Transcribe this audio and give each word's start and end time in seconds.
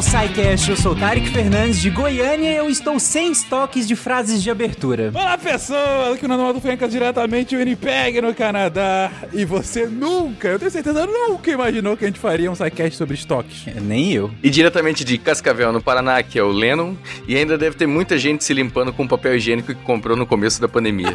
ao 0.00 0.02
SciCast. 0.02 0.70
Eu 0.70 0.76
sou 0.78 0.96
Tarek 0.96 1.28
Fernandes 1.28 1.78
de 1.78 1.90
Goiânia 1.90 2.50
e 2.50 2.56
eu 2.56 2.70
estou 2.70 2.98
sem 2.98 3.30
estoques 3.30 3.86
de 3.86 3.94
frases 3.94 4.42
de 4.42 4.50
abertura. 4.50 5.10
Olá, 5.14 5.36
pessoas! 5.36 6.14
Aqui 6.14 6.26
no 6.26 6.38
Nando 6.38 6.58
Fencas, 6.58 6.90
diretamente 6.90 7.54
o 7.54 7.58
Winnipeg, 7.58 8.22
no 8.22 8.34
Canadá. 8.34 9.10
E 9.30 9.44
você 9.44 9.86
nunca, 9.86 10.48
eu 10.48 10.58
tenho 10.58 10.70
certeza, 10.70 11.06
nunca 11.06 11.50
imaginou 11.50 11.98
que 11.98 12.04
a 12.04 12.08
gente 12.08 12.18
faria 12.18 12.50
um 12.50 12.54
SciCast 12.54 12.96
sobre 12.96 13.14
estoques. 13.14 13.66
É, 13.66 13.78
nem 13.78 14.10
eu. 14.12 14.30
E 14.42 14.48
diretamente 14.48 15.04
de 15.04 15.18
Cascavel, 15.18 15.70
no 15.70 15.82
Paraná, 15.82 16.22
que 16.22 16.38
é 16.38 16.42
o 16.42 16.50
Lennon. 16.50 16.94
E 17.28 17.36
ainda 17.36 17.58
deve 17.58 17.76
ter 17.76 17.86
muita 17.86 18.18
gente 18.18 18.42
se 18.42 18.54
limpando 18.54 18.94
com 18.94 19.06
papel 19.06 19.36
higiênico 19.36 19.74
que 19.74 19.82
comprou 19.82 20.16
no 20.16 20.26
começo 20.26 20.62
da 20.62 20.68
pandemia. 20.68 21.14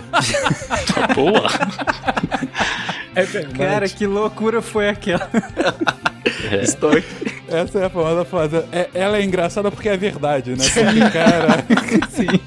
Boa! 1.16 1.50
É 3.16 3.24
verdade. 3.24 3.58
Cara, 3.58 3.90
que 3.90 4.06
loucura 4.06 4.62
foi 4.62 4.90
aquela? 4.90 5.30
É. 6.52 6.64
Estoque. 6.64 7.04
Essa 7.48 7.80
é 7.80 7.86
a 7.86 7.90
famosa 7.90 8.26
frase. 8.26 8.56
É, 8.72 8.90
ela 8.94 9.18
é 9.18 9.24
engraçada 9.24 9.70
porque 9.72 9.88
é 9.90 9.96
verdade, 9.98 10.52
né? 10.52 10.66
Porque, 10.74 11.00
cara. 11.12 11.66
Sim. 12.10 12.40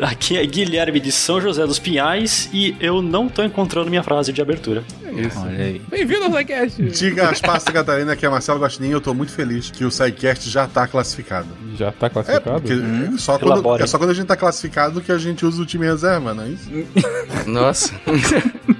Aqui 0.00 0.36
é 0.36 0.44
Guilherme 0.44 1.00
de 1.00 1.10
São 1.10 1.40
José 1.40 1.66
dos 1.66 1.78
Pinhais 1.78 2.48
e 2.52 2.76
eu 2.80 3.00
não 3.00 3.28
tô 3.28 3.42
encontrando 3.42 3.88
minha 3.88 4.02
frase 4.02 4.32
de 4.32 4.40
abertura. 4.42 4.84
Isso. 5.16 5.38
Olha 5.40 5.64
aí. 5.64 5.80
Bem-vindo 5.88 6.24
ao 6.24 6.32
SciCast! 6.32 6.82
Diga 6.82 7.30
as 7.30 7.40
Catarina, 7.40 8.14
que 8.16 8.26
é 8.26 8.28
Marcelo 8.28 8.58
Gostinho. 8.58 8.92
Eu 8.92 9.00
tô 9.00 9.14
muito 9.14 9.32
feliz 9.32 9.70
que 9.70 9.84
o 9.84 9.90
SciCast 9.90 10.50
já 10.50 10.66
tá 10.66 10.86
classificado. 10.86 11.48
Já 11.78 11.90
tá 11.92 12.06
É, 12.06 12.10
classificado? 12.10 12.60
porque 12.60 12.72
é, 12.74 13.18
só 13.18 13.38
quando, 13.38 13.52
elabore. 13.52 13.82
é 13.82 13.86
só 13.86 13.96
quando 13.98 14.10
a 14.10 14.14
gente 14.14 14.26
tá 14.26 14.36
classificado 14.36 15.00
que 15.00 15.12
a 15.12 15.18
gente 15.18 15.44
usa 15.46 15.62
o 15.62 15.66
time 15.66 15.86
reserva, 15.86 16.34
não 16.34 16.44
é 16.44 16.48
isso? 16.48 16.70
Nossa, 17.46 17.92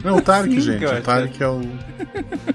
Não, 0.05 0.17
o 0.17 0.21
Tarek, 0.21 0.55
Sim, 0.55 0.61
gente. 0.61 0.85
cara. 0.85 1.01
O 1.01 1.03
Tarek 1.03 1.43
é 1.43 1.49
o. 1.49 1.63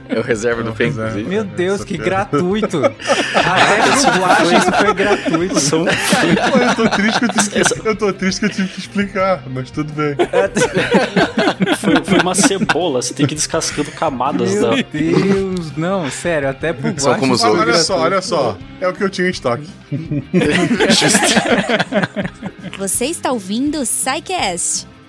é 0.07 0.19
o 0.19 0.21
reserva 0.21 0.61
do 0.61 0.75
Fen, 0.75 0.87
reserva. 0.87 1.19
inclusive. 1.19 1.29
Meu 1.29 1.43
Deus, 1.43 1.83
que 1.83 1.97
gratuito. 1.97 2.79
Até 2.85 4.11
dublagem 4.11 4.57
isso 4.59 4.71
foi 4.71 4.93
gratuito. 4.93 5.59
São... 5.59 5.85
Eu 5.87 6.75
tô 6.75 6.87
triste 6.89 7.19
que 7.19 7.25
eu 7.25 7.29
tive 7.29 7.49
que, 7.49 7.87
eu 7.87 7.95
tô 7.95 8.13
triste 8.13 8.39
que 8.39 8.45
eu 8.45 8.49
tive 8.49 8.67
que 8.67 8.79
explicar, 8.79 9.43
mas 9.47 9.71
tudo 9.71 9.91
bem. 9.93 10.15
foi, 11.79 12.03
foi 12.03 12.19
uma 12.19 12.35
cebola, 12.35 13.01
você 13.01 13.15
tem 13.15 13.25
que 13.25 13.33
ir 13.33 13.37
descascando 13.37 13.89
camadas 13.91 14.53
Meu 14.53 14.61
da. 14.61 14.75
Deus, 14.91 15.75
não, 15.75 16.09
sério, 16.11 16.49
até 16.49 16.71
por 16.71 16.93
São 16.99 17.11
baixo 17.11 17.19
como 17.19 17.33
os 17.33 17.43
Olha 17.43 17.73
só, 17.73 17.99
olha 17.99 18.21
só. 18.21 18.55
É 18.79 18.87
o 18.87 18.93
que 18.93 19.03
eu 19.03 19.09
tinha 19.09 19.27
em 19.27 19.31
estoque. 19.31 19.67
Você 22.77 23.05
está 23.05 23.31
ouvindo 23.31 23.79
o 23.79 23.85
SciCast, 23.85 24.87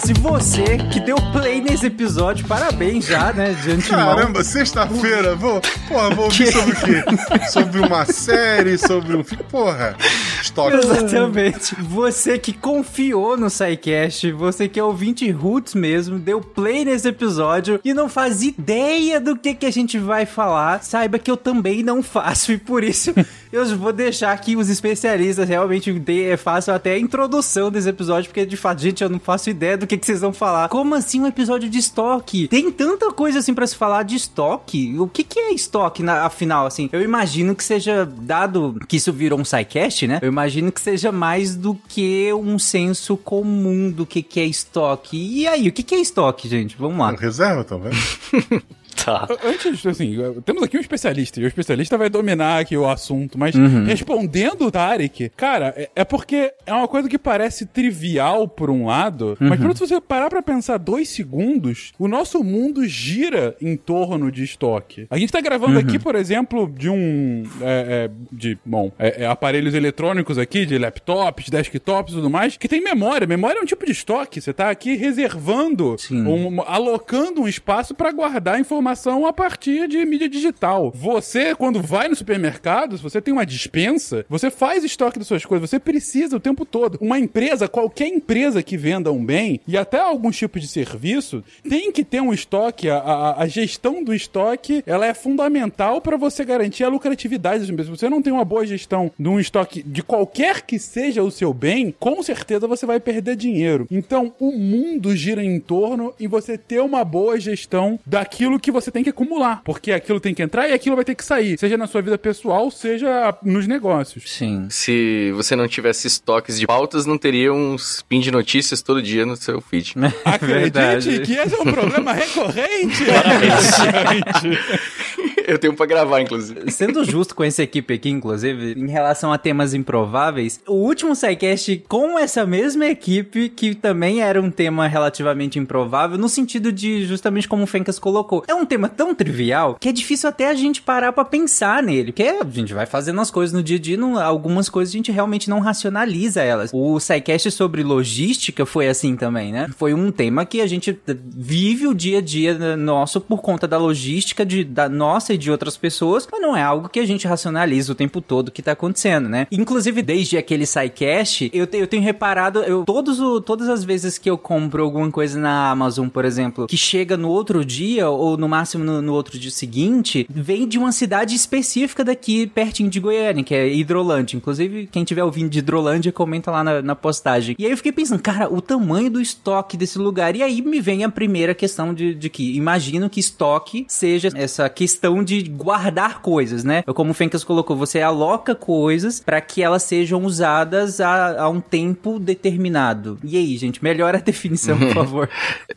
Se 0.00 0.14
você 0.14 0.78
que 0.90 1.00
deu 1.00 1.16
play 1.32 1.60
nesse 1.60 1.86
episódio, 1.86 2.46
parabéns 2.46 3.06
já, 3.06 3.32
né? 3.32 3.52
De 3.52 3.72
antemão. 3.72 4.16
Caramba, 4.16 4.42
sexta-feira, 4.42 5.34
vou. 5.34 5.60
Porra, 5.86 6.10
vou 6.10 6.24
ouvir 6.26 6.50
sobre 6.50 6.72
o 6.72 6.76
quê? 6.76 7.48
Sobre 7.50 7.80
uma 7.80 8.04
série, 8.06 8.78
sobre 8.78 9.16
um. 9.16 9.22
Porra, 9.22 9.94
estoque. 10.42 10.76
Exatamente. 10.76 11.74
Você 11.80 12.38
que 12.38 12.52
confiou 12.52 13.36
no 13.36 13.50
SciCast, 13.50 14.32
você 14.32 14.68
que 14.68 14.80
é 14.80 14.84
ouvinte 14.84 15.30
roots 15.30 15.74
mesmo, 15.74 16.18
deu 16.18 16.40
play 16.40 16.84
nesse 16.84 17.08
episódio 17.08 17.78
e 17.84 17.92
não 17.92 18.08
faz 18.08 18.42
ideia 18.42 19.20
do 19.20 19.36
que, 19.36 19.54
que 19.54 19.66
a 19.66 19.72
gente 19.72 19.98
vai 19.98 20.24
falar, 20.24 20.82
saiba 20.82 21.18
que 21.18 21.30
eu 21.30 21.36
também 21.36 21.82
não 21.82 22.02
faço 22.02 22.52
e 22.52 22.58
por 22.58 22.82
isso 22.82 23.12
eu 23.52 23.64
vou 23.76 23.92
deixar 23.92 24.32
aqui 24.32 24.56
os 24.56 24.68
especialistas 24.68 25.48
realmente 25.48 25.92
façam 26.38 26.74
até 26.74 26.92
a 26.92 26.98
introdução 26.98 27.70
desse 27.70 27.88
episódio, 27.88 28.30
porque 28.30 28.46
de 28.46 28.56
fato, 28.56 28.80
gente, 28.80 29.02
eu 29.02 29.10
não 29.10 29.20
faço 29.20 29.50
ideia 29.50 29.81
do 29.82 29.86
que, 29.86 29.98
que 29.98 30.06
vocês 30.06 30.20
vão 30.20 30.32
falar. 30.32 30.68
Como 30.68 30.94
assim 30.94 31.20
um 31.20 31.26
episódio 31.26 31.68
de 31.68 31.78
estoque? 31.78 32.48
Tem 32.48 32.70
tanta 32.70 33.12
coisa 33.12 33.38
assim 33.40 33.52
pra 33.52 33.66
se 33.66 33.76
falar 33.76 34.02
de 34.04 34.16
estoque. 34.16 34.98
O 34.98 35.06
que, 35.06 35.22
que 35.22 35.38
é 35.38 35.52
estoque, 35.52 36.02
na, 36.02 36.24
afinal, 36.24 36.66
assim? 36.66 36.88
Eu 36.92 37.02
imagino 37.02 37.54
que 37.54 37.62
seja, 37.62 38.06
dado 38.06 38.78
que 38.88 38.96
isso 38.96 39.12
virou 39.12 39.38
um 39.38 39.44
SciCast, 39.44 40.06
né? 40.06 40.18
Eu 40.22 40.28
imagino 40.28 40.72
que 40.72 40.80
seja 40.80 41.12
mais 41.12 41.54
do 41.54 41.74
que 41.88 42.32
um 42.32 42.58
senso 42.58 43.16
comum 43.16 43.90
do 43.90 44.06
que, 44.06 44.22
que 44.22 44.40
é 44.40 44.44
estoque. 44.44 45.16
E 45.16 45.46
aí, 45.46 45.68
o 45.68 45.72
que, 45.72 45.82
que 45.82 45.94
é 45.94 46.00
estoque, 46.00 46.48
gente? 46.48 46.76
Vamos 46.78 46.98
lá. 46.98 47.12
Reserva, 47.12 47.64
tá 47.64 47.76
vendo? 47.76 48.62
Tá. 49.04 49.26
Antes, 49.44 49.84
assim, 49.86 50.16
temos 50.44 50.62
aqui 50.62 50.76
um 50.76 50.80
especialista, 50.80 51.40
e 51.40 51.44
o 51.44 51.46
especialista 51.48 51.98
vai 51.98 52.08
dominar 52.08 52.60
aqui 52.60 52.76
o 52.76 52.88
assunto, 52.88 53.38
mas 53.38 53.54
Uhum. 53.54 53.84
respondendo 53.84 54.66
o 54.66 54.70
Tarek, 54.70 55.30
cara, 55.36 55.72
é, 55.76 55.90
é 55.96 56.04
porque 56.04 56.52
é 56.66 56.72
uma 56.72 56.86
coisa 56.86 57.08
que 57.08 57.18
parece 57.18 57.66
trivial 57.66 58.46
por 58.46 58.70
um 58.70 58.86
lado, 58.86 59.36
mas 59.40 59.58
Uhum. 59.58 59.66
quando 59.66 59.78
você 59.78 60.00
parar 60.00 60.28
pra 60.28 60.42
pensar 60.42 60.78
dois 60.78 61.08
segundos, 61.08 61.92
o 61.98 62.06
nosso 62.06 62.42
mundo 62.44 62.86
gira 62.86 63.56
em 63.60 63.76
torno 63.76 64.30
de 64.30 64.44
estoque. 64.44 65.06
A 65.10 65.18
gente 65.18 65.32
tá 65.32 65.40
gravando 65.40 65.72
Uhum. 65.74 65.78
aqui, 65.80 65.98
por 65.98 66.14
exemplo, 66.14 66.70
de 66.76 66.88
um. 66.88 67.44
é, 67.60 68.08
é, 68.08 68.10
de, 68.30 68.58
bom, 68.64 68.92
é, 68.98 69.22
é 69.24 69.26
aparelhos 69.26 69.74
eletrônicos 69.74 70.38
aqui, 70.38 70.64
de 70.66 70.78
laptops, 70.78 71.48
desktops 71.50 72.12
e 72.12 72.16
tudo 72.16 72.30
mais, 72.30 72.56
que 72.56 72.68
tem 72.68 72.82
memória. 72.82 73.26
Memória 73.26 73.58
é 73.58 73.62
um 73.62 73.66
tipo 73.66 73.84
de 73.86 73.92
estoque. 73.92 74.40
Você 74.40 74.52
tá 74.52 74.70
aqui 74.70 74.94
reservando, 74.96 75.96
um, 76.10 76.60
alocando 76.62 77.40
um 77.42 77.48
espaço 77.48 77.94
pra 77.94 78.12
guardar 78.12 78.58
informação 78.92 79.26
a 79.26 79.32
partir 79.32 79.88
de 79.88 80.04
mídia 80.04 80.28
digital. 80.28 80.92
Você, 80.94 81.54
quando 81.54 81.80
vai 81.80 82.08
no 82.08 82.14
supermercado, 82.14 82.96
se 82.96 83.02
você 83.02 83.20
tem 83.20 83.32
uma 83.32 83.46
dispensa, 83.46 84.24
você 84.28 84.50
faz 84.50 84.84
estoque 84.84 85.18
das 85.18 85.26
suas 85.26 85.44
coisas, 85.46 85.68
você 85.68 85.78
precisa 85.78 86.36
o 86.36 86.40
tempo 86.40 86.64
todo. 86.66 86.98
Uma 87.00 87.18
empresa, 87.18 87.66
qualquer 87.68 88.08
empresa 88.08 88.62
que 88.62 88.76
venda 88.76 89.10
um 89.10 89.24
bem, 89.24 89.60
e 89.66 89.76
até 89.78 89.98
alguns 89.98 90.36
tipos 90.36 90.60
de 90.60 90.68
serviço, 90.68 91.42
tem 91.68 91.90
que 91.90 92.04
ter 92.04 92.20
um 92.20 92.32
estoque. 92.32 92.88
A, 92.90 92.98
a- 92.98 93.42
a 93.42 93.46
gestão 93.46 94.04
do 94.04 94.14
estoque, 94.14 94.82
ela 94.86 95.06
é 95.06 95.14
fundamental 95.14 96.00
para 96.00 96.16
você 96.16 96.44
garantir 96.44 96.84
a 96.84 96.88
lucratividade 96.88 97.60
das 97.60 97.70
empresas. 97.70 97.92
Se 97.92 97.98
você 98.00 98.10
não 98.10 98.20
tem 98.22 98.32
uma 98.32 98.44
boa 98.44 98.66
gestão 98.66 99.10
de 99.18 99.28
um 99.28 99.40
estoque 99.40 99.82
de 99.82 100.02
qualquer 100.02 100.62
que 100.62 100.78
seja 100.78 101.22
o 101.22 101.30
seu 101.30 101.52
bem, 101.54 101.94
com 101.98 102.22
certeza 102.22 102.66
você 102.68 102.84
vai 102.84 103.00
perder 103.00 103.36
dinheiro. 103.36 103.86
Então, 103.90 104.32
o 104.38 104.52
mundo 104.52 105.16
gira 105.16 105.42
em 105.42 105.58
torno 105.58 106.12
e 106.20 106.26
você 106.26 106.58
ter 106.58 106.80
uma 106.80 107.04
boa 107.04 107.40
gestão 107.40 107.98
daquilo 108.04 108.60
que 108.60 108.70
você 108.70 108.81
tem 108.90 109.04
que 109.04 109.10
acumular, 109.10 109.62
porque 109.64 109.92
aquilo 109.92 110.20
tem 110.20 110.34
que 110.34 110.42
entrar 110.42 110.68
e 110.68 110.72
aquilo 110.72 110.96
vai 110.96 111.04
ter 111.04 111.14
que 111.14 111.24
sair, 111.24 111.58
seja 111.58 111.76
na 111.76 111.86
sua 111.86 112.02
vida 112.02 112.18
pessoal, 112.18 112.70
seja 112.70 113.36
nos 113.42 113.66
negócios. 113.66 114.24
Sim. 114.26 114.66
Se 114.70 115.30
você 115.32 115.54
não 115.54 115.68
tivesse 115.68 116.06
estoques 116.06 116.58
de 116.58 116.66
pautas, 116.66 117.06
não 117.06 117.18
teria 117.18 117.52
um 117.52 117.74
spin 117.76 118.20
de 118.20 118.30
notícias 118.30 118.82
todo 118.82 119.02
dia 119.02 119.26
no 119.26 119.36
seu 119.36 119.60
feed. 119.60 119.94
Acredite 120.24 120.62
Verdade. 120.62 121.20
que 121.20 121.32
esse 121.32 121.54
é 121.54 121.58
um 121.58 121.72
problema 121.72 122.12
recorrente. 122.12 123.04
Eu 125.46 125.58
tenho 125.58 125.74
pra 125.74 125.86
gravar, 125.86 126.20
inclusive. 126.20 126.70
Sendo 126.70 127.04
justo 127.04 127.34
com 127.34 127.44
essa 127.44 127.62
equipe 127.62 127.94
aqui, 127.94 128.08
inclusive, 128.10 128.72
em 128.78 128.88
relação 128.88 129.32
a 129.32 129.38
temas 129.38 129.74
improváveis, 129.74 130.60
o 130.66 130.74
último 130.74 131.14
SciCast 131.14 131.84
com 131.88 132.18
essa 132.18 132.44
mesma 132.46 132.86
equipe, 132.86 133.48
que 133.48 133.74
também 133.74 134.20
era 134.22 134.40
um 134.40 134.50
tema 134.50 134.86
relativamente 134.86 135.58
improvável, 135.58 136.18
no 136.18 136.28
sentido 136.28 136.70
de, 136.72 137.04
justamente 137.04 137.48
como 137.48 137.64
o 137.64 137.66
Fencas 137.66 137.98
colocou, 137.98 138.44
é 138.46 138.54
um 138.54 138.64
tema 138.66 138.88
tão 138.88 139.14
trivial 139.14 139.76
que 139.80 139.88
é 139.88 139.92
difícil 139.92 140.28
até 140.28 140.48
a 140.48 140.54
gente 140.54 140.82
parar 140.82 141.12
pra 141.12 141.24
pensar 141.24 141.82
nele, 141.82 142.12
porque 142.12 142.22
a 142.22 142.44
gente 142.44 142.74
vai 142.74 142.86
fazendo 142.86 143.20
as 143.20 143.30
coisas 143.30 143.52
no 143.54 143.62
dia 143.62 143.76
a 143.76 143.80
dia, 143.80 143.96
não- 143.96 144.18
algumas 144.18 144.68
coisas 144.68 144.92
a 144.94 144.96
gente 144.96 145.12
realmente 145.12 145.48
não 145.50 145.60
racionaliza 145.60 146.42
elas. 146.42 146.70
O 146.72 146.98
SciCast 147.00 147.50
sobre 147.50 147.82
logística 147.82 148.64
foi 148.66 148.88
assim 148.88 149.16
também, 149.16 149.52
né? 149.52 149.68
Foi 149.76 149.94
um 149.94 150.10
tema 150.10 150.44
que 150.44 150.60
a 150.60 150.66
gente 150.66 150.96
vive 151.34 151.86
o 151.86 151.94
dia 151.94 152.18
a 152.18 152.20
dia 152.20 152.76
nosso 152.76 153.20
por 153.20 153.40
conta 153.40 153.66
da 153.66 153.78
logística 153.78 154.44
de, 154.44 154.64
da 154.64 154.88
nossa 154.88 155.31
e 155.32 155.38
de 155.38 155.50
outras 155.50 155.76
pessoas, 155.76 156.26
mas 156.30 156.40
não 156.40 156.56
é 156.56 156.62
algo 156.62 156.88
que 156.88 157.00
a 157.00 157.06
gente 157.06 157.26
racionaliza 157.26 157.92
o 157.92 157.94
tempo 157.94 158.20
todo 158.20 158.50
que 158.50 158.62
tá 158.62 158.72
acontecendo, 158.72 159.28
né? 159.28 159.46
Inclusive, 159.50 160.02
desde 160.02 160.36
aquele 160.36 160.66
SciCast, 160.66 161.50
eu, 161.52 161.66
te- 161.66 161.78
eu 161.78 161.86
tenho 161.86 162.02
reparado, 162.02 162.60
eu, 162.60 162.84
todos 162.84 163.20
o, 163.20 163.40
todas 163.40 163.68
as 163.68 163.84
vezes 163.84 164.18
que 164.18 164.28
eu 164.30 164.36
compro 164.38 164.82
alguma 164.82 165.10
coisa 165.10 165.38
na 165.38 165.70
Amazon, 165.70 166.08
por 166.08 166.24
exemplo, 166.24 166.66
que 166.66 166.76
chega 166.76 167.16
no 167.16 167.28
outro 167.28 167.64
dia, 167.64 168.08
ou 168.08 168.36
no 168.36 168.48
máximo 168.48 168.84
no, 168.84 169.00
no 169.02 169.12
outro 169.12 169.38
dia 169.38 169.50
seguinte, 169.50 170.26
vem 170.30 170.66
de 170.68 170.78
uma 170.78 170.92
cidade 170.92 171.34
específica 171.34 172.04
daqui, 172.04 172.46
pertinho 172.46 172.90
de 172.90 173.00
Goiânia, 173.00 173.44
que 173.44 173.54
é 173.54 173.68
Hidrolândia. 173.72 174.36
Inclusive, 174.36 174.88
quem 174.90 175.04
tiver 175.04 175.24
ouvindo 175.24 175.50
de 175.50 175.58
Hidrolândia, 175.60 176.12
comenta 176.12 176.50
lá 176.50 176.62
na, 176.64 176.82
na 176.82 176.94
postagem. 176.94 177.54
E 177.58 177.64
aí 177.64 177.70
eu 177.70 177.76
fiquei 177.76 177.92
pensando, 177.92 178.20
cara, 178.22 178.52
o 178.52 178.60
tamanho 178.60 179.10
do 179.10 179.20
estoque 179.20 179.76
desse 179.76 179.98
lugar. 179.98 180.36
E 180.36 180.42
aí 180.42 180.60
me 180.62 180.80
vem 180.80 181.04
a 181.04 181.08
primeira 181.08 181.54
questão 181.54 181.94
de, 181.94 182.14
de 182.14 182.28
que 182.28 182.56
imagino 182.56 183.08
que 183.08 183.20
estoque 183.20 183.84
seja 183.88 184.28
essa 184.34 184.68
questão 184.68 185.21
questão 185.22 185.24
de 185.24 185.42
guardar 185.42 186.20
coisas, 186.20 186.64
né? 186.64 186.82
Como 186.82 187.12
o 187.12 187.14
Fencas 187.14 187.44
colocou, 187.44 187.76
você 187.76 188.00
aloca 188.00 188.54
coisas 188.54 189.20
para 189.20 189.40
que 189.40 189.62
elas 189.62 189.82
sejam 189.84 190.22
usadas 190.24 191.00
a, 191.00 191.42
a, 191.42 191.48
um 191.48 191.60
tempo 191.60 192.18
determinado. 192.18 193.18
E 193.24 193.36
aí, 193.36 193.56
gente, 193.56 193.82
melhora 193.82 194.18
a 194.18 194.20
definição, 194.20 194.78
por 194.78 194.92
favor. 194.92 195.30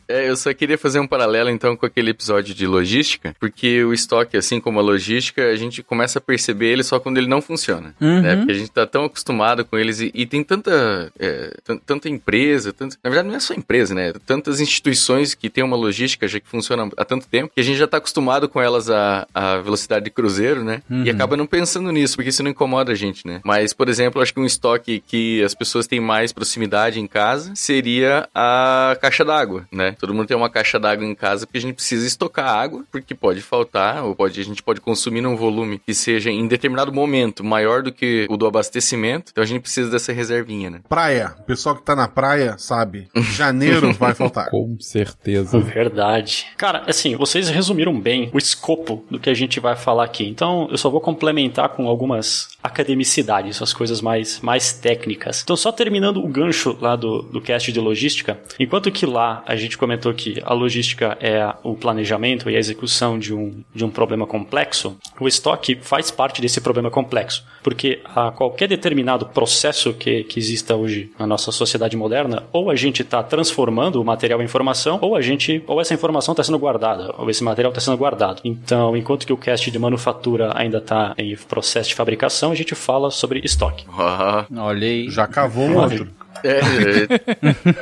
é, 0.08 0.28
eu 0.28 0.36
só 0.36 0.52
queria 0.52 0.76
fazer 0.76 1.00
um 1.00 1.06
paralelo 1.06 1.50
então 1.50 1.76
com 1.76 1.86
aquele 1.86 2.10
episódio 2.10 2.54
de 2.54 2.66
logística, 2.66 3.34
porque 3.38 3.84
o 3.84 3.92
estoque, 3.92 4.36
assim 4.36 4.60
como 4.60 4.78
a 4.80 4.82
logística, 4.82 5.42
a 5.42 5.56
gente 5.56 5.82
começa 5.82 6.18
a 6.18 6.22
perceber 6.22 6.72
ele 6.72 6.82
só 6.82 6.98
quando 6.98 7.18
ele 7.18 7.28
não 7.28 7.40
funciona, 7.40 7.94
uhum. 8.00 8.22
né? 8.22 8.36
Porque 8.36 8.52
a 8.52 8.56
gente 8.56 8.70
tá 8.70 8.86
tão 8.86 9.04
acostumado 9.04 9.64
com 9.64 9.78
eles 9.78 10.00
e, 10.00 10.10
e 10.14 10.26
tem 10.26 10.42
tanta, 10.42 11.12
é, 11.18 11.56
tanta 11.84 12.08
empresa, 12.08 12.72
tanto, 12.72 12.96
na 13.02 13.10
verdade 13.10 13.28
não 13.28 13.36
é 13.36 13.40
só 13.40 13.54
empresa, 13.54 13.94
né? 13.94 14.12
Tantas 14.24 14.60
instituições 14.60 15.34
que 15.34 15.48
tem 15.48 15.62
uma 15.62 15.76
logística 15.76 16.26
já 16.26 16.40
que 16.40 16.48
funciona 16.48 16.88
há 16.96 17.04
tanto 17.04 17.26
tempo 17.26 17.52
que 17.54 17.60
a 17.60 17.64
gente 17.64 17.76
já 17.76 17.86
tá 17.86 17.98
acostumado 17.98 18.48
com 18.48 18.60
elas 18.60 18.90
a, 18.90 19.26
a 19.36 19.58
velocidade 19.58 20.06
de 20.06 20.10
cruzeiro, 20.10 20.64
né? 20.64 20.82
Uhum. 20.90 21.04
E 21.04 21.10
acaba 21.10 21.36
não 21.36 21.46
pensando 21.46 21.92
nisso, 21.92 22.16
porque 22.16 22.30
isso 22.30 22.42
não 22.42 22.50
incomoda 22.50 22.92
a 22.92 22.94
gente, 22.94 23.26
né? 23.26 23.42
Mas, 23.44 23.74
por 23.74 23.86
exemplo, 23.86 24.22
acho 24.22 24.32
que 24.32 24.40
um 24.40 24.46
estoque 24.46 25.02
que 25.06 25.44
as 25.44 25.54
pessoas 25.54 25.86
têm 25.86 26.00
mais 26.00 26.32
proximidade 26.32 26.98
em 26.98 27.06
casa 27.06 27.52
seria 27.54 28.26
a 28.34 28.96
caixa 28.98 29.26
d'água, 29.26 29.66
né? 29.70 29.94
Todo 29.98 30.14
mundo 30.14 30.26
tem 30.26 30.36
uma 30.36 30.48
caixa 30.48 30.80
d'água 30.80 31.04
em 31.04 31.14
casa 31.14 31.46
porque 31.46 31.58
a 31.58 31.60
gente 31.60 31.74
precisa 31.74 32.06
estocar 32.06 32.48
água, 32.48 32.82
porque 32.90 33.14
pode 33.14 33.42
faltar, 33.42 34.02
ou 34.04 34.14
pode, 34.16 34.40
a 34.40 34.44
gente 34.44 34.62
pode 34.62 34.80
consumir 34.80 35.20
num 35.20 35.36
volume 35.36 35.78
que 35.84 35.92
seja 35.92 36.30
em 36.30 36.48
determinado 36.48 36.90
momento 36.90 37.44
maior 37.44 37.82
do 37.82 37.92
que 37.92 38.26
o 38.30 38.38
do 38.38 38.46
abastecimento. 38.46 39.32
Então 39.32 39.44
a 39.44 39.46
gente 39.46 39.60
precisa 39.60 39.90
dessa 39.90 40.14
reservinha, 40.14 40.70
né? 40.70 40.80
Praia. 40.88 41.34
O 41.40 41.42
pessoal 41.42 41.76
que 41.76 41.82
tá 41.82 41.94
na 41.94 42.08
praia 42.08 42.56
sabe. 42.56 43.08
Janeiro 43.14 43.92
vai 43.92 44.14
faltar. 44.14 44.48
Com 44.50 44.78
certeza. 44.80 45.58
Verdade. 45.58 46.46
Cara, 46.56 46.84
assim, 46.86 47.16
vocês 47.16 47.50
resumiram 47.50 48.00
bem 48.00 48.30
o 48.32 48.38
escopo 48.38 49.04
do 49.10 49.18
que 49.18 49.25
a 49.30 49.34
gente 49.34 49.60
vai 49.60 49.76
falar 49.76 50.04
aqui. 50.04 50.26
Então 50.26 50.68
eu 50.70 50.78
só 50.78 50.90
vou 50.90 51.00
complementar 51.00 51.70
com 51.70 51.88
algumas 51.88 52.48
academicidades, 52.62 53.62
as 53.62 53.72
coisas 53.72 54.00
mais, 54.00 54.40
mais 54.40 54.72
técnicas. 54.72 55.42
Então, 55.42 55.56
só 55.56 55.70
terminando 55.70 56.22
o 56.22 56.28
gancho 56.28 56.76
lá 56.80 56.96
do, 56.96 57.22
do 57.22 57.40
cast 57.40 57.70
de 57.72 57.80
logística, 57.80 58.38
enquanto 58.58 58.90
que 58.90 59.06
lá 59.06 59.42
a 59.46 59.56
gente 59.56 59.78
comentou 59.78 60.12
que 60.12 60.42
a 60.44 60.52
logística 60.52 61.16
é 61.20 61.54
o 61.62 61.74
planejamento 61.74 62.50
e 62.50 62.56
a 62.56 62.58
execução 62.58 63.18
de 63.18 63.32
um, 63.32 63.62
de 63.74 63.84
um 63.84 63.90
problema 63.90 64.26
complexo, 64.26 64.96
o 65.20 65.28
estoque 65.28 65.78
faz 65.80 66.10
parte 66.10 66.42
desse 66.42 66.60
problema 66.60 66.90
complexo, 66.90 67.44
porque 67.62 68.00
a 68.04 68.30
qualquer 68.30 68.68
determinado 68.68 69.26
processo 69.26 69.92
que, 69.94 70.24
que 70.24 70.38
exista 70.38 70.74
hoje 70.74 71.10
na 71.18 71.26
nossa 71.26 71.52
sociedade 71.52 71.96
moderna, 71.96 72.44
ou 72.52 72.70
a 72.70 72.76
gente 72.76 73.02
está 73.02 73.22
transformando 73.22 74.00
o 74.00 74.04
material 74.04 74.42
em 74.42 74.44
informação, 74.44 74.98
ou 75.00 75.14
a 75.14 75.20
gente, 75.20 75.62
ou 75.66 75.80
essa 75.80 75.94
informação 75.94 76.32
está 76.32 76.42
sendo 76.42 76.58
guardada, 76.58 77.14
ou 77.16 77.30
esse 77.30 77.44
material 77.44 77.70
está 77.70 77.80
sendo 77.80 77.96
guardado. 77.96 78.40
Então, 78.44 78.96
enquanto 78.96 79.15
que 79.24 79.32
o 79.32 79.36
cast 79.36 79.70
de 79.70 79.78
manufatura 79.78 80.52
ainda 80.54 80.78
está 80.78 81.14
em 81.16 81.36
processo 81.36 81.88
de 81.88 81.94
fabricação, 81.94 82.50
a 82.50 82.54
gente 82.54 82.74
fala 82.74 83.10
sobre 83.10 83.40
estoque. 83.44 83.86
Ah, 83.90 84.44
olha 84.56 84.86
aí. 84.86 85.08
Já 85.08 85.26
cavou 85.26 85.64
um 85.64 85.78
outro. 85.78 86.08
É, 86.42 86.60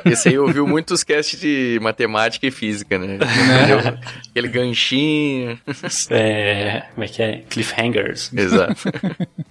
é, 0.07 0.11
esse 0.11 0.29
aí 0.29 0.39
ouviu 0.39 0.67
muitos 0.67 1.03
casts 1.03 1.41
de 1.41 1.79
matemática 1.83 2.47
e 2.47 2.51
física, 2.51 2.99
né? 2.99 3.19
É. 3.21 3.99
Aquele 4.31 4.49
ganchinho. 4.49 5.59
É, 6.11 6.85
como 6.95 7.05
é 7.05 7.09
que 7.09 7.23
é? 7.23 7.43
Cliffhangers. 7.49 8.33
Exato. 8.33 8.83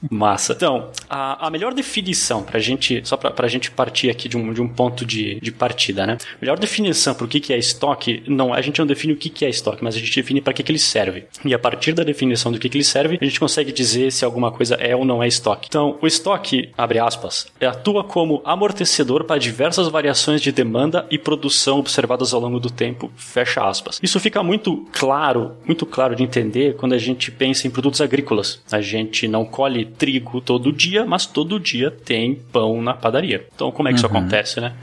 Massa. 0.10 0.54
Então, 0.54 0.92
a, 1.10 1.48
a 1.48 1.50
melhor 1.50 1.74
definição 1.74 2.44
pra 2.44 2.60
gente, 2.60 3.02
só 3.04 3.18
pra, 3.18 3.32
pra 3.32 3.48
gente 3.48 3.72
partir 3.72 4.10
aqui 4.10 4.28
de 4.30 4.38
um, 4.38 4.54
de 4.54 4.62
um 4.62 4.68
ponto 4.68 5.06
de, 5.06 5.40
de 5.40 5.52
partida, 5.52 6.06
né? 6.06 6.18
A 6.36 6.38
melhor 6.42 6.60
definição 6.60 7.14
pro 7.16 7.28
que, 7.28 7.40
que 7.40 7.54
é 7.54 7.58
estoque, 7.58 8.24
não, 8.28 8.54
a 8.54 8.62
gente 8.62 8.80
não 8.80 8.86
define 8.86 9.14
o 9.14 9.18
que, 9.18 9.30
que 9.30 9.46
é 9.46 9.50
estoque, 9.50 9.84
mas 9.84 9.96
a 9.96 10.00
gente 10.00 10.16
define 10.16 10.42
para 10.42 10.54
que, 10.54 10.64
que 10.64 10.72
ele 10.72 10.80
serve. 10.80 11.26
E 11.44 11.54
a 11.54 11.60
partir 11.60 11.94
da 11.94 12.04
definição 12.04 12.52
do 12.52 12.60
que, 12.60 12.70
que 12.70 12.78
ele 12.78 12.84
serve, 12.84 13.18
a 13.20 13.26
gente 13.26 13.40
consegue 13.40 13.72
dizer 13.72 14.12
se 14.12 14.24
alguma 14.24 14.52
coisa 14.52 14.76
é 14.76 14.96
ou 14.96 15.06
não 15.06 15.24
é 15.24 15.28
estoque. 15.28 15.68
Então, 15.68 15.98
o 16.02 16.08
estoque, 16.08 16.70
abre 16.78 17.00
aspas, 17.00 17.48
atua 17.62 18.04
como 18.04 18.42
amortecedor 18.46 18.93
para 19.26 19.40
diversas 19.40 19.88
variações 19.88 20.42
de 20.42 20.52
demanda 20.52 21.06
e 21.10 21.18
produção 21.18 21.80
observadas 21.80 22.34
ao 22.34 22.42
longo 22.42 22.60
do 22.60 22.70
tempo, 22.70 23.12
fecha 23.16 23.68
aspas. 23.68 24.00
Isso 24.04 24.20
fica 24.20 24.44
muito 24.44 24.86
claro, 24.92 25.54
muito 25.66 25.86
claro 25.86 26.16
de 26.16 26.24
entender 26.24 26.76
quando 26.76 26.94
a 26.94 26.98
gente 26.98 27.32
pensa 27.32 27.68
em 27.68 27.72
produtos 27.72 28.02
agrícolas. 28.02 28.62
A 28.72 28.82
gente 28.82 29.28
não 29.28 29.46
colhe 29.46 29.86
trigo 29.86 30.42
todo 30.42 30.72
dia, 30.72 31.06
mas 31.06 31.26
todo 31.26 31.60
dia 31.60 31.90
tem 31.90 32.36
pão 32.36 32.82
na 32.82 32.94
padaria. 32.94 33.48
Então, 33.54 33.72
como 33.72 33.88
é 33.88 33.92
que 33.92 33.96
uhum. 33.96 33.98
isso 33.98 34.06
acontece, 34.06 34.62
né? 34.62 34.74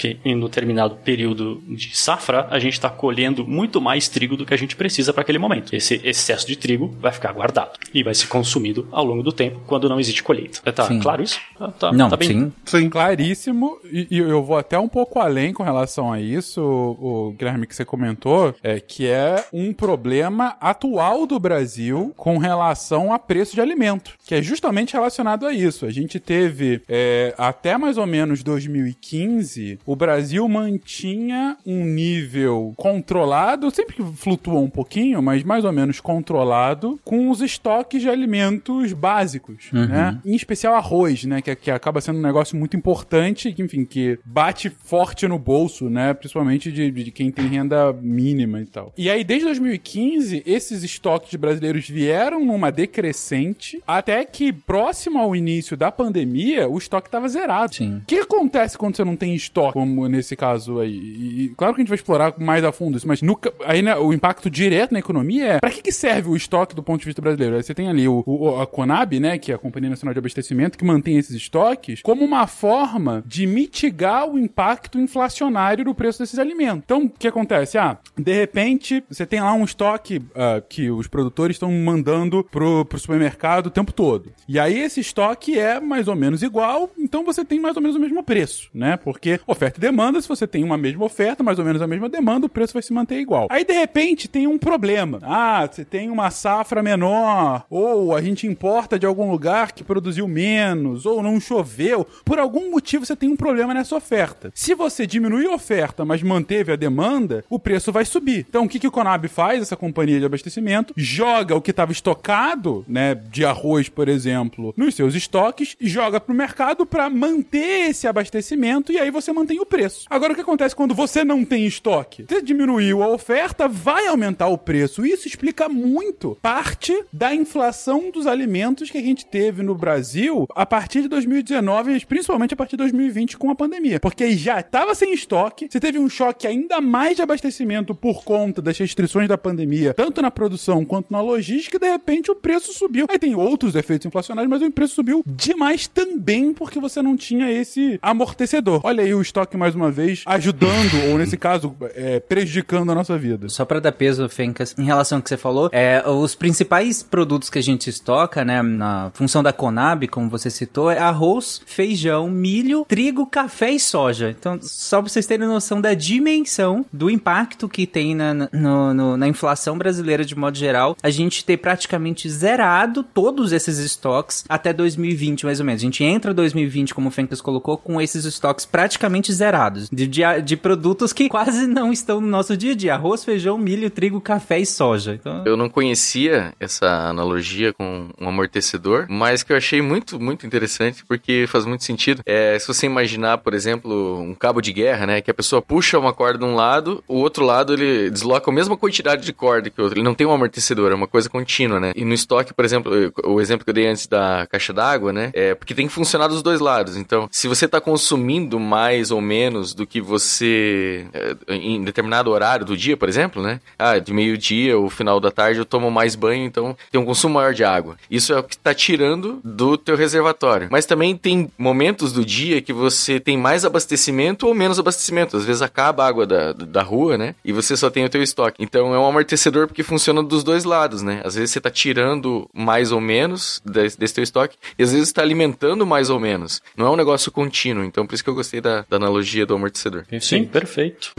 Que 0.00 0.18
em 0.24 0.40
determinado 0.40 0.96
período 0.96 1.62
de 1.68 1.94
safra, 1.94 2.48
a 2.50 2.58
gente 2.58 2.72
está 2.72 2.88
colhendo 2.88 3.46
muito 3.46 3.82
mais 3.82 4.08
trigo 4.08 4.34
do 4.34 4.46
que 4.46 4.54
a 4.54 4.56
gente 4.56 4.74
precisa 4.74 5.12
para 5.12 5.20
aquele 5.20 5.38
momento. 5.38 5.76
Esse 5.76 6.00
excesso 6.02 6.46
de 6.46 6.56
trigo 6.56 6.96
vai 6.98 7.12
ficar 7.12 7.34
guardado 7.34 7.78
e 7.92 8.02
vai 8.02 8.14
ser 8.14 8.28
consumido 8.28 8.88
ao 8.90 9.04
longo 9.04 9.22
do 9.22 9.30
tempo 9.30 9.60
quando 9.66 9.90
não 9.90 10.00
existe 10.00 10.22
colheita. 10.22 10.72
Tá 10.72 10.86
sim. 10.86 11.00
claro 11.00 11.22
isso? 11.22 11.38
Tá, 11.58 11.68
tá, 11.68 11.92
não, 11.92 12.08
tá 12.08 12.16
bem... 12.16 12.28
sim. 12.28 12.52
Sim, 12.64 12.88
claríssimo. 12.88 13.78
E, 13.84 14.06
e, 14.10 14.18
eu 14.18 14.42
vou 14.42 14.56
até 14.56 14.78
um 14.78 14.88
pouco 14.88 15.18
além 15.18 15.52
com 15.52 15.62
relação 15.62 16.10
a 16.10 16.18
isso, 16.18 16.62
o, 16.62 17.28
o 17.28 17.32
Guilherme, 17.32 17.66
que 17.66 17.76
você 17.76 17.84
comentou, 17.84 18.54
é 18.62 18.80
que 18.80 19.06
é 19.06 19.44
um 19.52 19.74
problema 19.74 20.56
atual 20.62 21.26
do 21.26 21.38
Brasil 21.38 22.14
com 22.16 22.38
relação 22.38 23.12
a 23.12 23.18
preço 23.18 23.54
de 23.54 23.60
alimento, 23.60 24.14
que 24.24 24.34
é 24.34 24.42
justamente 24.42 24.94
relacionado 24.94 25.46
a 25.46 25.52
isso. 25.52 25.84
A 25.84 25.90
gente 25.90 26.18
teve 26.18 26.80
é, 26.88 27.34
até 27.36 27.76
mais 27.76 27.98
ou 27.98 28.06
menos 28.06 28.42
2015, 28.42 29.78
o 29.90 29.96
Brasil 29.96 30.48
mantinha 30.48 31.56
um 31.66 31.84
nível 31.84 32.72
controlado, 32.76 33.72
sempre 33.72 33.96
que 33.96 34.04
flutua 34.04 34.60
um 34.60 34.70
pouquinho, 34.70 35.20
mas 35.20 35.42
mais 35.42 35.64
ou 35.64 35.72
menos 35.72 35.98
controlado, 35.98 37.00
com 37.04 37.28
os 37.28 37.40
estoques 37.40 38.00
de 38.00 38.08
alimentos 38.08 38.92
básicos, 38.92 39.68
uhum. 39.72 39.88
né? 39.88 40.20
Em 40.24 40.36
especial 40.36 40.76
arroz, 40.76 41.24
né? 41.24 41.42
Que, 41.42 41.56
que 41.56 41.72
acaba 41.72 42.00
sendo 42.00 42.20
um 42.20 42.22
negócio 42.22 42.56
muito 42.56 42.76
importante, 42.76 43.52
que, 43.52 43.62
enfim, 43.62 43.84
que 43.84 44.16
bate 44.24 44.70
forte 44.70 45.26
no 45.26 45.40
bolso, 45.40 45.90
né? 45.90 46.14
Principalmente 46.14 46.70
de, 46.70 46.88
de 46.88 47.10
quem 47.10 47.32
tem 47.32 47.48
renda 47.48 47.92
mínima 47.92 48.60
e 48.60 48.66
tal. 48.66 48.92
E 48.96 49.10
aí, 49.10 49.24
desde 49.24 49.46
2015, 49.46 50.44
esses 50.46 50.84
estoques 50.84 51.34
brasileiros 51.34 51.88
vieram 51.88 52.44
numa 52.44 52.70
decrescente, 52.70 53.82
até 53.84 54.24
que 54.24 54.52
próximo 54.52 55.18
ao 55.18 55.34
início 55.34 55.76
da 55.76 55.90
pandemia, 55.90 56.68
o 56.68 56.78
estoque 56.78 57.08
estava 57.08 57.28
zerado. 57.28 57.74
Sim. 57.74 57.96
O 57.96 58.02
que 58.06 58.20
acontece 58.20 58.78
quando 58.78 58.94
você 58.94 59.04
não 59.04 59.16
tem 59.16 59.34
estoque, 59.34 59.79
como 59.80 60.08
nesse 60.08 60.36
caso 60.36 60.78
aí? 60.78 60.94
E, 60.94 61.54
claro 61.56 61.74
que 61.74 61.80
a 61.80 61.82
gente 61.82 61.88
vai 61.88 61.96
explorar 61.96 62.34
mais 62.38 62.62
a 62.64 62.72
fundo 62.72 62.96
isso, 62.96 63.08
mas 63.08 63.22
no, 63.22 63.38
aí 63.64 63.82
né, 63.82 63.96
o 63.96 64.12
impacto 64.12 64.50
direto 64.50 64.92
na 64.92 64.98
economia 64.98 65.54
é 65.54 65.60
para 65.60 65.70
que, 65.70 65.82
que 65.82 65.92
serve 65.92 66.28
o 66.28 66.36
estoque 66.36 66.74
do 66.74 66.82
ponto 66.82 67.00
de 67.00 67.06
vista 67.06 67.22
brasileiro? 67.22 67.56
Aí 67.56 67.62
você 67.62 67.74
tem 67.74 67.88
ali 67.88 68.06
o, 68.06 68.22
o, 68.26 68.60
a 68.60 68.66
Conab, 68.66 69.18
né, 69.18 69.38
que 69.38 69.52
é 69.52 69.54
a 69.54 69.58
Companhia 69.58 69.90
Nacional 69.90 70.12
de 70.12 70.18
Abastecimento, 70.18 70.78
que 70.78 70.84
mantém 70.84 71.16
esses 71.16 71.34
estoques 71.34 72.02
como 72.02 72.24
uma 72.24 72.46
forma 72.46 73.22
de 73.26 73.46
mitigar 73.46 74.28
o 74.28 74.38
impacto 74.38 74.98
inflacionário 74.98 75.84
do 75.84 75.94
preço 75.94 76.18
desses 76.18 76.38
alimentos. 76.38 76.82
Então, 76.84 77.04
o 77.04 77.10
que 77.10 77.28
acontece? 77.28 77.78
Ah, 77.78 77.98
de 78.16 78.32
repente, 78.32 79.02
você 79.08 79.24
tem 79.24 79.40
lá 79.40 79.52
um 79.52 79.64
estoque 79.64 80.18
uh, 80.18 80.62
que 80.68 80.90
os 80.90 81.06
produtores 81.06 81.56
estão 81.56 81.70
mandando 81.72 82.44
pro, 82.44 82.84
pro 82.84 82.98
supermercado 82.98 83.66
o 83.66 83.70
tempo 83.70 83.92
todo. 83.92 84.32
E 84.48 84.58
aí 84.58 84.78
esse 84.78 85.00
estoque 85.00 85.58
é 85.58 85.80
mais 85.80 86.06
ou 86.08 86.16
menos 86.16 86.42
igual, 86.42 86.90
então 86.98 87.24
você 87.24 87.44
tem 87.44 87.58
mais 87.58 87.76
ou 87.76 87.82
menos 87.82 87.96
o 87.96 88.00
mesmo 88.00 88.22
preço, 88.22 88.68
né? 88.74 88.96
Porque 88.96 89.40
oferta 89.46 89.69
e 89.78 89.80
demanda, 89.80 90.20
se 90.20 90.28
você 90.28 90.46
tem 90.46 90.64
uma 90.64 90.76
mesma 90.76 91.04
oferta, 91.04 91.42
mais 91.42 91.58
ou 91.58 91.64
menos 91.64 91.82
a 91.82 91.86
mesma 91.86 92.08
demanda, 92.08 92.46
o 92.46 92.48
preço 92.48 92.72
vai 92.72 92.82
se 92.82 92.92
manter 92.92 93.18
igual. 93.20 93.46
Aí 93.50 93.64
de 93.64 93.72
repente 93.72 94.28
tem 94.28 94.46
um 94.46 94.58
problema. 94.58 95.18
Ah, 95.22 95.68
você 95.70 95.84
tem 95.84 96.10
uma 96.10 96.30
safra 96.30 96.82
menor, 96.82 97.64
ou 97.70 98.14
a 98.14 98.20
gente 98.20 98.46
importa 98.46 98.98
de 98.98 99.06
algum 99.06 99.30
lugar 99.30 99.72
que 99.72 99.84
produziu 99.84 100.26
menos, 100.26 101.06
ou 101.06 101.22
não 101.22 101.40
choveu. 101.40 102.06
Por 102.24 102.38
algum 102.38 102.70
motivo 102.70 103.04
você 103.04 103.16
tem 103.16 103.28
um 103.28 103.36
problema 103.36 103.74
nessa 103.74 103.96
oferta. 103.96 104.50
Se 104.54 104.74
você 104.74 105.06
diminuir 105.06 105.46
a 105.46 105.54
oferta, 105.54 106.04
mas 106.04 106.22
manteve 106.22 106.72
a 106.72 106.76
demanda, 106.76 107.44
o 107.48 107.58
preço 107.58 107.92
vai 107.92 108.04
subir. 108.04 108.46
Então 108.48 108.64
o 108.64 108.68
que, 108.68 108.78
que 108.78 108.86
o 108.86 108.90
Conab 108.90 109.26
faz, 109.28 109.62
essa 109.62 109.76
companhia 109.76 110.18
de 110.18 110.26
abastecimento? 110.26 110.94
Joga 110.96 111.54
o 111.54 111.60
que 111.60 111.70
estava 111.70 111.92
estocado, 111.92 112.84
né, 112.88 113.14
de 113.14 113.44
arroz, 113.44 113.88
por 113.88 114.08
exemplo, 114.08 114.74
nos 114.76 114.94
seus 114.94 115.14
estoques, 115.14 115.76
joga 115.80 116.20
para 116.20 116.32
o 116.32 116.36
mercado 116.36 116.86
para 116.86 117.08
manter 117.08 117.90
esse 117.90 118.06
abastecimento 118.06 118.92
e 118.92 118.98
aí 118.98 119.10
você 119.10 119.32
mantém 119.32 119.59
o 119.62 119.66
preço. 119.66 120.06
Agora 120.08 120.32
o 120.32 120.34
que 120.34 120.42
acontece 120.42 120.74
quando 120.74 120.94
você 120.94 121.24
não 121.24 121.44
tem 121.44 121.66
estoque? 121.66 122.24
Você 122.28 122.42
diminuiu 122.42 123.02
a 123.02 123.08
oferta, 123.08 123.68
vai 123.68 124.06
aumentar 124.06 124.48
o 124.48 124.58
preço. 124.58 125.04
Isso 125.04 125.26
explica 125.26 125.68
muito 125.68 126.36
parte 126.42 126.92
da 127.12 127.34
inflação 127.34 128.10
dos 128.10 128.26
alimentos 128.26 128.90
que 128.90 128.98
a 128.98 129.02
gente 129.02 129.26
teve 129.26 129.62
no 129.62 129.74
Brasil 129.74 130.46
a 130.54 130.66
partir 130.66 131.02
de 131.02 131.08
2019, 131.08 132.04
principalmente 132.06 132.54
a 132.54 132.56
partir 132.56 132.72
de 132.72 132.78
2020 132.78 133.36
com 133.36 133.50
a 133.50 133.54
pandemia. 133.54 134.00
Porque 134.00 134.36
já 134.36 134.60
estava 134.60 134.94
sem 134.94 135.12
estoque, 135.12 135.68
você 135.70 135.80
teve 135.80 135.98
um 135.98 136.08
choque 136.08 136.46
ainda 136.46 136.80
mais 136.80 137.16
de 137.16 137.22
abastecimento 137.22 137.94
por 137.94 138.24
conta 138.24 138.62
das 138.62 138.78
restrições 138.78 139.28
da 139.28 139.38
pandemia, 139.38 139.94
tanto 139.94 140.22
na 140.22 140.30
produção 140.30 140.84
quanto 140.84 141.12
na 141.12 141.20
logística, 141.20 141.76
e 141.76 141.80
de 141.80 141.90
repente 141.90 142.30
o 142.30 142.34
preço 142.34 142.72
subiu. 142.72 143.06
Aí 143.08 143.18
tem 143.18 143.34
outros 143.34 143.74
efeitos 143.74 144.06
inflacionários, 144.06 144.50
mas 144.50 144.62
o 144.62 144.70
preço 144.70 144.94
subiu 144.94 145.22
demais 145.26 145.86
também 145.86 146.52
porque 146.52 146.80
você 146.80 147.02
não 147.02 147.16
tinha 147.16 147.50
esse 147.50 147.98
amortecedor. 148.02 148.80
Olha 148.84 149.04
aí 149.04 149.14
o 149.14 149.20
estoque 149.20 149.49
mais 149.56 149.74
uma 149.74 149.90
vez, 149.90 150.22
ajudando, 150.26 151.10
ou 151.10 151.18
nesse 151.18 151.36
caso, 151.36 151.74
é, 151.94 152.20
prejudicando 152.20 152.90
a 152.90 152.94
nossa 152.94 153.16
vida. 153.18 153.48
Só 153.48 153.64
para 153.64 153.80
dar 153.80 153.92
peso, 153.92 154.28
Fencas, 154.28 154.74
em 154.78 154.84
relação 154.84 155.18
ao 155.18 155.22
que 155.22 155.28
você 155.28 155.36
falou, 155.36 155.68
é, 155.72 156.02
os 156.06 156.34
principais 156.34 157.02
produtos 157.02 157.50
que 157.50 157.58
a 157.58 157.62
gente 157.62 157.88
estoca, 157.88 158.44
né, 158.44 158.62
na 158.62 159.10
função 159.14 159.42
da 159.42 159.52
Conab, 159.52 160.06
como 160.08 160.28
você 160.28 160.50
citou, 160.50 160.90
é 160.90 160.98
arroz, 160.98 161.60
feijão, 161.66 162.28
milho, 162.30 162.84
trigo, 162.88 163.26
café 163.26 163.70
e 163.70 163.80
soja. 163.80 164.34
Então, 164.38 164.58
só 164.62 165.00
pra 165.00 165.10
vocês 165.10 165.26
terem 165.26 165.46
noção 165.46 165.80
da 165.80 165.94
dimensão 165.94 166.84
do 166.92 167.10
impacto 167.10 167.68
que 167.68 167.86
tem 167.86 168.14
na, 168.14 168.34
no, 168.34 169.16
na 169.16 169.28
inflação 169.28 169.76
brasileira 169.76 170.24
de 170.24 170.36
modo 170.36 170.56
geral, 170.56 170.96
a 171.02 171.10
gente 171.10 171.44
ter 171.44 171.56
praticamente 171.56 172.28
zerado 172.28 173.02
todos 173.02 173.52
esses 173.52 173.78
estoques 173.78 174.44
até 174.48 174.72
2020, 174.72 175.44
mais 175.44 175.60
ou 175.60 175.66
menos. 175.66 175.82
A 175.82 175.84
gente 175.84 176.04
entra 176.04 176.34
2020, 176.34 176.94
como 176.94 177.08
o 177.08 177.10
Fencas 177.10 177.40
colocou, 177.40 177.76
com 177.76 178.00
esses 178.00 178.24
estoques 178.24 178.64
praticamente 178.64 179.32
zerados 179.40 179.88
de, 179.90 180.06
de, 180.06 180.22
de 180.42 180.56
produtos 180.56 181.12
que 181.12 181.28
quase 181.30 181.66
não 181.66 181.92
estão 181.92 182.20
no 182.20 182.26
nosso 182.26 182.56
dia 182.56 182.72
a 182.72 182.74
dia: 182.74 182.94
arroz, 182.94 183.24
feijão, 183.24 183.58
milho, 183.58 183.90
trigo, 183.90 184.20
café 184.20 184.58
e 184.58 184.66
soja. 184.66 185.14
Então... 185.14 185.42
Eu 185.44 185.56
não 185.56 185.68
conhecia 185.68 186.52
essa 186.60 186.86
analogia 187.08 187.72
com 187.72 188.08
um 188.20 188.28
amortecedor, 188.28 189.06
mas 189.08 189.42
que 189.42 189.52
eu 189.52 189.56
achei 189.56 189.80
muito, 189.80 190.20
muito 190.20 190.46
interessante 190.46 191.04
porque 191.06 191.46
faz 191.48 191.64
muito 191.64 191.84
sentido. 191.84 192.22
É, 192.26 192.58
se 192.58 192.66
você 192.68 192.86
imaginar, 192.86 193.38
por 193.38 193.54
exemplo, 193.54 194.20
um 194.20 194.34
cabo 194.34 194.60
de 194.60 194.72
guerra, 194.72 195.06
né, 195.06 195.20
que 195.20 195.30
a 195.30 195.34
pessoa 195.34 195.62
puxa 195.62 195.98
uma 195.98 196.12
corda 196.12 196.38
de 196.38 196.44
um 196.44 196.54
lado, 196.54 197.02
o 197.08 197.16
outro 197.16 197.44
lado 197.44 197.72
ele 197.72 198.10
desloca 198.10 198.50
a 198.50 198.54
mesma 198.54 198.76
quantidade 198.76 199.24
de 199.24 199.32
corda 199.32 199.70
que 199.70 199.80
o 199.80 199.84
outro. 199.84 199.98
Ele 199.98 200.04
não 200.04 200.14
tem 200.14 200.26
um 200.26 200.32
amortecedor, 200.32 200.92
é 200.92 200.94
uma 200.94 201.08
coisa 201.08 201.28
contínua, 201.28 201.80
né? 201.80 201.92
E 201.94 202.04
no 202.04 202.14
estoque, 202.14 202.52
por 202.52 202.64
exemplo, 202.64 202.92
o 203.24 203.40
exemplo 203.40 203.64
que 203.64 203.70
eu 203.70 203.74
dei 203.74 203.86
antes 203.86 204.06
da 204.06 204.46
caixa 204.50 204.72
d'água, 204.72 205.12
né, 205.12 205.30
é 205.32 205.54
porque 205.54 205.74
tem 205.74 205.86
que 205.86 205.92
funcionar 205.92 206.28
dos 206.28 206.42
dois 206.42 206.60
lados. 206.60 206.96
Então, 206.96 207.28
se 207.30 207.48
você 207.48 207.64
está 207.64 207.80
consumindo 207.80 208.60
mais 208.60 209.10
ou 209.10 209.19
menos 209.20 209.74
do 209.74 209.86
que 209.86 210.00
você 210.00 211.06
é, 211.12 211.54
em 211.54 211.82
determinado 211.82 212.30
horário 212.30 212.64
do 212.64 212.76
dia, 212.76 212.96
por 212.96 213.08
exemplo, 213.08 213.42
né? 213.42 213.60
Ah, 213.78 213.98
de 213.98 214.12
meio-dia 214.12 214.78
ou 214.78 214.88
final 214.90 215.20
da 215.20 215.30
tarde 215.30 215.58
eu 215.58 215.64
tomo 215.64 215.90
mais 215.90 216.14
banho, 216.14 216.44
então 216.44 216.76
tem 216.90 217.00
um 217.00 217.04
consumo 217.04 217.34
maior 217.34 217.54
de 217.54 217.64
água. 217.64 217.96
Isso 218.10 218.32
é 218.32 218.38
o 218.38 218.42
que 218.42 218.54
está 218.54 218.74
tirando 218.74 219.40
do 219.44 219.76
teu 219.76 219.96
reservatório. 219.96 220.68
Mas 220.70 220.86
também 220.86 221.16
tem 221.16 221.50
momentos 221.58 222.12
do 222.12 222.24
dia 222.24 222.60
que 222.60 222.72
você 222.72 223.20
tem 223.20 223.36
mais 223.36 223.64
abastecimento 223.64 224.46
ou 224.46 224.54
menos 224.54 224.78
abastecimento. 224.78 225.36
Às 225.36 225.44
vezes 225.44 225.62
acaba 225.62 226.04
a 226.04 226.08
água 226.08 226.26
da, 226.26 226.52
da 226.52 226.82
rua, 226.82 227.16
né? 227.16 227.34
E 227.44 227.52
você 227.52 227.76
só 227.76 227.90
tem 227.90 228.04
o 228.04 228.08
teu 228.08 228.22
estoque. 228.22 228.62
Então 228.62 228.94
é 228.94 228.98
um 228.98 229.06
amortecedor 229.06 229.66
porque 229.66 229.82
funciona 229.82 230.22
dos 230.22 230.44
dois 230.44 230.64
lados, 230.64 231.02
né? 231.02 231.20
Às 231.24 231.34
vezes 231.34 231.50
você 231.50 231.58
está 231.58 231.70
tirando 231.70 232.48
mais 232.52 232.92
ou 232.92 233.00
menos 233.00 233.62
desse, 233.64 233.98
desse 233.98 234.14
teu 234.14 234.24
estoque 234.24 234.56
e 234.78 234.82
às 234.82 234.92
vezes 234.92 235.08
está 235.08 235.22
alimentando 235.22 235.86
mais 235.86 236.10
ou 236.10 236.20
menos. 236.20 236.62
Não 236.76 236.86
é 236.86 236.90
um 236.90 236.96
negócio 236.96 237.30
contínuo. 237.30 237.84
Então 237.84 238.06
por 238.06 238.14
isso 238.14 238.24
que 238.24 238.30
eu 238.30 238.34
gostei 238.34 238.60
da, 238.60 238.84
da 238.88 238.98
analogia 239.10 239.44
do 239.44 239.54
amortecedor. 239.54 240.04
Sim, 240.20 240.44
perfeito. 240.44 241.12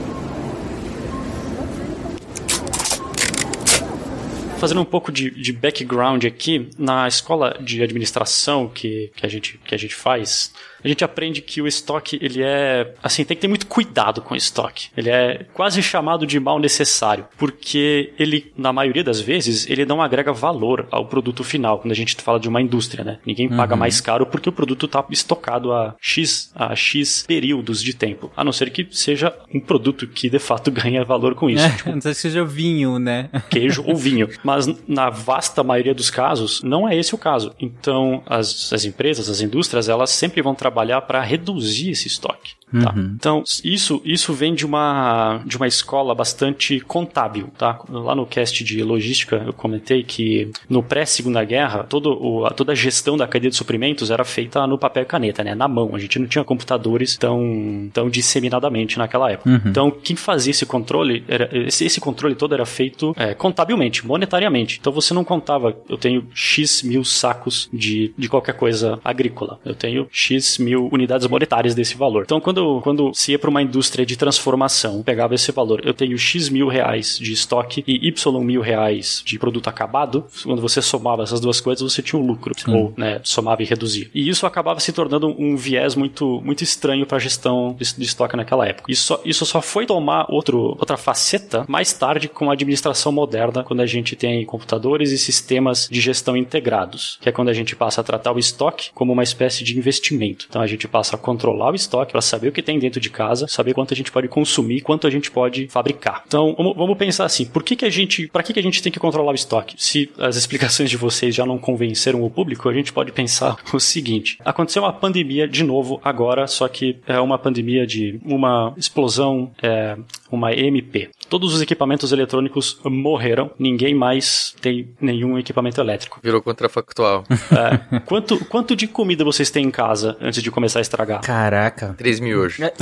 fazendo 4.58 4.80
um 4.80 4.84
pouco 4.84 5.10
de, 5.10 5.28
de, 5.28 5.52
background 5.52 6.24
aqui, 6.24 6.70
na 6.78 7.08
escola 7.08 7.58
de 7.60 7.82
administração 7.82 8.68
que, 8.68 9.10
que, 9.16 9.26
a, 9.26 9.28
gente, 9.28 9.58
que 9.58 9.74
a 9.74 9.78
gente 9.78 9.92
faz, 9.92 10.52
a 10.84 10.88
gente 10.88 11.04
aprende 11.04 11.40
que 11.40 11.62
o 11.62 11.66
estoque, 11.66 12.18
ele 12.20 12.42
é, 12.42 12.94
assim, 13.02 13.24
tem 13.24 13.36
que 13.36 13.40
ter 13.40 13.48
muito 13.48 13.66
cuidado 13.66 14.20
com 14.20 14.34
o 14.34 14.36
estoque. 14.36 14.88
Ele 14.96 15.10
é 15.10 15.46
quase 15.52 15.82
chamado 15.82 16.26
de 16.26 16.38
mal 16.38 16.58
necessário, 16.58 17.26
porque 17.38 18.12
ele, 18.18 18.52
na 18.56 18.72
maioria 18.72 19.04
das 19.04 19.20
vezes, 19.20 19.68
ele 19.68 19.84
não 19.84 20.02
agrega 20.02 20.32
valor 20.32 20.86
ao 20.90 21.06
produto 21.06 21.44
final, 21.44 21.78
quando 21.78 21.92
a 21.92 21.96
gente 21.96 22.16
fala 22.16 22.38
de 22.38 22.48
uma 22.48 22.60
indústria, 22.60 23.04
né? 23.04 23.18
Ninguém 23.24 23.48
paga 23.48 23.74
uhum. 23.74 23.80
mais 23.80 24.00
caro 24.00 24.26
porque 24.26 24.48
o 24.48 24.52
produto 24.52 24.86
está 24.86 25.04
estocado 25.10 25.72
a 25.72 25.94
X, 26.00 26.52
a 26.54 26.74
X 26.74 27.24
períodos 27.26 27.82
de 27.82 27.94
tempo, 27.94 28.30
a 28.36 28.44
não 28.44 28.52
ser 28.52 28.70
que 28.70 28.86
seja 28.90 29.32
um 29.54 29.60
produto 29.60 30.06
que 30.06 30.28
de 30.28 30.38
fato 30.38 30.70
ganha 30.72 31.04
valor 31.04 31.34
com 31.34 31.48
isso. 31.48 31.64
É, 31.64 31.70
tipo, 31.70 31.90
não 31.90 32.00
sei 32.00 32.14
se 32.14 32.20
seja 32.22 32.44
vinho, 32.44 32.98
né? 32.98 33.30
Queijo 33.50 33.84
ou 33.86 33.94
vinho. 33.96 34.28
Mas 34.42 34.66
na 34.86 35.10
vasta 35.10 35.62
maioria 35.62 35.94
dos 35.94 36.10
casos, 36.10 36.62
não 36.62 36.88
é 36.88 36.96
esse 36.96 37.14
o 37.14 37.18
caso. 37.18 37.54
Então, 37.60 38.22
as, 38.26 38.72
as 38.72 38.84
empresas, 38.84 39.28
as 39.28 39.40
indústrias, 39.40 39.88
elas 39.88 40.10
sempre 40.10 40.42
vão 40.42 40.54
trabalhar 40.54 40.71
para 41.02 41.20
reduzir 41.22 41.90
esse 41.90 42.08
estoque. 42.08 42.54
Tá? 42.80 42.94
Uhum. 42.96 43.12
Então, 43.14 43.42
isso, 43.62 44.00
isso 44.04 44.32
vem 44.32 44.54
de 44.54 44.64
uma, 44.64 45.42
de 45.44 45.56
uma 45.56 45.66
escola 45.66 46.14
bastante 46.14 46.80
contábil. 46.80 47.48
Tá? 47.58 47.80
Lá 47.88 48.14
no 48.14 48.26
cast 48.26 48.64
de 48.64 48.82
logística, 48.82 49.42
eu 49.46 49.52
comentei 49.52 50.02
que 50.02 50.50
no 50.68 50.82
pré-segunda 50.82 51.44
guerra, 51.44 51.84
todo 51.84 52.12
o, 52.12 52.48
toda 52.50 52.72
a 52.72 52.74
gestão 52.74 53.16
da 53.16 53.26
cadeia 53.26 53.50
de 53.50 53.56
suprimentos 53.56 54.10
era 54.10 54.24
feita 54.24 54.66
no 54.66 54.78
papel 54.78 55.02
e 55.02 55.06
caneta, 55.06 55.44
né? 55.44 55.54
na 55.54 55.68
mão. 55.68 55.94
A 55.94 55.98
gente 55.98 56.18
não 56.18 56.26
tinha 56.26 56.44
computadores 56.44 57.16
tão, 57.16 57.90
tão 57.92 58.08
disseminadamente 58.08 58.98
naquela 58.98 59.30
época. 59.30 59.50
Uhum. 59.50 59.60
Então, 59.66 59.90
quem 59.90 60.16
fazia 60.16 60.50
esse 60.50 60.64
controle, 60.64 61.24
era, 61.28 61.50
esse, 61.52 61.84
esse 61.84 62.00
controle 62.00 62.34
todo 62.34 62.54
era 62.54 62.64
feito 62.64 63.14
é, 63.16 63.34
contabilmente, 63.34 64.06
monetariamente. 64.06 64.78
Então, 64.80 64.92
você 64.92 65.12
não 65.12 65.24
contava, 65.24 65.76
eu 65.88 65.98
tenho 65.98 66.26
X 66.34 66.82
mil 66.82 67.04
sacos 67.04 67.68
de, 67.72 68.14
de 68.16 68.28
qualquer 68.28 68.54
coisa 68.54 68.98
agrícola. 69.04 69.58
Eu 69.64 69.74
tenho 69.74 70.08
X 70.10 70.58
mil 70.58 70.88
unidades 70.92 71.26
monetárias 71.26 71.74
desse 71.74 71.96
valor. 71.96 72.22
Então, 72.24 72.40
quando 72.40 72.61
quando, 72.62 72.80
quando 72.82 73.14
se 73.14 73.32
ia 73.32 73.38
para 73.38 73.50
uma 73.50 73.62
indústria 73.62 74.06
de 74.06 74.16
transformação, 74.16 75.02
pegava 75.02 75.34
esse 75.34 75.50
valor, 75.50 75.82
eu 75.84 75.92
tenho 75.92 76.16
X 76.16 76.48
mil 76.48 76.68
reais 76.68 77.18
de 77.18 77.32
estoque 77.32 77.82
e 77.86 78.08
Y 78.08 78.44
mil 78.44 78.60
reais 78.60 79.22
de 79.24 79.38
produto 79.38 79.68
acabado, 79.68 80.24
quando 80.44 80.62
você 80.62 80.80
somava 80.80 81.22
essas 81.22 81.40
duas 81.40 81.60
coisas, 81.60 81.82
você 81.82 82.02
tinha 82.02 82.20
um 82.20 82.26
lucro, 82.26 82.54
Sim. 82.56 82.72
ou 82.72 82.94
né, 82.96 83.20
somava 83.24 83.62
e 83.62 83.66
reduzia. 83.66 84.08
E 84.14 84.28
isso 84.28 84.46
acabava 84.46 84.78
se 84.80 84.92
tornando 84.92 85.28
um 85.38 85.56
viés 85.56 85.94
muito, 85.94 86.40
muito 86.44 86.62
estranho 86.62 87.06
para 87.06 87.16
a 87.16 87.20
gestão 87.20 87.74
de, 87.78 87.96
de, 87.96 88.04
estoque 88.04 88.36
naquela 88.36 88.66
época. 88.66 88.90
Isso 88.90 89.04
só, 89.04 89.20
isso 89.24 89.44
só 89.44 89.60
foi 89.60 89.86
tomar 89.86 90.26
outro, 90.28 90.76
outra 90.78 90.96
faceta 90.96 91.64
mais 91.68 91.92
tarde 91.92 92.28
com 92.28 92.50
a 92.50 92.52
administração 92.52 93.10
moderna, 93.10 93.64
quando 93.64 93.80
a 93.80 93.86
gente 93.86 94.14
tem 94.14 94.44
computadores 94.44 95.10
e 95.10 95.18
sistemas 95.18 95.88
de 95.90 96.00
gestão 96.00 96.36
integrados, 96.36 97.18
que 97.20 97.28
é 97.28 97.32
quando 97.32 97.48
a 97.48 97.52
gente 97.52 97.74
passa 97.74 98.00
a 98.00 98.04
tratar 98.04 98.32
o 98.32 98.38
estoque 98.38 98.90
como 98.94 99.12
uma 99.12 99.22
espécie 99.22 99.64
de 99.64 99.76
investimento. 99.76 100.46
Então 100.48 100.62
a 100.62 100.66
gente 100.66 100.86
passa 100.86 101.16
a 101.16 101.18
controlar 101.18 101.72
o 101.72 101.74
estoque 101.74 102.12
para 102.12 102.20
saber 102.20 102.51
o 102.52 102.54
que 102.54 102.62
tem 102.62 102.78
dentro 102.78 103.00
de 103.00 103.10
casa, 103.10 103.48
saber 103.48 103.74
quanto 103.74 103.92
a 103.92 103.96
gente 103.96 104.12
pode 104.12 104.28
consumir, 104.28 104.80
quanto 104.82 105.06
a 105.06 105.10
gente 105.10 105.30
pode 105.30 105.66
fabricar. 105.68 106.22
Então, 106.26 106.54
vamos, 106.76 106.96
pensar 106.96 107.24
assim, 107.24 107.46
por 107.46 107.62
que 107.62 107.74
que 107.74 107.84
a 107.84 107.90
gente, 107.90 108.28
para 108.28 108.42
que 108.42 108.52
que 108.52 108.60
a 108.60 108.62
gente 108.62 108.82
tem 108.82 108.92
que 108.92 109.00
controlar 109.00 109.32
o 109.32 109.34
estoque? 109.34 109.74
Se 109.78 110.10
as 110.18 110.36
explicações 110.36 110.90
de 110.90 110.96
vocês 110.96 111.34
já 111.34 111.44
não 111.44 111.58
convenceram 111.58 112.22
o 112.22 112.30
público, 112.30 112.68
a 112.68 112.72
gente 112.72 112.92
pode 112.92 113.10
pensar 113.10 113.56
o 113.72 113.80
seguinte: 113.80 114.38
aconteceu 114.44 114.82
uma 114.82 114.92
pandemia 114.92 115.48
de 115.48 115.64
novo 115.64 116.00
agora, 116.04 116.46
só 116.46 116.68
que 116.68 116.98
é 117.06 117.18
uma 117.18 117.38
pandemia 117.38 117.86
de 117.86 118.20
uma 118.24 118.74
explosão, 118.76 119.50
é, 119.62 119.96
uma 120.30 120.52
MP. 120.52 121.10
Todos 121.32 121.54
os 121.54 121.62
equipamentos 121.62 122.12
eletrônicos 122.12 122.78
morreram, 122.84 123.52
ninguém 123.58 123.94
mais 123.94 124.54
tem 124.60 124.90
nenhum 125.00 125.38
equipamento 125.38 125.80
elétrico. 125.80 126.20
Virou 126.22 126.42
contrafactual. 126.42 127.24
É, 127.52 128.00
quanto, 128.00 128.42
quanto 128.46 128.74
de 128.74 128.86
comida 128.86 129.24
vocês 129.24 129.50
têm 129.50 129.66
em 129.66 129.70
casa 129.70 130.16
antes 130.20 130.42
de 130.42 130.50
começar 130.50 130.78
a 130.78 130.82
estragar? 130.82 131.20
Caraca. 131.20 131.94
3 131.98 132.18
mil 132.18 132.40
hoje. 132.40 132.62
É. 132.64 132.72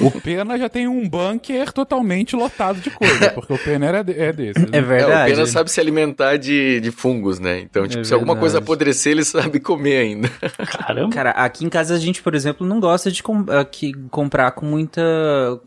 o 0.00 0.10
Pena 0.22 0.58
já 0.58 0.70
tem 0.70 0.88
um 0.88 1.06
bunker 1.06 1.70
totalmente 1.70 2.34
lotado 2.34 2.80
de 2.80 2.90
coisa, 2.90 3.30
porque 3.30 3.52
o 3.52 3.58
Pena 3.58 3.86
era, 3.86 3.98
é 3.98 4.32
desse. 4.32 4.60
Né? 4.60 4.68
É 4.72 4.80
verdade. 4.80 5.30
É, 5.30 5.34
o 5.34 5.36
Pena 5.36 5.46
sabe 5.46 5.70
se 5.70 5.78
alimentar 5.80 6.38
de, 6.38 6.80
de 6.80 6.90
fungos, 6.90 7.38
né? 7.38 7.60
Então, 7.60 7.86
tipo, 7.86 8.00
é 8.00 8.04
se 8.04 8.14
alguma 8.14 8.36
coisa 8.36 8.58
apodrecer, 8.58 9.12
ele 9.12 9.24
sabe 9.24 9.60
comer 9.60 9.98
ainda. 9.98 10.28
Caramba. 10.66 11.14
Cara, 11.14 11.30
aqui 11.32 11.64
em 11.64 11.68
casa 11.68 11.94
a 11.94 11.98
gente, 11.98 12.22
por 12.22 12.34
exemplo, 12.34 12.66
não 12.66 12.80
gosta 12.80 13.10
de 13.12 13.22
com, 13.22 13.44
aqui, 13.50 13.92
comprar 14.10 14.52
com 14.52 14.64
muita 14.64 15.02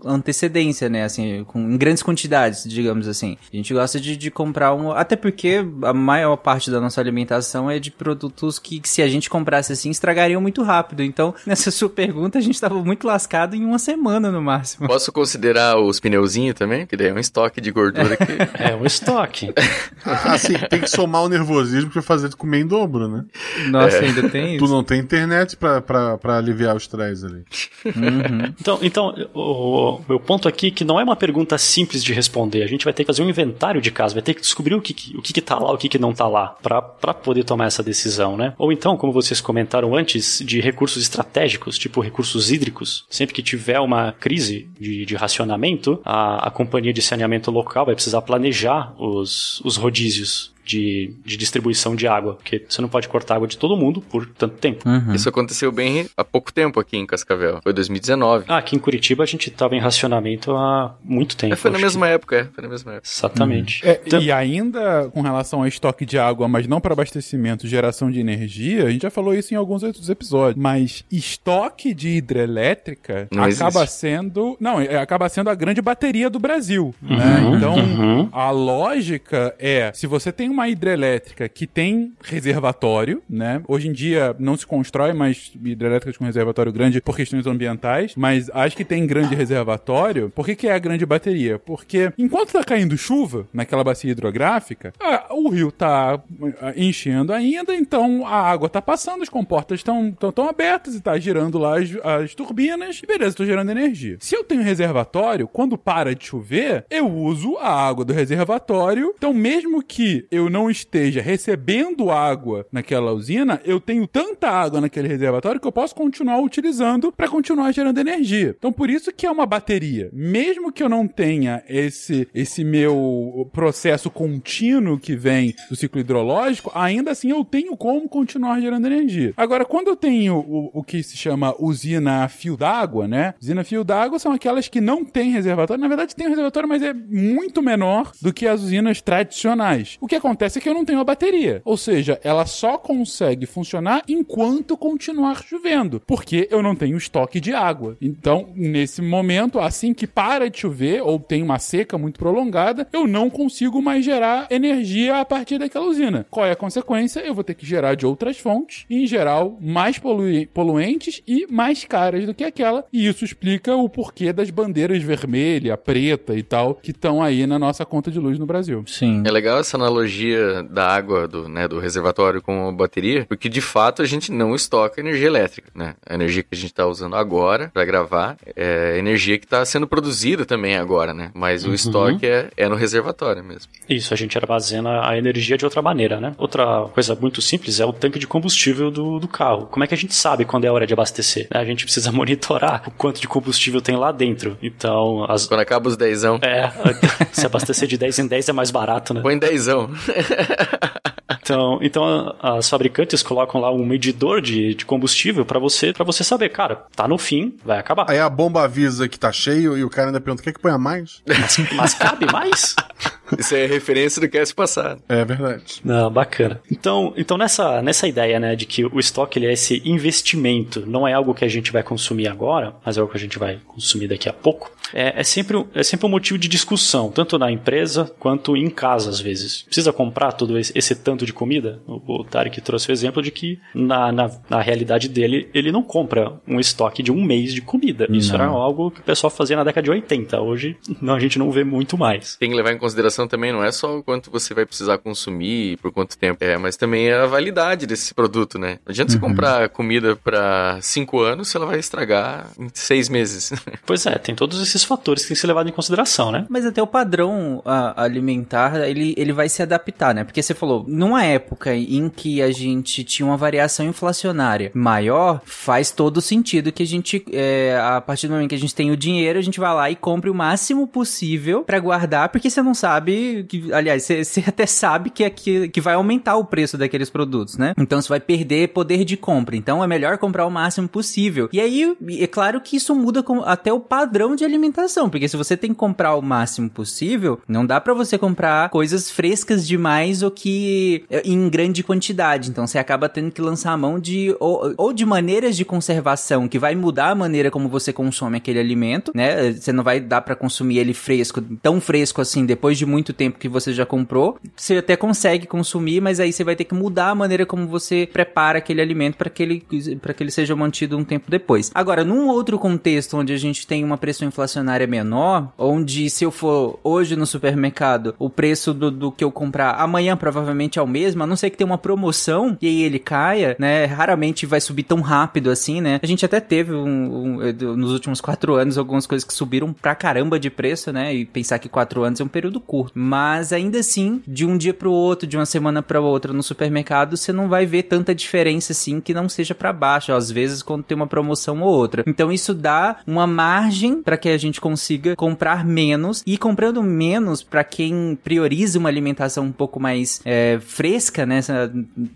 antecedência, 0.04 0.90
né? 0.92 1.04
Assim, 1.04 1.44
com, 1.46 1.60
em 1.60 1.78
grandes 1.78 2.04
quantidades, 2.04 2.64
digamos 2.64 3.08
assim. 3.08 3.38
A 3.52 3.56
gente 3.56 3.74
gosta 3.74 4.00
de, 4.00 4.16
de 4.16 4.30
comprar 4.30 4.74
um. 4.74 4.92
Até 4.92 5.16
porque 5.16 5.66
a 5.84 5.94
maior 5.94 6.36
parte 6.38 6.70
da 6.70 6.80
nossa 6.80 7.02
alimentação 7.02 7.70
é 7.70 7.80
de 7.80 7.90
produtos 7.90 8.60
que, 8.60 8.80
que 8.80 8.90
se 8.90 9.02
a 9.02 9.08
gente 9.08 9.30
comprasse 9.30 9.74
assim, 9.74 9.90
estragariam 9.90 10.42
muito 10.42 10.62
rápido. 10.62 11.04
Então, 11.04 11.34
nessa 11.48 11.72
sua 11.72 11.90
pergunta, 11.90 12.38
a 12.38 12.42
gente 12.42 12.56
estava 12.56 12.76
muito 12.84 13.08
lascado 13.08 13.56
em 13.56 13.66
uma 13.66 13.80
semana 13.80 14.32
no 14.32 14.42
máximo. 14.42 14.88
Posso 14.88 15.12
considerar 15.12 15.80
os 15.80 16.00
pneuzinhos 16.00 16.56
também? 16.56 16.86
Que 16.86 16.96
daí 16.96 17.08
é 17.08 17.14
um 17.14 17.20
estoque 17.20 17.62
de 17.62 17.72
gordura 17.72 18.18
que. 18.18 18.32
é 18.62 18.76
um 18.76 18.86
estoque. 18.86 19.54
Ah, 20.04 20.34
assim, 20.34 20.54
tem 20.70 20.82
que 20.82 20.90
somar 20.90 21.22
o 21.24 21.30
nervosismo 21.30 21.92
pra 21.92 22.02
fazer 22.02 22.30
tu 22.30 22.36
comer 22.36 22.62
em 22.62 22.68
dobro, 22.68 23.08
né? 23.08 23.24
Nossa, 23.70 23.98
é. 23.98 24.06
ainda 24.06 24.28
tem 24.30 24.56
isso. 24.56 24.66
Tu 24.66 24.72
não 24.72 24.84
tem 24.84 25.00
internet 25.00 25.56
pra, 25.56 25.80
pra, 25.80 26.18
pra 26.18 26.38
aliviar 26.38 26.74
o 26.74 26.78
estresse 26.78 27.26
ali. 27.26 27.44
Uhum. 27.86 28.54
Então, 28.60 28.80
então 28.82 29.30
o, 29.34 29.98
o 29.98 30.06
meu 30.10 30.20
ponto 30.20 30.48
aqui 30.48 30.68
é 30.68 30.72
que 30.72 30.81
não 30.84 31.00
é 31.00 31.04
uma 31.04 31.16
pergunta 31.16 31.58
simples 31.58 32.04
de 32.04 32.14
responder. 32.14 32.64
A 32.64 32.68
gente 32.68 32.86
vai 32.86 32.94
ter 32.94 33.04
que 33.04 33.08
fazer 33.08 33.24
um 33.24 33.30
inventário 33.30 33.82
de 33.82 33.92
casos, 33.92 34.14
vai 34.14 34.24
ter 34.24 34.34
que 34.34 34.42
descobrir 34.42 34.76
o 34.76 34.82
que, 34.82 34.94
o 35.16 35.22
que, 35.22 35.34
que 35.34 35.42
tá 35.42 35.58
lá, 35.58 35.72
o 35.72 35.78
que, 35.78 35.90
que 35.90 36.00
não 36.00 36.14
tá 36.14 36.28
lá, 36.28 36.56
para 36.62 37.14
poder 37.14 37.44
tomar 37.44 37.66
essa 37.66 37.84
decisão, 37.84 38.38
né? 38.38 38.54
Ou 38.58 38.72
então, 38.72 38.98
como 38.98 39.14
vocês 39.14 39.42
comentaram 39.42 39.96
antes, 39.96 40.42
de 40.46 40.60
recursos 40.60 41.02
estratégicos, 41.02 41.78
tipo 41.78 42.02
recursos 42.02 42.52
hídricos. 42.52 43.06
Sempre 43.10 43.36
que 43.36 43.44
tiver 43.44 43.80
uma 43.80 44.12
crise 44.14 44.70
de, 44.80 45.06
de 45.06 45.16
racionamento, 45.16 46.00
a, 46.04 46.48
a 46.48 46.52
companhia 46.52 46.94
de 46.94 47.02
saneamento 47.02 47.52
local 47.52 47.86
vai 47.86 47.96
precisar 47.96 48.22
planejar 48.22 48.94
os, 48.98 49.62
os 49.62 49.78
rodízios 49.78 50.52
de, 50.72 51.14
de 51.26 51.38
distribuição 51.38 51.96
de 51.96 52.08
água, 52.08 52.36
porque 52.36 52.64
você 52.68 52.82
não 52.82 52.90
pode 52.90 53.08
cortar 53.08 53.36
água 53.36 53.48
de 53.48 53.58
todo 53.58 53.76
mundo 53.76 54.02
por 54.02 54.26
tanto 54.28 54.56
tempo. 54.58 54.88
Uhum. 54.88 55.14
Isso 55.14 55.28
aconteceu 55.28 55.72
bem 55.72 56.08
há 56.16 56.24
pouco 56.24 56.52
tempo 56.54 56.80
aqui 56.80 56.98
em 56.98 57.06
Cascavel. 57.06 57.60
Foi 57.64 57.74
2019. 57.74 58.46
Ah, 58.48 58.58
aqui 58.58 58.76
em 58.76 58.80
Curitiba 58.80 59.24
a 59.24 59.26
gente 59.28 59.50
estava 59.50 59.76
em 59.76 59.80
racionamento 59.80 60.56
há 60.56 60.96
muito 61.04 61.36
tempo. 61.36 61.54
É, 61.54 61.56
foi 61.58 61.72
na 61.72 61.80
mesma 61.80 62.08
época, 62.08 62.36
é. 62.38 62.44
Foi 62.46 62.64
na 62.64 62.70
mesma 62.70 62.92
época. 62.94 63.08
que- 63.08 63.16
Exatamente. 63.16 63.86
É, 63.88 64.02
Então- 64.06 64.22
E 64.22 64.32
ainda 64.32 65.10
com 65.14 65.22
relação 65.22 65.60
ao 65.62 65.68
estoque 65.68 66.06
de 66.06 66.18
água, 66.18 66.48
mas 66.48 66.68
não 66.68 66.80
para 66.82 66.94
abastecimento, 66.94 67.68
geração 67.68 68.10
de 68.12 68.20
energia, 68.20 68.86
a 68.86 68.90
gente 68.92 69.02
já 69.04 69.10
falou 69.12 69.34
isso 69.34 69.54
em 69.54 69.58
alguns 69.58 69.84
outros 69.84 70.10
episódios. 70.10 70.62
Mas 70.62 71.04
estoque 71.12 71.94
de 71.94 72.10
hidrelétrica 72.10 73.28
Não 73.32 73.44
acaba 73.44 73.82
existe. 73.84 74.00
sendo. 74.00 74.58
Não, 74.60 74.80
é, 74.80 74.98
acaba 74.98 75.28
sendo 75.30 75.50
a 75.50 75.56
grande 75.56 75.82
bateria 75.82 76.30
do 76.30 76.40
Brasil. 76.40 76.94
né? 77.02 77.42
Então, 77.56 77.76
uhum. 77.76 78.30
a 78.32 78.52
lógica 78.52 79.56
é: 79.60 79.92
se 79.94 80.06
você 80.08 80.32
tem 80.32 80.50
uma 80.50 80.61
hidrelétrica 80.70 81.48
que 81.48 81.68
tem 81.68 82.14
reservatório, 82.24 83.22
né? 83.30 83.62
Hoje 83.68 83.88
em 83.88 83.92
dia 83.92 84.36
não 84.40 84.58
se 84.58 84.66
constrói 84.66 85.14
mais 85.14 85.52
hidrelétricas 85.64 86.18
com 86.18 86.26
reservatório 86.26 86.72
grande 86.72 87.02
por 87.02 87.16
questões 87.16 87.46
ambientais, 87.46 88.14
mas 88.16 88.50
as 88.54 88.74
que 88.74 88.86
tem 88.86 89.06
grande 89.06 89.36
reservatório, 89.36 90.30
por 90.30 90.46
que, 90.46 90.56
que 90.56 90.68
é 90.68 90.74
a 90.74 90.80
grande 90.80 91.06
bateria? 91.06 91.60
Porque 91.60 92.12
enquanto 92.18 92.54
tá 92.54 92.64
caindo 92.64 92.98
chuva 92.98 93.48
naquela 93.54 93.84
bacia 93.84 94.12
hidrográfica, 94.12 94.94
ah, 95.00 95.28
o 95.32 95.50
rio 95.50 95.72
tá 95.72 96.22
ah, 96.62 96.74
enchendo 96.76 97.34
ainda, 97.34 97.76
então 97.76 98.26
a 98.26 98.42
água 98.42 98.70
tá 98.70 98.82
passando, 98.82 99.24
as 99.24 99.30
comportas 99.30 99.80
estão 99.80 100.12
tão, 100.12 100.32
tão 100.32 100.50
abertas 100.50 100.96
e 100.96 101.02
tá 101.02 101.18
girando 101.18 101.58
lá 101.58 101.80
as, 101.80 101.90
as 102.04 102.36
turbinas, 102.36 103.02
e 103.04 103.08
beleza, 103.08 103.36
tô 103.36 103.46
gerando 103.46 103.72
energia. 103.72 104.18
Se 104.20 104.36
eu 104.36 104.44
tenho 104.44 104.62
reservatório, 104.62 105.48
quando 105.48 105.78
para 105.78 106.16
de 106.16 106.26
chover, 106.26 106.86
eu 106.90 107.08
uso 107.08 107.58
a 107.58 107.70
água 107.70 108.06
do 108.06 108.14
reservatório. 108.14 109.14
Então, 109.18 109.34
mesmo 109.34 109.84
que 109.84 110.26
eu 110.32 110.41
não 110.50 110.70
esteja 110.70 111.22
recebendo 111.22 112.12
água 112.12 112.66
naquela 112.72 113.12
usina, 113.14 113.62
eu 113.66 113.80
tenho 113.80 114.08
tanta 114.08 114.50
água 114.50 114.82
naquele 114.82 115.08
reservatório 115.08 115.60
que 115.60 115.68
eu 115.68 115.72
posso 115.72 115.96
continuar 115.96 116.40
utilizando 116.40 117.12
para 117.12 117.28
continuar 117.28 117.72
gerando 117.72 118.00
energia. 118.00 118.56
Então, 118.58 118.72
por 118.72 118.90
isso 118.90 119.12
que 119.12 119.26
é 119.26 119.32
uma 119.32 119.46
bateria. 119.46 120.10
Mesmo 120.14 120.72
que 120.72 120.84
eu 120.84 120.90
não 120.90 121.08
tenha 121.08 121.64
esse 121.68 122.28
esse 122.34 122.64
meu 122.64 123.50
processo 123.54 124.10
contínuo 124.10 125.00
que 125.00 125.16
vem 125.16 125.56
do 125.70 125.76
ciclo 125.76 126.00
hidrológico, 126.00 126.72
ainda 126.74 127.12
assim 127.12 127.30
eu 127.30 127.44
tenho 127.44 127.76
como 127.78 128.08
continuar 128.08 128.60
gerando 128.60 128.88
energia. 128.88 129.34
Agora, 129.38 129.66
quando 129.66 129.88
eu 129.88 129.96
tenho 129.96 130.36
o, 130.36 130.72
o 130.74 130.84
que 130.84 131.04
se 131.04 131.18
chama 131.18 131.56
usina 131.60 132.24
a 132.24 132.28
fio 132.28 132.58
d'água, 132.58 133.08
né? 133.08 133.34
Usina 133.42 133.62
a 133.62 133.64
fio 133.64 133.84
d'água 133.84 134.20
são 134.20 134.32
aquelas 134.32 134.68
que 134.68 134.82
não 134.82 135.04
têm 135.04 135.32
reservatório. 135.32 135.82
Na 135.82 135.88
verdade, 135.88 136.16
tem 136.16 136.28
um 136.28 136.30
reservatório, 136.30 136.68
mas 136.68 136.82
é 136.82 136.94
muito 136.94 137.62
menor 137.62 138.12
do 138.22 138.34
que 138.34 138.48
as 138.48 138.62
usinas 138.62 139.02
tradicionais. 139.02 139.98
O 140.02 140.08
que 140.08 140.16
acontece 140.16 140.31
é 140.60 140.62
que 140.62 140.70
eu 140.70 140.74
não 140.74 140.86
tenho 140.86 141.00
a 141.00 141.04
bateria. 141.04 141.62
Ou 141.66 141.78
seja, 141.78 142.20
ela 142.24 142.46
só 142.46 142.78
consegue 142.78 143.46
funcionar 143.46 144.04
enquanto 144.08 144.78
continuar 144.78 145.44
chovendo, 145.44 146.02
porque 146.06 146.48
eu 146.52 146.62
não 146.62 146.76
tenho 146.76 146.98
estoque 146.98 147.40
de 147.40 147.54
água. 147.54 147.98
Então, 148.02 148.50
nesse 148.56 149.02
momento, 149.02 149.60
assim 149.60 149.94
que 149.94 150.08
para 150.08 150.50
de 150.50 150.60
chover 150.60 151.02
ou 151.02 151.20
tem 151.20 151.42
uma 151.42 151.60
seca 151.60 151.98
muito 151.98 152.20
prolongada, 152.20 152.88
eu 152.94 153.08
não 153.08 153.30
consigo 153.30 153.82
mais 153.82 154.04
gerar 154.06 154.48
energia 154.50 155.18
a 155.20 155.26
partir 155.26 155.58
daquela 155.58 155.86
usina. 155.86 156.26
Qual 156.30 156.46
é 156.46 156.52
a 156.52 156.56
consequência? 156.56 157.20
Eu 157.22 157.34
vou 157.34 157.44
ter 157.44 157.54
que 157.54 157.66
gerar 157.66 157.96
de 157.96 158.06
outras 158.06 158.38
fontes, 158.38 158.86
em 158.90 159.06
geral, 159.08 159.58
mais 159.62 159.98
polui- 159.98 160.48
poluentes 160.48 161.22
e 161.28 161.48
mais 161.50 161.84
caras 161.86 162.26
do 162.26 162.34
que 162.34 162.44
aquela. 162.44 162.86
E 162.92 163.08
isso 163.08 163.26
explica 163.26 163.76
o 163.76 163.90
porquê 163.90 164.32
das 164.34 164.50
bandeiras 164.50 165.02
vermelha, 165.02 165.78
preta 165.78 166.36
e 166.36 166.44
tal, 166.44 166.76
que 166.76 166.92
estão 166.92 167.22
aí 167.22 167.46
na 167.48 167.58
nossa 167.58 167.86
conta 167.86 168.12
de 168.12 168.20
luz 168.20 168.38
no 168.38 168.46
Brasil. 168.46 168.84
Sim. 168.88 169.24
É 169.26 169.32
legal 169.32 169.60
essa 169.60 169.78
analogia 169.78 170.21
da 170.70 170.88
água 170.88 171.28
do, 171.28 171.48
né, 171.48 171.68
do 171.68 171.80
reservatório 171.80 172.42
com 172.42 172.70
a 172.70 172.72
bateria, 172.72 173.26
porque 173.28 173.50
de 173.50 173.62
fato 173.62 174.02
a 174.02 174.06
gente 174.06 174.32
não 174.32 174.56
estoca 174.56 175.00
energia 175.02 175.28
elétrica, 175.28 175.70
né? 175.74 175.96
A 176.06 176.14
energia 176.14 176.44
que 176.44 176.50
a 176.52 176.56
gente 176.56 176.72
está 176.72 176.86
usando 176.88 177.16
agora 177.16 177.70
para 177.74 177.86
gravar 177.86 178.38
é 178.56 178.98
energia 178.98 179.38
que 179.38 179.46
está 179.46 179.64
sendo 179.66 179.88
produzida 179.88 180.46
também 180.46 180.78
agora, 180.78 181.14
né? 181.14 181.32
Mas 181.34 181.66
o 181.66 181.74
estoque 181.74 182.26
é, 182.26 182.50
é 182.58 182.70
no 182.70 182.76
reservatório 182.76 183.44
mesmo. 183.44 183.72
Isso, 183.90 184.14
a 184.14 184.18
gente 184.18 184.38
armazena 184.38 185.08
a 185.08 185.18
energia 185.18 185.58
de 185.58 185.66
outra 185.66 185.82
maneira, 185.82 186.20
né? 186.20 186.34
Outra 186.38 186.88
coisa 186.94 187.16
muito 187.16 187.42
simples 187.42 187.80
é 187.80 187.86
o 187.86 187.94
tanque 187.94 188.20
de 188.20 188.28
combustível 188.28 188.92
do, 188.92 189.20
do 189.20 189.28
carro. 189.28 189.68
Como 189.68 189.84
é 189.84 189.88
que 189.88 189.94
a 189.94 189.98
gente 189.98 190.14
sabe 190.14 190.46
quando 190.46 190.66
é 190.66 190.72
hora 190.72 190.88
de 190.88 190.94
abastecer? 190.94 191.48
né? 191.52 191.60
A 191.60 191.66
gente 191.66 191.84
precisa 191.84 192.12
monitorar 192.14 192.84
o 192.88 192.92
quanto 192.92 193.22
de 193.22 193.28
combustível 193.28 193.82
tem 193.82 193.96
lá 193.96 194.12
dentro. 194.12 194.58
Então, 194.62 195.26
as, 195.30 195.46
Quando 195.46 195.60
acaba 195.62 195.88
os 195.88 195.98
dezão, 195.98 196.40
é, 196.42 196.72
se 197.32 197.46
abastecer 197.46 197.88
de 197.88 197.98
10 197.98 198.20
em 198.20 198.28
10 198.28 198.50
é 198.50 198.54
mais 198.54 198.72
barato, 198.72 199.14
né? 199.14 199.22
põe 199.22 199.38
dezão. 199.38 199.90
Então, 201.42 201.80
então 201.82 202.36
as 202.42 202.70
fabricantes 202.70 203.24
colocam 203.24 203.60
lá 203.60 203.72
um 203.72 203.86
medidor 203.86 204.42
de, 204.42 204.76
de 204.76 204.86
combustível 204.86 205.46
pra 205.46 205.60
você, 205.60 205.92
para 205.92 206.06
você 206.06 206.24
saber, 206.24 206.50
cara, 206.50 206.86
tá 206.96 207.08
no 207.08 207.18
fim, 207.18 207.58
vai 207.66 207.80
acabar. 207.80 208.10
Aí 208.10 208.20
a 208.20 208.30
bomba 208.30 208.64
avisa 208.64 209.08
que 209.10 209.20
tá 209.20 209.32
cheio 209.32 209.78
e 209.78 209.84
o 209.84 209.90
cara 209.90 210.08
ainda 210.08 210.22
pergunta: 210.22 210.44
quer 210.44 210.54
que 210.54 210.60
ponha 210.60 210.78
mais? 210.78 211.22
Mas, 211.28 211.58
mas 211.74 211.94
cabe 211.94 212.26
mais? 212.32 212.76
Isso 213.38 213.56
é 213.56 213.66
referência 213.66 214.22
do 214.22 214.30
cast 214.30 214.54
passado. 214.54 215.02
É 215.08 215.24
verdade. 215.26 215.82
Não, 215.84 216.10
bacana. 216.12 216.62
Então, 216.72 217.14
então 217.18 217.38
nessa, 217.38 217.82
nessa 217.82 218.08
ideia, 218.08 218.40
né, 218.40 218.56
de 218.56 218.66
que 218.66 218.86
o 218.86 219.00
estoque 219.00 219.40
ele 219.40 219.48
é 219.48 219.54
esse 219.54 219.82
investimento, 219.86 220.86
não 220.86 221.08
é 221.08 221.14
algo 221.14 221.34
que 221.34 221.46
a 221.46 221.48
gente 221.48 221.72
vai 221.72 221.84
consumir 221.84 222.28
agora, 222.28 222.76
mas 222.86 222.98
é 222.98 223.00
algo 223.00 223.12
que 223.12 223.18
a 223.18 223.22
gente 223.22 223.38
vai 223.40 223.60
consumir 223.68 224.08
daqui 224.08 224.28
a 224.30 224.34
pouco. 224.34 224.72
É, 224.94 225.22
é 225.22 225.24
sempre, 225.24 225.56
um- 225.58 225.66
é 225.74 225.84
sempre 225.84 226.06
um 226.06 226.10
motivo 226.10 226.38
de 226.38 226.48
discussão, 226.48 227.10
tanto 227.12 227.38
na 227.40 227.52
empresa 227.52 228.12
quanto 228.20 228.56
em 228.58 228.70
casa, 228.70 229.10
às 229.10 229.20
vezes. 229.20 229.64
Precisa 229.64 229.94
comprar 229.94 230.34
todo 230.34 230.58
esse, 230.58 230.72
esse 230.78 230.96
tanto 230.96 231.26
de 231.26 231.32
comida? 231.34 231.82
O, 231.88 232.22
o 232.22 232.24
Tarek 232.24 232.60
trouxe 232.62 232.90
o 232.90 232.92
exemplo 232.92 233.22
de 233.22 233.32
que, 233.32 233.60
na, 233.74 234.12
na, 234.12 234.30
na 234.50 234.62
realidade 234.62 235.08
dele, 235.08 235.50
ele 235.54 235.72
não 235.72 235.82
compra 235.84 236.34
um 236.48 236.60
estoque 236.60 237.02
de 237.02 237.12
um 237.12 237.24
mês 237.24 237.54
de 237.54 237.62
comida. 237.62 238.08
Isso 238.10 238.34
era 238.36 238.46
algo 238.46 238.92
que 238.92 239.00
o 239.00 239.04
pessoal 239.04 239.32
fazia 239.32 239.56
na 239.56 239.64
década 239.64 239.86
de 239.86 239.92
80. 239.92 240.42
Hoje, 240.42 240.76
não, 241.02 241.16
a 241.16 241.20
gente 241.20 241.40
não 241.40 241.52
vê 241.52 241.64
muito 241.64 241.98
mais. 241.98 242.36
Tem 242.38 242.50
que 242.50 242.56
levar 242.56 242.74
em 242.74 242.78
consideração 242.78 243.21
também, 243.28 243.52
não 243.52 243.64
é 243.64 243.72
só 243.72 243.98
o 243.98 244.04
quanto 244.04 244.32
você 244.32 244.54
vai 244.54 244.66
precisar 244.66 244.98
consumir 244.98 245.74
e 245.74 245.78
por 245.78 245.92
quanto 245.92 246.18
tempo, 246.18 246.44
é, 246.44 246.58
mas 246.58 246.76
também 246.76 247.12
a 247.12 247.26
validade 247.26 247.86
desse 247.86 248.14
produto, 248.14 248.58
né? 248.58 248.80
Não 248.86 248.92
adianta 248.92 249.12
você 249.12 249.20
comprar 249.20 249.70
comida 249.70 250.16
para 250.16 250.80
cinco 250.82 251.22
anos 251.22 251.50
se 251.50 251.58
ela 251.58 251.66
vai 251.66 251.80
estragar 251.80 252.48
em 252.60 252.70
seis 252.74 253.10
meses. 253.10 253.52
Pois 253.84 254.06
é, 254.06 254.18
tem 254.18 254.36
todos 254.36 254.62
esses 254.62 254.84
fatores 254.84 255.24
que 255.24 255.30
têm 255.30 255.36
que 255.36 255.42
ser 255.42 255.48
levados 255.48 255.70
em 255.72 255.76
consideração, 255.76 256.32
né? 256.32 256.46
Mas 256.50 256.66
até 256.66 256.82
o 256.82 256.88
padrão 256.88 257.62
alimentar, 257.96 258.88
ele, 258.88 259.14
ele 259.18 259.34
vai 259.34 259.50
se 259.50 259.62
adaptar, 259.62 260.14
né? 260.14 260.24
Porque 260.24 260.42
você 260.42 260.54
falou, 260.54 260.86
numa 260.88 261.24
época 261.24 261.76
em 261.76 262.10
que 262.10 262.42
a 262.42 262.52
gente 262.52 263.04
tinha 263.04 263.26
uma 263.26 263.38
variação 263.38 263.86
inflacionária 263.86 264.72
maior, 264.74 265.42
faz 265.46 265.92
todo 265.92 266.22
sentido 266.22 266.72
que 266.72 266.84
a 266.84 266.88
gente, 266.88 267.26
é, 267.32 267.78
a 267.82 268.00
partir 268.00 268.28
do 268.28 268.34
momento 268.34 268.50
que 268.50 268.56
a 268.56 268.60
gente 268.60 268.76
tem 268.76 268.92
o 268.92 268.98
dinheiro, 268.98 269.40
a 269.40 269.42
gente 269.42 269.60
vai 269.60 269.74
lá 269.74 269.90
e 269.90 269.96
compre 269.96 270.30
o 270.30 270.36
máximo 270.36 270.88
possível 270.88 271.64
pra 271.64 271.80
guardar, 271.80 272.30
porque 272.30 272.50
você 272.50 272.62
não 272.62 272.74
sabe, 272.74 273.11
que, 273.48 273.72
aliás, 273.74 274.04
você, 274.04 274.44
até 274.46 274.66
sabe 274.66 275.10
que, 275.10 275.24
é 275.24 275.30
que, 275.30 275.70
que 275.70 275.82
vai 275.82 275.94
aumentar 275.96 276.36
o 276.36 276.46
preço 276.46 276.78
daqueles 276.78 277.10
produtos, 277.10 277.58
né? 277.58 277.74
Então 277.78 278.02
você 278.02 278.10
vai 278.10 278.20
perder 278.20 278.70
poder 278.70 279.04
de 279.04 279.18
compra. 279.18 279.56
Então 279.56 279.84
é 279.84 279.88
melhor 279.88 280.18
comprar 280.18 280.46
o 280.46 280.52
máximo 280.52 280.88
possível. 280.88 281.50
E 281.52 281.60
aí, 281.60 281.96
é 282.20 282.28
claro 282.28 282.62
que 282.62 282.76
isso 282.76 282.94
muda 282.96 283.24
com- 283.24 283.42
até 283.42 283.72
o 283.72 283.80
padrão 283.80 284.36
de 284.36 284.44
alimentação, 284.46 285.10
porque 285.10 285.28
se 285.28 285.38
você 285.38 285.56
tem 285.58 285.72
que 285.72 285.76
comprar 285.78 286.16
o 286.16 286.22
máximo 286.22 286.70
possível, 286.70 287.40
não 287.48 287.66
dá 287.66 287.80
pra 287.82 287.94
você 287.94 288.18
comprar 288.18 288.70
coisas 288.70 289.10
frescas 289.10 289.68
demais 289.68 290.22
ou 290.24 290.32
que 290.32 291.04
é, 291.10 291.22
em 291.26 291.50
grande 291.50 291.84
quantidade. 291.84 292.50
Então 292.50 292.68
você 292.68 292.78
acaba 292.78 293.10
tendo 293.10 293.32
que 293.32 293.42
lançar 293.42 293.72
a 293.72 293.78
mão 293.78 294.00
de 294.00 294.36
ou, 294.40 294.74
ou 294.78 294.94
de 294.94 295.06
maneiras 295.06 295.56
de 295.56 295.66
conservação 295.66 296.48
que 296.48 296.60
vai 296.60 296.76
mudar 296.76 297.10
a 297.12 297.16
maneira 297.16 297.50
como 297.50 297.68
você 297.68 297.92
consome 297.94 298.38
aquele 298.38 298.60
alimento, 298.60 299.12
né? 299.16 299.52
Você 299.54 299.72
não 299.72 299.84
vai 299.84 300.00
dar 300.00 300.22
pra 300.22 300.36
consumir 300.36 300.78
ele 300.78 300.94
fresco, 300.94 301.42
tão 301.62 301.80
fresco 301.82 302.22
assim 302.22 302.46
depois 302.46 302.78
de 302.78 302.86
muito 302.86 303.01
tempo 303.14 303.40
que 303.40 303.50
você 303.50 303.74
já 303.74 303.86
comprou. 303.86 304.38
Você 304.56 304.78
até 304.78 304.96
consegue 304.96 305.48
consumir, 305.48 306.02
mas 306.02 306.20
aí 306.20 306.32
você 306.32 306.44
vai 306.44 306.56
ter 306.56 306.66
que 306.66 306.76
mudar 306.76 307.10
a 307.10 307.16
maneira 307.16 307.46
como 307.46 307.68
você 307.68 308.08
prepara 308.12 308.60
aquele 308.60 308.82
alimento 308.82 309.18
para 309.18 309.30
que 309.30 309.44
ele 309.44 309.66
para 310.02 310.14
que 310.14 310.24
ele 310.24 310.32
seja 310.32 310.56
mantido 310.56 310.98
um 310.98 311.04
tempo 311.04 311.30
depois. 311.30 311.72
Agora, 311.74 312.04
num 312.04 312.28
outro 312.28 312.58
contexto 312.60 313.18
onde 313.18 313.34
a 313.34 313.38
gente 313.38 313.66
tem 313.66 313.84
uma 313.84 313.98
pressão 313.98 314.28
inflacionária 314.28 314.88
menor, 314.88 315.52
onde 315.58 316.10
se 316.10 316.24
eu 316.24 316.32
for 316.32 316.80
hoje 316.84 317.16
no 317.16 317.26
supermercado, 317.26 318.16
o 318.20 318.30
preço 318.30 318.74
do, 318.74 318.92
do 318.92 319.12
que 319.12 319.24
eu 319.24 319.32
comprar 319.32 319.76
amanhã 319.76 320.16
provavelmente 320.18 320.80
é 320.80 320.82
o 320.82 320.88
mesmo, 320.88 321.24
a 321.24 321.28
não 321.28 321.36
ser 321.36 321.50
que 321.50 321.58
tenha 321.58 321.66
uma 321.66 321.78
promoção 321.78 322.58
e 322.62 322.68
aí 322.68 322.84
ele 322.84 323.00
caia, 323.00 323.56
né? 323.60 323.86
Raramente 323.86 324.46
vai 324.46 324.62
subir 324.62 324.84
tão 324.84 325.02
rápido 325.02 325.50
assim, 325.50 325.82
né? 325.82 326.00
A 326.02 326.06
gente 326.06 326.26
até 326.26 326.40
teve 326.40 326.74
um, 326.74 327.40
um, 327.40 327.76
nos 327.76 327.92
últimos 327.92 328.22
quatro 328.22 328.56
anos 328.56 328.78
algumas 328.78 329.08
coisas 329.08 329.26
que 329.26 329.34
subiram 329.34 329.74
pra 329.74 329.96
caramba 329.96 330.40
de 330.40 330.50
preço, 330.50 330.92
né? 330.92 331.14
E 331.14 331.26
pensar 331.26 331.60
que 331.60 331.70
quatro 331.70 332.04
anos 332.04 332.20
é 332.20 332.24
um 332.24 332.28
período 332.28 332.60
curto 332.60 332.81
curto. 332.82 332.94
Mas 332.98 333.54
ainda 333.54 333.80
assim, 333.80 334.22
de 334.28 334.46
um 334.46 334.58
dia 334.58 334.74
pro 334.74 334.92
outro, 334.92 335.28
de 335.28 335.38
uma 335.38 335.46
semana 335.46 335.82
para 335.82 336.02
outra 336.02 336.34
no 336.34 336.44
supermercado, 336.44 337.16
você 337.18 337.32
não 337.32 337.48
vai 337.48 337.66
ver 337.66 337.84
tanta 337.84 338.14
diferença 338.16 338.72
assim 338.72 339.00
que 339.00 339.14
não 339.14 339.30
seja 339.30 339.54
para 339.54 339.74
baixo, 339.74 340.14
às 340.14 340.32
vezes 340.32 340.64
quando 340.64 340.84
tem 340.84 340.96
uma 340.96 341.08
promoção 341.08 341.62
ou 341.62 341.70
outra. 341.70 342.04
Então 342.08 342.32
isso 342.32 342.54
dá 342.54 342.98
uma 343.06 343.28
margem 343.28 344.02
para 344.02 344.18
que 344.18 344.30
a 344.30 344.38
gente 344.38 344.60
consiga 344.60 345.16
comprar 345.16 345.66
menos 345.66 346.24
e 346.26 346.38
comprando 346.38 346.82
menos 346.82 347.44
para 347.44 347.64
quem 347.64 348.18
prioriza 348.24 348.80
uma 348.80 348.90
alimentação 348.90 349.46
um 349.46 349.52
pouco 349.52 349.80
mais 349.80 350.22
é, 350.26 350.60
fresca, 350.62 351.26
né, 351.26 351.42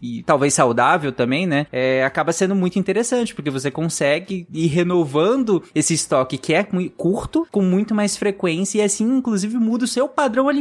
e 0.01 0.23
talvez 0.23 0.53
saudável 0.53 1.11
também, 1.11 1.45
né, 1.45 1.67
é, 1.71 2.03
acaba 2.03 2.31
sendo 2.31 2.55
muito 2.55 2.79
interessante 2.79 3.33
porque 3.33 3.49
você 3.49 3.69
consegue 3.69 4.47
ir 4.53 4.67
renovando 4.67 5.63
esse 5.73 5.93
estoque 5.93 6.37
que 6.37 6.53
é 6.53 6.65
curto 6.97 7.47
com 7.51 7.61
muito 7.61 7.93
mais 7.93 8.17
frequência 8.17 8.79
e 8.79 8.81
assim 8.81 9.05
inclusive 9.17 9.57
muda 9.57 9.85
o 9.85 9.87
seu 9.87 10.07
padrão 10.07 10.47
alimentar, 10.47 10.54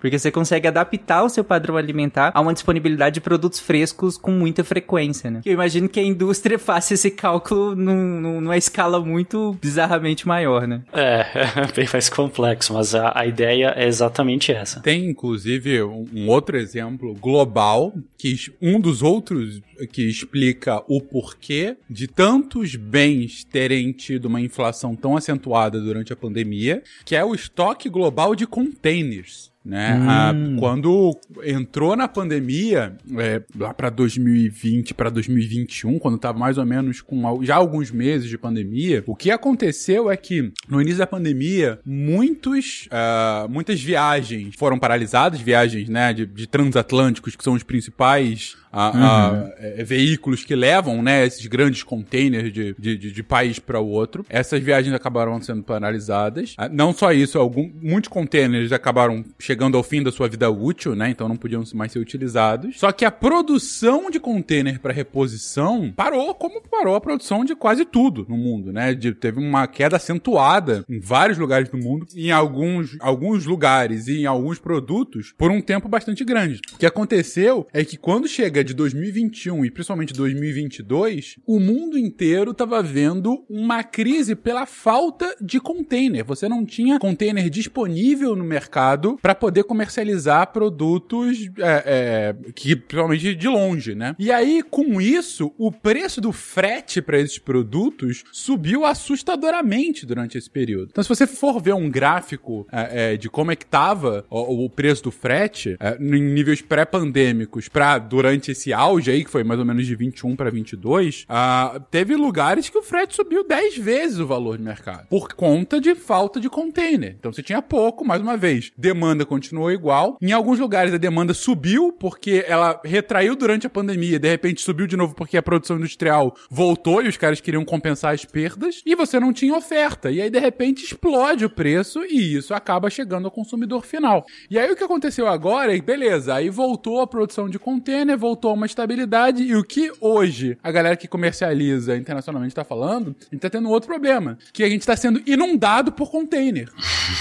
porque 0.00 0.18
você 0.18 0.30
consegue 0.30 0.68
adaptar 0.68 1.22
o 1.22 1.28
seu 1.28 1.44
padrão 1.44 1.76
alimentar 1.76 2.32
a 2.34 2.40
uma 2.40 2.52
disponibilidade 2.52 3.14
de 3.14 3.20
produtos 3.20 3.60
frescos 3.60 4.16
com 4.16 4.30
muita 4.30 4.64
frequência, 4.64 5.30
né? 5.30 5.40
Eu 5.44 5.52
imagino 5.52 5.88
que 5.88 6.00
a 6.00 6.02
indústria 6.02 6.58
faça 6.58 6.94
esse 6.94 7.10
cálculo 7.10 7.74
num, 7.74 8.40
numa 8.40 8.56
escala 8.56 9.00
muito 9.00 9.56
bizarramente 9.60 10.26
maior, 10.26 10.66
né? 10.66 10.82
É, 10.92 11.26
é 11.34 11.72
bem 11.74 11.88
mais 11.92 12.08
complexo, 12.08 12.74
mas 12.74 12.94
a, 12.94 13.12
a 13.14 13.26
ideia 13.26 13.72
é 13.76 13.86
exatamente 13.86 14.52
essa. 14.52 14.80
Tem, 14.80 15.08
inclusive, 15.08 15.82
um, 15.82 16.06
um 16.14 16.28
outro 16.28 16.56
exemplo 16.56 17.14
global, 17.14 17.92
que 18.16 18.36
um 18.60 18.80
dos 18.80 19.02
outros 19.02 19.60
que 19.92 20.02
explica 20.08 20.82
o 20.88 21.00
porquê 21.00 21.76
de 21.88 22.06
tantos 22.06 22.76
bens 22.76 23.44
terem 23.44 23.92
tido 23.92 24.26
uma 24.26 24.40
inflação 24.40 24.94
tão 24.96 25.16
acentuada 25.16 25.80
durante 25.80 26.12
a 26.12 26.16
pandemia, 26.16 26.82
que 27.04 27.14
é 27.14 27.24
o 27.24 27.34
estoque 27.34 27.88
global 27.88 28.34
de 28.34 28.46
containers. 28.46 29.35
peace. 29.36 29.55
Né? 29.66 29.98
Hum. 29.98 30.08
A, 30.56 30.60
quando 30.60 31.18
entrou 31.44 31.96
na 31.96 32.06
pandemia, 32.06 32.96
é, 33.18 33.42
lá 33.58 33.74
para 33.74 33.90
2020, 33.90 34.94
para 34.94 35.10
2021, 35.10 35.98
quando 35.98 36.14
estava 36.14 36.38
mais 36.38 36.56
ou 36.56 36.64
menos 36.64 37.00
com 37.00 37.42
já 37.42 37.56
alguns 37.56 37.90
meses 37.90 38.28
de 38.28 38.38
pandemia, 38.38 39.02
o 39.08 39.16
que 39.16 39.28
aconteceu 39.28 40.08
é 40.08 40.16
que 40.16 40.52
no 40.68 40.80
início 40.80 40.98
da 40.98 41.06
pandemia, 41.06 41.80
muitos, 41.84 42.86
uh, 42.86 43.48
muitas 43.50 43.82
viagens 43.82 44.54
foram 44.56 44.78
paralisadas, 44.78 45.40
viagens 45.40 45.88
né, 45.88 46.12
de, 46.12 46.26
de 46.26 46.46
transatlânticos, 46.46 47.34
que 47.34 47.42
são 47.42 47.54
os 47.54 47.64
principais 47.64 48.56
a, 48.76 48.90
uhum. 48.90 49.02
a, 49.02 49.50
é, 49.58 49.82
veículos 49.82 50.44
que 50.44 50.54
levam, 50.54 51.02
né, 51.02 51.24
esses 51.24 51.46
grandes 51.46 51.82
containers 51.82 52.52
de, 52.52 52.74
de, 52.78 52.98
de, 52.98 53.10
de 53.10 53.22
país 53.22 53.58
para 53.58 53.80
o 53.80 53.88
outro. 53.88 54.24
Essas 54.28 54.62
viagens 54.62 54.94
acabaram 54.94 55.40
sendo 55.40 55.62
paralisadas. 55.62 56.54
Ah, 56.58 56.68
não 56.68 56.92
só 56.92 57.10
isso, 57.10 57.38
algum, 57.38 57.70
muitos 57.80 58.08
containers 58.08 58.72
acabaram 58.72 59.24
chegando 59.38 59.55
ao 59.64 59.82
fim 59.82 60.02
da 60.02 60.12
sua 60.12 60.28
vida 60.28 60.50
útil, 60.50 60.94
né, 60.94 61.10
então 61.10 61.28
não 61.28 61.36
podiam 61.36 61.62
mais 61.74 61.92
ser 61.92 61.98
utilizados. 61.98 62.78
Só 62.78 62.92
que 62.92 63.04
a 63.04 63.10
produção 63.10 64.10
de 64.10 64.20
container 64.20 64.80
para 64.80 64.92
reposição 64.92 65.92
parou, 65.94 66.34
como 66.34 66.60
parou 66.60 66.94
a 66.94 67.00
produção 67.00 67.44
de 67.44 67.54
quase 67.54 67.84
tudo 67.84 68.26
no 68.28 68.36
mundo, 68.36 68.72
né? 68.72 68.94
De, 68.94 69.12
teve 69.12 69.38
uma 69.38 69.66
queda 69.66 69.96
acentuada 69.96 70.84
em 70.88 71.00
vários 71.00 71.38
lugares 71.38 71.68
do 71.68 71.78
mundo, 71.78 72.06
em 72.14 72.30
alguns, 72.30 72.96
alguns 73.00 73.46
lugares 73.46 74.08
e 74.08 74.20
em 74.20 74.26
alguns 74.26 74.58
produtos 74.58 75.34
por 75.36 75.50
um 75.50 75.60
tempo 75.60 75.88
bastante 75.88 76.24
grande. 76.24 76.60
O 76.74 76.78
que 76.78 76.86
aconteceu 76.86 77.66
é 77.72 77.84
que 77.84 77.96
quando 77.96 78.28
chega 78.28 78.64
de 78.64 78.74
2021 78.74 79.64
e 79.64 79.70
principalmente 79.70 80.12
2022, 80.12 81.36
o 81.46 81.58
mundo 81.58 81.98
inteiro 81.98 82.50
estava 82.50 82.82
vendo 82.82 83.44
uma 83.48 83.82
crise 83.82 84.34
pela 84.34 84.66
falta 84.66 85.34
de 85.40 85.60
container. 85.60 86.24
Você 86.24 86.48
não 86.48 86.64
tinha 86.64 86.98
container 86.98 87.48
disponível 87.48 88.34
no 88.36 88.44
mercado 88.44 89.18
para 89.20 89.34
poder 89.46 89.62
comercializar 89.62 90.52
produtos 90.52 91.48
é, 91.58 91.82
é, 91.86 92.52
que 92.52 92.74
principalmente 92.74 93.32
de 93.32 93.46
longe, 93.46 93.94
né? 93.94 94.16
E 94.18 94.32
aí, 94.32 94.60
com 94.60 95.00
isso, 95.00 95.52
o 95.56 95.70
preço 95.70 96.20
do 96.20 96.32
frete 96.32 97.00
para 97.00 97.20
esses 97.20 97.38
produtos 97.38 98.24
subiu 98.32 98.84
assustadoramente 98.84 100.04
durante 100.04 100.36
esse 100.36 100.50
período. 100.50 100.88
Então, 100.90 101.04
se 101.04 101.08
você 101.08 101.28
for 101.28 101.62
ver 101.62 101.74
um 101.74 101.88
gráfico 101.88 102.66
é, 102.72 103.12
é 103.12 103.16
de 103.16 103.28
como 103.28 103.52
é 103.52 103.56
que 103.56 103.64
estava 103.64 104.24
o, 104.28 104.64
o, 104.64 104.70
preço 104.70 105.04
do 105.04 105.10
frete 105.12 105.76
é, 105.78 105.96
em 106.00 106.22
níveis 106.22 106.60
pré-pandêmicos 106.60 107.68
para 107.68 107.98
durante 107.98 108.50
esse 108.50 108.72
auge 108.72 109.12
aí, 109.12 109.24
que 109.24 109.30
foi 109.30 109.44
mais 109.44 109.60
ou 109.60 109.66
menos 109.66 109.86
de 109.86 109.94
21 109.94 110.34
para 110.34 110.50
22, 110.50 111.24
uh, 111.30 111.78
teve 111.88 112.16
lugares 112.16 112.68
que 112.68 112.78
o 112.78 112.82
frete 112.82 113.14
subiu 113.14 113.46
10 113.46 113.78
vezes 113.78 114.18
o 114.18 114.26
valor 114.26 114.56
de 114.56 114.64
mercado, 114.64 115.06
por 115.08 115.34
conta 115.34 115.80
de 115.80 115.94
falta 115.94 116.40
de 116.40 116.48
container. 116.48 117.14
Então 117.18 117.32
você 117.32 117.42
tinha 117.42 117.62
pouco, 117.62 118.04
mais 118.04 118.20
uma 118.20 118.36
vez, 118.36 118.72
demanda 118.76 119.25
continuou 119.26 119.70
igual. 119.70 120.16
Em 120.20 120.32
alguns 120.32 120.58
lugares 120.58 120.94
a 120.94 120.98
demanda 120.98 121.34
subiu 121.34 121.92
porque 121.92 122.44
ela 122.46 122.80
retraiu 122.84 123.36
durante 123.36 123.66
a 123.66 123.70
pandemia, 123.70 124.18
de 124.18 124.28
repente 124.28 124.62
subiu 124.62 124.86
de 124.86 124.96
novo 124.96 125.14
porque 125.14 125.36
a 125.36 125.42
produção 125.42 125.76
industrial 125.76 126.34
voltou 126.50 127.02
e 127.02 127.08
os 127.08 127.16
caras 127.16 127.40
queriam 127.40 127.64
compensar 127.64 128.14
as 128.14 128.24
perdas, 128.24 128.82
e 128.84 128.94
você 128.94 129.18
não 129.18 129.32
tinha 129.32 129.54
oferta. 129.56 130.10
E 130.10 130.20
aí 130.20 130.30
de 130.30 130.38
repente 130.38 130.84
explode 130.84 131.44
o 131.44 131.50
preço 131.50 132.04
e 132.04 132.36
isso 132.36 132.54
acaba 132.54 132.90
chegando 132.90 133.26
ao 133.26 133.30
consumidor 133.30 133.84
final. 133.84 134.24
E 134.50 134.58
aí 134.58 134.70
o 134.70 134.76
que 134.76 134.84
aconteceu 134.84 135.26
agora 135.26 135.76
é, 135.76 135.80
beleza, 135.80 136.34
aí 136.34 136.48
voltou 136.50 137.00
a 137.00 137.06
produção 137.06 137.48
de 137.48 137.58
container, 137.58 138.16
voltou 138.16 138.50
a 138.50 138.54
uma 138.54 138.66
estabilidade 138.66 139.42
e 139.42 139.54
o 139.56 139.64
que 139.64 139.90
hoje 140.00 140.58
a 140.62 140.70
galera 140.70 140.96
que 140.96 141.08
comercializa 141.08 141.96
internacionalmente 141.96 142.52
está 142.52 142.64
falando, 142.64 143.16
a 143.20 143.34
gente 143.34 143.40
tá 143.40 143.50
tendo 143.50 143.70
outro 143.70 143.88
problema, 143.88 144.38
que 144.52 144.62
a 144.62 144.68
gente 144.68 144.80
está 144.80 144.96
sendo 144.96 145.22
inundado 145.26 145.92
por 145.92 146.10
container. 146.10 146.70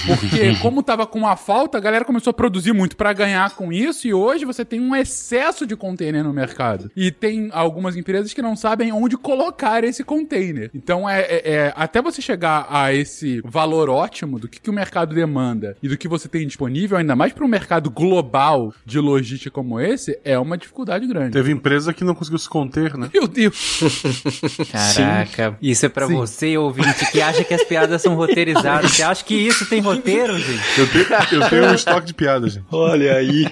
Porque 0.05 0.55
como 0.61 0.83
tava 0.83 1.07
com 1.07 1.19
uma 1.19 1.35
falta, 1.35 1.77
a 1.77 1.81
galera 1.81 1.94
começou 2.03 2.31
a 2.31 2.33
produzir 2.33 2.73
muito 2.73 2.97
para 2.97 3.13
ganhar 3.13 3.55
com 3.55 3.71
isso 3.71 4.07
e 4.07 4.13
hoje 4.13 4.43
você 4.43 4.65
tem 4.65 4.81
um 4.81 4.95
excesso 4.95 5.65
de 5.65 5.75
container 5.75 6.23
no 6.23 6.33
mercado. 6.33 6.91
E 6.95 7.11
tem 7.11 7.49
algumas 7.53 7.95
empresas 7.95 8.33
que 8.33 8.41
não 8.41 8.55
sabem 8.55 8.91
onde 8.91 9.15
colocar 9.15 9.83
esse 9.83 10.03
container. 10.03 10.69
Então 10.73 11.07
é, 11.07 11.21
é, 11.21 11.41
é 11.45 11.73
até 11.75 12.01
você 12.01 12.21
chegar 12.21 12.67
a 12.69 12.93
esse 12.93 13.41
valor 13.45 13.89
ótimo 13.89 14.39
do 14.39 14.47
que, 14.47 14.59
que 14.59 14.69
o 14.69 14.73
mercado 14.73 15.13
demanda 15.13 15.77
e 15.81 15.87
do 15.87 15.97
que 15.97 16.07
você 16.07 16.27
tem 16.27 16.45
disponível, 16.45 16.97
ainda 16.97 17.15
mais 17.15 17.31
para 17.31 17.45
um 17.45 17.47
mercado 17.47 17.89
global 17.89 18.73
de 18.85 18.99
logística 18.99 19.51
como 19.51 19.79
esse, 19.79 20.19
é 20.23 20.37
uma 20.37 20.57
dificuldade 20.57 21.05
grande. 21.07 21.31
Teve 21.31 21.51
empresa 21.51 21.93
que 21.93 22.03
não 22.03 22.15
conseguiu 22.15 22.39
se 22.39 22.49
conter, 22.49 22.97
né? 22.97 23.09
Meu 23.13 23.27
Deus. 23.27 23.79
Caraca, 24.71 25.51
Sim. 25.51 25.57
isso 25.61 25.85
é 25.85 25.89
pra 25.89 26.07
Sim. 26.07 26.15
você, 26.15 26.57
ouvinte, 26.57 27.11
que 27.11 27.21
acha 27.21 27.43
que 27.43 27.53
as 27.53 27.63
piadas 27.63 28.01
são 28.01 28.15
roteirizadas. 28.15 28.91
Você 28.91 29.03
acha 29.03 29.23
que 29.23 29.35
isso 29.35 29.65
tem 29.67 29.81
roteiro, 29.81 30.37
gente? 30.37 30.79
Eu 30.79 30.87
tenho, 30.91 31.05
eu 31.43 31.49
tenho 31.49 31.65
um 31.65 31.73
estoque 31.89 32.07
de 32.07 32.13
piadas, 32.13 32.53
gente. 32.53 32.65
Olha 32.71 33.15
aí. 33.15 33.45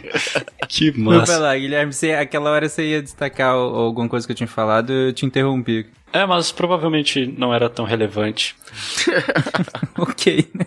que 0.68 0.92
massa. 0.98 1.34
Vai 1.34 1.42
lá, 1.42 1.58
Guilherme, 1.58 1.94
você, 1.94 2.12
aquela 2.12 2.50
hora 2.52 2.68
você 2.68 2.84
ia 2.84 3.02
destacar 3.02 3.54
alguma 3.54 4.08
coisa 4.10 4.26
que 4.26 4.32
eu 4.32 4.36
tinha 4.38 4.48
falado, 4.48 4.92
eu 4.92 5.14
te 5.14 5.26
interrompi. 5.26 5.86
É, 6.12 6.26
mas 6.28 6.52
provavelmente 6.52 7.26
não 7.38 7.54
era 7.54 7.70
tão 7.70 7.86
relevante. 7.86 8.56
ok, 9.98 10.48
né? 10.54 10.66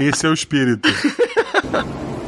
Esse 0.00 0.26
é 0.26 0.30
o 0.30 0.32
espírito. 0.32 0.88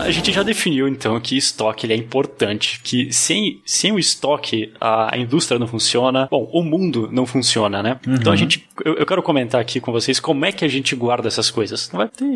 A 0.00 0.10
gente 0.10 0.32
já 0.32 0.42
definiu 0.42 0.88
então 0.88 1.18
que 1.20 1.36
estoque 1.36 1.86
ele 1.86 1.92
é 1.92 1.96
importante, 1.96 2.80
que 2.82 3.12
sem, 3.12 3.60
sem 3.64 3.92
o 3.92 3.98
estoque 3.98 4.72
a, 4.80 5.14
a 5.14 5.18
indústria 5.18 5.58
não 5.58 5.66
funciona, 5.66 6.28
bom, 6.30 6.48
o 6.52 6.62
mundo 6.62 7.08
não 7.12 7.26
funciona, 7.26 7.82
né? 7.82 8.00
Uhum. 8.06 8.14
Então 8.14 8.32
a 8.32 8.36
gente, 8.36 8.66
eu, 8.84 8.94
eu, 8.94 9.06
quero 9.06 9.22
comentar 9.22 9.60
aqui 9.60 9.80
com 9.80 9.92
vocês 9.92 10.18
como 10.18 10.44
é 10.44 10.52
que 10.52 10.64
a 10.64 10.68
gente 10.68 10.94
guarda 10.96 11.28
essas 11.28 11.50
coisas. 11.50 11.90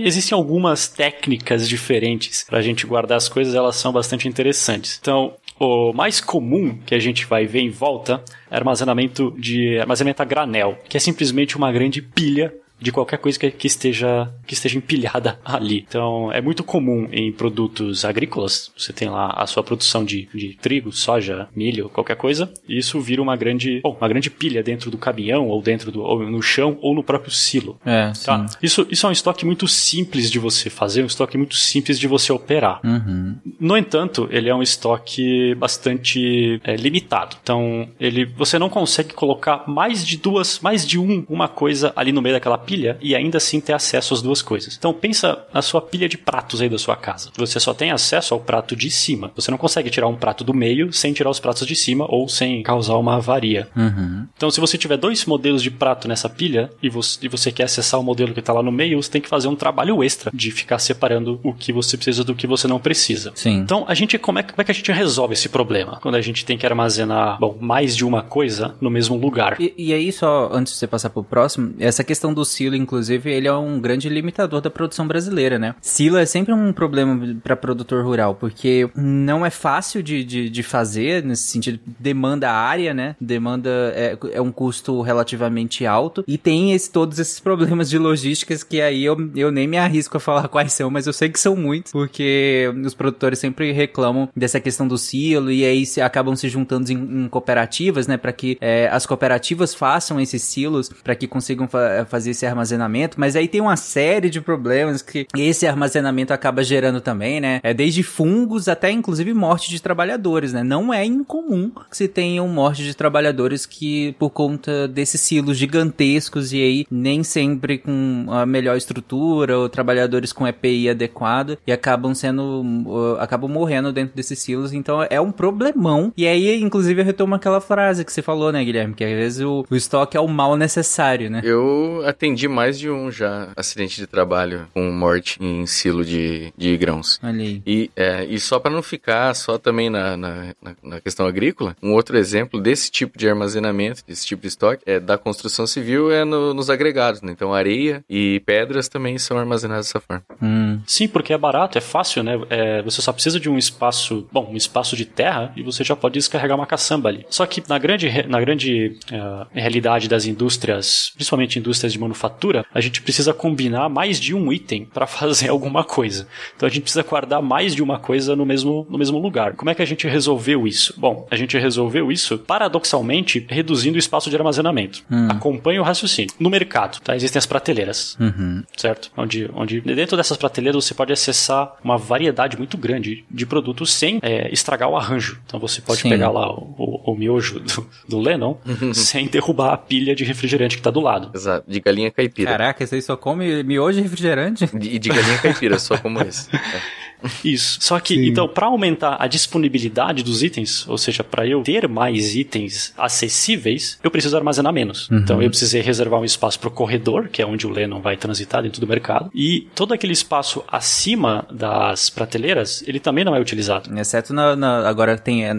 Existem 0.05 0.37
algumas 0.37 0.89
técnicas 0.89 1.69
diferentes 1.69 2.45
para 2.49 2.59
a 2.59 2.63
gente 2.63 2.87
guardar 2.87 3.17
as 3.17 3.29
coisas, 3.29 3.55
elas 3.55 3.77
são 3.77 3.93
bastante 3.93 4.29
interessantes. 4.29 4.99
Então, 5.01 5.35
o 5.59 5.93
mais 5.93 6.21
comum 6.21 6.79
que 6.85 6.95
a 6.95 6.99
gente 6.99 7.27
vai 7.27 7.47
ver 7.47 7.61
em 7.61 7.71
volta 7.71 8.23
é 8.51 8.57
armazenamento 8.57 9.35
de 9.39 9.79
armazenamento 9.79 10.23
a 10.23 10.25
granel, 10.25 10.79
que 10.89 10.97
é 10.97 11.01
simplesmente 11.01 11.57
uma 11.57 11.73
grande 11.73 12.03
pilha 12.03 12.53
de 12.81 12.93
qualquer 12.93 13.19
coisa 13.19 13.39
que, 13.39 13.51
que, 13.51 13.67
esteja, 13.67 14.31
que 14.47 14.55
esteja 14.55 14.77
empilhada 14.77 15.39
ali. 15.45 15.85
Então, 15.89 16.31
é 16.33 16.41
muito 16.41 16.63
comum 16.63 17.09
em 17.13 17.33
produtos 17.33 18.05
agrícolas, 18.05 18.71
você 18.77 18.93
tem 18.93 19.09
lá 19.09 19.33
a 19.37 19.47
sua 19.47 19.63
produção 19.63 20.05
de, 20.05 20.29
de 20.35 20.57
trigo, 20.61 20.93
soja, 20.93 21.49
milho, 21.55 21.89
qualquer 21.89 22.17
coisa, 22.17 22.53
e 22.69 22.79
isso 22.79 23.01
vira 23.01 23.23
uma 23.23 23.37
grande, 23.37 23.81
bom, 23.83 23.97
uma 23.99 24.09
grande 24.09 24.31
pilha 24.31 24.63
dentro 24.63 24.91
do 24.91 24.99
caminhão, 24.99 25.49
ou 25.49 25.63
dentro 25.63 25.91
do, 25.91 26.03
ou 26.03 26.29
no 26.29 26.43
chão, 26.43 26.79
ou 26.83 26.95
no 26.95 27.03
próprio 27.03 27.31
silo. 27.31 27.79
É, 27.85 28.13
tá? 28.25 28.47
Isso, 28.63 28.87
isso 28.91 29.07
é 29.07 29.09
um 29.09 29.13
estoque 29.13 29.47
muito 29.47 29.67
simples 29.67 30.31
de 30.31 30.39
você 30.39 30.69
fazer, 30.69 31.03
um 31.03 31.07
estoque 31.07 31.39
muito 31.39 31.57
simples 31.57 31.99
de 31.99 32.07
você 32.07 32.33
operar. 32.33 32.81
Uhum. 32.85 33.37
No 33.59 33.77
entanto, 33.77 34.29
ele 34.31 34.49
é 34.49 34.55
um 34.55 34.63
estoque 34.63 35.55
bastante 35.55 36.61
é, 36.65 36.77
limitado. 36.77 37.37
Então, 37.43 37.89
ele, 37.99 38.25
você 38.25 38.59
não 38.59 38.69
consegue 38.69 39.15
colocar 39.15 39.65
mais 39.67 40.05
de 40.07 40.17
duas, 40.17 40.61
mais 40.61 40.87
de 40.87 40.99
um, 40.99 41.25
uma 41.29 41.49
coisa 41.49 41.93
ali 41.97 42.13
no 42.13 42.21
meio 42.21 42.35
daquela 42.35 42.59
pilha 42.59 42.74
pilha 42.75 42.99
e 43.01 43.15
ainda 43.15 43.39
assim 43.39 43.61
ter 43.61 43.73
acesso 43.73 44.15
às 44.15 44.21
duas 44.21 44.43
coisas. 44.43 44.77
Então 44.77 44.93
pensa 44.93 45.45
na 45.53 45.63
sua 45.63 45.81
pilha 45.81 46.09
de 46.09 46.19
pratos 46.19 46.61
aí 46.61 46.69
da 46.69 46.79
sua 46.79 46.97
casa. 46.97 47.31
Você 47.37 47.61
só 47.61 47.73
tem 47.73 47.93
acesso 47.93 48.35
ao 48.35 48.41
prato 48.41 48.75
de 48.75 48.91
cima. 48.91 49.31
Você 49.37 49.51
não 49.51 49.59
consegue 49.59 49.91
tirar 49.91 50.09
um 50.09 50.17
prato 50.17 50.43
do 50.43 50.53
meio 50.53 50.93
sem 50.93 51.13
tirar 51.13 51.31
os 51.31 51.39
pratos 51.39 51.67
de 51.67 51.77
cima 51.77 52.07
ou 52.09 52.29
sem 52.29 52.63
causar 52.63 52.97
uma 52.97 53.17
avaria. 53.17 53.69
Uhum. 53.77 54.27
Então, 54.37 54.51
se 54.51 54.61
você 54.61 54.77
tiver 54.77 54.97
dois 54.97 55.25
modelos 55.25 55.63
de 55.63 55.71
prato 55.71 56.09
nessa 56.09 56.29
pilha 56.29 56.71
e 56.83 56.89
você, 56.89 57.19
e 57.23 57.29
você 57.29 57.53
quer 57.53 57.65
acessar 57.65 58.01
o 58.01 58.03
modelo 58.03 58.35
que 58.35 58.41
está 58.41 58.53
lá 58.53 58.63
no 58.63 58.73
meio, 58.73 59.01
você 59.01 59.11
tem 59.11 59.21
que 59.21 59.29
fazer 59.29 59.49
um 59.49 59.55
trabalho 59.55 60.03
extra 60.03 60.31
de 60.35 60.51
ficar 60.51 60.79
separando 60.79 61.39
o 61.43 61.53
que 61.53 61.73
você 61.73 61.97
precisa 61.97 62.25
do 62.25 62.35
que 62.35 62.47
você 62.47 62.67
não 62.67 62.81
precisa. 62.81 63.33
Sim. 63.35 63.59
Então, 63.59 63.85
a 63.87 63.95
gente 63.95 64.19
como 64.19 64.39
é, 64.39 64.43
como 64.43 64.61
é 64.61 64.65
que 64.65 64.71
a 64.71 64.75
gente 64.75 64.91
resolve 64.91 65.35
esse 65.35 65.49
problema 65.49 65.99
quando 66.01 66.17
a 66.17 66.21
gente 66.21 66.45
tem 66.45 66.59
que 66.59 66.67
armazenar 66.67 67.39
bom, 67.39 67.57
mais 67.61 67.97
de 67.97 68.05
uma 68.05 68.23
coisa 68.23 68.75
no 68.81 68.91
mesmo 68.91 69.17
lugar? 69.17 69.61
E, 69.61 69.75
e 69.77 69.95
aí, 69.95 70.11
só 70.11 70.51
antes 70.53 70.73
de 70.73 70.79
você 70.79 70.87
passar 70.87 71.11
pro 71.11 71.23
próximo, 71.23 71.75
essa 71.79 72.03
questão 72.03 72.33
do 72.33 72.45
silo, 72.55 72.77
inclusive, 72.77 73.31
ele 73.31 73.49
é 73.49 73.53
um 73.53 73.81
grande 73.81 74.09
limitador 74.09 74.61
da 74.61 74.71
produção 74.71 75.07
brasileira, 75.07 75.59
né? 75.59 75.75
Silo 75.81 76.17
é 76.17 76.27
sempre 76.27 76.53
um 76.53 76.73
problema 76.73 77.37
para 77.43 77.57
produtor 77.57 78.05
rural, 78.05 78.35
porque 78.35 78.89
não 78.95 79.45
é 79.45 79.51
fácil 79.51 80.03
de, 80.03 80.25
de, 80.25 80.49
de 80.49 80.63
fazer, 80.63 81.25
nesse 81.25 81.45
sentido, 81.45 81.81
demanda 81.99 82.51
área, 82.51 82.95
né? 82.95 83.17
Demanda 83.21 83.71
é, 83.95 84.17
é 84.33 84.41
um 84.41 84.53
custo 84.53 85.01
relativamente 85.03 85.87
alto 85.87 86.25
e 86.27 86.39
tem 86.39 86.73
esse, 86.73 86.91
todos 86.91 87.19
esses 87.19 87.41
problemas 87.41 87.91
de 87.91 87.99
logísticas 87.99 88.63
que 88.63 88.81
aí 88.81 89.05
eu, 89.05 89.17
eu 89.35 89.51
nem 89.51 89.67
me 89.67 89.79
arrisco 89.79 90.17
a 90.17 90.21
falar 90.21 90.49
quais 90.49 90.73
são, 90.73 90.91
mas 90.91 91.07
eu 91.07 91.13
sei 91.13 91.29
que 91.29 91.41
são 91.41 91.57
muitos, 91.57 91.93
porque 91.93 92.73
os 92.85 92.95
produtores 92.95 93.39
sempre 93.39 93.73
reclamam 93.73 94.29
dessa 94.37 94.61
questão 94.61 94.87
do 94.87 94.97
silo 94.97 95.51
e 95.51 95.65
aí 95.65 95.85
se, 95.87 96.01
acabam 96.01 96.37
se 96.37 96.49
juntando 96.49 96.91
em, 96.93 96.97
em 96.97 97.29
cooperativas, 97.29 98.07
né? 98.07 98.17
Para 98.17 98.33
que 98.33 98.57
é, 98.61 98.89
as 98.91 99.07
cooperativas 99.07 99.75
façam 99.75 100.21
esses 100.21 100.43
silos, 100.43 100.89
para 101.03 101.15
que 101.15 101.27
consigam 101.27 101.67
fa 101.67 102.07
fazer 102.09 102.31
esse 102.31 102.44
armazenamento, 102.47 103.19
mas 103.19 103.37
aí 103.37 103.49
tem 103.49 103.61
uma 103.61 103.77
série 103.77 104.31
de 104.31 104.41
problemas 104.41 105.03
que 105.03 105.27
esse 105.37 105.67
armazenamento 105.67 106.33
acaba 106.33 106.63
gerando 106.63 107.01
também, 107.01 107.41
né? 107.41 107.61
É 107.63 107.75
desde 107.75 108.03
fungos 108.03 108.69
até 108.69 108.91
inclusive 108.91 109.33
morte 109.35 109.71
de 109.71 109.81
trabalhadores, 109.81 110.53
né? 110.53 110.63
Não 110.63 110.93
é 110.93 111.05
incomum 111.05 111.71
que 111.91 111.97
se 111.97 112.09
tenham 112.09 112.47
morte 112.49 112.83
de 112.83 112.95
trabalhadores 112.95 113.67
que 113.67 114.15
por 114.19 114.31
conta 114.31 114.89
desses 114.89 115.21
silos 115.21 115.57
gigantescos 115.57 116.53
e 116.53 116.63
aí 116.63 116.87
nem 116.91 117.23
sempre 117.23 117.79
com 117.79 118.27
a 118.29 118.47
melhor 118.47 118.77
estrutura 118.77 119.59
ou 119.59 119.69
trabalhadores 119.69 120.33
com 120.33 120.47
EPI 120.47 120.91
adequado 120.91 121.59
e 121.67 121.73
acabam 121.73 122.15
sendo 122.15 122.63
uh, 122.87 123.17
acabam 123.21 123.51
morrendo 123.51 123.93
dentro 123.93 124.15
desses 124.15 124.39
silos, 124.39 124.73
então 124.73 125.07
é 125.09 125.21
um 125.21 125.33
problemão. 125.33 126.13
E 126.17 126.27
aí 126.27 126.61
inclusive 126.61 127.01
eu 127.01 127.05
retomo 127.05 127.35
aquela 127.35 127.61
frase 127.61 128.05
que 128.05 128.13
você 128.13 128.23
falou, 128.23 128.53
né, 128.53 128.65
Guilherme, 128.65 128.95
que 128.95 129.05
às 129.05 129.11
vezes 129.11 129.41
o, 129.41 129.65
o 129.71 129.77
estoque 129.77 130.17
é 130.17 130.21
o 130.21 130.29
mal 130.29 130.57
necessário, 130.57 131.31
né? 131.31 131.41
Eu 131.45 132.03
atendi 132.07 132.34
mais 132.49 132.79
de 132.79 132.91
um 132.91 133.11
já 133.11 133.49
acidente 133.57 133.97
de 133.97 134.07
trabalho 134.07 134.67
com 134.73 134.91
morte 134.91 135.39
em 135.41 135.67
silo 135.67 136.05
de, 136.05 136.53
de 136.57 136.77
grãos. 136.77 137.19
Aí. 137.23 137.63
E, 137.67 137.91
é, 137.97 138.25
e 138.25 138.39
só 138.39 138.59
para 138.59 138.71
não 138.71 138.83
ficar 138.83 139.35
só 139.35 139.59
também 139.59 139.91
na, 139.91 140.17
na, 140.17 140.55
na, 140.83 141.01
questão 141.01 141.27
agrícola, 141.27 141.77
um 141.83 141.93
outro 141.93 142.17
exemplo 142.17 142.61
desse 142.61 142.91
tipo 142.91 143.19
de 143.19 143.29
armazenamento, 143.29 144.03
desse 144.07 144.27
tipo 144.27 144.43
de 144.43 144.49
estoque, 144.49 144.83
é 144.87 144.99
da 144.99 145.19
construção 145.19 145.67
civil 145.67 146.11
é 146.11 146.25
no, 146.25 146.55
nos 146.55 146.71
agregados, 146.71 147.23
né? 147.23 147.33
Então 147.33 147.53
areia 147.53 148.05
e 148.09 148.41
pedras 148.47 148.89
também 148.89 149.19
são 149.19 149.39
armazenadas 149.39 149.87
dessa 149.87 150.01
forma. 150.01 150.23
Hum. 150.43 150.81
Sim, 150.87 151.09
porque 151.09 151.33
é 151.33 151.39
barato, 151.39 151.79
é 151.79 151.81
fácil, 151.81 152.23
né? 152.23 152.39
É, 152.51 152.83
você 152.83 153.01
só 153.01 153.13
precisa 153.13 153.39
de 153.39 153.49
um 153.49 153.59
espaço, 153.59 154.27
bom, 154.33 154.51
um 154.53 154.57
espaço 154.57 154.97
de 154.97 155.05
terra 155.05 155.53
e 155.57 155.63
você 155.63 155.85
já 155.85 155.95
pode 155.95 156.15
descarregar 156.15 156.57
uma 156.57 156.67
caçamba 156.67 157.09
ali. 157.09 157.27
Só 157.31 157.47
que 157.47 157.63
na 157.69 157.79
grande, 157.79 158.09
na 158.29 158.41
grande 158.41 158.97
uh, 159.13 159.47
realidade 159.53 160.09
das 160.09 160.27
indústrias, 160.27 161.13
principalmente 161.15 161.59
indústrias 161.59 161.93
de 161.93 161.99
manufatura, 161.99 162.24
a 162.73 162.81
gente 162.81 163.03
precisa 163.03 163.33
combinar 163.35 163.89
mais 163.89 164.21
de 164.21 164.35
um 164.35 164.53
item 164.53 164.85
para 164.85 165.07
fazer 165.07 165.49
alguma 165.51 165.85
coisa. 165.85 166.27
Então 166.57 166.67
a 166.67 166.71
gente 166.71 166.83
precisa 166.83 167.03
guardar 167.03 167.43
mais 167.43 167.75
de 167.75 167.83
uma 167.83 167.99
coisa 167.99 168.35
no 168.37 168.45
mesmo, 168.47 168.87
no 168.91 168.99
mesmo 168.99 169.19
lugar. 169.19 169.55
Como 169.55 169.71
é 169.71 169.75
que 169.75 169.83
a 169.83 169.87
gente 169.87 170.07
resolveu 170.07 170.67
isso? 170.67 170.95
Bom, 170.97 171.27
a 171.31 171.37
gente 171.37 171.57
resolveu 171.59 172.11
isso, 172.11 172.39
paradoxalmente, 172.39 173.45
reduzindo 173.49 173.97
o 173.97 173.99
espaço 173.99 174.29
de 174.31 174.37
armazenamento. 174.37 175.03
Hum. 175.11 175.29
Acompanhe 175.31 175.79
o 175.79 175.83
raciocínio. 175.83 176.35
No 176.39 176.51
mercado, 176.51 177.01
tá? 177.01 177.15
Existem 177.15 177.39
as 177.39 177.47
prateleiras, 177.47 178.17
Uhum. 178.19 178.63
certo? 178.77 179.11
Onde, 179.17 179.51
onde 179.55 179.81
dentro 179.81 180.17
dessas 180.17 180.37
prateleiras 180.37 180.85
você 180.85 180.95
pode 180.95 181.13
acessar 181.13 181.75
uma 181.83 181.97
variedade 181.97 182.57
muito 182.57 182.77
grande 182.77 183.25
de 183.31 183.47
produtos 183.47 183.93
sem 183.93 184.19
é, 184.23 184.53
estragar 184.53 184.89
o 184.89 184.97
arranjo. 184.97 185.41
Então 185.47 185.61
você 185.61 185.81
pode 185.81 186.01
Sim. 186.01 186.09
pegar 186.09 186.31
lá 186.31 186.51
o, 186.53 186.75
o, 186.79 187.13
o 187.13 187.17
miojo 187.17 187.61
do, 187.61 187.87
do 188.09 188.19
Lennon 188.19 188.57
sem 188.93 189.27
derrubar 189.27 189.73
a 189.73 189.77
pilha 189.77 190.15
de 190.15 190.25
refrigerante 190.25 190.77
que 190.77 190.81
está 190.81 190.91
do 190.91 191.01
lado. 191.01 191.31
Exato, 191.35 191.71
de 191.71 191.81
galinha 191.81 192.11
caipira. 192.15 192.51
Caraca, 192.51 192.87
você 192.87 193.01
só 193.01 193.17
come 193.17 193.63
miojo 193.63 193.99
e 193.99 194.03
refrigerante? 194.03 194.65
E 194.81 194.99
de 194.99 195.09
galinha 195.09 195.39
caipira, 195.39 195.79
só 195.79 195.97
como 195.99 196.21
esse. 196.23 196.49
É. 196.55 197.04
Isso. 197.45 197.79
Só 197.81 197.99
que, 198.01 198.15
Sim. 198.15 198.27
então, 198.27 198.47
para 198.49 198.67
aumentar 198.67 199.17
a 199.19 199.27
disponibilidade 199.27 200.23
dos 200.23 200.43
itens, 200.43 200.87
ou 200.89 200.99
seja, 200.99 201.23
para 201.25 201.47
eu 201.47 201.63
ter 201.63 201.89
mais 201.89 202.35
itens 202.35 202.93
acessíveis, 202.97 203.99
eu 204.03 204.11
preciso 204.11 204.37
armazenar 204.37 204.73
menos. 204.73 205.09
Então, 205.11 205.41
eu 205.43 205.49
precisei 205.49 205.81
reservar 205.81 206.21
um 206.21 206.25
espaço 206.25 206.59
para 206.61 206.69
o 206.69 206.71
corredor, 206.73 207.29
que 207.29 207.41
é 207.43 207.47
onde 207.47 207.67
o 207.67 207.71
Lennon 207.71 208.01
vai 208.01 208.17
transitar 208.17 208.63
dentro 208.63 208.81
do 208.81 208.87
mercado, 208.87 209.31
e 209.35 209.69
todo 209.75 209.95
aquele 209.95 210.13
espaço 210.13 210.63
acima 210.71 211.47
das 211.51 212.11
prateleiras, 212.11 212.83
ele 212.87 213.01
também 213.01 213.25
não 213.25 213.35
é 213.35 213.41
utilizado. 213.41 213.97
Exceto 213.99 214.33
na, 214.35 214.55
na- 214.57 214.89
agora 214.89 215.17
tem 215.17 215.45
é, 215.47 215.53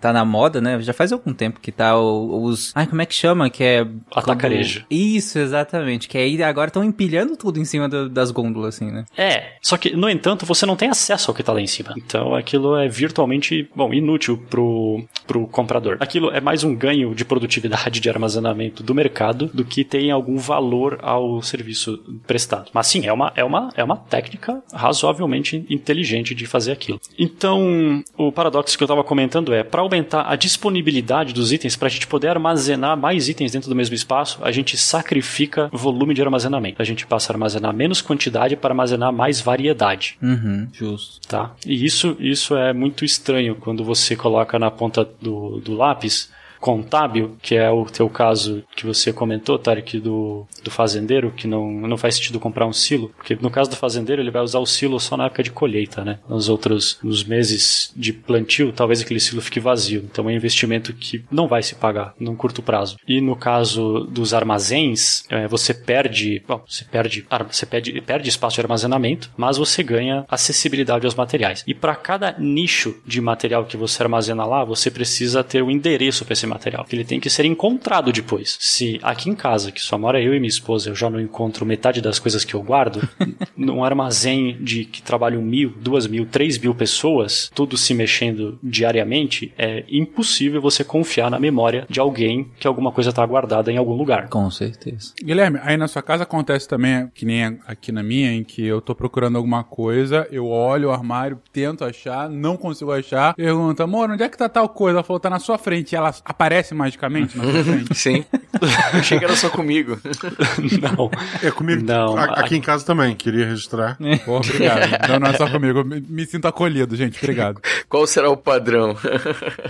tá 0.00 0.12
na 0.12 0.24
moda, 0.24 0.60
né? 0.60 0.80
Já 0.82 0.92
faz 0.92 1.12
algum 1.12 1.32
tempo 1.32 1.60
que 1.60 1.72
tá 1.72 1.98
o- 1.98 2.44
os, 2.44 2.72
ai 2.74 2.86
como 2.86 3.00
é 3.02 3.06
que 3.06 3.14
chama? 3.14 3.48
Que 3.50 3.64
é 3.64 3.86
Atacarejo. 4.14 4.80
quando- 4.80 4.86
Isso, 4.90 5.38
exatamente. 5.38 6.08
Que 6.08 6.18
aí 6.18 6.42
agora 6.42 6.68
estão 6.68 6.84
empilhando 6.84 7.36
tudo 7.36 7.58
em 7.58 7.64
cima 7.64 7.88
do- 7.88 8.08
das 8.08 8.30
gôndolas 8.30 8.74
assim, 8.76 8.90
né? 8.90 9.04
É, 9.16 9.54
só 9.62 9.76
que, 9.76 9.96
no 9.96 10.08
entanto, 10.08 10.44
você 10.46 10.66
não 10.66 10.76
tem 10.76 10.88
acesso 10.88 11.05
ao 11.12 11.34
que 11.34 11.42
tá 11.42 11.52
lá 11.52 11.60
em 11.60 11.66
cima. 11.66 11.94
Então, 11.96 12.34
aquilo 12.34 12.76
é 12.76 12.88
virtualmente, 12.88 13.68
bom, 13.74 13.92
inútil 13.92 14.36
pro, 14.36 15.04
pro 15.26 15.46
comprador. 15.46 15.96
Aquilo 16.00 16.30
é 16.30 16.40
mais 16.40 16.64
um 16.64 16.74
ganho 16.74 17.14
de 17.14 17.24
produtividade 17.24 18.00
de 18.00 18.08
armazenamento 18.08 18.82
do 18.82 18.94
mercado 18.94 19.50
do 19.52 19.64
que 19.64 19.84
tem 19.84 20.10
algum 20.10 20.36
valor 20.36 20.98
ao 21.02 21.40
serviço 21.42 21.98
prestado. 22.26 22.70
Mas 22.72 22.86
sim, 22.86 23.06
é 23.06 23.12
uma, 23.12 23.32
é 23.36 23.44
uma, 23.44 23.70
é 23.76 23.84
uma 23.84 23.96
técnica 23.96 24.62
razoavelmente 24.72 25.64
inteligente 25.70 26.34
de 26.34 26.46
fazer 26.46 26.72
aquilo. 26.72 27.00
Então, 27.18 28.02
o 28.16 28.32
paradoxo 28.32 28.76
que 28.76 28.82
eu 28.82 28.86
estava 28.86 29.04
comentando 29.04 29.52
é, 29.52 29.62
para 29.62 29.80
aumentar 29.80 30.22
a 30.22 30.36
disponibilidade 30.36 31.32
dos 31.32 31.52
itens, 31.52 31.76
para 31.76 31.86
a 31.86 31.90
gente 31.90 32.06
poder 32.06 32.28
armazenar 32.28 32.96
mais 32.96 33.28
itens 33.28 33.52
dentro 33.52 33.68
do 33.68 33.76
mesmo 33.76 33.94
espaço, 33.94 34.38
a 34.42 34.50
gente 34.50 34.76
sacrifica 34.76 35.68
volume 35.72 36.14
de 36.14 36.22
armazenamento. 36.22 36.80
A 36.80 36.84
gente 36.84 37.06
passa 37.06 37.32
a 37.32 37.34
armazenar 37.34 37.74
menos 37.74 38.00
quantidade 38.00 38.56
para 38.56 38.72
armazenar 38.72 39.12
mais 39.12 39.40
variedade. 39.40 40.18
Uhum, 40.22 40.68
justo. 40.72 40.95
Tá? 41.28 41.54
E 41.64 41.84
isso, 41.84 42.16
isso 42.18 42.56
é 42.56 42.72
muito 42.72 43.04
estranho 43.04 43.54
quando 43.54 43.84
você 43.84 44.16
coloca 44.16 44.58
na 44.58 44.70
ponta 44.70 45.04
do, 45.20 45.60
do 45.60 45.74
lápis 45.74 46.30
contábil, 46.60 47.36
que 47.42 47.54
é 47.54 47.70
o 47.70 47.84
teu 47.84 48.08
caso 48.08 48.64
que 48.74 48.86
você 48.86 49.12
comentou, 49.12 49.58
Tarek, 49.58 49.98
do, 50.00 50.46
do 50.62 50.70
fazendeiro, 50.70 51.30
que 51.30 51.46
não, 51.46 51.70
não 51.72 51.96
faz 51.96 52.16
sentido 52.16 52.40
comprar 52.40 52.66
um 52.66 52.72
silo, 52.72 53.10
porque 53.16 53.36
no 53.40 53.50
caso 53.50 53.70
do 53.70 53.76
fazendeiro 53.76 54.22
ele 54.22 54.30
vai 54.30 54.42
usar 54.42 54.58
o 54.58 54.66
silo 54.66 54.98
só 54.98 55.16
na 55.16 55.26
época 55.26 55.42
de 55.42 55.50
colheita, 55.50 56.04
né? 56.04 56.18
Nos 56.28 56.48
outros, 56.48 56.98
nos 57.02 57.24
meses 57.24 57.92
de 57.96 58.12
plantio, 58.12 58.72
talvez 58.72 59.00
aquele 59.00 59.20
silo 59.20 59.40
fique 59.40 59.60
vazio. 59.60 60.04
Então 60.10 60.28
é 60.28 60.32
um 60.32 60.36
investimento 60.36 60.92
que 60.92 61.24
não 61.30 61.46
vai 61.46 61.62
se 61.62 61.74
pagar 61.74 62.14
num 62.18 62.36
curto 62.36 62.62
prazo. 62.62 62.96
E 63.06 63.20
no 63.20 63.36
caso 63.36 64.06
dos 64.10 64.34
armazéns, 64.34 65.24
eh, 65.30 65.46
você 65.48 65.72
perde, 65.74 66.42
bom, 66.46 66.62
você 66.66 66.84
perde, 66.84 67.26
você 67.50 67.66
perde, 67.66 68.00
perde 68.00 68.28
espaço 68.28 68.56
de 68.56 68.60
armazenamento, 68.60 69.30
mas 69.36 69.56
você 69.56 69.82
ganha 69.82 70.24
acessibilidade 70.28 71.04
aos 71.04 71.14
materiais. 71.14 71.64
E 71.66 71.74
para 71.74 71.94
cada 71.94 72.34
nicho 72.38 72.96
de 73.06 73.20
material 73.20 73.64
que 73.64 73.76
você 73.76 74.02
armazena 74.02 74.44
lá, 74.44 74.64
você 74.64 74.90
precisa 74.90 75.44
ter 75.44 75.62
um 75.62 75.70
endereço 75.70 76.24
para 76.24 76.32
esse 76.32 76.45
material, 76.46 76.84
que 76.84 76.94
ele 76.94 77.04
tem 77.04 77.20
que 77.20 77.30
ser 77.30 77.44
encontrado 77.44 78.12
depois. 78.12 78.56
Se 78.60 78.98
aqui 79.02 79.30
em 79.30 79.34
casa, 79.34 79.72
que 79.72 79.80
só 79.80 79.98
mora 79.98 80.20
eu 80.20 80.34
e 80.34 80.40
minha 80.40 80.48
esposa, 80.48 80.90
eu 80.90 80.94
já 80.94 81.10
não 81.10 81.20
encontro 81.20 81.66
metade 81.66 82.00
das 82.00 82.18
coisas 82.18 82.44
que 82.44 82.54
eu 82.54 82.62
guardo, 82.62 83.06
num 83.56 83.84
armazém 83.84 84.56
de 84.60 84.84
que 84.84 85.02
trabalham 85.02 85.42
mil, 85.42 85.72
duas 85.80 86.06
mil, 86.06 86.26
três 86.26 86.58
mil 86.58 86.74
pessoas, 86.74 87.50
tudo 87.54 87.76
se 87.76 87.94
mexendo 87.94 88.58
diariamente, 88.62 89.52
é 89.58 89.84
impossível 89.88 90.60
você 90.60 90.84
confiar 90.84 91.30
na 91.30 91.38
memória 91.38 91.86
de 91.88 92.00
alguém 92.00 92.50
que 92.58 92.66
alguma 92.66 92.92
coisa 92.92 93.10
está 93.10 93.24
guardada 93.24 93.70
em 93.70 93.76
algum 93.76 93.94
lugar. 93.94 94.28
Com 94.28 94.50
certeza. 94.50 95.12
Guilherme, 95.22 95.58
aí 95.62 95.76
na 95.76 95.88
sua 95.88 96.02
casa 96.02 96.22
acontece 96.22 96.68
também, 96.68 97.08
que 97.14 97.24
nem 97.24 97.58
aqui 97.66 97.92
na 97.92 98.02
minha, 98.02 98.32
em 98.32 98.44
que 98.44 98.64
eu 98.64 98.80
tô 98.80 98.94
procurando 98.94 99.36
alguma 99.36 99.64
coisa, 99.64 100.26
eu 100.30 100.46
olho 100.46 100.88
o 100.88 100.92
armário, 100.92 101.40
tento 101.52 101.84
achar, 101.84 102.28
não 102.28 102.56
consigo 102.56 102.92
achar, 102.92 103.34
pergunto, 103.34 103.82
amor, 103.82 104.10
onde 104.10 104.22
é 104.22 104.28
que 104.28 104.36
tá 104.36 104.48
tal 104.48 104.68
coisa? 104.68 104.98
Ela 104.98 105.02
falou, 105.02 105.20
tá 105.20 105.30
na 105.30 105.38
sua 105.38 105.58
frente. 105.58 105.92
E 105.92 105.96
ela 105.96 106.14
aparece 106.36 106.74
magicamente 106.74 107.36
na 107.36 107.44
sua 107.44 107.64
frente? 107.64 107.94
Sim. 107.96 108.24
Eu 108.60 108.68
achei 109.00 109.18
que 109.18 109.24
era 109.24 109.36
só 109.36 109.48
comigo. 109.48 109.98
Não. 110.80 111.10
É 111.42 111.50
comigo. 111.50 111.82
Não, 111.84 112.16
A- 112.16 112.24
a- 112.24 112.40
aqui 112.40 112.56
em 112.56 112.60
casa 112.60 112.84
também, 112.84 113.14
queria 113.14 113.46
registrar. 113.46 113.96
Pô, 114.24 114.36
obrigado. 114.38 115.08
Não, 115.08 115.20
não 115.20 115.28
é 115.28 115.32
só 115.34 115.48
comigo. 115.48 115.78
Eu 115.80 115.84
me, 115.84 116.00
me 116.00 116.26
sinto 116.26 116.46
acolhido, 116.48 116.96
gente. 116.96 117.18
Obrigado. 117.22 117.60
Qual 117.88 118.06
será 118.06 118.30
o 118.30 118.36
padrão? 118.36 118.96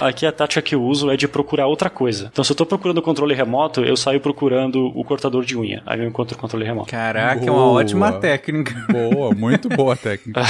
Aqui 0.00 0.26
a 0.26 0.32
tática 0.32 0.62
que 0.62 0.74
eu 0.74 0.82
uso 0.82 1.10
é 1.10 1.16
de 1.16 1.26
procurar 1.28 1.66
outra 1.66 1.90
coisa. 1.90 2.28
Então, 2.32 2.44
se 2.44 2.52
eu 2.52 2.56
tô 2.56 2.66
procurando 2.66 2.98
o 2.98 3.02
controle 3.02 3.34
remoto, 3.34 3.82
eu 3.84 3.96
saio 3.96 4.20
procurando 4.20 4.86
o 4.94 5.04
cortador 5.04 5.44
de 5.44 5.56
unha. 5.56 5.82
Aí 5.86 6.00
eu 6.00 6.06
encontro 6.06 6.36
o 6.36 6.38
controle 6.40 6.64
remoto. 6.64 6.90
Caraca, 6.90 7.40
é 7.44 7.50
uma 7.50 7.60
Boa. 7.62 7.80
ótima 7.80 8.12
técnica. 8.12 8.74
Boa, 8.90 9.34
muito 9.34 9.68
boa 9.68 9.94
a 9.94 9.96
técnica. 9.96 10.40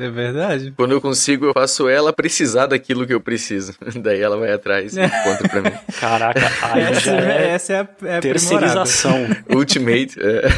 é 0.00 0.08
verdade. 0.10 0.72
Quando 0.76 0.92
eu 0.92 1.00
consigo, 1.00 1.46
eu 1.46 1.52
faço 1.52 1.88
ela 1.88 2.12
precisar 2.12 2.66
daquilo 2.66 3.06
que 3.06 3.14
eu 3.14 3.20
preciso. 3.20 3.74
Daí 4.02 4.20
ela 4.20 4.36
vai 4.36 4.52
atrás 4.52 4.96
e 4.96 5.00
encontra 5.02 5.48
pra 5.48 5.62
mim. 5.62 5.72
Caraca, 5.98 6.40
aí 6.62 6.82
Essa, 6.82 7.00
já 7.00 7.20
é 7.20 7.50
essa 7.50 7.72
é 7.72 7.79
é 8.02 8.20
terceirização. 8.20 9.16
Ultimate. 9.54 10.16
É. 10.18 10.48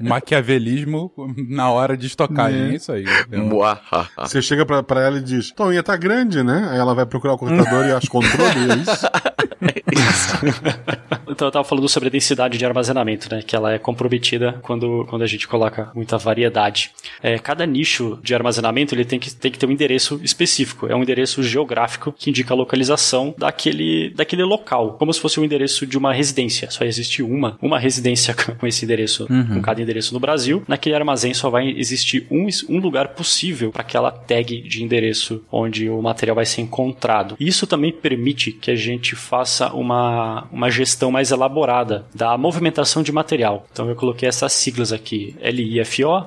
Maquiavelismo 0.00 1.12
na 1.48 1.70
hora 1.70 1.96
de 1.96 2.06
estocagem. 2.06 2.70
É 2.72 2.74
isso 2.74 2.92
aí. 2.92 3.04
Muahaha. 3.30 4.08
Você 4.18 4.40
chega 4.42 4.64
pra, 4.64 4.82
pra 4.82 5.00
ela 5.00 5.18
e 5.18 5.22
diz, 5.22 5.50
tua 5.52 5.66
unha 5.66 5.82
tá 5.82 5.96
grande, 5.96 6.42
né? 6.42 6.68
Aí 6.70 6.78
ela 6.78 6.94
vai 6.94 7.06
procurar 7.06 7.34
o 7.34 7.38
cortador 7.38 7.86
e 7.86 7.92
acha 7.92 8.08
controle, 8.08 8.70
é 8.70 8.76
isso? 8.76 9.06
Então 11.36 11.48
eu 11.48 11.52
tava 11.52 11.68
falando 11.68 11.86
sobre 11.86 12.08
a 12.08 12.10
densidade 12.10 12.56
de 12.56 12.64
armazenamento, 12.64 13.28
né? 13.30 13.42
Que 13.46 13.54
ela 13.54 13.74
é 13.74 13.78
comprometida 13.78 14.58
quando, 14.62 15.04
quando 15.06 15.20
a 15.20 15.26
gente 15.26 15.46
coloca 15.46 15.90
muita 15.94 16.16
variedade. 16.16 16.92
É, 17.22 17.38
cada 17.38 17.66
nicho 17.66 18.18
de 18.22 18.34
armazenamento 18.34 18.94
ele 18.94 19.04
tem 19.04 19.18
que, 19.18 19.34
tem 19.34 19.52
que 19.52 19.58
ter 19.58 19.66
um 19.66 19.70
endereço 19.70 20.18
específico. 20.22 20.86
É 20.86 20.96
um 20.96 21.02
endereço 21.02 21.42
geográfico 21.42 22.10
que 22.10 22.30
indica 22.30 22.54
a 22.54 22.56
localização 22.56 23.34
daquele, 23.36 24.14
daquele 24.14 24.44
local. 24.44 24.94
Como 24.98 25.12
se 25.12 25.20
fosse 25.20 25.38
o 25.38 25.44
endereço 25.44 25.86
de 25.86 25.98
uma 25.98 26.10
residência. 26.10 26.70
Só 26.70 26.86
existe 26.86 27.22
uma, 27.22 27.58
uma 27.60 27.78
residência 27.78 28.34
com 28.58 28.66
esse 28.66 28.86
endereço, 28.86 29.26
com 29.26 29.60
cada 29.60 29.82
endereço 29.82 30.14
no 30.14 30.20
Brasil. 30.20 30.62
Naquele 30.66 30.94
armazém 30.94 31.34
só 31.34 31.50
vai 31.50 31.68
existir 31.68 32.26
um, 32.30 32.46
um 32.70 32.78
lugar 32.78 33.08
possível 33.08 33.70
para 33.70 33.82
aquela 33.82 34.10
tag 34.10 34.62
de 34.62 34.82
endereço 34.82 35.44
onde 35.52 35.90
o 35.90 36.00
material 36.00 36.34
vai 36.34 36.46
ser 36.46 36.62
encontrado. 36.62 37.36
Isso 37.38 37.66
também 37.66 37.92
permite 37.92 38.52
que 38.52 38.70
a 38.70 38.76
gente 38.76 39.14
faça 39.14 39.70
uma, 39.74 40.48
uma 40.50 40.70
gestão 40.70 41.10
mais 41.10 41.25
elaborada 41.30 42.06
da 42.14 42.36
movimentação 42.36 43.02
de 43.02 43.12
material. 43.12 43.66
Então 43.72 43.88
eu 43.88 43.96
coloquei 43.96 44.28
essas 44.28 44.52
siglas 44.52 44.92
aqui: 44.92 45.36
LIFO, 45.42 46.26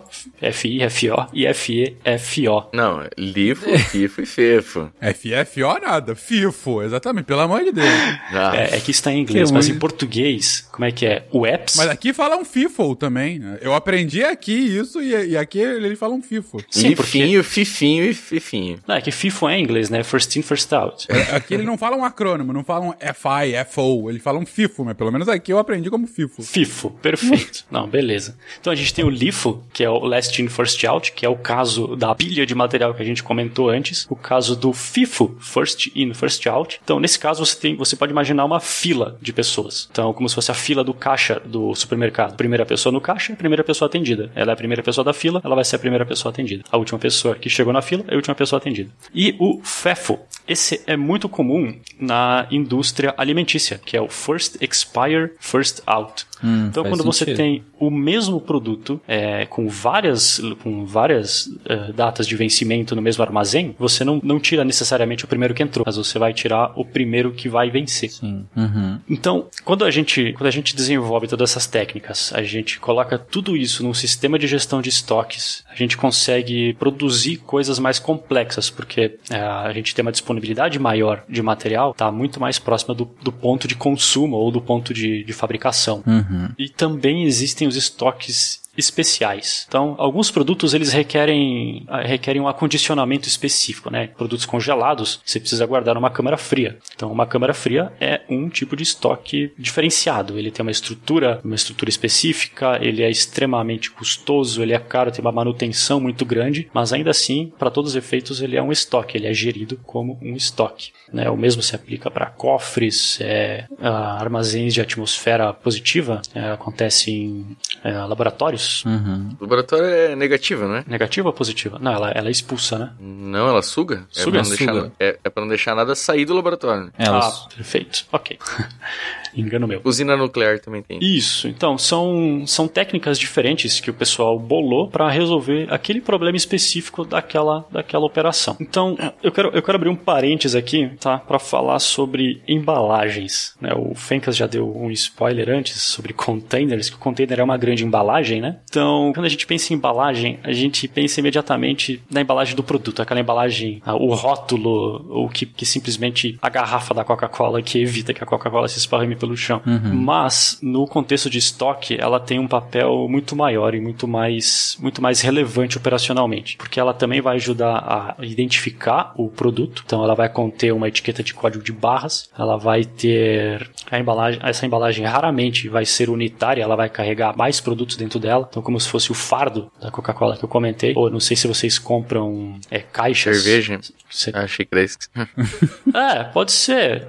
FIFO 0.52 1.28
e 1.34 1.54
FEFO. 1.54 2.66
Não, 2.74 3.04
Lifo, 3.18 3.68
Fifo 3.90 4.22
e 4.22 4.26
Fefo. 4.26 4.90
FFO 5.02 5.80
nada. 5.82 6.16
FIFO, 6.16 6.82
exatamente, 6.84 7.26
pelo 7.26 7.42
amor 7.42 7.64
de 7.64 7.72
Deus. 7.72 7.88
Ah, 8.32 8.52
É, 8.56 8.78
é 8.78 8.80
que 8.80 8.92
está 8.92 9.12
em 9.12 9.22
inglês, 9.22 9.50
Que 9.50 9.54
mas 9.56 9.68
em 9.70 9.78
português, 9.78 10.68
como 10.72 10.86
é 10.86 10.92
que 10.92 11.06
é? 11.06 11.26
O 11.32 11.46
apps? 11.46 11.76
Mas 11.76 11.88
aqui 11.90 12.14
falam 12.14 12.44
FIFO 12.46 12.96
também. 12.96 13.40
né? 13.40 13.58
Eu 13.62 13.74
aprendi 13.74 14.24
aqui 14.24 14.54
isso 14.54 15.02
e, 15.02 15.30
e 15.32 15.38
aqui 15.38 15.60
eles 15.60 15.98
falam 15.98 16.22
FIFO. 16.22 16.58
Sim, 16.70 16.96
porque. 16.96 17.20
Lifinho, 17.20 17.44
Fifinho 17.44 18.04
e 18.06 18.14
Fifinho. 18.14 18.80
Não, 18.88 18.96
é 18.96 19.02
que 19.02 19.12
FIFO 19.12 19.50
é 19.50 19.58
em 19.58 19.64
inglês, 19.64 19.90
né? 19.90 20.04
First 20.04 20.36
in, 20.36 20.42
first 20.42 20.72
out. 20.74 21.08
Aqui 21.34 21.54
eles 21.54 21.66
não 21.66 21.78
falam 21.78 22.04
acrônimo, 22.04 22.54
não 22.54 22.64
falam 22.64 22.94
FI, 23.00 23.66
FO, 23.70 24.10
eles 24.10 24.22
falam 24.22 24.46
FIFO, 24.46 24.84
mas 24.90 24.98
pelo 24.98 25.12
menos 25.12 25.30
aqui 25.30 25.54
eu 25.54 25.60
aprendi 25.60 25.90
como 25.90 26.08
FIFO. 26.08 26.42
FIFO, 26.42 26.90
perfeito. 26.90 27.64
Não, 27.70 27.88
beleza. 27.88 28.36
Então 28.60 28.74
a 28.74 28.76
gente 28.76 28.92
tem 28.92 29.06
o 29.06 29.10
LIFO, 29.10 29.64
que 29.72 29.84
é 29.84 29.90
o 29.90 30.00
Last 30.00 30.42
In 30.42 30.48
First 30.48 30.84
Out, 30.84 31.12
que 31.12 31.26
é 31.26 31.30
o 31.30 31.36
caso 31.36 31.96
da 31.96 32.16
pilha 32.16 32.44
de 32.44 32.56
material 32.56 32.94
que 32.94 33.02
a 33.02 33.06
gente 33.06 33.22
comentou 33.22 33.70
antes. 33.70 34.08
O 34.10 34.16
caso 34.16 34.56
do 34.56 34.74
FIFO, 34.74 35.38
First 35.40 35.92
In, 35.96 36.14
First 36.16 36.46
Out. 36.48 36.82
Então, 36.84 37.00
nesse 37.00 37.20
caso, 37.20 37.46
você 37.46 37.56
tem, 37.56 37.76
você 37.76 37.96
pode 37.96 38.12
imaginar 38.12 38.46
uma 38.46 38.60
fila 38.60 39.16
de 39.22 39.32
pessoas. 39.32 39.88
Então, 39.92 40.12
como 40.12 40.28
se 40.28 40.34
fosse 40.34 40.50
a 40.50 40.56
fila 40.56 40.84
do 40.84 40.94
caixa 40.94 41.40
do 41.46 41.76
supermercado. 41.76 42.36
Primeira 42.36 42.66
pessoa 42.66 42.92
no 42.92 43.00
caixa, 43.00 43.36
primeira 43.36 43.64
pessoa 43.64 43.88
atendida. 43.88 44.32
Ela 44.34 44.52
é 44.52 44.54
a 44.54 44.58
primeira 44.58 44.82
pessoa 44.82 45.06
da 45.06 45.14
fila, 45.14 45.40
ela 45.44 45.54
vai 45.54 45.64
ser 45.64 45.76
a 45.76 45.80
primeira 45.80 46.06
pessoa 46.06 46.32
atendida. 46.32 46.64
A 46.72 46.78
última 46.78 46.98
pessoa 46.98 47.36
que 47.36 47.50
chegou 47.50 47.72
na 47.72 47.82
fila 47.82 48.04
é 48.08 48.14
a 48.14 48.16
última 48.16 48.34
pessoa 48.34 48.58
atendida. 48.58 48.90
E 49.14 49.36
o 49.40 49.62
FEFO, 49.64 50.20
esse 50.50 50.82
é 50.88 50.98
muito 50.98 51.30
comum 51.30 51.76
na 52.00 52.48
indústria 52.50 53.14
alimentícia, 53.16 53.80
que 53.86 53.96
é 53.96 54.02
o 54.02 54.10
First 54.10 54.58
Expire, 54.60 55.32
First 55.40 55.82
Out. 55.86 56.26
então, 56.44 56.84
faz 56.84 56.96
quando 56.96 57.04
você 57.04 57.26
sentido. 57.26 57.38
tem 57.38 57.64
o 57.80 57.92
mesmo 57.92 58.42
produto 58.42 59.00
é, 59.08 59.46
com 59.46 59.70
várias, 59.70 60.42
com 60.64 60.86
várias 60.86 61.50
é, 61.66 61.92
datas 61.92 62.26
de 62.26 62.36
vencimento 62.36 62.96
no 62.96 63.02
mesmo 63.02 63.24
armazém, 63.24 63.76
você 63.78 64.04
não, 64.04 64.20
não 64.24 64.40
tira 64.40 64.66
necessariamente 64.66 65.24
o 65.24 65.28
primeiro 65.28 65.54
que 65.54 65.62
entrou, 65.62 65.84
mas 65.86 65.98
você 65.98 66.18
vai 66.18 66.34
tirar 66.34 66.74
o 66.76 66.84
primeiro 66.84 67.32
que 67.32 67.48
vai 67.48 67.70
vencer. 67.70 68.12
Uhum. 68.24 69.00
Então, 69.08 69.48
quando 69.64 69.86
a 69.86 69.92
gente, 69.92 70.34
quando 70.34 70.48
a 70.48 70.52
gente 70.52 70.76
desenvolve 70.76 71.28
todas 71.28 71.52
essas 71.52 71.68
técnicas, 71.68 72.34
a 72.34 72.42
gente 72.42 72.80
coloca 72.80 73.20
tudo 73.20 73.56
isso 73.56 73.84
num 73.84 73.94
sistema 73.94 74.40
de 74.40 74.48
gestão 74.48 74.82
de 74.82 74.90
estoques, 74.90 75.64
a 75.70 75.76
gente 75.76 75.96
consegue 75.96 76.74
produzir 76.74 77.38
coisas 77.38 77.78
mais 77.78 78.00
complexas, 78.00 78.70
porque 78.70 79.18
é, 79.30 79.40
a 79.40 79.72
gente 79.74 79.94
tem 79.94 80.02
uma 80.02 80.12
disponibilidade 80.12 80.39
maior 80.80 81.24
de 81.28 81.42
material, 81.42 81.92
está 81.92 82.12
muito 82.12 82.40
mais 82.40 82.60
próxima 82.60 82.94
do, 82.94 83.10
do 83.22 83.32
ponto 83.32 83.68
de 83.68 83.76
consumo 83.76 84.36
ou 84.36 84.52
do 84.52 84.62
ponto 84.62 84.94
de, 84.94 85.24
de 85.24 85.34
fabricação. 85.34 86.04
Uhum. 86.06 86.50
E 86.58 86.70
também 86.70 87.24
existem 87.24 87.68
os 87.68 87.76
estoques 87.76 88.62
especiais. 88.80 89.66
Então, 89.68 89.96
alguns 89.98 90.32
produtos 90.32 90.74
eles 90.74 90.92
requerem, 90.92 91.84
ah, 91.88 92.02
requerem 92.02 92.42
um 92.42 92.48
acondicionamento 92.48 93.28
específico, 93.28 93.90
né? 93.90 94.08
Produtos 94.08 94.46
congelados, 94.46 95.20
você 95.26 95.40
precisa 95.40 95.66
guardar 95.66 95.96
numa 95.96 96.10
câmara 96.10 96.38
fria. 96.38 96.78
Então, 96.96 97.12
uma 97.12 97.26
câmara 97.26 97.54
fria 97.54 97.92
é 98.00 98.22
um 98.30 98.50
tipo 98.50 98.76
de 98.76 98.84
estoque 98.84 99.52
diferenciado. 99.58 100.38
Ele 100.38 100.52
tem 100.52 100.64
uma 100.64 100.72
estrutura, 100.72 101.40
uma 101.44 101.56
estrutura 101.56 101.90
específica, 101.90 102.80
ele 102.82 103.04
é 103.04 103.10
extremamente 103.10 103.92
custoso, 103.92 104.62
ele 104.62 104.74
é 104.74 104.80
caro, 104.80 105.12
tem 105.12 105.22
uma 105.22 105.32
manutenção 105.32 106.00
muito 106.00 106.26
grande, 106.26 106.70
mas 106.74 106.94
ainda 106.94 107.12
assim, 107.12 107.52
para 107.58 107.72
todos 107.72 107.92
os 107.92 107.96
efeitos, 107.96 108.42
ele 108.42 108.56
é 108.56 108.62
um 108.62 108.72
estoque, 108.72 109.18
ele 109.18 109.28
é 109.28 109.34
gerido 109.34 109.80
como 109.86 110.18
um 110.22 110.36
estoque. 110.36 110.92
Né? 111.12 111.30
O 111.30 111.38
mesmo 111.38 111.62
se 111.62 111.76
aplica 111.76 112.10
para 112.12 112.28
cofres, 112.28 113.20
é, 113.22 113.66
ah, 113.82 114.18
armazéns 114.20 114.74
de 114.74 114.82
atmosfera 114.82 115.54
positiva, 115.54 116.22
é, 116.34 116.52
acontece 116.52 117.12
em 117.12 117.58
é, 117.84 117.92
laboratórios. 117.92 118.69
Uhum. 118.86 119.36
O 119.40 119.44
laboratório 119.44 119.86
é 119.86 120.16
negativo, 120.16 120.68
né? 120.68 120.84
Negativa 120.88 121.28
ou 121.28 121.34
positiva? 121.34 121.78
Não, 121.82 121.92
ela, 121.94 122.12
ela 122.12 122.28
é 122.28 122.32
expulsa, 122.32 122.78
né? 122.78 122.92
Não, 123.00 123.48
ela 123.48 123.62
suga. 123.62 124.06
É 124.16 124.20
Suga, 124.22 124.40
pra 124.40 124.42
não 124.44 124.50
deixar, 124.50 124.74
suga. 124.74 124.92
é, 125.00 125.20
é 125.24 125.30
pra 125.30 125.42
não 125.42 125.48
deixar 125.50 125.76
nada 125.76 125.96
sair 125.96 126.26
do 126.26 126.34
laboratório. 126.34 126.86
né? 126.86 126.92
Elas. 126.98 127.44
Ah, 127.46 127.56
perfeito. 127.56 128.06
Ok. 128.12 128.38
Engano 129.36 129.68
meu. 129.68 129.82
Usina 129.84 130.16
nuclear 130.16 130.60
também 130.60 130.82
tem. 130.82 131.00
Isso, 131.02 131.48
então 131.48 131.78
são, 131.78 132.44
são 132.46 132.68
técnicas 132.68 133.18
diferentes 133.18 133.80
que 133.80 133.90
o 133.90 133.94
pessoal 133.94 134.38
bolou 134.38 134.88
para 134.88 135.10
resolver 135.10 135.68
aquele 135.70 136.02
problema 136.02 136.38
específico 136.38 137.06
daquela, 137.06 137.66
daquela 137.72 138.06
operação. 138.06 138.56
Então, 138.60 138.98
eu 139.24 139.32
quero, 139.32 139.50
eu 139.50 139.62
quero 139.62 139.76
abrir 139.76 139.90
um 139.90 139.96
parênteses 139.96 140.56
aqui, 140.56 140.90
tá, 141.00 141.18
para 141.18 141.40
falar 141.40 141.80
sobre 141.80 142.42
embalagens. 142.48 143.56
Né? 143.60 143.72
O 143.76 143.96
Fencas 143.96 144.36
já 144.36 144.48
deu 144.48 144.76
um 144.76 144.92
spoiler 144.92 145.50
antes 145.50 145.82
sobre 145.82 146.14
containers, 146.14 146.90
que 146.90 146.96
o 146.96 147.00
container 147.00 147.40
é 147.40 147.44
uma 147.44 147.58
grande 147.58 147.86
embalagem, 147.86 148.42
né? 148.42 148.58
Então, 148.70 149.12
quando 149.14 149.26
a 149.26 149.30
gente 149.30 149.46
pensa 149.46 149.74
em 149.74 149.78
embalagem, 149.78 150.40
a 150.44 150.52
gente 150.52 150.88
pensa 150.88 151.20
imediatamente 151.20 152.02
na 152.10 152.22
embalagem 152.22 152.56
do 152.56 152.64
produto, 152.64 153.02
aquela 153.02 153.20
embalagem, 153.20 153.82
ah, 153.86 153.96
o 153.96 154.14
rótulo, 154.14 155.06
ou 155.10 155.30
que, 155.30 155.46
que 155.46 155.66
simplesmente 155.66 156.38
a 156.42 156.50
garrafa 156.50 156.94
da 156.94 157.04
Coca-Cola 157.04 157.62
que 157.62 157.82
evita 157.82 158.14
que 158.14 158.24
a 158.24 158.28
Coca-Cola 158.28 158.68
se 158.68 158.78
esparrame 158.78 159.16
pelo 159.20 159.36
chão. 159.38 159.62
Mas, 159.94 160.58
no 160.62 160.88
contexto 160.88 161.30
de 161.30 161.38
estoque, 161.38 161.98
ela 162.00 162.20
tem 162.20 162.40
um 162.40 162.48
papel 162.48 163.08
muito 163.10 163.36
maior 163.36 163.76
e 163.76 163.82
muito 163.82 164.08
mais, 164.08 164.78
muito 164.80 165.02
mais 165.02 165.22
relevante 165.22 165.78
operacionalmente, 165.78 166.58
porque 166.58 166.80
ela 166.80 166.94
também 166.94 167.22
vai 167.22 167.36
ajudar 167.36 167.78
a 167.78 168.16
identificar 168.26 169.14
o 169.16 169.30
produto, 169.30 169.84
então 169.86 170.04
ela 170.04 170.16
vai 170.16 170.30
conter 170.30 170.72
uma 170.74 170.88
etiqueta 170.88 171.22
de 171.22 171.34
código 171.34 171.64
de 171.64 171.72
barras, 171.72 172.30
ela 172.38 172.58
vai 172.58 172.84
ter 172.86 173.70
a 173.92 174.00
embalagem, 174.00 174.40
essa 174.44 174.66
embalagem 174.66 175.06
raramente 175.06 175.68
vai 175.70 175.86
ser 175.86 176.10
unitária, 176.10 176.64
ela 176.64 176.76
vai 176.76 176.90
carregar 176.90 177.36
mais 177.38 177.60
produtos 177.60 177.96
dentro 177.96 178.20
dela, 178.20 178.48
então 178.50 178.62
como 178.64 178.80
se 178.80 178.88
fosse 178.90 179.12
o 179.12 179.16
fardo 179.16 179.72
da 179.82 179.92
Coca-Cola 179.92 180.38
que 180.38 180.44
eu 180.46 180.50
comentei, 180.50 180.94
ou 180.96 181.10
não 181.10 181.20
sei 181.20 181.36
se 181.36 181.48
vocês 181.48 181.78
compram 181.78 182.60
é, 182.72 182.80
caixas. 182.80 183.38
Cerveja? 183.42 183.80
Você- 184.10 184.32
Ah, 184.34 184.42
achei 184.44 184.66
que 184.66 184.74
era 184.74 184.84
isso. 184.84 184.98
é, 185.94 186.24
pode 186.24 186.52
ser. 186.52 187.06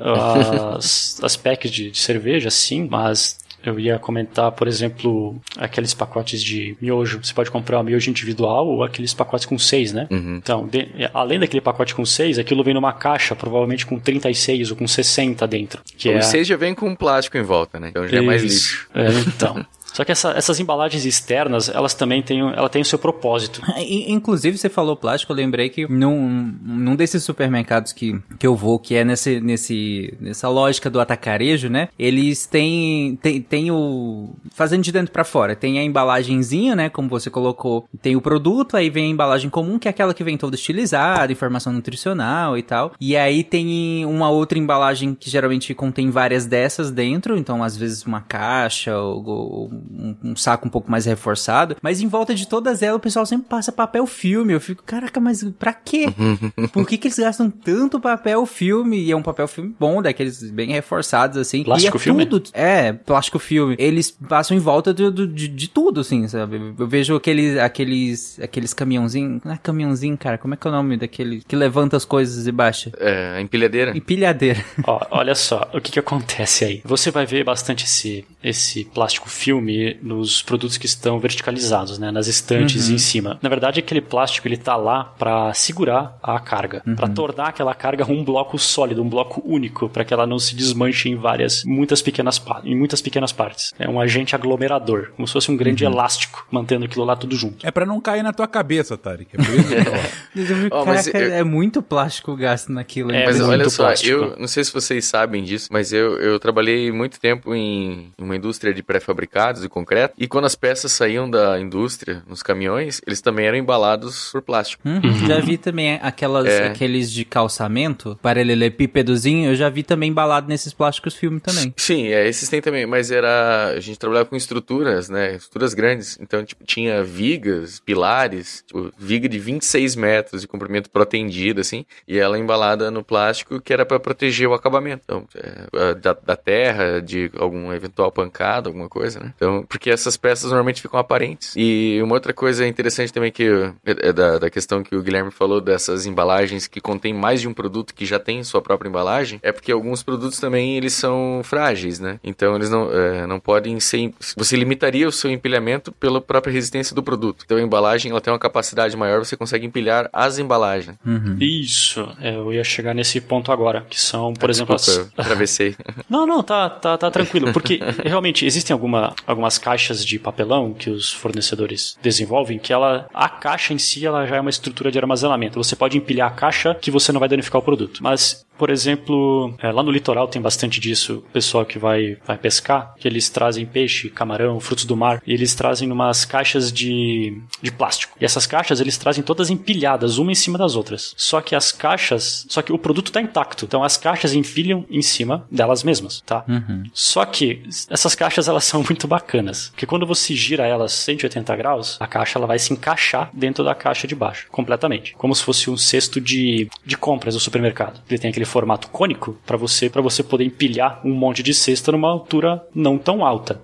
As, 0.76 1.20
as 1.22 1.36
packs 1.36 1.70
de, 1.70 1.90
de 1.90 1.98
cerveja, 2.00 2.50
sim, 2.50 2.86
mas 2.90 3.38
eu 3.62 3.78
ia 3.78 3.98
comentar, 3.98 4.50
por 4.52 4.66
exemplo, 4.66 5.38
aqueles 5.58 5.92
pacotes 5.92 6.42
de 6.42 6.76
miojo. 6.80 7.20
Você 7.22 7.34
pode 7.34 7.50
comprar 7.50 7.78
o 7.80 7.82
miojo 7.82 8.08
individual 8.08 8.66
ou 8.66 8.82
aqueles 8.82 9.12
pacotes 9.12 9.44
com 9.44 9.58
seis, 9.58 9.92
né? 9.92 10.06
Uhum. 10.10 10.36
Então, 10.36 10.66
de- 10.66 10.88
além 11.12 11.38
daquele 11.38 11.60
pacote 11.60 11.94
com 11.94 12.04
seis, 12.06 12.38
aquilo 12.38 12.64
vem 12.64 12.72
numa 12.72 12.92
caixa, 12.94 13.36
provavelmente 13.36 13.84
com 13.84 13.98
36 13.98 14.70
ou 14.70 14.76
com 14.78 14.88
60 14.88 15.46
dentro. 15.46 15.82
Que 15.96 16.08
Os 16.08 16.14
é... 16.16 16.22
seis 16.22 16.46
já 16.46 16.56
vem 16.56 16.74
com 16.74 16.94
plástico 16.94 17.36
em 17.36 17.42
volta, 17.42 17.78
né? 17.78 17.88
Então 17.90 18.08
já 18.08 18.16
é 18.16 18.20
mais 18.22 18.42
Isso. 18.42 18.54
lixo. 18.54 18.88
É, 18.94 19.08
então. 19.28 19.66
Só 19.92 20.05
que 20.05 20.12
essa- 20.12 20.31
essas 20.33 20.61
embalagens 20.61 21.05
externas, 21.05 21.68
elas 21.68 21.94
também 21.94 22.22
têm, 22.22 22.40
ela 22.40 22.68
tem 22.68 22.83
o 22.83 22.85
seu 22.85 22.98
propósito. 22.98 23.61
Inclusive, 24.09 24.57
você 24.57 24.68
falou 24.68 24.96
plástico, 24.96 25.33
eu 25.33 25.37
lembrei 25.37 25.68
que 25.68 25.87
num, 25.90 26.55
num 26.62 26.96
desses 26.96 27.22
supermercados 27.24 27.92
que, 27.92 28.18
que 28.38 28.46
eu 28.46 28.55
vou, 28.55 28.79
que 28.79 28.94
é 28.94 29.05
nesse, 29.05 29.40
nesse, 29.40 30.14
nessa 30.20 30.48
lógica 30.48 30.88
do 30.90 31.00
atacarejo, 31.00 31.68
né? 31.68 31.88
Eles 31.98 32.46
têm, 32.46 33.16
tem, 33.22 33.40
tem 33.42 33.70
o... 33.70 34.31
Fazendo 34.53 34.83
de 34.83 34.92
dentro 34.92 35.12
pra 35.12 35.24
fora. 35.24 35.55
Tem 35.57 35.79
a 35.79 35.85
embalagenzinha, 35.85 36.74
né? 36.76 36.88
Como 36.88 37.09
você 37.09 37.31
colocou. 37.31 37.88
Tem 38.00 38.16
o 38.16 38.20
produto, 38.20 38.76
aí 38.76 38.90
vem 38.90 39.05
a 39.07 39.09
embalagem 39.09 39.50
comum, 39.50 39.79
que 39.79 39.88
é 39.88 39.90
aquela 39.90 40.14
que 40.14 40.24
vem 40.24 40.37
toda 40.37 40.55
estilizada, 40.57 41.33
informação 41.33 41.72
nutricional 41.72 42.57
e 42.57 42.62
tal. 42.62 42.92
E 43.00 43.16
aí 43.16 43.42
tem 43.42 44.05
uma 44.07 44.31
outra 44.31 44.59
embalagem 44.59 45.14
que 45.14 45.31
geralmente 45.31 45.74
contém 45.74 46.11
várias 46.11 46.46
dessas 46.46 46.90
dentro. 46.90 47.37
Então, 47.37 47.62
às 47.62 47.76
vezes, 47.76 48.05
uma 48.05 48.20
caixa 48.20 48.96
ou, 48.98 49.24
ou 49.26 49.79
um, 49.80 50.16
um 50.30 50.36
saco 50.36 50.66
um 50.66 50.70
pouco 50.70 50.90
mais 50.90 51.06
reforçado. 51.06 51.76
Mas 51.82 52.00
em 52.00 52.08
volta 52.08 52.34
de 52.34 52.46
todas 52.46 52.82
elas, 52.82 52.96
o 52.96 53.00
pessoal 53.00 53.24
sempre 53.26 53.48
passa 53.48 53.72
papel 53.72 54.06
filme. 54.06 54.52
Eu 54.52 54.60
fico, 54.60 54.82
caraca, 54.82 55.20
mas 55.20 55.42
pra 55.58 55.72
quê? 55.72 56.06
Por 56.72 56.86
que, 56.86 56.96
que 56.98 57.08
eles 57.08 57.18
gastam 57.18 57.50
tanto 57.50 58.00
papel 58.00 58.44
filme? 58.46 58.98
E 59.02 59.10
é 59.10 59.16
um 59.16 59.22
papel 59.22 59.46
filme 59.48 59.74
bom, 59.78 60.02
daqueles 60.02 60.50
bem 60.50 60.70
reforçados, 60.72 61.36
assim. 61.36 61.64
Plástico 61.64 61.96
e 61.96 62.00
é 62.00 62.00
filme? 62.00 62.26
Tudo, 62.26 62.50
é, 62.52 62.92
plástico 62.92 63.38
filme. 63.38 63.76
Eles 63.78 64.11
passam 64.11 64.57
em 64.57 64.61
volta 64.61 64.92
do, 64.92 65.11
do- 65.11 65.26
de, 65.26 65.48
de 65.48 65.68
tudo, 65.68 66.00
assim, 66.00 66.26
sabe? 66.28 66.74
Eu 66.78 66.86
vejo 66.86 67.14
aqueles, 67.16 67.57
aqueles, 67.59 68.38
aqueles 68.40 68.74
caminhãozinhos. 68.74 69.42
Não 69.44 69.52
é 69.52 69.59
caminhãozinho, 69.59 70.16
cara. 70.16 70.38
Como 70.38 70.55
é 70.55 70.57
que 70.57 70.66
é 70.66 70.70
o 70.70 70.72
nome 70.74 70.96
daquele 70.96 71.42
que 71.46 71.57
levanta 71.57 71.96
as 71.96 72.05
coisas 72.05 72.46
e 72.46 72.52
baixa? 72.52 72.90
É, 72.98 73.40
empilhadeira. 73.40 73.96
Empilhadeira. 73.96 74.64
Ó, 74.86 75.00
olha 75.11 75.34
só, 75.34 75.68
o 75.72 75.80
que, 75.80 75.92
que 75.92 75.98
acontece 75.98 76.64
aí? 76.64 76.82
Você 76.84 77.11
vai 77.11 77.26
ver 77.26 77.44
bastante 77.44 77.84
esse, 77.84 78.24
esse 78.42 78.84
plástico 78.84 79.28
filme 79.28 79.69
nos 80.02 80.42
produtos 80.42 80.76
que 80.76 80.86
estão 80.86 81.18
verticalizados, 81.18 81.98
né? 81.98 82.10
Nas 82.10 82.26
estantes 82.26 82.88
em 82.88 82.98
cima. 82.98 83.38
Na 83.42 83.48
verdade, 83.48 83.80
aquele 83.80 84.00
plástico 84.00 84.46
ele 84.48 84.56
tá 84.56 84.76
lá 84.76 85.04
para 85.04 85.52
segurar 85.54 86.18
a 86.22 86.38
carga, 86.38 86.82
pra 86.96 87.08
tornar 87.08 87.48
aquela 87.48 87.74
carga 87.74 88.04
um 88.10 88.24
bloco 88.24 88.58
sólido, 88.58 89.02
um 89.02 89.08
bloco 89.08 89.42
único, 89.44 89.88
para 89.88 90.04
que 90.04 90.12
ela 90.12 90.26
não 90.26 90.38
se 90.38 90.54
desmanche 90.54 91.08
em 91.08 91.16
várias, 91.16 91.64
muitas 91.64 92.02
pequenas, 92.02 92.42
em 92.64 92.76
muitas 92.76 93.00
pequenas 93.00 93.32
partes. 93.32 93.72
É 93.78 93.88
um 93.88 94.00
agente 94.00 94.34
aglomerador, 94.34 95.12
como 95.16 95.26
se 95.26 95.32
fosse 95.32 95.50
um 95.50 95.56
grande 95.56 95.84
elástico, 95.84 96.46
mantendo 96.50 96.84
aquilo 96.84 97.04
lá 97.04 97.16
tudo 97.16 97.36
junto. 97.36 97.66
É 97.66 97.70
pra 97.70 97.86
não 97.86 98.00
cair 98.00 98.22
na 98.22 98.32
tua 98.32 98.48
cabeça, 98.48 98.96
Tarek. 98.96 99.30
É 99.34 99.42
por 99.42 99.54
isso 99.54 99.68
que 99.68 99.74
eu 99.74 100.70
caraca, 100.84 101.18
é 101.18 101.44
muito 101.44 101.82
plástico 101.82 102.34
gasto 102.36 102.72
naquilo. 102.72 103.12
É, 103.12 103.26
Mas 103.26 103.36
muito 103.38 103.50
olha 103.50 103.68
só, 103.68 103.84
plástico. 103.84 104.10
eu 104.10 104.36
não 104.38 104.48
sei 104.48 104.64
se 104.64 104.72
vocês 104.72 105.04
sabem 105.04 105.42
disso, 105.42 105.68
mas 105.70 105.92
eu, 105.92 106.18
eu 106.18 106.38
trabalhei 106.38 106.90
muito 106.92 107.20
tempo 107.20 107.54
em 107.54 108.12
uma 108.18 108.36
indústria 108.36 108.72
de 108.72 108.82
pré-fabricados 108.82 109.59
de 109.62 109.68
concreto, 109.68 110.14
e 110.18 110.26
quando 110.26 110.44
as 110.44 110.54
peças 110.54 110.92
saíam 110.92 111.28
da 111.30 111.58
indústria 111.61 112.22
nos 112.26 112.42
caminhões, 112.42 113.00
eles 113.06 113.20
também 113.20 113.46
eram 113.46 113.58
embalados 113.58 114.30
por 114.32 114.42
plástico. 114.42 114.82
Uhum. 114.88 115.26
Já 115.26 115.40
vi 115.40 115.56
também 115.58 115.98
aquelas, 116.02 116.46
É. 116.46 116.68
aqueles 116.68 117.11
de 117.11 117.24
calçamento, 117.24 118.18
paralelepípedozinho, 118.22 119.50
eu 119.50 119.54
já 119.54 119.68
vi 119.68 119.82
também 119.82 120.11
embalado 120.11 120.48
nesses 120.48 120.72
plásticos 120.72 121.14
filme 121.14 121.40
também. 121.40 121.72
Sim, 121.76 122.06
é, 122.08 122.28
esses 122.28 122.48
tem 122.48 122.61
também, 122.61 122.86
mas 122.86 123.11
era. 123.11 123.68
A 123.76 123.80
gente 123.80 123.98
trabalhava 123.98 124.28
com 124.28 124.36
estruturas, 124.36 125.08
né? 125.08 125.34
Estruturas 125.34 125.74
grandes. 125.74 126.18
Então, 126.20 126.44
tipo, 126.44 126.64
tinha 126.64 127.02
vigas, 127.02 127.80
pilares, 127.80 128.64
tipo, 128.66 128.92
viga 128.98 129.28
de 129.28 129.38
26 129.38 129.96
metros 129.96 130.40
de 130.42 130.48
comprimento 130.48 130.90
protendido, 130.90 131.61
assim, 131.61 131.84
e 132.06 132.18
ela 132.18 132.38
embalada 132.38 132.90
no 132.90 133.02
plástico 133.04 133.61
que 133.61 133.72
era 133.72 133.84
para 133.86 133.98
proteger 134.00 134.48
o 134.48 134.54
acabamento. 134.54 135.02
Então, 135.04 135.24
é, 135.34 135.94
da, 135.94 136.12
da 136.14 136.36
terra, 136.36 137.00
de 137.00 137.30
algum 137.36 137.72
eventual 137.72 138.11
pancada, 138.11 138.68
alguma 138.68 138.88
coisa, 138.88 139.20
né? 139.20 139.32
Então, 139.36 139.49
porque 139.68 139.90
essas 139.90 140.16
peças 140.16 140.51
normalmente 140.51 140.82
ficam 140.82 140.98
aparentes. 140.98 141.55
E 141.57 142.01
uma 142.03 142.14
outra 142.14 142.32
coisa 142.32 142.66
interessante 142.66 143.12
também 143.12 143.30
que 143.30 143.44
é 143.84 144.11
é 144.11 144.12
da, 144.12 144.38
da 144.38 144.51
questão 144.51 144.82
que 144.82 144.94
o 144.94 145.03
Guilherme 145.03 145.30
falou 145.30 145.61
dessas 145.61 146.07
embalagens 146.07 146.66
que 146.66 146.80
contém 146.80 147.12
mais 147.12 147.40
de 147.40 147.48
um 147.48 147.55
produto 147.55 147.94
que 147.94 148.05
já 148.05 148.18
tem 148.18 148.42
sua 148.44 148.61
própria 148.62 148.88
embalagem, 148.88 149.38
é 149.42 149.53
porque 149.53 149.72
alguns 149.72 150.03
produtos 150.03 150.38
também 150.38 150.76
eles 150.76 150.92
são 150.92 151.40
frágeis, 151.44 151.98
né? 151.98 152.18
Então 152.22 152.57
eles 152.57 152.70
não, 152.70 152.90
é, 152.92 153.26
não 153.26 153.40
podem 153.40 153.78
ser. 153.80 154.12
Você 154.36 154.57
limitaria 154.57 155.07
o 155.07 155.12
seu 155.12 155.30
empilhamento 155.30 155.92
pela 155.92 156.20
própria 156.20 156.53
resistência 156.53 156.94
do 156.94 157.03
produto. 157.03 157.42
Então 157.44 157.57
a 157.57 157.62
embalagem 157.62 158.11
ela 158.11 158.20
tem 158.20 158.32
uma 158.32 158.38
capacidade 158.38 158.96
maior, 158.96 159.24
você 159.24 159.36
consegue 159.36 159.66
empilhar 159.66 160.09
as 160.12 160.38
embalagens. 160.38 160.96
Isso, 161.40 162.09
é, 162.20 162.34
eu 162.34 162.53
ia 162.53 162.64
chegar 162.64 162.94
nesse 162.94 163.20
ponto 163.20 163.53
agora, 163.53 163.86
que 163.88 164.01
são, 164.01 164.34
por 164.34 164.51
exemplo, 164.51 164.74
as, 164.74 164.84
Desculpa, 164.84 165.12
eu 165.16 165.22
atravessei. 165.22 165.76
Não, 166.09 166.26
não, 166.26 166.42
tá, 166.42 166.68
tá, 166.68 166.98
tá 166.98 167.11
tranquilo. 167.11 167.53
Porque 167.53 167.78
realmente 168.05 168.44
existem 168.44 168.74
alguma, 168.74 169.14
algumas 169.26 169.39
caixas 169.59 170.05
de 170.05 170.18
papelão 170.18 170.72
que 170.72 170.91
os 170.91 171.12
fornecedores 171.12 171.97
desenvolvem 172.03 172.59
que 172.59 172.72
ela. 172.72 173.09
A 173.12 173.28
caixa 173.28 173.72
em 173.72 173.78
si 173.78 174.05
ela 174.07 174.26
já 174.26 174.36
é 174.36 174.41
uma 174.41 174.51
estrutura 174.51 174.91
de 174.91 174.99
armazenamento. 174.99 175.62
Você 175.62 175.76
pode 175.76 175.97
empilhar 175.97 176.28
a 176.28 176.34
caixa 176.34 176.74
que 176.74 176.91
você 176.91 177.12
não 177.12 177.20
vai 177.20 177.28
danificar 177.28 177.61
o 177.61 177.64
produto. 177.64 178.03
Mas, 178.03 178.45
por 178.61 178.68
exemplo, 178.68 179.54
é, 179.58 179.72
lá 179.72 179.82
no 179.82 179.90
litoral 179.90 180.28
tem 180.28 180.42
bastante 180.42 180.78
disso, 180.78 181.24
o 181.26 181.32
pessoal 181.32 181.64
que 181.64 181.78
vai, 181.78 182.18
vai 182.26 182.36
pescar, 182.36 182.92
que 182.98 183.08
eles 183.08 183.30
trazem 183.30 183.64
peixe, 183.64 184.11
camarão, 184.11 184.61
frutos 184.61 184.84
do 184.84 184.94
mar, 184.94 185.22
e 185.26 185.32
eles 185.32 185.54
trazem 185.54 185.90
umas 185.90 186.26
caixas 186.26 186.70
de, 186.70 187.40
de 187.62 187.72
plástico. 187.72 188.18
E 188.20 188.24
essas 188.26 188.46
caixas 188.46 188.78
eles 188.78 188.98
trazem 188.98 189.24
todas 189.24 189.48
empilhadas, 189.48 190.18
uma 190.18 190.30
em 190.30 190.34
cima 190.34 190.58
das 190.58 190.76
outras. 190.76 191.14
Só 191.16 191.40
que 191.40 191.56
as 191.56 191.72
caixas. 191.72 192.44
Só 192.50 192.61
que 192.61 192.70
o 192.70 192.78
produto 192.78 193.11
tá 193.11 193.22
intacto. 193.22 193.64
Então 193.64 193.82
as 193.82 193.96
caixas 193.96 194.34
empilham 194.34 194.84
em 194.90 195.00
cima 195.00 195.46
delas 195.50 195.82
mesmas, 195.82 196.20
tá? 196.26 196.44
Só 196.92 197.24
que 197.24 197.62
essas 197.88 198.14
caixas 198.14 198.46
elas 198.46 198.64
são 198.64 198.84
muito 198.86 199.08
bacanas. 199.08 199.70
Porque 199.70 199.86
quando 199.86 200.06
você 200.06 200.34
gira 200.34 200.66
elas 200.66 200.92
180 200.92 201.56
graus, 201.56 201.96
a 201.98 202.06
caixa 202.06 202.38
ela 202.38 202.46
vai 202.46 202.58
se 202.58 202.74
encaixar 202.74 203.30
dentro 203.32 203.64
da 203.64 203.74
caixa 203.74 204.06
de 204.06 204.14
baixo, 204.14 204.48
completamente. 204.50 205.14
Como 205.16 205.34
se 205.34 205.42
fosse 205.42 205.70
um 205.70 205.78
cesto 205.78 206.20
de, 206.20 206.68
de 206.84 206.98
compras 206.98 207.32
do 207.32 207.40
supermercado. 207.40 208.02
Ele 208.06 208.18
tem 208.18 208.28
aquele 208.28 208.49
formato 208.51 208.88
cônico 208.88 209.36
para 209.46 209.57
você 209.57 209.88
para 209.88 210.03
você 210.03 210.22
poder 210.22 210.44
empilhar 210.44 211.01
um 211.05 211.12
monte 211.14 211.42
de 211.42 211.55
cesta 211.55 211.92
numa 211.92 212.09
altura 212.09 212.62
não 212.74 212.98
tão 212.98 213.24
alta. 213.24 213.61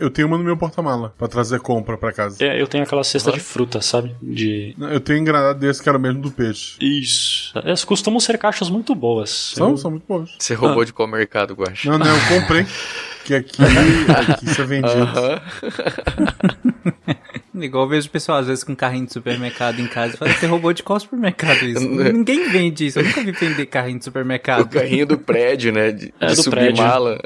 Eu 0.00 0.10
tenho 0.10 0.26
uma 0.28 0.38
no 0.38 0.44
meu 0.44 0.56
porta-mala 0.56 1.14
pra 1.18 1.28
trazer 1.28 1.60
compra 1.60 1.96
pra 1.96 2.12
casa. 2.12 2.44
É, 2.44 2.60
eu 2.60 2.66
tenho 2.66 2.82
aquela 2.84 3.04
cesta 3.04 3.30
de 3.30 3.40
fruta, 3.40 3.80
sabe? 3.80 4.14
De 4.22 4.74
Eu 4.78 5.00
tenho 5.00 5.18
um 5.18 5.22
engranado 5.22 5.58
desse 5.58 5.82
que 5.82 5.88
era 5.88 5.98
mesmo 5.98 6.20
do 6.22 6.30
peixe. 6.30 6.76
isso. 6.80 7.52
Elas 7.58 7.84
costumam 7.84 8.18
ser 8.20 8.38
caixas 8.38 8.68
muito 8.70 8.94
boas. 8.94 9.52
São, 9.54 9.70
Eu- 9.70 9.76
são 9.76 9.90
muito 9.90 10.04
bons. 10.08 10.34
Você 10.38 10.54
roubou 10.54 10.84
de 10.84 10.92
qual 10.92 11.06
mercado, 11.08 11.54
Guacha? 11.54 11.90
Não, 11.90 11.98
não, 11.98 12.06
eu 12.06 12.40
comprei. 12.40 12.66
Que 13.24 13.34
aqui, 13.36 13.62
aqui 14.32 14.44
isso 14.46 14.62
é 14.62 14.64
vendido. 14.64 15.02
Aham. 15.02 15.40
Igual 17.54 17.84
eu 17.84 17.88
vejo 17.90 18.08
o 18.08 18.10
pessoal 18.10 18.38
às 18.38 18.46
vezes 18.46 18.64
com 18.64 18.74
carrinho 18.74 19.04
de 19.06 19.12
supermercado 19.12 19.78
em 19.78 19.86
casa 19.86 20.14
e 20.14 20.16
fala, 20.16 20.32
você 20.32 20.46
roubou 20.46 20.72
de 20.72 20.82
qual 20.82 20.98
supermercado 20.98 21.62
isso? 21.64 21.80
Ninguém 21.86 22.48
vende 22.48 22.86
isso, 22.86 22.98
eu 22.98 23.04
nunca 23.04 23.20
vi 23.22 23.32
vender 23.32 23.66
carrinho 23.66 23.98
de 23.98 24.02
O 24.02 24.04
supermercado. 24.04 24.68
carrinho 24.70 25.06
do 25.06 25.18
prédio, 25.18 25.70
né? 25.72 25.90
De, 25.92 26.14
É, 26.18 26.28
de 26.28 26.34
do 26.36 26.42
subir 26.42 26.56
prédio. 26.56 26.82
mala. 26.82 27.20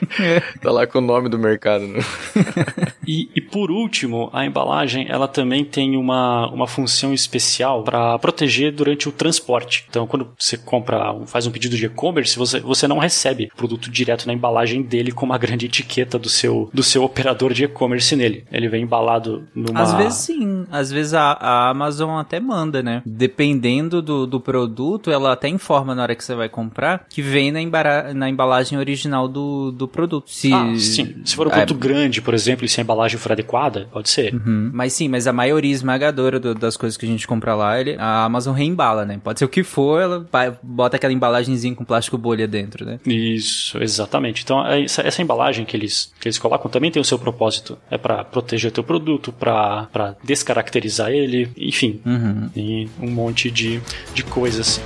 tá 0.62 0.70
lá 0.72 0.86
com 0.86 0.98
o 0.98 1.02
nome 1.02 1.28
do 1.28 1.38
mercado. 1.38 1.86
Né? 1.86 2.00
E, 3.06 3.28
e 3.34 3.40
por 3.40 3.70
último, 3.70 4.28
a 4.32 4.44
embalagem 4.44 5.06
ela 5.08 5.28
também 5.28 5.64
tem 5.64 5.96
uma, 5.96 6.48
uma 6.50 6.66
função 6.66 7.12
especial 7.14 7.82
para 7.82 8.18
proteger 8.18 8.72
durante 8.72 9.08
o 9.08 9.12
transporte. 9.12 9.84
Então, 9.88 10.06
quando 10.06 10.28
você 10.38 10.56
compra, 10.56 11.14
faz 11.26 11.46
um 11.46 11.50
pedido 11.50 11.76
de 11.76 11.86
e-commerce, 11.86 12.36
você, 12.36 12.60
você 12.60 12.88
não 12.88 12.98
recebe 12.98 13.48
o 13.52 13.56
produto 13.56 13.90
direto 13.90 14.26
na 14.26 14.32
embalagem 14.32 14.82
dele 14.82 15.12
com 15.12 15.24
uma 15.26 15.38
grande 15.38 15.66
etiqueta 15.66 16.18
do 16.18 16.28
seu, 16.28 16.68
do 16.72 16.82
seu 16.82 17.04
operador 17.04 17.52
de 17.52 17.64
e-commerce 17.64 18.14
nele. 18.16 18.44
Ele 18.50 18.68
vem 18.68 18.82
embalado 18.82 19.46
numa. 19.54 19.80
Às 19.82 19.94
vezes 19.94 20.14
sim, 20.18 20.66
às 20.70 20.90
vezes 20.90 21.14
a, 21.14 21.32
a 21.32 21.70
Amazon 21.70 22.18
até 22.18 22.40
manda, 22.40 22.82
né? 22.82 23.02
Dependendo 23.06 24.00
do, 24.00 24.26
do 24.26 24.40
produto, 24.40 25.10
ela 25.10 25.32
até 25.32 25.48
informa 25.48 25.94
na 25.94 26.02
hora 26.02 26.14
que 26.14 26.24
você 26.24 26.34
vai 26.34 26.48
comprar 26.48 27.06
que 27.08 27.20
vem 27.20 27.52
na, 27.52 27.60
embara- 27.60 28.14
na 28.14 28.28
embalagem 28.30 28.78
original 28.78 29.28
do, 29.28 29.70
do 29.70 29.86
produto. 29.86 30.30
Se, 30.30 30.52
Ah, 30.52 30.72
sim. 30.76 31.16
Se 31.24 31.34
for 31.36 31.46
um 31.48 31.50
É, 31.50 31.56
produto 31.56 31.78
grande, 31.78 32.22
por 32.22 32.32
exemplo, 32.34 32.64
e 32.64 32.68
se 32.68 32.80
a 32.80 32.82
embalagem 32.82 32.95
for 33.18 33.32
adequada, 33.32 33.88
pode 33.92 34.08
ser. 34.08 34.34
Uhum. 34.34 34.70
Mas 34.72 34.92
sim, 34.92 35.08
mas 35.08 35.26
a 35.26 35.32
maioria 35.32 35.72
esmagadora 35.72 36.38
do- 36.40 36.54
das 36.54 36.76
coisas 36.76 36.96
que 36.96 37.04
a 37.04 37.08
gente 37.08 37.26
compra 37.26 37.54
lá, 37.54 37.80
ele, 37.80 37.96
a 37.98 38.24
Amazon 38.24 38.54
reembala, 38.54 39.04
né? 39.04 39.20
Pode 39.22 39.38
ser 39.38 39.44
o 39.44 39.48
que 39.48 39.62
for, 39.62 40.00
ela 40.00 40.26
bota 40.62 40.96
aquela 40.96 41.12
embalagenzinha 41.12 41.74
com 41.74 41.84
plástico 41.84 42.16
bolha 42.18 42.46
dentro, 42.48 42.84
né? 42.84 42.98
Isso, 43.06 43.82
exatamente. 43.82 44.42
Então, 44.42 44.66
é 44.66 44.82
essa, 44.84 45.02
essa 45.02 45.22
embalagem 45.22 45.64
que 45.64 45.76
eles, 45.76 46.12
que 46.20 46.28
eles 46.28 46.38
colocam 46.38 46.70
também 46.70 46.90
tem 46.90 47.00
o 47.00 47.04
seu 47.04 47.18
propósito. 47.18 47.78
É 47.90 47.98
para 47.98 48.24
proteger 48.24 48.70
o 48.70 48.74
teu 48.74 48.84
produto, 48.84 49.32
para 49.32 50.16
descaracterizar 50.24 51.10
ele, 51.10 51.50
enfim. 51.56 52.00
Uhum. 52.04 52.48
Tem 52.54 52.88
um 53.00 53.10
monte 53.10 53.50
de, 53.50 53.80
de 54.14 54.22
coisas. 54.24 54.80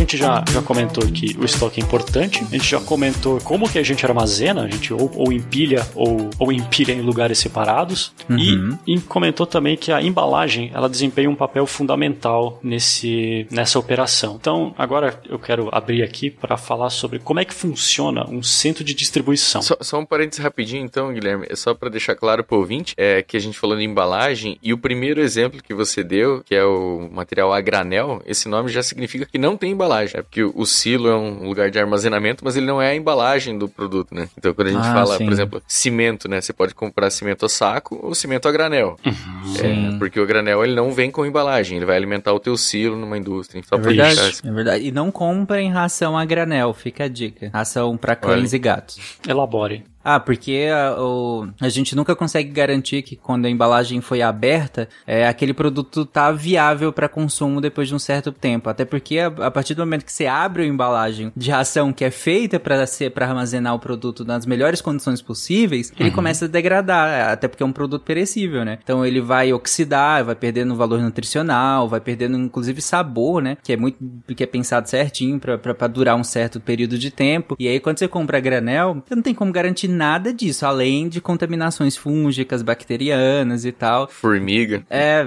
Gente 0.00 0.16
já, 0.16 0.42
já 0.50 0.62
comentou 0.62 1.04
que 1.06 1.36
o 1.38 1.44
estoque 1.44 1.80
é 1.80 1.84
importante, 1.84 2.42
a 2.42 2.56
gente 2.56 2.68
já 2.68 2.80
comentou 2.80 3.38
como 3.40 3.68
que 3.68 3.78
a 3.78 3.82
gente 3.82 4.04
armazena, 4.04 4.62
a 4.64 4.68
gente 4.68 4.92
ou, 4.92 5.10
ou 5.14 5.32
empilha 5.32 5.86
ou, 5.94 6.30
ou 6.38 6.52
empilha 6.52 6.92
em 6.92 7.00
lugares 7.02 7.38
separados, 7.38 8.12
Uhum. 8.28 8.78
e, 8.86 8.94
e 8.94 9.00
comentou 9.00 9.44
também 9.46 9.76
que 9.76 9.90
a 9.92 10.00
embalagem 10.00 10.70
ela 10.72 10.88
desempenha 10.88 11.28
um 11.28 11.34
papel 11.34 11.66
fundamental 11.66 12.58
nesse, 12.62 13.46
nessa 13.50 13.78
operação. 13.78 14.36
Então 14.40 14.74
agora 14.78 15.20
eu 15.28 15.38
quero 15.38 15.68
abrir 15.72 16.02
aqui 16.02 16.30
para 16.30 16.56
falar 16.56 16.90
sobre 16.90 17.18
como 17.18 17.40
é 17.40 17.44
que 17.44 17.52
funciona 17.52 18.24
um 18.28 18.42
centro 18.42 18.84
de 18.84 18.94
distribuição. 18.94 19.62
Só, 19.62 19.76
só 19.80 19.98
um 19.98 20.06
parênteses 20.06 20.42
rapidinho, 20.42 20.84
então, 20.84 21.12
Guilherme. 21.12 21.46
É 21.48 21.56
só 21.56 21.74
pra 21.74 21.88
deixar 21.88 22.14
claro 22.14 22.44
pro 22.44 22.58
ouvinte, 22.58 22.94
é 22.96 23.22
que 23.22 23.36
a 23.36 23.40
gente 23.40 23.58
falou 23.58 23.76
de 23.76 23.84
embalagem 23.84 24.58
e 24.62 24.72
o 24.72 24.78
primeiro 24.78 25.20
exemplo 25.20 25.62
que 25.62 25.74
você 25.74 26.02
deu, 26.04 26.42
que 26.44 26.54
é 26.54 26.64
o 26.64 27.08
material 27.12 27.52
a 27.52 27.60
granel, 27.60 28.22
esse 28.26 28.48
nome 28.48 28.68
já 28.70 28.82
significa 28.82 29.26
que 29.26 29.38
não 29.38 29.56
tem 29.56 29.72
embalagem. 29.72 29.89
É 30.18 30.22
porque 30.22 30.42
o, 30.44 30.64
silo 30.66 31.08
é 31.08 31.16
um 31.16 31.46
lugar 31.48 31.70
de 31.70 31.78
armazenamento, 31.78 32.44
mas 32.44 32.56
ele 32.56 32.66
não 32.66 32.80
é 32.80 32.90
a 32.90 32.94
embalagem 32.94 33.58
do 33.58 33.68
produto, 33.68 34.14
né? 34.14 34.28
Então, 34.38 34.54
quando 34.54 34.68
a 34.68 34.72
gente 34.72 34.86
Ah, 34.86 34.92
fala, 34.94 35.16
sim. 35.16 35.24
por 35.24 35.32
exemplo, 35.32 35.62
cimento, 35.66 36.28
né? 36.28 36.40
Você 36.40 36.52
pode 36.52 36.74
comprar 36.74 37.10
cimento 37.10 37.44
a 37.44 37.48
saco 37.48 37.98
ou 38.02 38.14
cimento 38.14 38.46
a 38.48 38.52
granel. 38.52 38.96
É, 39.04 39.98
porque 39.98 40.18
o 40.20 40.26
granel 40.26 40.64
ele 40.64 40.74
não 40.74 40.92
vem 40.92 41.10
com 41.10 41.26
embalagem, 41.26 41.76
ele 41.76 41.86
vai 41.86 41.96
alimentar 41.96 42.32
o 42.32 42.40
teu 42.40 42.56
silo 42.56 42.96
numa 42.96 43.18
indústria. 43.18 43.62
Só 43.68 43.76
É 43.76 43.78
verdade, 43.78 44.16
deixar- 44.16 44.48
é 44.48 44.52
verdade. 44.52 44.84
E 44.86 44.92
não 44.92 45.10
comprem 45.10 45.70
ração 45.70 46.16
a 46.16 46.24
granel, 46.24 46.72
fica 46.72 47.04
a 47.04 47.08
dica. 47.08 47.50
Ração 47.52 47.96
pra 47.96 48.14
cães 48.16 48.50
Olha. 48.50 48.56
e 48.56 48.58
gatos. 48.58 48.98
Elabore. 49.28 49.84
Ah, 50.02 50.18
porque 50.18 50.68
a, 50.72 50.96
o- 51.00 51.48
a 51.60 51.68
gente 51.68 51.94
nunca 51.94 52.16
consegue 52.16 52.50
garantir 52.50 53.02
que 53.02 53.16
quando 53.16 53.44
a 53.46 53.50
embalagem 53.50 54.00
foi 54.00 54.22
aberta, 54.22 54.88
é, 55.06 55.26
aquele 55.28 55.52
produto 55.52 56.06
tá 56.06 56.32
viável 56.32 56.92
para 56.92 57.08
consumo 57.08 57.60
depois 57.60 57.86
de 57.88 57.94
um 57.94 57.98
certo 57.98 58.32
tempo. 58.32 58.70
Até 58.70 58.84
porque 58.84 59.18
a, 59.18 59.26
a 59.26 59.50
partir 59.50 59.74
do 59.74 59.82
momento 59.82 60.04
que 60.04 60.12
você 60.12 60.26
abre 60.26 60.62
a 60.62 60.66
embalagem 60.66 61.30
de 61.36 61.50
ração 61.50 61.92
que 61.92 62.04
é 62.04 62.10
feita 62.10 62.58
para 62.58 62.86
ser 62.86 63.10
para 63.10 63.26
armazenar 63.26 63.74
o 63.74 63.78
produto 63.78 64.24
nas 64.24 64.46
melhores 64.46 64.80
condições 64.80 65.20
possíveis, 65.20 65.92
ele 65.98 66.10
começa 66.10 66.46
a 66.46 66.48
degradar, 66.48 67.30
até 67.30 67.46
porque 67.46 67.62
é 67.62 67.66
um 67.66 67.72
produto 67.72 68.02
perecível, 68.04 68.64
né? 68.64 68.78
Então 68.82 69.04
ele 69.04 69.20
vai 69.20 69.52
oxidar, 69.52 70.24
vai 70.24 70.34
perdendo 70.34 70.74
valor 70.76 71.00
nutricional, 71.00 71.88
vai 71.88 72.00
perdendo 72.00 72.38
inclusive 72.38 72.80
sabor, 72.80 73.42
né? 73.42 73.56
Que 73.62 73.74
é 73.74 73.76
muito 73.76 73.98
que 74.34 74.42
é 74.42 74.46
pensado 74.46 74.88
certinho 74.88 75.38
para 75.38 75.86
durar 75.88 76.16
um 76.16 76.24
certo 76.24 76.58
período 76.58 76.96
de 76.98 77.10
tempo. 77.10 77.54
E 77.58 77.68
aí 77.68 77.78
quando 77.78 77.98
você 77.98 78.08
compra 78.08 78.38
a 78.38 78.40
granel, 78.40 79.02
você 79.06 79.14
não 79.14 79.22
tem 79.22 79.34
como 79.34 79.52
garantir 79.52 79.89
nada 79.90 80.32
disso, 80.32 80.64
além 80.64 81.08
de 81.08 81.20
contaminações 81.20 81.96
fúngicas, 81.96 82.62
bacterianas 82.62 83.64
e 83.64 83.72
tal. 83.72 84.08
Formiga. 84.08 84.82
É, 84.88 85.24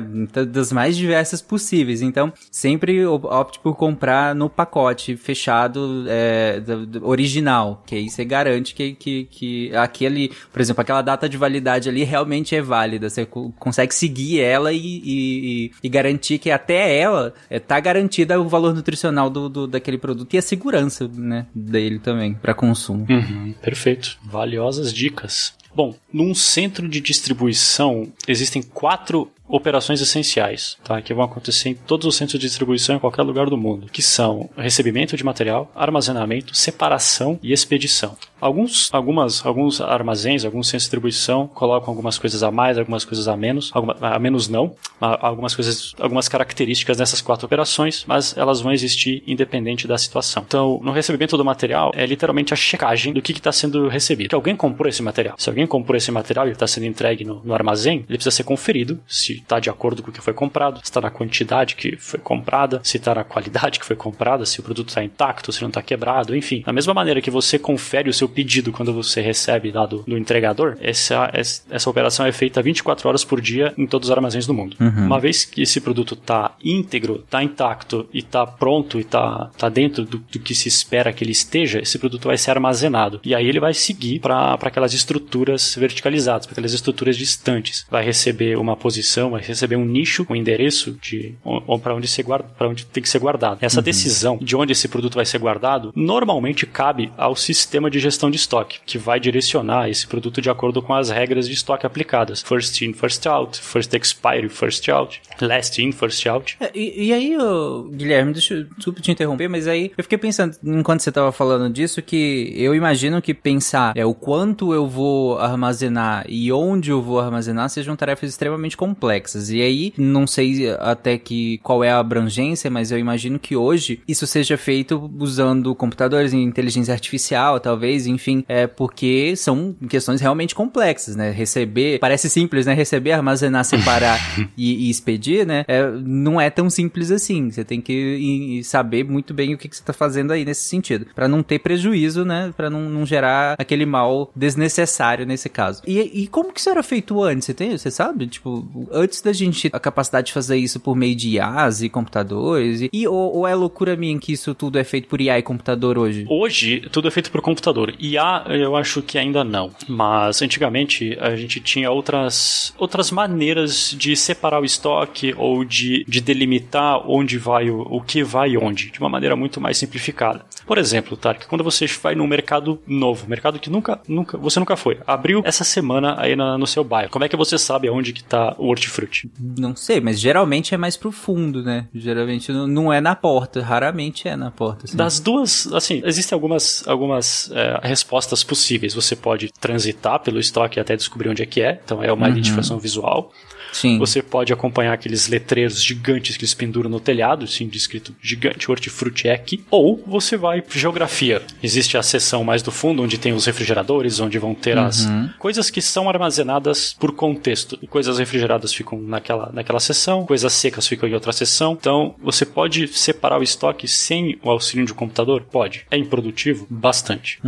das 0.47 0.71
mais 0.71 0.95
diversas 0.97 1.41
possíveis. 1.41 2.01
Então, 2.01 2.31
sempre 2.51 3.05
op- 3.05 3.25
opte 3.25 3.59
por 3.59 3.75
comprar 3.75 4.33
no 4.33 4.49
pacote 4.49 5.15
fechado 5.17 6.05
é, 6.07 6.61
original, 7.01 7.83
que 7.85 7.95
aí 7.95 8.09
você 8.09 8.23
garante 8.25 8.73
que, 8.73 8.93
que, 8.93 9.25
que 9.29 9.75
aquele, 9.75 10.31
por 10.51 10.61
exemplo, 10.61 10.81
aquela 10.81 11.01
data 11.01 11.27
de 11.27 11.37
validade 11.37 11.89
ali 11.89 12.03
realmente 12.03 12.55
é 12.55 12.61
válida. 12.61 13.09
Você 13.09 13.25
co- 13.25 13.51
consegue 13.59 13.93
seguir 13.93 14.39
ela 14.41 14.71
e, 14.71 14.77
e, 15.03 15.71
e- 15.83 15.89
garantir 15.89 16.39
que 16.39 16.49
até 16.49 16.97
ela 16.97 17.33
é, 17.49 17.59
tá 17.59 17.79
garantida 17.79 18.39
o 18.39 18.47
valor 18.47 18.73
nutricional 18.73 19.29
do, 19.29 19.49
do- 19.49 19.67
daquele 19.67 19.97
produto 19.97 20.33
e 20.33 20.37
a 20.37 20.41
segurança, 20.41 21.09
né, 21.13 21.45
dele 21.53 21.99
também, 21.99 22.33
para 22.33 22.53
consumo. 22.53 23.05
Uhum, 23.09 23.53
perfeito. 23.61 24.17
Valiosas 24.53 24.93
dicas. 24.93 25.55
Bom, 25.75 25.95
num 26.11 26.35
centro 26.35 26.87
de 26.87 27.01
distribuição 27.01 28.13
existem 28.27 28.61
quatro 28.61 29.31
operações 29.53 30.01
essenciais, 30.01 30.77
tá? 30.83 30.99
Que 30.99 31.13
vão 31.13 31.23
acontecer 31.23 31.69
em 31.69 31.73
todos 31.75 32.07
os 32.07 32.15
centros 32.15 32.39
de 32.39 32.47
distribuição 32.47 32.95
em 32.95 32.99
qualquer 32.99 33.21
lugar 33.21 33.45
do 33.51 33.55
mundo, 33.55 33.85
que 33.91 34.01
são 34.01 34.49
recebimento 34.57 35.15
de 35.15 35.23
material, 35.23 35.71
armazenamento, 35.75 36.57
separação 36.57 37.39
e 37.43 37.53
expedição. 37.53 38.17
Alguns, 38.41 38.89
algumas, 38.91 39.45
alguns 39.45 39.79
armazéns, 39.79 40.43
alguns 40.43 40.67
centros 40.67 40.81
de 40.81 40.85
distribuição 40.85 41.47
colocam 41.47 41.91
algumas 41.91 42.17
coisas 42.17 42.41
a 42.41 42.51
mais, 42.51 42.79
algumas 42.79 43.05
coisas 43.05 43.27
a 43.27 43.37
menos, 43.37 43.69
alguma, 43.73 43.95
a 44.01 44.19
menos 44.19 44.49
não, 44.49 44.75
algumas 44.99 45.55
coisas, 45.55 45.93
algumas 45.99 46.27
características 46.27 46.97
nessas 46.97 47.21
quatro 47.21 47.45
operações, 47.45 48.03
mas 48.07 48.35
elas 48.35 48.59
vão 48.59 48.73
existir 48.73 49.23
independente 49.27 49.87
da 49.87 49.97
situação. 49.97 50.43
Então, 50.45 50.79
no 50.83 50.91
recebimento 50.91 51.37
do 51.37 51.45
material 51.45 51.91
é 51.95 52.05
literalmente 52.05 52.53
a 52.53 52.57
checagem 52.57 53.13
do 53.13 53.21
que 53.21 53.31
está 53.31 53.51
sendo 53.51 53.87
recebido. 53.87 54.31
Se 54.31 54.35
alguém 54.35 54.55
comprou 54.55 54.89
esse 54.89 55.03
material, 55.03 55.35
se 55.37 55.47
alguém 55.47 55.67
comprou 55.67 55.95
esse 55.95 56.11
material 56.11 56.47
e 56.47 56.51
está 56.51 56.65
sendo 56.65 56.87
entregue 56.87 57.23
no, 57.23 57.41
no 57.45 57.53
armazém, 57.53 58.03
ele 58.09 58.17
precisa 58.17 58.31
ser 58.31 58.43
conferido 58.43 58.99
se 59.07 59.42
está 59.43 59.59
de 59.59 59.69
acordo 59.69 60.01
com 60.01 60.09
o 60.09 60.13
que 60.13 60.21
foi 60.21 60.33
comprado, 60.33 60.77
se 60.79 60.85
está 60.85 61.01
na 61.01 61.09
quantidade 61.09 61.75
que 61.75 61.95
foi 61.97 62.19
comprada, 62.19 62.81
se 62.83 62.97
está 62.97 63.15
na 63.15 63.23
qualidade 63.23 63.79
que 63.79 63.85
foi 63.85 63.95
comprada, 63.95 64.45
se 64.45 64.59
o 64.59 64.63
produto 64.63 64.89
está 64.89 65.03
intacto, 65.03 65.51
se 65.51 65.61
não 65.61 65.69
está 65.69 65.81
quebrado, 65.81 66.35
enfim. 66.35 66.63
Da 66.65 66.73
mesma 66.73 66.93
maneira 66.93 67.21
que 67.21 67.31
você 67.31 67.59
confere 67.59 68.09
o 68.09 68.13
seu 68.13 68.27
pedido 68.27 68.71
quando 68.71 68.93
você 68.93 69.21
recebe 69.21 69.71
lá 69.71 69.85
do, 69.85 70.03
do 70.03 70.17
entregador, 70.17 70.77
essa, 70.81 71.29
essa, 71.33 71.89
operação 71.89 72.25
é 72.25 72.31
feita 72.31 72.61
24 72.61 73.07
horas 73.07 73.23
por 73.23 73.39
dia 73.41 73.73
em 73.77 73.85
todos 73.85 74.09
os 74.09 74.11
armazéns 74.11 74.47
do 74.47 74.53
mundo. 74.53 74.75
Uma 74.79 75.19
vez 75.19 75.45
que 75.45 75.61
esse 75.61 75.79
produto 75.79 76.13
está 76.13 76.55
íntegro, 76.63 77.23
está 77.23 77.43
intacto 77.43 78.07
e 78.13 78.19
está 78.19 78.45
pronto 78.45 78.97
e 78.97 79.01
está 79.01 79.51
tá 79.57 79.69
dentro 79.69 80.05
do, 80.05 80.17
do 80.17 80.39
que 80.39 80.55
se 80.55 80.67
espera 80.67 81.13
que 81.13 81.23
ele 81.23 81.31
esteja, 81.31 81.79
esse 81.79 81.99
produto 81.99 82.27
vai 82.27 82.37
ser 82.37 82.51
armazenado. 82.51 83.19
E 83.23 83.35
aí 83.35 83.47
ele 83.47 83.59
vai 83.59 83.73
seguir 83.73 84.19
para 84.19 84.53
aquelas 84.53 84.93
estruturas 84.93 85.75
verticalizadas, 85.75 86.45
para 86.45 86.53
aquelas 86.53 86.73
estruturas 86.73 87.17
distantes. 87.17 87.85
Vai 87.89 88.03
receber 88.03 88.57
uma 88.57 88.75
posição, 88.75 89.32
vai 89.33 89.41
receber 89.41 89.75
um 89.75 89.85
nicho, 89.85 90.25
um 90.29 90.35
endereço 90.35 90.97
de 91.01 91.35
para 91.81 91.95
onde, 91.95 92.07
ser 92.07 92.23
guarda, 92.23 92.47
pra 92.57 92.67
onde 92.67 92.85
tem 92.85 93.01
que 93.01 93.09
ser 93.09 93.19
guardado. 93.19 93.59
Essa 93.61 93.81
decisão 93.81 94.37
de 94.41 94.55
onde 94.55 94.71
esse 94.71 94.87
produto 94.87 95.15
vai 95.15 95.25
ser 95.25 95.39
guardado 95.39 95.91
normalmente 95.95 96.65
cabe 96.65 97.11
ao 97.17 97.35
sistema 97.35 97.89
de 97.89 97.99
gestão 97.99 98.29
de 98.29 98.37
estoque, 98.37 98.79
que 98.85 98.97
vai 98.97 99.19
direcionar 99.19 99.89
esse 99.89 100.07
produto 100.07 100.41
de 100.41 100.49
acordo 100.49 100.81
com 100.81 100.93
as 100.93 101.09
regras 101.09 101.47
de 101.47 101.53
estoque 101.53 101.85
aplicadas. 101.85 102.41
First 102.41 102.81
in, 102.81 102.93
first 102.93 103.25
out, 103.25 103.59
first 103.59 103.93
expiry, 103.93 104.49
first 104.49 104.89
out, 104.89 105.21
last 105.41 105.81
in, 105.81 105.91
first 105.91 106.25
out. 106.27 106.55
É, 106.59 106.71
e, 106.73 107.07
e 107.07 107.13
aí, 107.13 107.37
ô, 107.37 107.83
Guilherme, 107.83 108.33
deixa 108.33 108.53
eu 108.53 108.63
desculpa 108.75 109.01
te 109.01 109.11
interromper, 109.11 109.47
mas 109.47 109.67
aí 109.67 109.91
eu 109.97 110.03
fiquei 110.03 110.17
pensando, 110.17 110.55
enquanto 110.63 111.01
você 111.01 111.11
tava 111.11 111.31
falando 111.31 111.71
disso, 111.71 112.01
que 112.01 112.53
eu 112.55 112.75
imagino 112.75 113.21
que 113.21 113.33
pensar 113.33 113.95
é, 113.95 114.05
o 114.05 114.13
quanto 114.13 114.73
eu 114.73 114.87
vou 114.87 115.37
armazenar 115.37 116.25
e 116.27 116.51
onde 116.51 116.91
eu 116.91 117.01
vou 117.01 117.19
armazenar 117.19 117.69
sejam 117.69 117.95
tarefas 117.95 118.29
extremamente 118.29 118.77
complexas. 118.77 119.12
E 119.49 119.61
aí, 119.61 119.93
não 119.97 120.25
sei 120.25 120.69
até 120.79 121.17
que 121.17 121.59
qual 121.59 121.83
é 121.83 121.91
a 121.91 121.99
abrangência, 121.99 122.69
mas 122.69 122.91
eu 122.91 122.97
imagino 122.97 123.39
que 123.39 123.55
hoje 123.55 124.01
isso 124.07 124.25
seja 124.27 124.57
feito 124.57 125.11
usando 125.19 125.73
computadores 125.75 126.33
e 126.33 126.37
inteligência 126.37 126.93
artificial, 126.93 127.59
talvez, 127.59 128.07
enfim, 128.07 128.43
é 128.47 128.67
porque 128.67 129.35
são 129.35 129.75
questões 129.89 130.21
realmente 130.21 130.55
complexas, 130.55 131.15
né? 131.15 131.31
Receber, 131.31 131.99
parece 131.99 132.29
simples, 132.29 132.65
né? 132.65 132.73
Receber, 132.73 133.11
armazenar, 133.11 133.65
separar 133.65 134.19
e, 134.57 134.87
e 134.87 134.89
expedir, 134.89 135.45
né? 135.45 135.65
É, 135.67 135.89
não 135.91 136.39
é 136.39 136.49
tão 136.49 136.69
simples 136.69 137.11
assim. 137.11 137.51
Você 137.51 137.63
tem 137.63 137.81
que 137.81 138.61
saber 138.63 139.03
muito 139.03 139.33
bem 139.33 139.53
o 139.53 139.57
que, 139.57 139.67
que 139.67 139.75
você 139.75 139.83
tá 139.83 139.93
fazendo 139.93 140.31
aí 140.31 140.45
nesse 140.45 140.65
sentido. 140.65 141.07
Pra 141.13 141.27
não 141.27 141.43
ter 141.43 141.59
prejuízo, 141.59 142.25
né? 142.25 142.53
Pra 142.55 142.69
não, 142.69 142.89
não 142.89 143.05
gerar 143.05 143.55
aquele 143.57 143.85
mal 143.85 144.31
desnecessário 144.35 145.25
nesse 145.25 145.49
caso. 145.49 145.81
E, 145.85 146.23
e 146.23 146.27
como 146.27 146.51
que 146.51 146.59
isso 146.59 146.69
era 146.69 146.83
feito 146.83 147.21
antes? 147.21 147.45
Você 147.45 147.53
tem, 147.53 147.77
você 147.77 147.91
sabe? 147.91 148.27
Tipo, 148.27 148.87
antes 149.03 149.21
da 149.21 149.31
gente 149.33 149.69
ter 149.69 149.75
a 149.75 149.79
capacidade 149.79 150.27
de 150.27 150.33
fazer 150.33 150.57
isso 150.57 150.79
por 150.79 150.95
meio 150.95 151.15
de 151.15 151.29
IAs 151.31 151.81
e 151.81 151.89
computadores, 151.89 152.81
e, 152.81 152.89
e 152.91 153.07
ou, 153.07 153.37
ou 153.37 153.47
é 153.47 153.53
loucura 153.55 153.95
minha 153.95 154.17
que 154.19 154.31
isso 154.33 154.53
tudo 154.55 154.77
é 154.79 154.83
feito 154.83 155.07
por 155.07 155.19
IA 155.21 155.39
e 155.39 155.41
computador 155.43 155.97
hoje? 155.97 156.25
Hoje, 156.29 156.81
tudo 156.91 157.07
é 157.07 157.11
feito 157.11 157.31
por 157.31 157.41
computador. 157.41 157.93
IA, 157.99 158.45
eu 158.49 158.75
acho 158.75 159.01
que 159.01 159.17
ainda 159.17 159.43
não. 159.43 159.71
Mas 159.87 160.41
antigamente, 160.41 161.17
a 161.19 161.35
gente 161.35 161.59
tinha 161.59 161.89
outras, 161.91 162.73
outras 162.77 163.11
maneiras 163.11 163.95
de 163.97 164.15
separar 164.15 164.61
o 164.61 164.65
estoque 164.65 165.33
ou 165.37 165.63
de, 165.65 166.03
de 166.07 166.21
delimitar 166.21 167.09
onde 167.09 167.37
vai 167.37 167.69
o, 167.69 167.81
o 167.81 168.01
que 168.01 168.23
vai 168.23 168.55
onde, 168.57 168.91
de 168.91 168.99
uma 168.99 169.09
maneira 169.09 169.35
muito 169.35 169.59
mais 169.59 169.77
simplificada. 169.77 170.45
Por 170.65 170.77
exemplo, 170.77 171.17
Tarek, 171.17 171.47
quando 171.47 171.63
você 171.63 171.85
vai 172.01 172.15
num 172.15 172.27
mercado 172.27 172.79
novo, 172.87 173.27
mercado 173.27 173.59
que 173.59 173.69
nunca, 173.69 173.99
nunca, 174.07 174.37
você 174.37 174.59
nunca 174.59 174.77
foi, 174.77 174.97
abriu 175.05 175.41
essa 175.45 175.63
semana 175.63 176.15
aí 176.19 176.35
na- 176.35 176.57
no 176.57 176.65
seu 176.67 176.83
bairro, 176.83 177.09
como 177.09 177.25
é 177.25 177.29
que 177.29 177.35
você 177.35 177.57
sabe 177.57 177.87
aonde 177.87 178.13
que 178.13 178.23
tá 178.23 178.55
o 178.57 178.67
hortifruti? 178.67 178.92
Não 179.39 179.75
sei, 179.75 179.99
mas 179.99 180.19
geralmente 180.19 180.73
é 180.73 180.77
mais 180.77 180.95
pro 180.97 181.11
fundo, 181.11 181.63
né? 181.63 181.87
Geralmente 181.93 182.51
não- 182.51 182.91
é 182.93 183.01
na 183.01 183.15
porta, 183.15 183.61
raramente 183.61 184.27
é 184.27 184.35
na 184.35 184.51
porta. 184.51 184.85
assim. 184.85 184.95
Das 184.97 185.19
duas, 185.19 185.71
assim, 185.73 186.01
existem 186.05 186.35
algumas, 186.35 186.87
algumas 186.87 187.49
é, 187.53 187.79
respostas 187.83 188.43
possíveis. 188.43 188.93
Você 188.93 189.15
pode 189.15 189.51
transitar 189.59 190.19
pelo 190.19 190.39
estoque 190.39 190.79
até 190.79 190.95
descobrir 190.95 191.29
onde 191.29 191.41
é 191.41 191.45
que 191.45 191.61
é, 191.61 191.79
então 191.83 192.03
é 192.03 192.11
uma 192.11 192.27
identificação 192.29 192.77
visual. 192.79 193.31
Sim. 193.73 193.97
Você 193.97 194.21
pode 194.21 194.53
acompanhar 194.53 194.93
aqueles 194.93 195.27
letreiros 195.27 195.83
gigantes 195.83 196.37
que 196.37 196.43
eles 196.43 196.53
penduram 196.53 196.89
no 196.89 196.99
telhado, 196.99 197.45
assim, 197.45 197.67
descrito 197.67 198.15
gigante, 198.21 198.69
hortifruti 198.69 199.27
é 199.27 199.33
aqui. 199.33 199.65
Ou 199.69 200.01
você 200.05 200.37
vai 200.37 200.61
para 200.61 200.77
geografia. 200.77 201.41
Existe 201.61 201.97
a 201.97 202.03
seção 202.03 202.43
mais 202.43 202.61
do 202.61 202.71
fundo, 202.71 203.03
onde 203.03 203.17
tem 203.17 203.33
os 203.33 203.45
refrigeradores, 203.45 204.19
onde 204.19 204.37
vão 204.37 204.53
ter 204.53 204.77
as 204.77 205.07
coisas 205.39 205.69
que 205.69 205.81
são 205.81 206.07
armazenadas 206.07 206.95
por 206.99 207.13
contexto. 207.13 207.77
E 207.81 207.87
coisas 207.87 208.19
refrigeradas 208.19 208.73
ficam 208.73 209.01
naquela, 209.01 209.51
naquela 209.51 209.79
seção, 209.79 210.25
coisas 210.25 210.53
secas 210.53 210.87
ficam 210.87 211.09
em 211.09 211.13
outra 211.13 211.33
seção. 211.33 211.73
Então, 211.79 212.15
você 212.21 212.45
pode 212.45 212.87
separar 212.87 213.39
o 213.39 213.43
estoque 213.43 213.87
sem 213.87 214.37
o 214.43 214.49
auxílio 214.49 214.85
de 214.85 214.93
um 214.93 214.95
computador? 214.95 215.43
Pode. 215.51 215.85
É 215.89 215.97
improdutivo? 215.97 216.67
Bastante. 216.69 217.39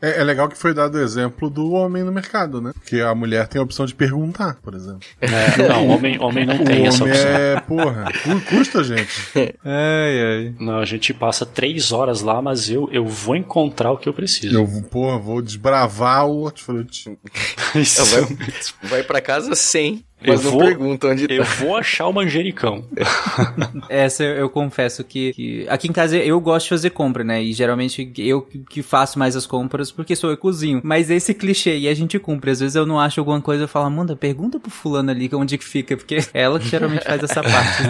É, 0.00 0.20
é 0.20 0.24
legal 0.24 0.48
que 0.48 0.58
foi 0.58 0.74
dado 0.74 0.96
o 0.96 1.00
exemplo 1.00 1.48
do 1.48 1.72
homem 1.72 2.02
no 2.02 2.12
mercado, 2.12 2.60
né? 2.60 2.72
Porque 2.74 3.00
a 3.00 3.14
mulher 3.14 3.46
tem 3.46 3.60
a 3.60 3.64
opção 3.64 3.86
de 3.86 3.94
perguntar, 3.94 4.56
por 4.62 4.74
exemplo. 4.74 5.06
É, 5.20 5.51
não, 5.68 5.88
homem, 5.88 6.18
homem 6.20 6.46
não 6.46 6.56
O 6.56 6.64
tem 6.64 6.86
essa 6.86 7.02
homem 7.04 7.14
opção. 7.14 7.30
é, 7.30 7.60
porra, 7.60 8.04
cu- 8.22 8.40
custa, 8.56 8.82
gente. 8.84 9.10
Ai, 9.64 10.20
ai. 10.20 10.54
Não, 10.58 10.78
a 10.78 10.84
gente 10.84 11.12
passa 11.14 11.44
três 11.46 11.92
horas 11.92 12.20
lá, 12.22 12.40
mas 12.42 12.68
eu, 12.70 12.88
eu 12.92 13.06
vou 13.06 13.36
encontrar 13.36 13.92
o 13.92 13.96
que 13.98 14.08
eu 14.08 14.12
preciso. 14.14 14.54
Eu, 14.56 14.66
porra, 14.90 15.18
vou 15.18 15.40
desbravar 15.42 16.26
o 16.26 16.42
hortifruti. 16.44 17.16
Isso. 17.74 18.04
Vai, 18.04 18.88
vai 18.90 19.02
pra 19.02 19.20
casa 19.20 19.54
sem, 19.54 20.04
mas 20.26 20.40
Eu 20.44 20.50
não 20.50 20.58
vou- 20.58 20.66
pergunta 20.66 21.06
onde 21.08 21.26
Eu 21.30 21.44
tá. 21.44 21.50
vou 21.58 21.76
achar 21.76 22.06
o 22.06 22.12
manjericão. 22.12 22.84
Essa 23.88 24.24
eu, 24.24 24.34
eu 24.36 24.50
confesso 24.50 25.02
que, 25.04 25.32
que- 25.32 25.66
Aqui 25.68 25.88
em 25.88 25.92
casa 25.92 26.16
eu 26.16 26.40
gosto 26.40 26.64
de 26.64 26.70
fazer 26.70 26.90
compra, 26.90 27.24
né? 27.24 27.42
E 27.42 27.52
geralmente 27.52 28.12
eu 28.18 28.42
que- 28.42 28.82
faço 28.82 29.18
mais 29.18 29.36
as 29.36 29.46
compras 29.46 29.90
porque 29.90 30.14
sou 30.16 30.30
eu 30.30 30.36
que 30.36 30.42
cozinho. 30.42 30.80
Mas 30.84 31.10
esse 31.10 31.32
clichê 31.34 31.78
e 31.78 31.88
a 31.88 31.94
gente 31.94 32.18
cumpre. 32.18 32.50
Às 32.50 32.60
vezes 32.60 32.74
eu 32.76 32.84
não 32.86 32.98
acho 32.98 33.20
alguma 33.20 33.40
coisa 33.40 33.64
eu 33.64 33.68
falo, 33.68 33.86
Amanda, 33.86 34.16
pergunta 34.16 34.58
pro 34.58 34.70
fulano 34.70 35.10
ali 35.10 35.30
onde 35.32 35.56
que 35.58 35.64
fica, 35.64 35.96
porque 35.96 36.16
é 36.16 36.20
ela 36.42 36.58
que 36.58 36.68
geralmente 36.68 37.04
faz 37.04 37.22
essa 37.22 37.42
parte. 37.42 37.82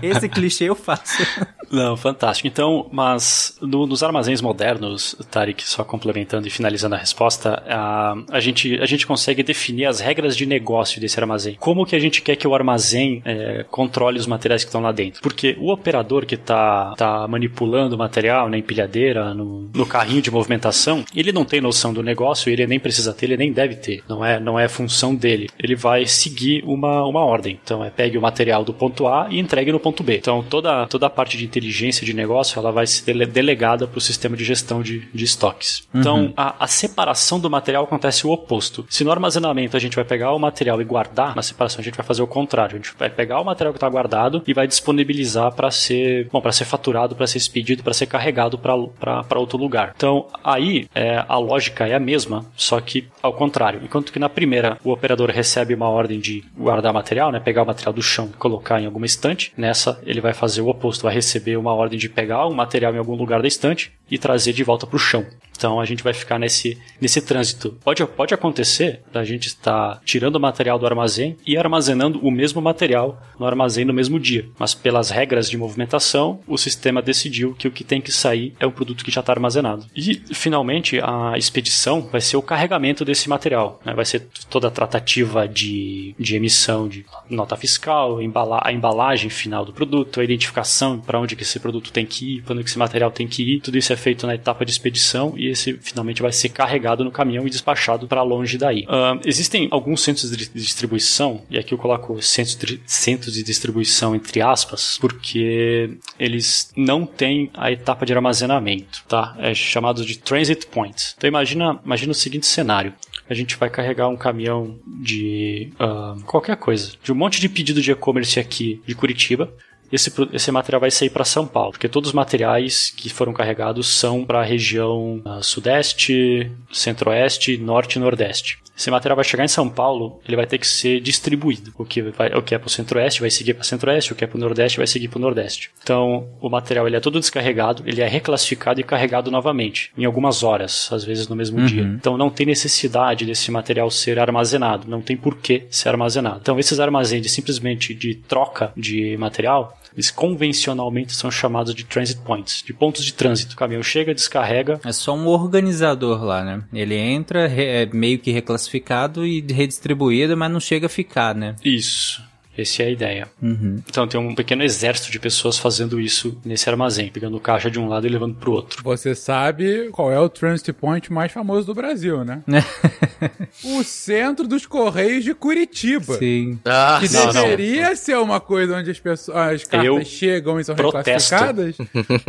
esse 0.02 0.28
clichê 0.28 0.64
eu 0.64 0.74
faço. 0.74 1.22
Não, 1.70 1.96
fantástico. 1.96 2.46
Então, 2.48 2.88
mas 2.92 3.56
no- 3.60 3.86
nos 3.86 4.02
armazéns 4.02 4.40
modernos, 4.40 5.14
Tarek, 5.30 5.62
só 5.68 5.84
complementando 5.84 6.46
e 6.46 6.50
finalizando 6.50 6.94
a 6.94 6.98
resposta, 6.98 7.62
a, 7.68 8.14
a, 8.30 8.40
gente, 8.40 8.78
a 8.80 8.86
gente 8.86 9.06
consegue 9.06 9.42
definir 9.42 9.86
as 9.86 10.00
regras 10.00 10.36
de 10.36 10.46
negócio 10.46 11.00
desse 11.00 11.18
armazém. 11.20 11.56
Como 11.68 11.84
que 11.84 11.94
a 11.94 11.98
gente 11.98 12.22
quer 12.22 12.34
que 12.34 12.48
o 12.48 12.54
armazém 12.54 13.20
é, 13.26 13.62
controle 13.70 14.18
os 14.18 14.26
materiais 14.26 14.64
que 14.64 14.68
estão 14.70 14.80
lá 14.80 14.90
dentro? 14.90 15.20
Porque 15.20 15.54
o 15.60 15.70
operador 15.70 16.24
que 16.24 16.34
está 16.34 16.94
tá 16.96 17.28
manipulando 17.28 17.94
o 17.94 17.98
material 17.98 18.48
na 18.48 18.56
empilhadeira, 18.56 19.34
no, 19.34 19.68
no 19.74 19.84
carrinho 19.84 20.22
de 20.22 20.30
movimentação, 20.30 21.04
ele 21.14 21.30
não 21.30 21.44
tem 21.44 21.60
noção 21.60 21.92
do 21.92 22.02
negócio, 22.02 22.50
ele 22.50 22.66
nem 22.66 22.80
precisa 22.80 23.12
ter, 23.12 23.26
ele 23.26 23.36
nem 23.36 23.52
deve 23.52 23.74
ter. 23.74 24.02
Não 24.08 24.24
é, 24.24 24.40
não 24.40 24.58
é 24.58 24.66
função 24.66 25.14
dele. 25.14 25.50
Ele 25.62 25.76
vai 25.76 26.06
seguir 26.06 26.64
uma, 26.64 27.04
uma 27.04 27.22
ordem. 27.22 27.60
Então, 27.62 27.84
é 27.84 27.90
pegue 27.90 28.16
o 28.16 28.22
material 28.22 28.64
do 28.64 28.72
ponto 28.72 29.06
A 29.06 29.26
e 29.28 29.38
entregue 29.38 29.70
no 29.70 29.78
ponto 29.78 30.02
B. 30.02 30.16
Então, 30.16 30.42
toda, 30.42 30.86
toda 30.86 31.04
a 31.04 31.10
parte 31.10 31.36
de 31.36 31.44
inteligência 31.44 32.06
de 32.06 32.14
negócio, 32.14 32.58
ela 32.58 32.72
vai 32.72 32.86
ser 32.86 33.04
dele- 33.04 33.26
delegada 33.26 33.86
para 33.86 33.98
o 33.98 34.00
sistema 34.00 34.38
de 34.38 34.42
gestão 34.42 34.80
de, 34.80 35.00
de 35.12 35.22
estoques. 35.22 35.86
Então, 35.94 36.32
a, 36.34 36.64
a 36.64 36.66
separação 36.66 37.38
do 37.38 37.50
material 37.50 37.84
acontece 37.84 38.26
o 38.26 38.30
oposto. 38.30 38.86
Se 38.88 39.04
no 39.04 39.10
armazenamento 39.10 39.76
a 39.76 39.80
gente 39.80 39.96
vai 39.96 40.04
pegar 40.06 40.32
o 40.32 40.38
material 40.38 40.80
e 40.80 40.84
guardar, 40.84 41.36
na 41.36 41.42
separação 41.58 41.80
a 41.80 41.84
gente 41.84 41.96
vai 41.96 42.06
fazer 42.06 42.22
o 42.22 42.26
contrário. 42.26 42.74
A 42.74 42.76
gente 42.76 42.94
vai 42.96 43.10
pegar 43.10 43.40
o 43.40 43.44
material 43.44 43.72
que 43.72 43.78
está 43.78 43.88
guardado 43.88 44.42
e 44.46 44.54
vai 44.54 44.66
disponibilizar 44.68 45.52
para 45.52 45.70
ser, 45.70 46.28
bom, 46.30 46.40
para 46.40 46.52
ser 46.52 46.64
faturado, 46.64 47.16
para 47.16 47.26
ser 47.26 47.38
expedido, 47.38 47.82
para 47.82 47.92
ser 47.92 48.06
carregado 48.06 48.58
para 48.58 49.38
outro 49.38 49.58
lugar. 49.58 49.92
Então, 49.96 50.26
aí 50.44 50.88
é, 50.94 51.24
a 51.28 51.38
lógica 51.38 51.86
é 51.86 51.94
a 51.94 52.00
mesma, 52.00 52.46
só 52.56 52.80
que 52.80 53.08
ao 53.20 53.32
contrário. 53.32 53.80
Enquanto 53.82 54.12
que 54.12 54.18
na 54.18 54.28
primeira 54.28 54.78
o 54.84 54.92
operador 54.92 55.30
recebe 55.30 55.74
uma 55.74 55.88
ordem 55.88 56.20
de 56.20 56.44
guardar 56.56 56.92
material, 56.92 57.32
né, 57.32 57.40
pegar 57.40 57.62
o 57.62 57.66
material 57.66 57.92
do 57.92 58.02
chão 58.02 58.30
e 58.32 58.36
colocar 58.36 58.80
em 58.80 58.86
alguma 58.86 59.06
estante, 59.06 59.52
nessa 59.56 60.00
ele 60.04 60.20
vai 60.20 60.32
fazer 60.32 60.60
o 60.60 60.68
oposto, 60.68 61.02
vai 61.02 61.14
receber 61.14 61.56
uma 61.56 61.74
ordem 61.74 61.98
de 61.98 62.08
pegar 62.08 62.46
o 62.46 62.54
material 62.54 62.94
em 62.94 62.98
algum 62.98 63.14
lugar 63.14 63.42
da 63.42 63.48
estante 63.48 63.92
e 64.10 64.18
trazer 64.18 64.52
de 64.52 64.64
volta 64.64 64.86
para 64.86 64.96
o 64.96 65.00
chão. 65.00 65.26
Então 65.58 65.80
a 65.80 65.84
gente 65.84 66.04
vai 66.04 66.14
ficar 66.14 66.38
nesse, 66.38 66.78
nesse 67.00 67.20
trânsito. 67.20 67.76
Pode, 67.82 68.06
pode 68.06 68.32
acontecer 68.32 69.02
da 69.12 69.24
gente 69.24 69.48
estar 69.48 70.00
tirando 70.04 70.36
o 70.36 70.40
material 70.40 70.78
do 70.78 70.86
armazém 70.86 71.36
e 71.44 71.56
armazenando 71.56 72.20
o 72.20 72.30
mesmo 72.30 72.62
material 72.62 73.20
no 73.38 73.44
armazém 73.44 73.84
no 73.84 73.92
mesmo 73.92 74.20
dia. 74.20 74.48
Mas 74.56 74.72
pelas 74.72 75.10
regras 75.10 75.50
de 75.50 75.58
movimentação, 75.58 76.38
o 76.46 76.56
sistema 76.56 77.02
decidiu 77.02 77.54
que 77.54 77.66
o 77.66 77.72
que 77.72 77.82
tem 77.82 78.00
que 78.00 78.12
sair 78.12 78.54
é 78.60 78.66
o 78.66 78.72
produto 78.72 79.04
que 79.04 79.10
já 79.10 79.20
está 79.20 79.32
armazenado. 79.32 79.86
E 79.96 80.14
finalmente 80.32 81.00
a 81.02 81.36
expedição 81.36 82.02
vai 82.02 82.20
ser 82.20 82.36
o 82.36 82.42
carregamento 82.42 83.04
desse 83.04 83.28
material. 83.28 83.80
né? 83.84 83.92
Vai 83.94 84.04
ser 84.04 84.28
toda 84.48 84.68
a 84.68 84.70
tratativa 84.70 85.48
de, 85.48 86.14
de 86.16 86.36
emissão 86.36 86.88
de 86.88 87.04
nota 87.28 87.56
fiscal, 87.56 88.22
embala, 88.22 88.60
a 88.62 88.72
embalagem 88.72 89.28
final 89.28 89.64
do 89.64 89.72
produto, 89.72 90.20
a 90.20 90.24
identificação 90.24 91.00
para 91.00 91.18
onde 91.18 91.34
que 91.34 91.42
esse 91.42 91.58
produto 91.58 91.90
tem 91.90 92.06
que 92.06 92.36
ir, 92.36 92.42
para 92.42 92.54
onde 92.54 92.62
que 92.62 92.70
esse 92.70 92.78
material 92.78 93.10
tem 93.10 93.26
que 93.26 93.42
ir. 93.42 93.60
Tudo 93.60 93.76
isso 93.76 93.92
é 93.92 93.96
feito 93.98 94.26
na 94.26 94.34
etapa 94.34 94.64
de 94.64 94.70
expedição 94.70 95.34
e 95.36 95.48
esse 95.48 95.74
finalmente 95.74 96.22
vai 96.22 96.32
ser 96.32 96.48
carregado 96.48 97.04
no 97.04 97.10
caminhão 97.10 97.46
e 97.46 97.50
despachado 97.50 98.06
para 98.06 98.22
longe 98.22 98.56
daí. 98.56 98.84
Ah, 98.88 99.18
existem 99.24 99.68
alguns 99.70 100.02
centros 100.02 100.30
de 100.30 100.48
distribuição, 100.48 101.42
e 101.50 101.58
aqui 101.58 101.74
eu 101.74 101.78
coloco 101.78 102.20
centros 102.22 103.34
de, 103.34 103.42
distribuição 103.42 104.14
entre 104.14 104.40
aspas, 104.40 104.98
porque 104.98 105.98
eles 106.18 106.72
não 106.76 107.04
têm 107.04 107.50
a 107.54 107.70
etapa 107.70 108.06
de 108.06 108.14
armazenamento, 108.14 109.04
tá? 109.08 109.36
É 109.38 109.54
chamado 109.54 110.04
de 110.04 110.18
transit 110.18 110.66
points. 110.66 111.14
Então 111.16 111.28
imagina, 111.28 111.80
imagina 111.84 112.12
o 112.12 112.14
seguinte 112.14 112.46
cenário 112.46 112.94
a 113.28 113.34
gente 113.34 113.56
vai 113.56 113.68
carregar 113.68 114.08
um 114.08 114.16
caminhão 114.16 114.78
de 114.86 115.70
ah, 115.78 116.16
qualquer 116.24 116.56
coisa, 116.56 116.92
de 117.02 117.12
um 117.12 117.14
monte 117.14 117.40
de 117.40 117.48
pedido 117.48 117.82
de 117.82 117.92
e-commerce 117.92 118.40
aqui 118.40 118.80
de 118.86 118.94
Curitiba. 118.94 119.52
Esse, 119.90 120.12
esse 120.32 120.50
material 120.50 120.80
vai 120.80 120.90
sair 120.90 121.10
para 121.10 121.24
São 121.24 121.46
Paulo, 121.46 121.72
porque 121.72 121.88
todos 121.88 122.08
os 122.08 122.14
materiais 122.14 122.92
que 122.96 123.08
foram 123.08 123.32
carregados 123.32 123.88
são 123.88 124.24
para 124.24 124.40
a 124.40 124.44
região 124.44 125.20
ah, 125.24 125.40
Sudeste, 125.42 126.50
Centro-Oeste, 126.70 127.56
Norte 127.56 127.96
e 127.96 127.98
Nordeste. 127.98 128.58
Esse 128.78 128.92
material 128.92 129.16
vai 129.16 129.24
chegar 129.24 129.44
em 129.44 129.48
São 129.48 129.68
Paulo, 129.68 130.20
ele 130.24 130.36
vai 130.36 130.46
ter 130.46 130.56
que 130.56 130.66
ser 130.66 131.00
distribuído. 131.00 131.72
O 131.76 131.84
que, 131.84 132.00
vai, 132.00 132.28
o 132.28 132.40
que 132.40 132.54
é 132.54 132.58
para 132.58 132.68
o 132.68 132.70
Centro-Oeste 132.70 133.20
vai 133.20 133.28
seguir 133.28 133.54
para 133.54 133.64
Centro-Oeste, 133.64 134.12
o 134.12 134.14
que 134.14 134.22
é 134.22 134.26
para 134.26 134.36
o 134.36 134.40
Nordeste 134.40 134.78
vai 134.78 134.86
seguir 134.86 135.08
para 135.08 135.18
o 135.18 135.20
Nordeste. 135.20 135.70
Então, 135.82 136.28
o 136.40 136.48
material 136.48 136.86
ele 136.86 136.96
é 136.96 137.00
todo 137.00 137.18
descarregado, 137.18 137.82
ele 137.84 138.00
é 138.00 138.06
reclassificado 138.06 138.80
e 138.80 138.84
carregado 138.84 139.32
novamente, 139.32 139.90
em 139.98 140.04
algumas 140.04 140.44
horas, 140.44 140.88
às 140.92 141.02
vezes 141.02 141.26
no 141.26 141.34
mesmo 141.34 141.66
dia. 141.66 141.82
Então, 141.82 142.16
não 142.16 142.30
tem 142.30 142.46
necessidade 142.46 143.26
desse 143.26 143.50
material 143.50 143.90
ser 143.90 144.16
armazenado, 144.20 144.88
não 144.88 145.02
tem 145.02 145.16
por 145.16 145.36
que 145.38 145.66
ser 145.68 145.88
armazenado. 145.88 146.38
Então, 146.40 146.56
esses 146.56 146.78
armazéns 146.78 147.28
simplesmente 147.32 147.92
de 147.92 148.14
troca 148.14 148.72
de 148.76 149.16
material, 149.16 149.76
eles 149.98 150.12
convencionalmente 150.12 151.12
são 151.12 151.28
chamados 151.28 151.74
de 151.74 151.84
transit 151.84 152.20
points, 152.20 152.62
de 152.64 152.72
pontos 152.72 153.04
de 153.04 153.12
trânsito. 153.12 153.54
O 153.54 153.56
caminhão 153.56 153.82
chega, 153.82 154.14
descarrega, 154.14 154.80
É 154.84 154.92
só 154.92 155.12
um 155.12 155.26
organizador 155.26 156.22
lá, 156.22 156.44
né? 156.44 156.62
Ele 156.72 156.94
entra, 156.94 157.48
é 157.48 157.84
meio 157.86 158.20
que 158.20 158.30
reclassificado 158.30 159.26
e 159.26 159.40
redistribuído, 159.40 160.36
mas 160.36 160.52
não 160.52 160.60
chega 160.60 160.86
a 160.86 160.88
ficar, 160.88 161.34
né? 161.34 161.56
Isso. 161.64 162.22
Essa 162.60 162.82
é 162.82 162.86
a 162.86 162.90
ideia. 162.90 163.28
Uhum. 163.40 163.80
Então 163.88 164.06
tem 164.06 164.20
um 164.20 164.34
pequeno 164.34 164.62
exército 164.62 165.10
de 165.12 165.18
pessoas 165.18 165.56
fazendo 165.58 166.00
isso 166.00 166.36
nesse 166.44 166.68
armazém, 166.68 167.08
pegando 167.10 167.38
caixa 167.40 167.70
de 167.70 167.78
um 167.78 167.88
lado 167.88 168.06
e 168.06 168.10
levando 168.10 168.34
pro 168.34 168.52
outro. 168.52 168.82
Você 168.82 169.14
sabe 169.14 169.88
qual 169.92 170.10
é 170.12 170.18
o 170.18 170.28
transit 170.28 170.72
point 170.72 171.12
mais 171.12 171.30
famoso 171.32 171.66
do 171.66 171.74
Brasil, 171.74 172.24
né? 172.24 172.42
o 173.64 173.82
centro 173.82 174.46
dos 174.46 174.66
Correios 174.66 175.24
de 175.24 175.34
Curitiba. 175.34 176.14
Sim. 176.14 176.58
Ah, 176.64 176.98
Que 177.00 177.12
Não, 177.12 177.26
não. 177.32 177.32
deveria 177.32 177.94
ser 177.96 178.16
uma 178.18 178.40
coisa 178.40 178.76
onde 178.76 178.90
as, 178.90 178.98
pessoas, 178.98 179.36
as 179.36 179.64
cartas 179.64 179.86
Eu 179.86 180.04
chegam 180.04 180.58
e 180.60 180.64
são 180.64 180.74
protesto. 180.74 181.34
reclassificadas, 181.34 181.76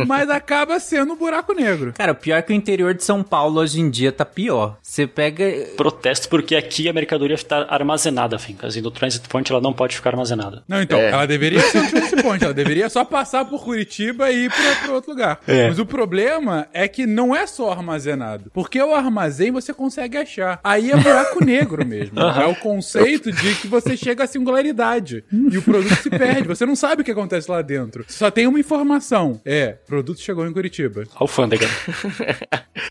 mas 0.06 0.28
acaba 0.30 0.78
sendo 0.80 1.12
um 1.12 1.16
buraco 1.16 1.52
negro. 1.52 1.92
Cara, 1.92 2.12
o 2.12 2.14
pior 2.14 2.36
é 2.36 2.42
que 2.42 2.52
o 2.52 2.54
interior 2.56 2.94
de 2.94 3.04
São 3.04 3.22
Paulo 3.22 3.60
hoje 3.60 3.80
em 3.80 3.90
dia 3.90 4.12
tá 4.12 4.24
pior. 4.24 4.78
Você 4.82 5.06
pega. 5.06 5.44
Protesto 5.76 6.28
porque 6.28 6.54
aqui 6.56 6.88
a 6.88 6.92
mercadoria 6.92 7.34
está 7.34 7.66
armazenada, 7.68 8.38
Fincas, 8.38 8.76
e 8.76 8.80
no 8.80 8.90
Transit 8.90 9.28
Point 9.28 9.50
ela 9.50 9.60
não 9.60 9.72
pode 9.72 9.96
ficar 9.96 10.16
armazenada. 10.20 10.62
Não, 10.68 10.80
então, 10.82 10.98
É. 10.98 11.10
ela 11.10 11.26
deveria 11.26 11.60
ser 11.60 11.78
um 11.78 11.86
transit 11.88 12.22
point, 12.22 12.44
ela 12.44 12.54
deveria 12.54 12.88
só 12.88 13.04
passar 13.04 13.44
por 13.44 13.62
Curitiba 13.64 14.30
e 14.30 14.44
ir 14.44 14.50
pra, 14.50 14.74
pra 14.84 14.92
outro 14.94 15.10
lugar. 15.10 15.40
É. 15.46 15.68
Mas 15.68 15.78
o 15.78 15.86
problema 15.86 16.68
é 16.72 16.86
que 16.88 17.06
não 17.06 17.34
é 17.34 17.46
só 17.46 17.70
armazenado. 17.70 18.50
Porque 18.52 18.80
o 18.80 18.94
armazém 18.94 19.50
você 19.50 19.72
consegue 19.74 20.16
achar. 20.16 20.60
Aí 20.62 20.90
é 20.90 20.96
buraco 20.96 21.42
negro 21.44 21.84
mesmo. 21.86 22.18
É 22.20 22.46
o 22.46 22.54
conceito 22.56 23.32
de 23.32 23.54
que 23.56 23.66
você 23.66 23.96
chega 23.96 24.24
à 24.24 24.26
singularidade. 24.26 25.24
E 25.32 25.56
o 25.58 25.62
produto 25.62 25.94
se 25.96 26.10
perde. 26.10 26.48
Você 26.48 26.64
não 26.66 26.76
sabe 26.76 27.02
o 27.02 27.04
que 27.04 27.10
acontece 27.10 27.50
lá 27.50 27.62
dentro. 27.62 28.04
Só 28.08 28.30
tem 28.30 28.46
uma 28.46 28.60
informação. 28.60 29.40
É, 29.44 29.76
produto 29.86 30.20
chegou 30.20 30.46
em 30.46 30.52
Curitiba. 30.52 31.04
Alfândega. 31.14 31.66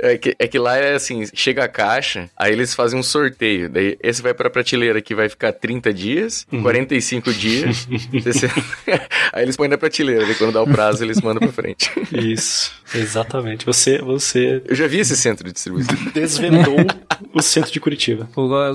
É 0.01 0.17
que, 0.17 0.35
é 0.37 0.47
que 0.47 0.59
lá 0.59 0.77
é 0.77 0.93
assim, 0.93 1.25
chega 1.33 1.63
a 1.63 1.67
caixa, 1.67 2.29
aí 2.37 2.53
eles 2.53 2.73
fazem 2.75 2.97
um 2.99 3.03
sorteio. 3.03 3.67
Daí 3.69 3.97
esse 4.01 4.21
vai 4.21 4.33
pra 4.33 4.49
prateleira 4.49 5.01
que 5.01 5.15
vai 5.15 5.27
ficar 5.27 5.51
30 5.51 5.91
dias, 5.93 6.45
45 6.61 7.18
cinco 7.19 7.33
dias. 7.33 7.87
Você- 8.23 8.49
Aí 9.33 9.43
eles 9.43 9.55
põem 9.55 9.67
na 9.69 9.77
prateleira, 9.77 10.25
daí 10.25 10.35
quando 10.35 10.53
dá 10.53 10.61
o 10.61 10.67
prazo 10.67 11.03
eles 11.03 11.21
mandam 11.21 11.39
pra 11.39 11.51
frente. 11.51 11.91
Isso, 12.11 12.71
exatamente. 12.95 13.65
Você, 13.65 13.99
você 13.99 14.61
Eu 14.65 14.75
já 14.75 14.87
vi 14.87 14.99
esse 14.99 15.15
centro 15.15 15.45
de 15.45 15.53
distribuição. 15.53 15.95
desvendou 16.13 16.75
o 17.33 17.41
centro 17.41 17.71
de 17.71 17.79
Curitiba. 17.79 18.27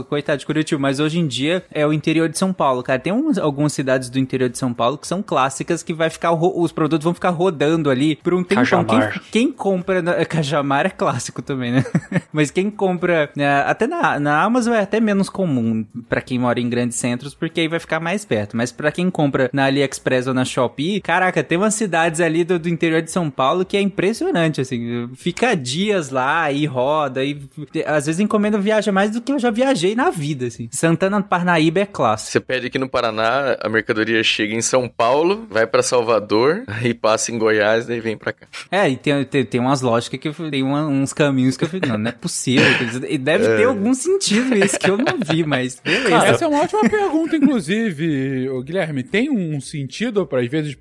Coitado 0.08 0.38
de 0.38 0.46
Curitiba, 0.46 0.80
mas 0.80 1.00
hoje 1.00 1.18
em 1.18 1.26
dia 1.26 1.64
é 1.72 1.86
o 1.86 1.92
interior 1.92 2.28
de 2.28 2.38
São 2.38 2.52
Paulo, 2.52 2.82
cara. 2.82 2.98
Tem 2.98 3.12
uns- 3.12 3.38
algumas 3.38 3.72
cidades 3.72 4.08
do 4.08 4.18
interior 4.18 4.48
de 4.48 4.58
São 4.58 4.72
Paulo 4.72 4.96
que 4.98 5.06
são 5.06 5.22
clássicas 5.22 5.82
que 5.82 5.92
vai 5.92 6.08
ficar 6.10 6.32
os 6.32 6.72
produtos 6.72 7.04
vão 7.04 7.14
ficar 7.14 7.30
rodando 7.30 7.90
ali 7.90 8.16
por 8.16 8.34
um 8.34 8.42
tempão. 8.44 8.64
Quem, 8.84 8.98
Cajamar. 8.98 9.22
quem 9.32 9.52
compra 9.52 10.02
na, 10.02 10.24
Cajamar 10.24 10.86
é 10.86 10.90
clássico 10.90 11.42
também, 11.42 11.72
né? 11.72 11.84
mas 12.32 12.50
quem 12.50 12.70
compra 12.70 13.30
né, 13.36 13.62
até 13.62 13.86
na, 13.86 14.18
na 14.20 14.42
Amazon 14.42 14.74
é 14.74 14.80
até 14.80 15.00
menos 15.00 15.28
comum 15.28 15.84
pra 16.08 16.20
quem 16.20 16.38
mora 16.38 16.60
em 16.60 16.68
grandes 16.68 16.96
centros, 16.98 17.34
porque 17.34 17.60
aí 17.60 17.68
vai 17.68 17.80
ficar 17.80 17.98
mais 18.00 18.23
perto. 18.24 18.56
Mas 18.56 18.72
pra 18.72 18.90
quem 18.92 19.10
compra 19.10 19.50
na 19.52 19.66
AliExpress 19.66 20.26
ou 20.26 20.34
na 20.34 20.44
Shopee, 20.44 21.00
caraca, 21.00 21.42
tem 21.42 21.58
umas 21.58 21.74
cidades 21.74 22.20
ali 22.20 22.44
do, 22.44 22.58
do 22.58 22.68
interior 22.68 23.02
de 23.02 23.10
São 23.10 23.30
Paulo 23.30 23.64
que 23.64 23.76
é 23.76 23.80
impressionante, 23.80 24.60
assim. 24.60 25.08
Fica 25.14 25.54
dias 25.54 26.10
lá 26.10 26.50
e 26.50 26.66
roda 26.66 27.24
e 27.24 27.40
às 27.86 28.06
vezes 28.06 28.20
encomenda 28.20 28.58
viaja 28.58 28.90
mais 28.92 29.10
do 29.10 29.20
que 29.20 29.32
eu 29.32 29.38
já 29.38 29.50
viajei 29.50 29.94
na 29.94 30.10
vida, 30.10 30.46
assim. 30.46 30.68
Santana 30.72 31.20
do 31.20 31.26
Parnaíba 31.26 31.80
é 31.80 31.86
clássico. 31.86 32.32
Você 32.32 32.40
pede 32.40 32.66
aqui 32.66 32.78
no 32.78 32.88
Paraná, 32.88 33.56
a 33.60 33.68
mercadoria 33.68 34.22
chega 34.22 34.54
em 34.54 34.62
São 34.62 34.88
Paulo, 34.88 35.46
vai 35.50 35.66
pra 35.66 35.82
Salvador, 35.82 36.64
aí 36.66 36.94
passa 36.94 37.32
em 37.32 37.38
Goiás, 37.38 37.86
daí 37.86 38.00
vem 38.00 38.16
pra 38.16 38.32
cá. 38.32 38.46
É, 38.70 38.88
e 38.88 38.96
tem, 38.96 39.24
tem, 39.24 39.44
tem 39.44 39.60
umas 39.60 39.80
lógicas 39.82 40.18
que 40.20 40.28
eu, 40.28 40.34
tem 40.50 40.62
uma- 40.62 40.86
uns 40.86 41.12
caminhos 41.12 41.56
que 41.56 41.64
eu 41.64 41.68
falei, 41.68 41.88
não, 41.88 41.98
não 41.98 42.08
é 42.08 42.12
possível. 42.12 42.64
E 43.08 43.18
deve 43.18 43.44
ter 43.56 43.64
algum 43.64 43.94
sentido 43.94 44.56
isso 44.56 44.78
que 44.78 44.90
eu 44.90 44.96
não 44.96 45.18
vi, 45.24 45.44
mas 45.44 45.80
beleza. 45.82 46.08
Cara, 46.10 46.28
Essa 46.28 46.44
é 46.44 46.48
uma 46.48 46.60
ótima 46.62 46.88
pergunta, 46.88 47.36
inclusive, 47.36 48.13
ô, 48.50 48.62
Guilherme. 48.62 49.02
Tem 49.02 49.30
um 49.30 49.60
sentido 49.60 50.26
para 50.26 50.40
às 50.40 50.48
vezes 50.48 50.74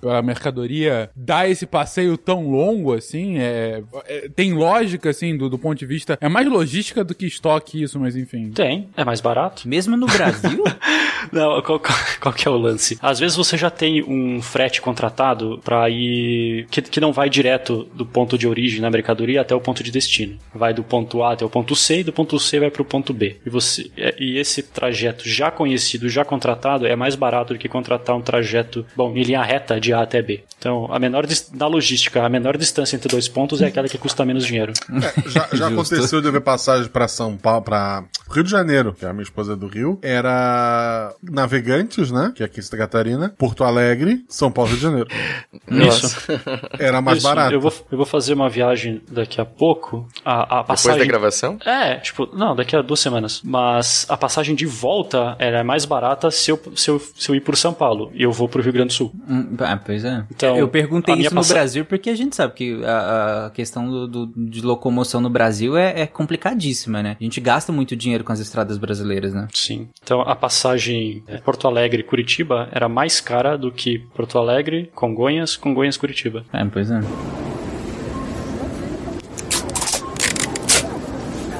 para 0.00 0.18
a 0.18 0.22
mercadoria 0.22 1.10
dar 1.14 1.48
esse 1.50 1.66
passeio 1.66 2.16
tão 2.16 2.48
longo 2.50 2.92
assim? 2.94 3.38
É, 3.38 3.82
é- 4.06 4.28
tem 4.34 4.52
lógica 4.52 5.10
assim 5.10 5.36
do, 5.36 5.48
do 5.48 5.58
ponto 5.58 5.78
de 5.78 5.86
vista 5.86 6.18
é 6.20 6.28
mais 6.28 6.46
logística 6.48 7.02
do 7.04 7.14
que 7.14 7.26
estoque 7.26 7.82
isso, 7.82 7.98
mas 7.98 8.16
enfim. 8.16 8.50
Tem, 8.50 8.88
é 8.96 9.04
mais 9.04 9.20
barato. 9.20 9.66
Mesmo 9.68 9.96
no 9.96 10.06
Brasil? 10.06 10.62
Não, 11.32 11.60
qual, 11.62 11.80
qual- 11.80 11.98
qual 12.20 12.34
que 12.34 12.46
é 12.46 12.50
o 12.50 12.56
lance? 12.56 12.98
Às 13.02 13.18
vezes 13.18 13.36
você 13.36 13.56
já 13.56 13.70
tem 13.70 14.02
um 14.02 14.40
frete 14.40 14.80
contratado 14.80 15.60
para 15.64 15.88
ir. 15.90 16.66
Que, 16.70 16.80
que 16.80 17.00
não 17.00 17.12
vai 17.12 17.28
direto 17.28 17.88
do 17.94 18.06
ponto 18.06 18.38
de 18.38 18.46
origem 18.46 18.80
na 18.80 18.90
mercadoria 18.90 19.40
até 19.40 19.54
o 19.54 19.60
ponto 19.60 19.82
de 19.82 19.90
destino. 19.90 20.36
Vai 20.54 20.72
do 20.72 20.82
ponto 20.84 21.22
A 21.22 21.32
até 21.32 21.44
o 21.44 21.50
ponto 21.50 21.74
C 21.74 22.00
e 22.00 22.04
do 22.04 22.12
ponto 22.12 22.38
C 22.38 22.60
vai 22.60 22.70
para 22.70 22.82
o 22.82 22.84
ponto 22.84 23.12
B. 23.12 23.36
E, 23.44 23.50
você, 23.50 23.90
é- 23.96 24.14
e 24.18 24.38
esse 24.38 24.62
trajeto 24.62 25.28
já 25.28 25.50
conhecido, 25.50 26.08
já 26.08 26.24
contratado, 26.24 26.77
é 26.86 26.96
mais 26.96 27.14
barato 27.14 27.54
do 27.54 27.58
que 27.58 27.68
contratar 27.68 28.16
um 28.16 28.20
trajeto, 28.20 28.84
bom, 28.96 29.14
em 29.16 29.22
linha 29.22 29.42
reta 29.42 29.80
de 29.80 29.92
A 29.92 30.02
até 30.02 30.22
B. 30.22 30.44
Então, 30.58 30.88
a 30.90 30.98
menor 30.98 31.26
na 31.54 31.66
logística, 31.66 32.24
a 32.24 32.28
menor 32.28 32.56
distância 32.56 32.96
entre 32.96 33.08
dois 33.08 33.28
pontos 33.28 33.62
é 33.62 33.66
aquela 33.66 33.88
que 33.88 33.98
custa 33.98 34.24
menos 34.24 34.44
dinheiro. 34.44 34.72
É, 34.90 35.30
já 35.30 35.48
já 35.52 35.68
aconteceu 35.68 36.20
de 36.20 36.28
eu 36.28 36.32
ver 36.32 36.40
passagem 36.40 36.88
pra 36.88 37.06
São 37.06 37.36
Paulo, 37.36 37.62
pra 37.62 38.04
Rio 38.30 38.42
de 38.42 38.50
Janeiro, 38.50 38.92
que 38.92 39.04
é 39.04 39.08
a 39.08 39.12
minha 39.12 39.22
esposa 39.22 39.52
é 39.52 39.56
do 39.56 39.66
Rio. 39.66 39.98
Era 40.02 41.14
Navegantes, 41.22 42.10
né? 42.10 42.32
Que 42.34 42.42
é 42.42 42.46
aqui 42.46 42.60
em 42.60 42.62
Santa 42.62 42.76
Catarina. 42.78 43.34
Porto 43.38 43.64
Alegre, 43.64 44.24
São 44.28 44.50
Paulo, 44.50 44.70
Rio 44.70 44.78
de 44.78 44.82
Janeiro. 44.82 45.08
Isso. 45.70 46.16
Era 46.78 47.00
mais 47.00 47.18
Isso, 47.18 47.26
barato. 47.26 47.54
Eu 47.54 47.60
vou, 47.60 47.72
eu 47.90 47.96
vou 47.96 48.06
fazer 48.06 48.34
uma 48.34 48.48
viagem 48.48 49.00
daqui 49.10 49.40
a 49.40 49.44
pouco. 49.44 50.06
A, 50.24 50.42
a 50.42 50.44
Depois 50.62 50.66
passagem. 50.66 50.98
da 50.98 51.04
gravação? 51.06 51.58
É, 51.64 51.96
tipo, 51.96 52.28
não, 52.34 52.54
daqui 52.54 52.76
a 52.76 52.82
duas 52.82 53.00
semanas. 53.00 53.40
Mas 53.42 54.06
a 54.08 54.16
passagem 54.16 54.54
de 54.54 54.66
volta 54.66 55.36
era 55.38 55.62
mais 55.64 55.84
barata 55.84 56.30
se 56.30 56.50
eu, 56.50 56.60
se 56.76 56.90
eu, 56.90 56.98
se 56.98 57.28
eu 57.30 57.34
ir 57.34 57.40
por 57.40 57.56
São 57.56 57.72
Paulo 57.74 58.10
e 58.14 58.22
eu 58.22 58.32
vou 58.32 58.48
pro 58.48 58.62
Rio 58.62 58.72
Grande 58.72 58.88
do 58.88 58.92
Sul. 58.94 59.12
Hum, 59.28 59.56
ah, 59.60 59.76
pois 59.84 60.04
é. 60.04 60.24
Então, 60.30 60.56
eu 60.56 60.68
perguntei 60.68 61.14
isso 61.16 61.30
no 61.34 61.40
passa- 61.40 61.54
Brasil 61.54 61.84
porque 61.84 62.10
a 62.10 62.14
gente 62.16 62.34
sabe 62.36 62.54
que 62.54 62.84
a, 62.84 63.46
a 63.46 63.50
questão 63.50 63.88
do, 63.88 64.06
do- 64.26 64.32
de 64.50 64.60
locomoção 64.62 65.20
no 65.20 65.30
Brasil 65.30 65.76
é, 65.76 66.00
é 66.02 66.06
complicadíssima, 66.06 67.02
né? 67.02 67.16
A 67.20 67.24
gente 67.24 67.40
gasta 67.40 67.72
muito 67.72 67.94
dinheiro 67.96 68.24
com 68.24 68.32
as 68.32 68.40
estradas 68.40 68.78
brasileiras, 68.78 69.32
né? 69.34 69.48
Sim. 69.52 69.88
Então 70.02 70.20
a 70.20 70.34
passagem 70.36 71.22
é, 71.26 71.38
Porto 71.38 71.66
Alegre 71.66 72.02
Curitiba 72.02 72.68
era 72.72 72.88
mais 72.88 73.20
cara 73.20 73.56
do 73.56 73.70
que 73.72 73.98
Porto 74.14 74.38
Alegre, 74.38 74.90
Congonhas, 74.94 75.56
Congonhas 75.56 75.96
Curitiba. 75.96 76.44
É, 76.52 76.64
pois 76.64 76.90
é. 76.90 77.00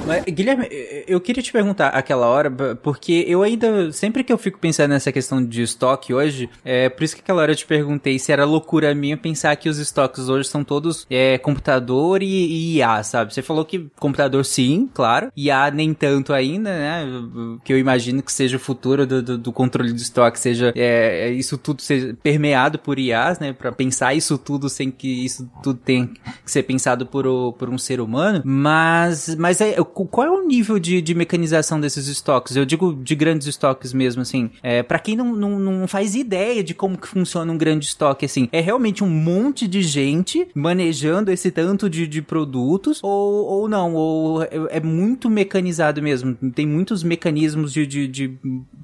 Mas, 0.09 0.25
Guilherme, 0.25 0.67
eh, 0.71 1.05
eu 1.07 1.21
queria 1.21 1.43
te 1.43 1.53
perguntar 1.53 1.89
aquela 1.89 2.27
hora, 2.27 2.51
porque 2.83 3.25
eu 3.29 3.43
ainda, 3.43 3.93
sempre 3.93 4.25
que 4.25 4.33
eu 4.33 4.39
fico 4.39 4.59
pensando 4.59 4.91
nessa 4.91 5.13
questão 5.13 5.45
de 5.45 5.61
estoque 5.63 6.15
hoje, 6.15 6.49
é 6.65 6.89
por 6.89 7.05
isso 7.05 7.15
que 7.15 7.21
aquela 7.21 7.43
hora 7.43 7.53
eu 7.53 7.57
te 7.57 7.67
perguntei 7.67 8.19
se 8.19 8.33
era 8.33 8.47
loucura 8.47 8.95
minha 8.95 9.19
pensar 9.19 9.55
que 9.57 9.69
os 9.69 9.79
estoques 9.79 10.31
hoje 10.31 10.49
são 10.49 10.65
todos 10.65 11.07
é, 11.11 11.37
computador 11.37 12.23
e, 12.23 12.27
e 12.27 12.77
IA, 12.79 13.03
sabe? 13.03 13.35
Você 13.35 13.43
falou 13.43 13.67
que 13.67 13.87
computador 14.01 14.45
sim, 14.47 14.89
claro, 14.95 15.31
IA 15.37 15.71
nem 15.71 15.93
tanto 15.93 16.33
ainda, 16.33 16.71
né? 16.71 17.07
Que 17.63 17.73
eu 17.75 17.79
imagino 17.79 18.23
que 18.23 18.33
seja 18.33 18.57
o 18.57 18.61
futuro 18.61 19.07
do, 19.07 19.23
do- 19.23 19.37
do 19.39 19.53
controle 19.53 19.93
de 19.93 20.01
estoque, 20.01 20.41
seja 20.41 20.73
é, 20.75 21.29
é, 21.29 21.31
isso 21.33 21.59
tudo 21.59 21.83
seja 21.83 22.17
permeado 22.23 22.79
por 22.79 22.99
IAs, 22.99 23.39
né? 23.39 23.53
Pra 23.53 23.71
pensar 23.73 24.15
isso 24.15 24.39
tudo 24.39 24.71
sem 24.71 24.91
que 24.91 25.25
isso 25.25 25.51
tudo 25.63 25.79
tenha 25.85 26.07
que 26.07 26.19
ser 26.51 26.63
pensado 26.63 27.05
por, 27.05 27.27
o- 27.27 27.53
por 27.53 27.69
um 27.69 27.77
ser 27.77 28.01
humano. 28.01 28.41
Mas, 28.43 29.35
mas 29.37 29.61
é, 29.61 29.75
qual 30.07 30.27
é 30.27 30.31
o 30.31 30.47
nível 30.47 30.79
de, 30.79 31.01
de 31.01 31.15
mecanização 31.15 31.81
desses 31.81 32.07
estoques? 32.07 32.57
Eu 32.57 32.65
digo 32.65 32.95
de 32.95 33.15
grandes 33.15 33.47
estoques 33.47 33.93
mesmo, 33.93 34.23
assim. 34.23 34.51
É, 34.63 34.83
para 34.83 34.99
quem 34.99 35.17
não, 35.17 35.35
não, 35.35 35.59
não 35.59 35.89
faz 35.89 36.15
ideia 36.15 36.63
de 36.63 36.75
como 36.75 36.99
que 36.99 37.09
funciona 37.09 37.53
um 37.53 37.59
grande 37.59 37.87
estoque, 37.87 38.25
assim, 38.25 38.49
é 38.53 38.61
realmente 38.61 39.03
um 39.03 39.09
monte 39.09 39.67
de 39.67 39.83
gente 39.83 40.49
manejando 40.55 41.31
esse 41.31 41.51
tanto 41.51 41.89
de, 41.89 42.07
de 42.07 42.23
produtos 42.23 43.01
ou, 43.03 43.47
ou 43.47 43.69
não? 43.69 43.95
Ou 43.95 44.43
é, 44.43 44.49
é 44.71 44.81
muito 44.81 45.29
mecanizado 45.31 46.03
mesmo? 46.03 46.35
Tem 46.55 46.67
muitos 46.67 47.03
mecanismos 47.03 47.73
de, 47.73 47.87
de, 47.87 48.07
de 48.07 48.39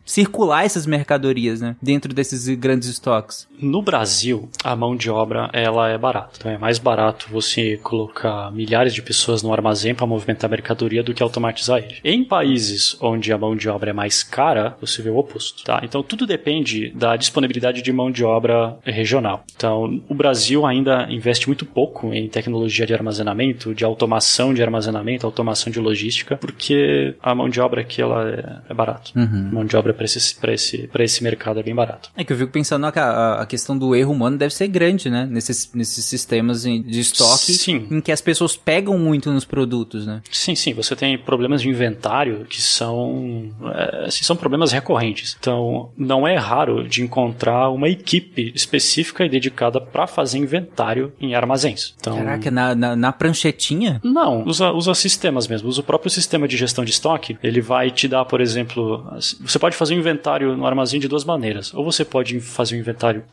circular 0.05 0.65
essas 0.65 0.87
mercadorias, 0.87 1.61
né? 1.61 1.77
Dentro 1.81 2.13
desses 2.13 2.49
grandes 2.57 2.89
estoques. 2.89 3.47
No 3.61 3.83
Brasil, 3.83 4.49
a 4.63 4.75
mão 4.75 4.97
de 4.97 5.11
obra 5.11 5.51
ela 5.53 5.89
é 5.89 5.99
barata. 5.99 6.33
Então 6.39 6.51
é 6.51 6.59
mais 6.59 6.79
barato 6.79 7.29
você 7.31 7.79
colocar 7.83 8.51
milhares 8.53 8.95
de 8.95 9.03
pessoas 9.03 9.43
no 9.43 9.53
armazém 9.53 9.95
para 9.95 10.07
movimentar 10.07 10.49
a 10.49 10.51
mercadoria 10.51 11.04
do 11.05 11.15
que 11.15 11.23
automatizar 11.23 11.79
ele. 11.79 11.97
Em 12.05 12.25
países 12.25 12.97
onde 13.01 13.33
a 13.33 13.39
mão 13.39 13.55
de 13.55 13.69
obra 13.69 13.91
é 13.91 13.93
mais 13.93 14.23
cara, 14.23 14.77
você 14.81 15.03
vê 15.03 15.11
o 15.11 15.17
oposto. 15.17 15.63
Tá? 15.65 15.81
Então 15.85 16.03
tudo 16.03 16.27
depende 16.27 16.91
da 16.95 17.17
disponibilidade 17.17 17.83
de 17.83 17.93
mão 17.93 18.11
de 18.11 18.25
obra 18.25 18.77
regional. 18.85 19.45
Então 19.57 20.03
o 20.09 20.15
Brasil 20.15 20.65
ainda 20.67 21.07
investe 21.11 21.47
muito 21.47 21.65
pouco 21.67 22.13
em 22.13 22.29
tecnologia 22.29 22.87
de 22.87 22.95
armazenamento, 22.95 23.75
de 23.75 23.85
automação 23.85 24.53
de 24.55 24.63
armazenamento, 24.63 25.27
automação 25.27 25.73
de 25.73 25.79
logística, 25.81 26.37
porque 26.37 27.15
a 27.23 27.35
mão 27.35 27.49
de 27.49 27.61
obra 27.61 27.81
aqui 27.83 28.01
ela 28.03 28.29
é, 28.29 28.71
é 28.71 28.75
barato. 28.75 29.13
A 29.15 29.25
mão 29.27 29.65
de 29.65 29.77
obra 29.77 29.93
para 29.95 30.05
esse, 30.05 30.35
pra 30.37 30.53
esse, 30.53 30.89
pra 30.89 31.05
esse 31.05 31.23
mercado 31.23 31.61
é 31.61 31.63
bem 31.63 31.75
barato. 31.75 32.11
É 32.17 32.25
que 32.25 32.33
eu 32.33 32.37
fico 32.37 32.51
pensando 32.53 32.91
que 32.93 32.99
a, 32.99 33.41
a 33.41 33.47
questão 33.47 33.77
do 33.77 33.95
erro 33.95 34.13
humano 34.13 34.37
deve 34.37 34.55
ser 34.55 34.69
grande, 34.69 35.09
né? 35.11 35.27
Nesses, 35.31 35.71
nesses 35.75 36.05
sistemas 36.05 36.65
em- 36.67 36.83
de 36.83 37.01
estoque 37.01 37.53
Sim. 37.53 37.87
em 37.91 38.01
que 38.01 38.13
as 38.13 38.21
pessoas 38.21 38.57
pegam 38.57 38.99
muito 38.99 39.31
nos 39.33 39.45
produtos, 39.45 40.07
né? 40.07 40.21
Sim, 40.31 40.55
sim, 40.55 40.73
você 40.73 40.94
tem 40.97 41.17
problemas 41.19 41.63
de 41.63 41.69
inventário 41.69 42.45
que 42.49 42.61
são, 42.61 43.51
é, 43.75 44.07
assim, 44.07 44.25
são 44.25 44.37
problemas 44.37 44.73
recorrentes. 44.73 45.37
Então, 45.39 45.91
não 45.97 46.27
é 46.27 46.37
raro 46.37 46.89
de 46.89 47.03
encontrar 47.03 47.71
uma 47.71 47.89
equipe 47.89 48.53
específica 48.55 49.25
e 49.25 49.29
dedicada 49.29 49.81
para 49.81 50.07
fazer 50.07 50.39
inventário 50.39 51.13
em 51.21 51.35
armazéns. 51.35 51.95
Então, 51.99 52.17
Caraca, 52.17 52.51
na, 52.51 52.75
na, 52.75 52.97
na 52.97 53.13
pranchetinha? 53.13 54.01
não, 54.03 54.45
usa, 54.45 54.73
usa 54.73 54.95
sistemas 54.95 55.49
mesmo. 55.49 55.69
Usa 55.69 55.81
o 55.81 55.85
próprio 55.85 56.11
sistema 56.11 56.47
de 56.47 56.57
gestão 56.57 56.85
de 56.85 56.91
estoque. 56.91 57.37
Ele 57.43 57.61
vai 57.61 57.91
te 57.91 58.07
dar, 58.09 58.25
por 58.25 58.41
exemplo, 58.41 59.05
você 59.41 59.59
pode 59.59 59.77
fazer 59.77 59.95
um 59.95 59.99
inventário 59.99 60.57
no 60.57 60.67
armazém 60.67 61.01
de 61.01 61.09
duas 61.09 61.25
maneiras. 61.25 61.73
Ou 61.75 61.85
você 61.85 62.05
pode 62.05 62.41
fazer 62.41 62.77
um 62.77 62.79
inventário 62.79 63.25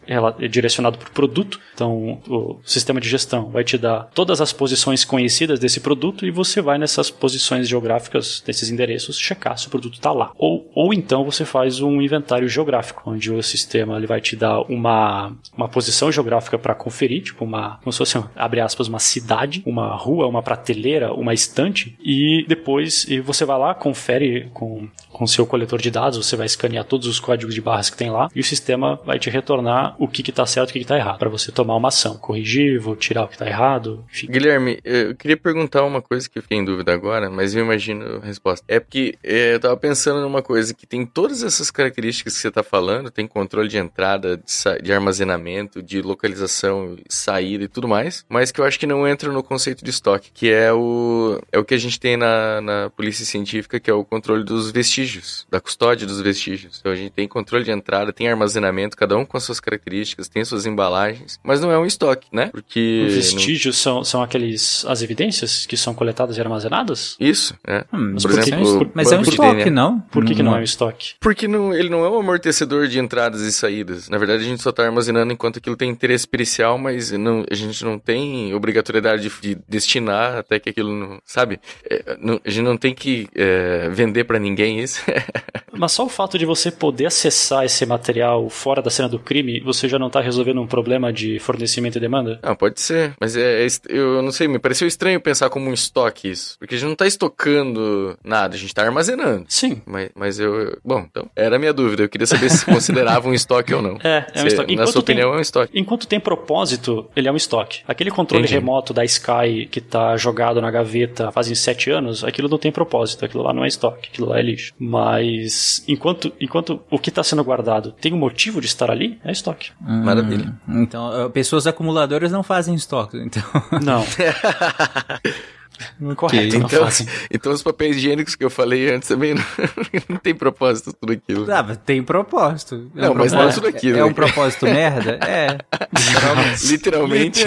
direcionado 0.50 0.98
por 0.98 1.10
produto. 1.10 1.60
Então, 1.74 2.22
o 2.28 2.60
sistema 2.64 3.00
de 3.00 3.10
gestão 3.10 3.50
vai 3.50 3.64
te 3.64 3.78
dar 3.78 4.10
todas 4.14 4.42
as 4.42 4.54
posições 4.54 5.06
conhecidas 5.06 5.60
desse 5.60 5.80
produto 5.80 6.26
e 6.26 6.32
você 6.32 6.62
vai 6.62 6.78
nessas 6.78 7.10
posições 7.10 7.51
geográficas, 7.68 8.42
desses 8.46 8.70
endereços, 8.70 9.18
checar 9.18 9.58
se 9.58 9.68
o 9.68 9.70
produto 9.70 9.96
está 9.96 10.12
lá. 10.12 10.32
Ou, 10.38 10.70
ou 10.74 10.94
então 10.94 11.24
você 11.24 11.46
faz 11.46 11.82
um 11.82 12.02
inventário 12.02 12.48
geográfico, 12.48 13.04
onde 13.06 13.32
o 13.32 13.42
sistema 13.42 13.98
ele 13.98 14.08
vai 14.08 14.22
te 14.22 14.36
dar 14.36 14.62
uma, 14.62 15.34
uma 15.56 15.68
posição 15.68 16.12
geográfica 16.12 16.58
para 16.58 16.76
conferir, 16.76 17.24
tipo 17.24 17.44
uma, 17.44 17.78
como 17.78 17.92
se 17.92 17.98
fosse, 17.98 18.24
abre 18.36 18.60
aspas, 18.60 18.88
uma 18.88 19.00
cidade, 19.00 19.62
uma 19.66 19.96
rua, 19.96 20.28
uma 20.28 20.44
prateleira, 20.44 21.14
uma 21.14 21.34
estante, 21.34 21.98
e 22.04 22.46
depois 22.48 23.06
e 23.06 23.20
você 23.20 23.46
vai 23.46 23.58
lá, 23.58 23.74
confere 23.74 24.50
com 24.54 24.88
com 25.12 25.28
seu 25.28 25.46
coletor 25.46 25.80
de 25.80 25.92
dados, 25.92 26.26
você 26.26 26.36
vai 26.36 26.46
escanear 26.46 26.86
todos 26.86 27.06
os 27.06 27.20
códigos 27.20 27.54
de 27.54 27.62
barras 27.62 27.90
que 27.90 27.98
tem 27.98 28.10
lá, 28.10 28.30
e 28.36 28.40
o 28.40 28.44
sistema 28.44 29.00
vai 29.06 29.20
te 29.20 29.30
retornar 29.30 29.96
o 30.00 30.08
que 30.08 30.28
está 30.28 30.46
certo 30.46 30.70
e 30.70 30.72
o 30.72 30.74
que 30.74 30.80
está 30.80 30.98
errado, 30.98 31.20
para 31.20 31.30
você 31.30 31.52
tomar 31.52 31.76
uma 31.76 31.90
ação, 31.90 32.18
corrigir, 32.18 32.80
vou 32.80 32.96
tirar 32.96 33.26
o 33.26 33.28
que 33.28 33.36
está 33.36 33.46
errado, 33.46 34.04
enfim. 34.10 34.28
Guilherme, 34.28 34.80
eu 34.84 35.16
queria 35.16 35.38
perguntar 35.38 35.84
uma 35.84 36.02
coisa 36.02 36.30
que 36.30 36.40
eu 36.40 36.42
fiquei 36.42 36.58
em 36.58 36.66
dúvida 36.66 36.94
agora, 36.94 37.30
mas 37.32 37.56
eu 37.56 37.64
imagino 37.64 38.20
a 38.22 38.26
resposta. 38.26 38.66
É 38.68 38.80
porque 38.80 39.16
é, 39.24 39.56
eu 39.56 39.60
tava 39.60 39.78
pensando 39.78 40.22
numa 40.22 40.42
coisa 40.42 40.74
que 40.74 40.86
tem 40.86 41.06
todas 41.06 41.44
essas 41.44 41.72
características 41.72 42.34
que 42.36 42.40
você 42.40 42.48
está 42.48 42.64
falando, 42.64 43.10
tem 43.10 43.28
controle 43.28 43.68
de 43.68 43.78
entrada, 43.78 44.38
de, 44.38 44.82
de, 44.82 44.94
armazenamento, 44.94 45.82
de 45.82 46.02
localização, 46.02 46.98
saída 47.10 47.64
e 47.64 47.68
tudo 47.68 47.88
mais, 47.88 48.26
mas 48.30 48.52
que 48.52 48.60
eu 48.60 48.66
acho 48.66 48.80
que 48.80 48.86
não 48.86 49.08
entra 49.08 49.32
no 49.32 49.44
conceito 49.44 49.84
de 49.84 49.90
estoque, 49.90 50.32
que 50.34 50.52
é 50.52 50.72
o, 50.72 51.40
é 51.52 51.60
o 51.60 51.66
que 51.66 51.74
a 51.74 51.78
gente 51.78 52.00
tem 52.00 52.18
na, 52.18 52.62
na 52.62 52.90
polícia 52.90 53.26
científica, 53.26 53.80
que 53.80 53.90
é 53.90 53.94
o 53.94 54.04
controle 54.04 54.44
dos 54.44 54.72
vestígios, 54.72 55.48
da 55.50 55.60
custódia 55.60 56.06
dos 56.06 56.22
vestígios. 56.22 56.78
Então 56.80 56.92
a 56.92 56.96
gente 56.96 57.12
tem 57.12 57.28
controle 57.28 57.64
de 57.64 57.72
entrada, 57.72 58.14
tem 58.14 58.28
armazenamento, 58.28 58.98
cada 58.98 59.18
um 59.18 59.26
com 59.26 59.38
as 59.38 59.44
suas 59.44 59.60
características, 59.60 60.28
tem 60.28 60.44
suas 60.44 60.66
embalagens, 60.66 61.40
mas 61.44 61.62
não 61.62 61.72
é 61.72 61.78
um 61.78 61.86
estoque, 61.86 62.28
né? 62.32 62.48
Porque... 62.48 63.06
Os 63.08 63.14
vestígios 63.14 63.76
não... 63.86 63.96
são, 63.96 64.04
são 64.04 64.24
aqueles, 64.24 64.86
as 64.86 65.02
evidências 65.02 65.66
que 65.66 65.78
são 65.78 65.94
coletadas 65.94 66.38
e 66.38 66.42
armazenadas? 66.42 67.16
Isso, 67.22 67.56
é. 67.68 67.86
Hum, 67.94 68.16
por 68.20 68.32
exemplo, 68.32 68.92
mas 68.96 69.12
é 69.12 69.18
um 69.18 69.22
estoque, 69.22 69.70
não? 69.70 70.00
Por 70.00 70.26
que, 70.26 70.34
que 70.34 70.42
não 70.42 70.56
é 70.56 70.60
um 70.60 70.64
estoque? 70.64 71.14
Porque 71.20 71.48
não, 71.48 71.72
ele 71.72 71.88
não 71.88 72.04
é 72.04 72.10
um 72.10 72.20
amortecedor 72.20 72.88
de 72.88 72.98
entradas 72.98 73.42
e 73.42 73.52
saídas. 73.54 74.10
Na 74.10 74.18
verdade, 74.18 74.44
a 74.44 74.48
gente 74.48 74.64
só 74.64 74.72
está 74.72 74.84
armazenando 74.84 75.32
enquanto 75.32 75.58
aquilo 75.58 75.78
tem 75.78 75.92
interesse 75.92 76.28
pericial, 76.28 76.80
mas 76.80 77.12
não, 77.12 77.46
a 77.50 77.54
gente 77.54 77.86
não 77.86 78.00
tem 78.00 78.56
obrigatoriedade 78.56 79.30
de, 79.30 79.30
de 79.40 79.62
destinar 79.70 80.40
até 80.40 80.60
que 80.60 80.72
aquilo 80.72 80.92
não. 80.92 81.20
Sabe? 81.24 81.60
É, 81.88 82.18
não, 82.20 82.42
a 82.44 82.50
gente 82.50 82.64
não 82.64 82.76
tem 82.76 82.96
que 82.96 83.28
é, 83.36 83.88
vender 83.90 84.24
para 84.24 84.40
ninguém 84.40 84.80
isso. 84.80 85.04
mas 85.78 85.92
só 85.92 86.06
o 86.06 86.10
fato 86.10 86.40
de 86.40 86.46
você 86.46 86.72
poder 86.72 87.06
acessar 87.06 87.66
esse 87.66 87.86
material 87.86 88.50
fora 88.50 88.82
da 88.82 88.90
cena 88.90 89.08
do 89.08 89.20
crime, 89.20 89.60
você 89.60 89.88
já 89.88 90.00
não 90.00 90.08
está 90.08 90.22
resolvendo 90.22 90.60
um 90.60 90.68
problema 90.68 91.14
de 91.14 91.38
fornecimento 91.38 92.00
e 92.00 92.02
demanda? 92.02 92.40
Não, 92.42 92.56
pode 92.56 92.82
ser. 92.82 93.14
Mas 93.20 93.36
é, 93.36 93.64
é, 93.64 93.68
eu 93.90 94.24
não 94.24 94.32
sei, 94.32 94.48
me 94.48 94.58
pareceu 94.58 94.88
estranho 94.88 95.22
pensar 95.22 95.52
como 95.52 95.70
um 95.70 95.74
estoque 95.74 96.30
isso. 96.30 96.58
Porque 96.58 96.74
a 96.74 96.78
gente 96.80 96.88
não 96.88 96.94
está 96.94 97.11
estocando 97.12 98.18
nada, 98.24 98.56
a 98.56 98.58
gente 98.58 98.70
está 98.70 98.84
armazenando. 98.84 99.46
Sim. 99.48 99.82
Mas, 99.86 100.10
mas 100.16 100.40
eu. 100.40 100.78
Bom, 100.84 101.06
então, 101.10 101.30
era 101.36 101.56
a 101.56 101.60
minha 101.60 101.74
dúvida. 101.74 102.04
Eu 102.04 102.10
queria 102.10 102.28
saber 102.28 102.50
se 102.50 102.66
considerava 102.66 103.28
um 103.28 103.34
estoque 103.34 103.74
ou 103.74 103.82
não. 103.82 103.98
É, 104.04 104.26
é 104.34 104.44
um 104.44 104.48
estoque. 104.48 104.76
Na 104.76 104.88
sua 104.88 105.02
opinião, 105.02 105.30
tem, 105.30 105.36
é 105.36 105.38
um 105.38 105.42
estoque. 105.42 105.80
Enquanto 105.80 106.08
tem 106.08 106.20
propósito, 106.20 107.10
ele 107.16 107.28
é 107.28 107.32
um 107.32 107.36
estoque. 107.36 107.82
Aquele 107.88 108.12
controle 108.12 108.44
Entendi. 108.44 108.56
remoto 108.56 108.94
da 108.94 109.04
Sky 109.06 109.68
que 109.70 109.82
tá 109.82 110.16
jogado 110.18 110.62
na 110.62 110.72
gaveta 110.72 111.32
fazem 111.32 111.56
sete 111.56 111.90
anos, 111.90 112.24
aquilo 112.24 112.50
não 112.50 112.58
tem 112.58 112.72
propósito. 112.72 113.26
Aquilo 113.26 113.44
lá 113.44 113.54
não 113.54 113.64
é 113.64 113.68
estoque, 113.68 114.10
aquilo 114.12 114.30
lá 114.30 114.40
é 114.40 114.42
lixo. 114.42 114.74
Mas 114.80 115.84
enquanto, 115.88 116.32
enquanto 116.40 116.82
o 116.90 116.98
que 116.98 117.10
está 117.10 117.24
sendo 117.24 117.44
guardado 117.44 117.92
tem 118.00 118.14
um 118.14 118.18
motivo 118.18 118.60
de 118.60 118.68
estar 118.68 118.90
ali, 118.90 119.20
é 119.24 119.32
estoque. 119.32 119.72
Hum, 119.82 120.04
Maravilha. 120.04 120.54
Então, 120.68 121.30
pessoas 121.32 121.68
acumuladoras 121.68 122.32
não 122.32 122.44
fazem 122.44 122.74
estoque, 122.76 123.18
então. 123.18 123.44
Não. 123.82 124.04
Correto, 126.16 126.56
então, 126.56 126.88
então 127.30 127.52
os 127.52 127.64
papéis 127.64 127.98
higiênicos 127.98 128.36
que 128.36 128.44
eu 128.44 128.50
falei 128.50 128.94
antes 128.94 129.08
também 129.08 129.34
não, 129.34 129.44
não 130.10 130.18
tem 130.18 130.34
propósito 130.34 130.94
tudo 130.94 131.14
aquilo. 131.14 131.52
Ah, 131.52 131.64
tem 131.76 132.04
propósito. 132.04 132.92
É 132.96 133.02
não, 133.02 133.14
um 133.14 133.16
mas 133.16 133.32
propósito, 133.32 133.36
não 133.36 133.50
é 133.50 133.54
tudo 133.54 133.68
aquilo. 133.68 133.98
É, 133.98 134.02
é 134.02 134.06
um 134.06 134.14
propósito 134.14 134.66
merda? 134.66 135.20
É. 135.26 135.58
Literalmente. 136.68 137.44
Literalmente. 137.44 137.46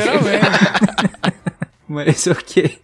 Mas 1.89 2.27
ok. 2.29 2.79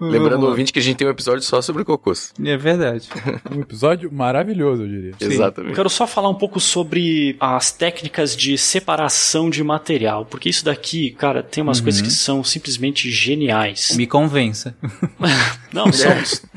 Lembrando, 0.00 0.46
ouvinte, 0.46 0.72
que 0.72 0.78
a 0.78 0.82
gente 0.82 0.96
tem 0.96 1.06
um 1.06 1.10
episódio 1.10 1.42
só 1.42 1.60
sobre 1.62 1.84
cocôs. 1.84 2.32
É 2.42 2.56
verdade. 2.56 3.08
um 3.50 3.60
episódio 3.60 4.12
maravilhoso, 4.12 4.82
eu 4.82 4.88
diria. 4.88 5.12
Sim. 5.18 5.26
Exatamente. 5.26 5.70
Eu 5.70 5.76
quero 5.76 5.90
só 5.90 6.06
falar 6.06 6.28
um 6.28 6.34
pouco 6.34 6.58
sobre 6.58 7.36
as 7.38 7.70
técnicas 7.70 8.36
de 8.36 8.56
separação 8.58 9.48
de 9.48 9.62
material, 9.62 10.24
porque 10.24 10.48
isso 10.48 10.64
daqui, 10.64 11.10
cara, 11.10 11.42
tem 11.42 11.62
umas 11.62 11.78
uhum. 11.78 11.84
coisas 11.84 12.02
que 12.02 12.10
são 12.10 12.42
simplesmente 12.42 13.10
geniais. 13.10 13.94
Me 13.96 14.06
convença. 14.06 14.76
Não, 15.72 15.92
são, 15.92 16.12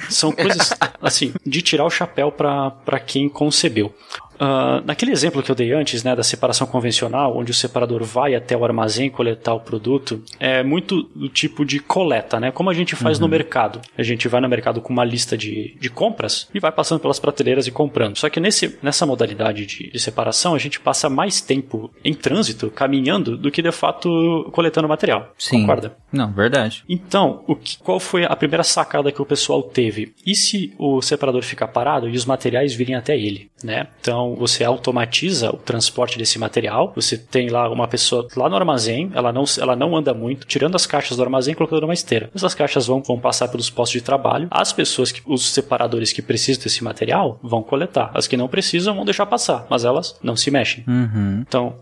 são 0.09 0.31
coisas, 0.31 0.73
assim, 1.01 1.33
de 1.45 1.61
tirar 1.61 1.85
o 1.85 1.89
chapéu 1.89 2.31
para 2.31 2.99
quem 2.99 3.27
concebeu. 3.27 3.93
Uh, 4.39 4.85
naquele 4.85 5.11
exemplo 5.11 5.41
que 5.41 5.51
eu 5.51 5.55
dei 5.55 5.73
antes, 5.73 6.03
né, 6.03 6.15
da 6.15 6.23
separação 6.23 6.67
convencional, 6.67 7.35
onde 7.35 7.51
o 7.51 7.53
separador 7.53 8.03
vai 8.03 8.35
até 8.35 8.55
o 8.55 8.63
armazém 8.63 9.09
coletar 9.09 9.53
o 9.53 9.59
produto, 9.59 10.21
é 10.39 10.63
muito 10.63 11.03
do 11.15 11.27
tipo 11.27 11.65
de 11.65 11.79
coleta, 11.79 12.39
né? 12.39 12.51
Como 12.51 12.69
a 12.69 12.73
gente 12.73 12.95
faz 12.95 13.17
uhum. 13.17 13.25
no 13.25 13.31
mercado. 13.31 13.81
A 13.97 14.03
gente 14.03 14.27
vai 14.27 14.41
no 14.41 14.49
mercado 14.49 14.81
com 14.81 14.93
uma 14.93 15.03
lista 15.03 15.37
de, 15.37 15.75
de 15.79 15.89
compras 15.89 16.47
e 16.53 16.59
vai 16.59 16.71
passando 16.71 16.99
pelas 16.99 17.19
prateleiras 17.19 17.67
e 17.67 17.71
comprando. 17.71 18.17
Só 18.17 18.29
que 18.29 18.39
nesse, 18.39 18.77
nessa 18.81 19.05
modalidade 19.05 19.65
de, 19.65 19.91
de 19.91 19.99
separação, 19.99 20.53
a 20.53 20.59
gente 20.59 20.79
passa 20.79 21.09
mais 21.09 21.41
tempo 21.41 21.91
em 22.03 22.13
trânsito, 22.13 22.69
caminhando, 22.69 23.37
do 23.37 23.51
que 23.51 23.61
de 23.61 23.71
fato 23.71 24.49
coletando 24.51 24.87
material. 24.87 25.33
Sim. 25.37 25.61
Concorda? 25.61 25.95
Não, 26.11 26.31
verdade. 26.31 26.83
Então, 26.87 27.43
o 27.47 27.55
que, 27.55 27.77
qual 27.77 27.99
foi 27.99 28.25
a 28.25 28.35
primeira 28.35 28.63
sacada 28.63 29.11
que 29.11 29.21
o 29.21 29.25
pessoal 29.25 29.63
teve? 29.63 30.13
E 30.25 30.35
se 30.35 30.73
o 30.77 31.01
separador 31.01 31.43
ficar 31.43 31.67
parado 31.67 32.09
e 32.09 32.15
os 32.15 32.25
materiais 32.25 32.73
virem 32.73 32.95
até 32.95 33.17
ele, 33.17 33.49
né? 33.63 33.87
Então, 33.99 34.26
então 34.27 34.35
você 34.35 34.63
automatiza 34.63 35.49
o 35.49 35.57
transporte 35.57 36.17
desse 36.17 36.37
material. 36.37 36.91
Você 36.95 37.17
tem 37.17 37.49
lá 37.49 37.69
uma 37.69 37.87
pessoa 37.87 38.27
lá 38.35 38.49
no 38.49 38.55
armazém, 38.55 39.11
ela 39.13 39.31
não, 39.31 39.45
ela 39.59 39.75
não 39.75 39.95
anda 39.95 40.13
muito, 40.13 40.45
tirando 40.45 40.75
as 40.75 40.85
caixas 40.85 41.15
do 41.15 41.23
armazém 41.23 41.53
e 41.53 41.55
colocando 41.55 41.81
numa 41.81 41.93
esteira. 41.93 42.29
Essas 42.35 42.53
caixas 42.53 42.87
vão, 42.87 43.01
vão 43.01 43.19
passar 43.19 43.47
pelos 43.47 43.69
postos 43.69 43.99
de 43.99 44.01
trabalho. 44.01 44.47
As 44.51 44.73
pessoas, 44.73 45.11
que, 45.11 45.21
os 45.25 45.53
separadores 45.53 46.11
que 46.11 46.21
precisam 46.21 46.63
desse 46.63 46.83
material, 46.83 47.39
vão 47.41 47.61
coletar. 47.61 48.11
As 48.13 48.27
que 48.27 48.35
não 48.35 48.47
precisam 48.47 48.95
vão 48.95 49.05
deixar 49.05 49.25
passar, 49.25 49.65
mas 49.69 49.85
elas 49.85 50.17
não 50.21 50.35
se 50.35 50.51
mexem. 50.51 50.83
Uhum. 50.87 51.43
Então, 51.47 51.75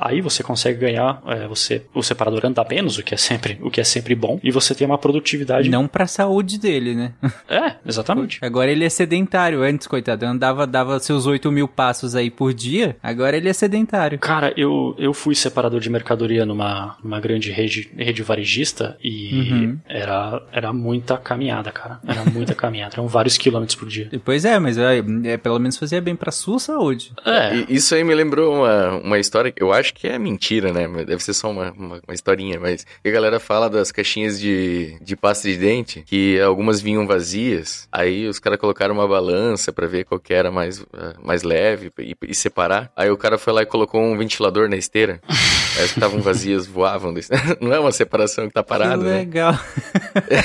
aí 0.00 0.20
você 0.20 0.42
consegue 0.42 0.78
ganhar, 0.78 1.22
é, 1.26 1.46
você, 1.46 1.82
o 1.94 2.02
separador 2.02 2.44
anda 2.44 2.64
menos, 2.68 2.98
o 2.98 3.02
que 3.02 3.14
é 3.14 3.16
sempre, 3.16 3.58
o 3.62 3.70
que 3.70 3.80
é 3.80 3.84
sempre 3.84 4.14
bom, 4.14 4.40
e 4.42 4.50
você 4.50 4.74
tem 4.74 4.86
uma 4.86 4.98
produtividade. 4.98 5.68
Não 5.68 5.86
para 5.86 6.04
a 6.04 6.08
saúde 6.08 6.58
dele, 6.58 6.94
né? 6.94 7.12
É, 7.48 7.74
exatamente. 7.86 8.38
Agora 8.42 8.70
ele 8.70 8.84
é 8.84 8.88
sedentário. 8.88 9.62
Antes, 9.62 9.86
coitado, 9.86 10.26
andava, 10.26 10.66
dava 10.66 10.98
seus 10.98 11.26
8 11.26 11.50
mil 11.52 11.68
passos 11.68 11.85
passos 11.86 12.16
aí 12.16 12.30
por 12.32 12.52
dia, 12.52 12.96
agora 13.00 13.36
ele 13.36 13.48
é 13.48 13.52
sedentário. 13.52 14.18
Cara, 14.18 14.52
eu, 14.56 14.96
eu 14.98 15.14
fui 15.14 15.36
separador 15.36 15.78
de 15.78 15.88
mercadoria 15.88 16.44
numa, 16.44 16.96
numa 17.02 17.20
grande 17.20 17.52
rede, 17.52 17.88
rede 17.96 18.24
varejista 18.24 18.96
e 19.00 19.32
uhum. 19.32 19.78
era, 19.88 20.42
era 20.50 20.72
muita 20.72 21.16
caminhada, 21.16 21.70
cara. 21.70 22.00
Era 22.04 22.24
muita 22.24 22.54
caminhada. 22.56 22.96
Eram 22.96 23.06
vários 23.06 23.38
quilômetros 23.38 23.78
por 23.78 23.86
dia. 23.86 24.10
Pois 24.24 24.44
é, 24.44 24.58
mas 24.58 24.76
é, 24.78 25.00
é, 25.24 25.36
pelo 25.36 25.60
menos 25.60 25.76
fazia 25.76 26.00
bem 26.00 26.16
pra 26.16 26.32
sua 26.32 26.58
saúde. 26.58 27.12
É. 27.24 27.64
isso 27.68 27.94
aí 27.94 28.02
me 28.02 28.14
lembrou 28.16 28.56
uma, 28.56 28.96
uma 28.96 29.18
história 29.20 29.52
que 29.52 29.62
eu 29.62 29.72
acho 29.72 29.94
que 29.94 30.08
é 30.08 30.18
mentira, 30.18 30.72
né? 30.72 30.88
Deve 31.04 31.22
ser 31.22 31.34
só 31.34 31.52
uma, 31.52 31.70
uma, 31.70 32.00
uma 32.04 32.14
historinha, 32.14 32.58
mas 32.58 32.84
a 33.04 33.08
galera 33.08 33.38
fala 33.38 33.70
das 33.70 33.92
caixinhas 33.92 34.40
de, 34.40 34.96
de 35.00 35.14
pasta 35.14 35.48
de 35.48 35.56
dente, 35.56 36.02
que 36.04 36.40
algumas 36.40 36.80
vinham 36.80 37.06
vazias, 37.06 37.86
aí 37.92 38.26
os 38.26 38.40
caras 38.40 38.58
colocaram 38.58 38.92
uma 38.92 39.06
balança 39.06 39.72
para 39.72 39.86
ver 39.86 40.04
qual 40.04 40.18
que 40.18 40.34
era 40.34 40.50
mais, 40.50 40.84
mais 41.22 41.44
leve 41.44 41.75
leve 41.76 41.92
e, 41.98 42.16
e, 42.22 42.34
separar. 42.34 42.90
Aí 42.96 43.10
o 43.10 43.16
cara 43.16 43.38
foi 43.38 43.52
lá 43.52 43.62
e 43.62 43.66
colocou 43.66 44.00
um 44.00 44.16
ventilador 44.16 44.68
na 44.68 44.76
esteira. 44.76 45.20
Aí 45.76 45.84
as 45.84 45.92
que 45.92 45.98
estavam 45.98 46.20
vazias 46.22 46.66
voavam. 46.66 47.14
Não 47.60 47.72
é 47.72 47.78
uma 47.78 47.92
separação 47.92 48.48
que 48.48 48.54
tá 48.54 48.62
parada. 48.62 48.96
Que 48.96 49.04
né? 49.04 49.18
legal. 49.18 49.52
Né? 49.52 50.42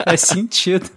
Faz 0.08 0.22
sentido. 0.22 0.88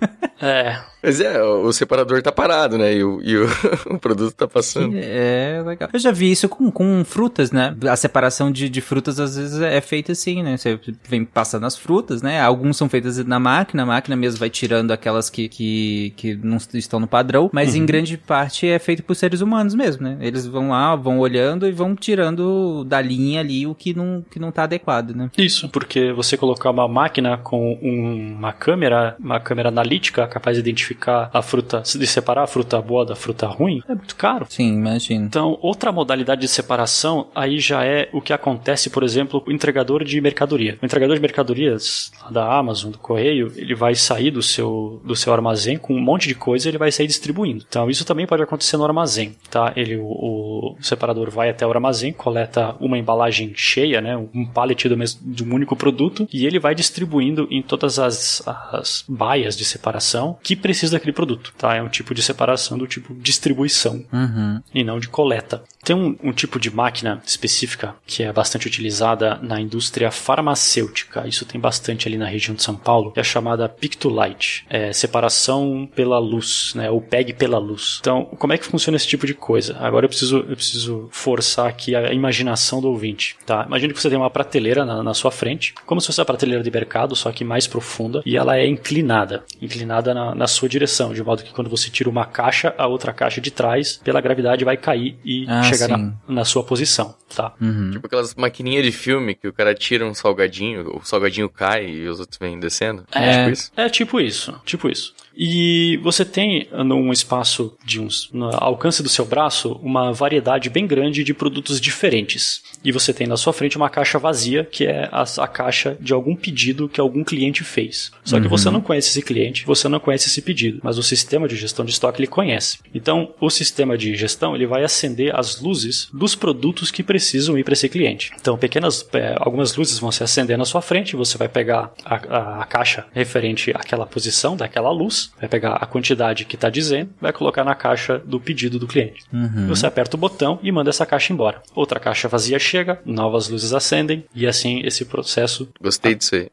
É. 0.41 0.80
Mas 1.08 1.22
é, 1.22 1.41
o 1.41 1.72
separador 1.72 2.22
tá 2.22 2.34
parado, 2.34 2.78
né? 2.78 2.93
E 2.93 3.01
o, 3.01 3.22
e 3.22 3.38
o, 3.38 3.47
o 3.95 3.97
produto 3.97 4.36
tá 4.36 4.45
passando. 4.45 4.93
É, 4.97 5.64
legal. 5.66 5.88
Eu 5.93 5.97
já 5.97 6.12
vi 6.12 6.30
isso 6.30 6.49
com, 6.49 6.70
com 6.70 7.01
frutas, 7.05 7.49
né? 7.49 7.74
A 7.89 7.95
separação 7.95 8.51
de, 8.51 8.68
de 8.68 8.82
frutas 8.82 9.18
às 9.18 9.38
vezes 9.38 9.62
é 9.62 9.80
feita 9.80 10.12
assim, 10.12 10.43
né? 10.43 10.58
Você 10.58 10.78
vem 11.08 11.24
passando 11.24 11.66
as 11.66 11.78
frutas, 11.78 12.22
né? 12.22 12.41
Alguns 12.41 12.76
são 12.76 12.89
feitas 12.89 13.24
na 13.24 13.39
máquina, 13.39 13.84
a 13.84 13.86
máquina 13.86 14.18
mesmo 14.18 14.38
vai 14.38 14.49
tirando 14.49 14.91
aquelas 14.91 15.30
que, 15.30 15.47
que, 15.47 16.14
que 16.18 16.36
não 16.36 16.58
estão 16.74 16.99
no 16.99 17.08
padrão, 17.08 17.49
mas 17.53 17.74
uhum. 17.74 17.84
em 17.84 17.86
grande 17.86 18.18
parte 18.18 18.68
é 18.68 18.78
feito 18.78 19.01
por 19.01 19.16
seres 19.16 19.39
humanos 19.39 19.74
mesmo, 19.76 20.03
né? 20.03 20.18
Eles 20.20 20.45
vão 20.45 20.72
lá, 20.72 20.93
vão 20.93 21.20
olhando 21.20 21.66
e 21.66 21.72
vão 21.72 21.95
tirando 21.95 22.84
da 22.84 22.99
linha 22.99 23.39
ali 23.39 23.66
o 23.66 23.74
que 23.74 23.93
não, 23.93 24.26
que 24.30 24.39
não 24.39 24.51
tá 24.51 24.64
adequado, 24.64 25.16
né? 25.16 25.32
Isso, 25.38 25.70
porque 25.70 26.12
você 26.12 26.36
colocar 26.36 26.70
uma 26.70 26.86
máquina 26.86 27.38
com 27.38 27.80
um, 27.82 28.36
uma 28.38 28.51
câmera, 28.51 29.16
uma 29.18 29.39
câmera 29.39 29.70
analítica 29.70 30.28
capaz 30.28 30.58
de 30.58 30.60
identificar 30.60 30.97
identificar 30.98 31.30
a 31.34 31.41
fruta, 31.41 31.82
de 31.82 32.08
separar 32.08 32.43
a 32.43 32.48
fruta 32.48 32.82
boa 32.82 33.06
da 33.06 33.16
fruta 33.16 33.48
ruim, 33.48 33.82
é 33.88 33.93
muito 33.93 34.16
caro. 34.16 34.45
Sim, 34.50 34.74
imagino. 34.74 35.26
Então, 35.26 35.58
outra 35.62 35.91
modalidade 35.91 36.41
de 36.41 36.48
separação 36.48 37.28
aí 37.34 37.60
já 37.60 37.86
é 37.86 38.10
o 38.12 38.22
que 38.22 38.34
acontece, 38.34 38.89
por 38.89 39.04
exemplo, 39.04 39.43
o 39.45 39.52
entregador 39.52 40.04
de 40.04 40.20
mercadoria. 40.20 40.78
O 40.82 40.86
entregador 40.86 41.16
de 41.16 41.22
mercadorias 41.22 42.12
da 42.30 42.52
Amazon, 42.58 42.91
do 42.91 42.98
correio, 42.98 43.52
ele 43.56 43.76
vai 43.76 43.95
sair 43.95 44.32
do 44.32 44.41
seu, 44.41 45.02
do 45.06 45.16
seu 45.16 45.32
armazém 45.32 45.78
com 45.78 45.93
um 45.93 46.02
monte 46.02 46.28
de 46.28 46.36
coisa 46.36 46.68
e 46.68 46.72
ele 46.72 46.78
vai 46.78 46.91
sair 46.91 47.08
distribuindo. 47.08 47.64
Então, 47.68 47.89
isso 47.89 48.06
também 48.06 48.26
pode 48.26 48.43
acontecer 48.43 48.78
no 48.78 48.86
armazém, 48.86 49.36
tá? 49.50 49.72
Ele, 49.76 49.98
o, 49.98 50.76
o 50.78 50.78
separador 50.82 51.30
vai 51.30 51.50
até 51.50 51.66
o 51.66 51.72
armazém, 51.72 52.12
coleta 52.12 52.76
uma 52.80 52.98
embalagem 52.98 53.54
cheia, 53.56 54.02
né? 54.02 54.18
Um 54.18 54.45
pallet 54.45 54.89
do 54.89 54.98
mesmo, 54.98 55.22
de 55.24 55.43
um 55.43 55.54
único 55.54 55.76
produto 55.76 56.28
e 56.34 56.45
ele 56.45 56.60
vai 56.60 56.74
distribuindo 56.74 57.48
em 57.52 57.62
todas 57.62 58.00
as, 58.00 58.41
as 58.48 59.04
baias 59.08 59.56
de 59.56 59.66
separação 59.66 60.38
que 60.41 60.56
precisam 60.56 60.76
precisa 60.78 60.95
daquele 60.97 61.13
produto, 61.13 61.53
tá? 61.57 61.75
É 61.75 61.82
um 61.82 61.89
tipo 61.89 62.13
de 62.13 62.21
separação 62.21 62.78
do 62.78 62.86
tipo 62.88 63.13
distribuição 63.15 64.05
Uhum. 64.13 64.61
e 64.73 64.84
não 64.84 64.99
de 64.99 65.07
coleta. 65.09 65.63
Tem 65.84 65.95
um, 65.95 66.15
um 66.21 66.32
tipo 66.34 66.59
de 66.59 66.69
máquina 66.69 67.21
específica 67.25 67.95
que 68.05 68.21
é 68.23 68.32
bastante 68.32 68.67
utilizada 68.67 69.39
na 69.41 69.59
indústria 69.59 70.11
farmacêutica. 70.11 71.28
Isso 71.28 71.45
tem 71.45 71.59
bastante 71.59 72.07
ali 72.07 72.17
na 72.17 72.25
região 72.28 72.53
de 72.55 72.61
São 72.61 72.75
Paulo, 72.75 73.11
que 73.11 73.19
é 73.19 73.23
chamada 73.23 73.67
Pictolite, 73.69 74.65
é 74.69 74.91
separação 74.93 75.89
pela 75.95 76.19
luz, 76.19 76.73
né? 76.75 76.89
Ou 76.91 77.01
PEG 77.01 77.34
pela 77.34 77.57
luz. 77.57 77.97
Então, 78.01 78.25
como 78.38 78.53
é 78.53 78.57
que 78.57 78.65
funciona 78.65 78.95
esse 78.97 79.07
tipo 79.07 79.25
de 79.25 79.34
coisa? 79.34 79.78
Agora 79.80 80.05
eu 80.05 80.09
preciso, 80.09 80.38
eu 80.39 80.55
preciso 80.55 81.07
forçar 81.11 81.67
aqui 81.67 81.95
a 81.95 82.13
imaginação 82.13 82.82
do 82.82 82.89
ouvinte, 82.89 83.36
tá? 83.45 83.63
Imagina 83.65 83.93
que 83.93 84.01
você 84.01 84.09
tem 84.09 84.17
uma 84.17 84.30
prateleira 84.30 84.86
na, 84.86 85.01
na 85.01 85.13
sua 85.13 85.32
frente, 85.32 85.73
como 85.86 85.99
se 86.01 86.07
fosse 86.07 86.21
a 86.21 86.25
prateleira 86.25 86.63
de 86.63 86.71
mercado, 86.71 87.15
só 87.15 87.32
que 87.32 87.43
mais 87.43 87.65
profunda, 87.67 88.21
e 88.25 88.36
ela 88.38 88.57
é 88.57 88.67
inclinada, 88.67 89.43
inclinada 89.61 90.13
na, 90.13 90.36
na 90.36 90.47
sua 90.47 90.66
direção, 90.70 91.13
de 91.13 91.24
modo 91.24 91.43
que 91.43 91.51
quando 91.53 91.70
você 91.70 91.89
tira 91.89 92.09
uma 92.09 92.26
caixa, 92.26 92.74
a 92.78 92.88
outra 92.88 93.13
caixa 93.13 93.39
de 93.41 93.51
trás, 93.51 93.97
pela 94.03 94.22
gravidade, 94.22 94.63
vai 94.65 94.78
cair 94.78 95.18
e 95.24 95.45
Ah, 95.47 95.63
chegar 95.63 95.88
na, 95.88 96.13
na 96.28 96.45
sua 96.45 96.63
posição, 96.63 97.15
tá? 97.36 97.53
Uhum. 97.59 97.91
Tipo 97.91 98.07
aquelas 98.07 98.36
maquininhas 98.36 98.86
de 98.86 98.91
filme 98.91 99.36
que 99.36 99.47
o 99.47 99.53
cara 99.53 99.74
tira 99.74 100.05
um 100.05 100.13
salgadinho, 100.13 100.95
o 100.97 101.05
salgadinho 101.05 101.49
cai 101.49 101.86
e 101.88 102.07
os 102.07 102.20
outros 102.20 102.38
vêm 102.39 102.59
descendo. 102.59 103.03
É. 103.11 103.38
Tipo 103.39 103.49
isso. 103.51 103.72
É 103.76 103.89
tipo 103.89 104.20
isso, 104.20 104.61
tipo 104.65 104.89
isso. 104.89 105.13
E 105.39 105.97
você 106.01 106.25
tem 106.25 106.67
num 106.71 107.11
espaço 107.11 107.75
de 107.85 107.99
uns 108.01 108.29
no 108.33 108.49
alcance 108.55 109.03
do 109.03 109.09
seu 109.09 109.23
braço 109.23 109.73
uma 109.83 110.11
variedade 110.11 110.69
bem 110.69 110.88
grande 110.88 111.23
de 111.23 111.33
produtos 111.33 111.79
diferentes. 111.79 112.61
E 112.83 112.91
você 112.91 113.13
tem 113.13 113.27
na 113.27 113.38
sua 113.38 113.53
frente 113.53 113.77
uma 113.77 113.89
caixa 113.89 114.17
vazia, 114.17 114.63
que 114.65 114.85
é 114.85 115.07
a, 115.11 115.23
a 115.43 115.47
caixa 115.47 115.95
de 115.99 116.11
algum 116.13 116.35
pedido 116.35 116.89
que 116.89 116.99
algum 116.99 117.23
cliente 117.23 117.63
fez. 117.63 118.11
Só 118.23 118.39
que 118.39 118.47
você 118.47 118.69
não 118.71 118.81
conhece 118.81 119.09
esse 119.09 119.21
cliente, 119.21 119.65
você 119.65 119.88
não 119.88 119.99
conhece 119.99 120.27
esse 120.27 120.41
pedido, 120.41 120.79
mas 120.83 120.97
o 120.97 121.03
sistema 121.03 121.47
de 121.47 121.55
gestão 121.55 121.85
de 121.85 121.91
estoque 121.91 122.19
ele 122.19 122.27
conhece. 122.27 122.79
Então, 122.93 123.33
o 123.39 123.49
sistema 123.49 123.97
de 123.97 124.15
gestão 124.15 124.55
ele 124.55 124.65
vai 124.65 124.83
acender 124.83 125.35
as 125.35 125.61
luzes 125.61 126.09
dos 126.13 126.33
produtos 126.33 126.89
que 126.89 127.03
precisam 127.03 127.57
ir 127.57 127.63
para 127.63 127.73
esse 127.73 127.88
cliente. 127.89 128.31
Então, 128.39 128.57
pequenas, 128.57 129.07
é, 129.13 129.35
algumas 129.39 129.75
luzes 129.75 129.99
vão 129.99 130.11
se 130.11 130.23
acender 130.23 130.57
na 130.57 130.65
sua 130.65 130.81
frente, 130.81 131.15
você 131.15 131.38
vai 131.38 131.47
pegar 131.47 131.91
a, 132.03 132.15
a- 132.15 132.61
a 132.61 132.65
caixa 132.65 133.05
referente 133.13 133.71
àquela 133.71 134.05
posição 134.05 134.55
daquela 134.55 134.89
luz, 134.91 135.26
vai 135.39 135.47
pegar 135.49 135.73
a 135.73 135.86
quantidade 135.86 136.45
que 136.45 136.55
está 136.55 136.69
dizendo, 136.69 137.09
vai 137.19 137.32
colocar 137.34 137.63
na 137.63 137.75
caixa 137.75 138.19
do 138.25 138.39
pedido 138.39 138.80
do 138.80 138.88
cliente. 138.88 139.23
Você 139.67 139.86
aperta 139.86 140.15
o 140.15 140.19
botão 140.19 140.59
e 140.63 140.71
manda 140.71 140.89
essa 140.89 141.05
caixa 141.05 141.34
embora. 141.34 141.61
Outra 141.75 141.99
caixa 141.99 142.28
vazia 142.28 142.59
chega, 142.59 142.99
novas 143.05 143.47
luzes 143.49 143.73
acendem 143.73 144.25
e 144.34 144.45
assim 144.47 144.82
esse 144.84 145.05
processo 145.05 145.67
Gostei 145.82 146.15
disso 146.15 146.36
aí. 146.36 146.49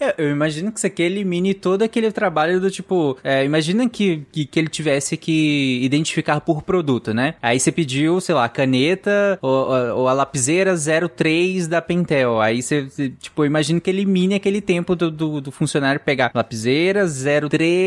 É, 0.00 0.14
Eu 0.18 0.30
imagino 0.30 0.70
que 0.72 0.78
isso 0.78 0.86
aqui 0.86 1.02
elimine 1.02 1.54
todo 1.54 1.82
aquele 1.82 2.10
trabalho 2.12 2.60
do 2.60 2.70
tipo. 2.70 3.16
é, 3.22 3.44
imagina 3.44 3.88
que, 3.88 4.24
que, 4.32 4.44
que 4.46 4.58
ele 4.58 4.68
tivesse 4.68 5.16
que 5.16 5.80
identificar 5.82 6.40
por 6.40 6.62
produto, 6.62 7.12
né? 7.14 7.34
Aí 7.42 7.58
você 7.58 7.70
pediu, 7.72 8.20
sei 8.20 8.34
lá, 8.34 8.44
a 8.44 8.48
caneta 8.48 9.38
ou, 9.42 9.68
ou 9.96 10.08
a 10.08 10.12
lapiseira 10.12 10.74
03 10.76 11.68
da 11.68 11.80
Pentel. 11.80 12.40
Aí 12.40 12.62
você, 12.62 12.86
tipo, 13.20 13.42
eu 13.42 13.46
imagino 13.46 13.80
que 13.80 13.90
elimine 13.90 14.34
aquele 14.34 14.60
tempo 14.60 14.94
do, 14.94 15.10
do, 15.10 15.40
do 15.40 15.50
funcionário 15.52 16.00
pegar 16.00 16.30
lapiseira 16.34 17.06
03, 17.06 17.77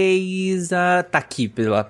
ah, 0.72 1.04
tá 1.04 1.18
aqui, 1.20 1.48
pela 1.48 1.90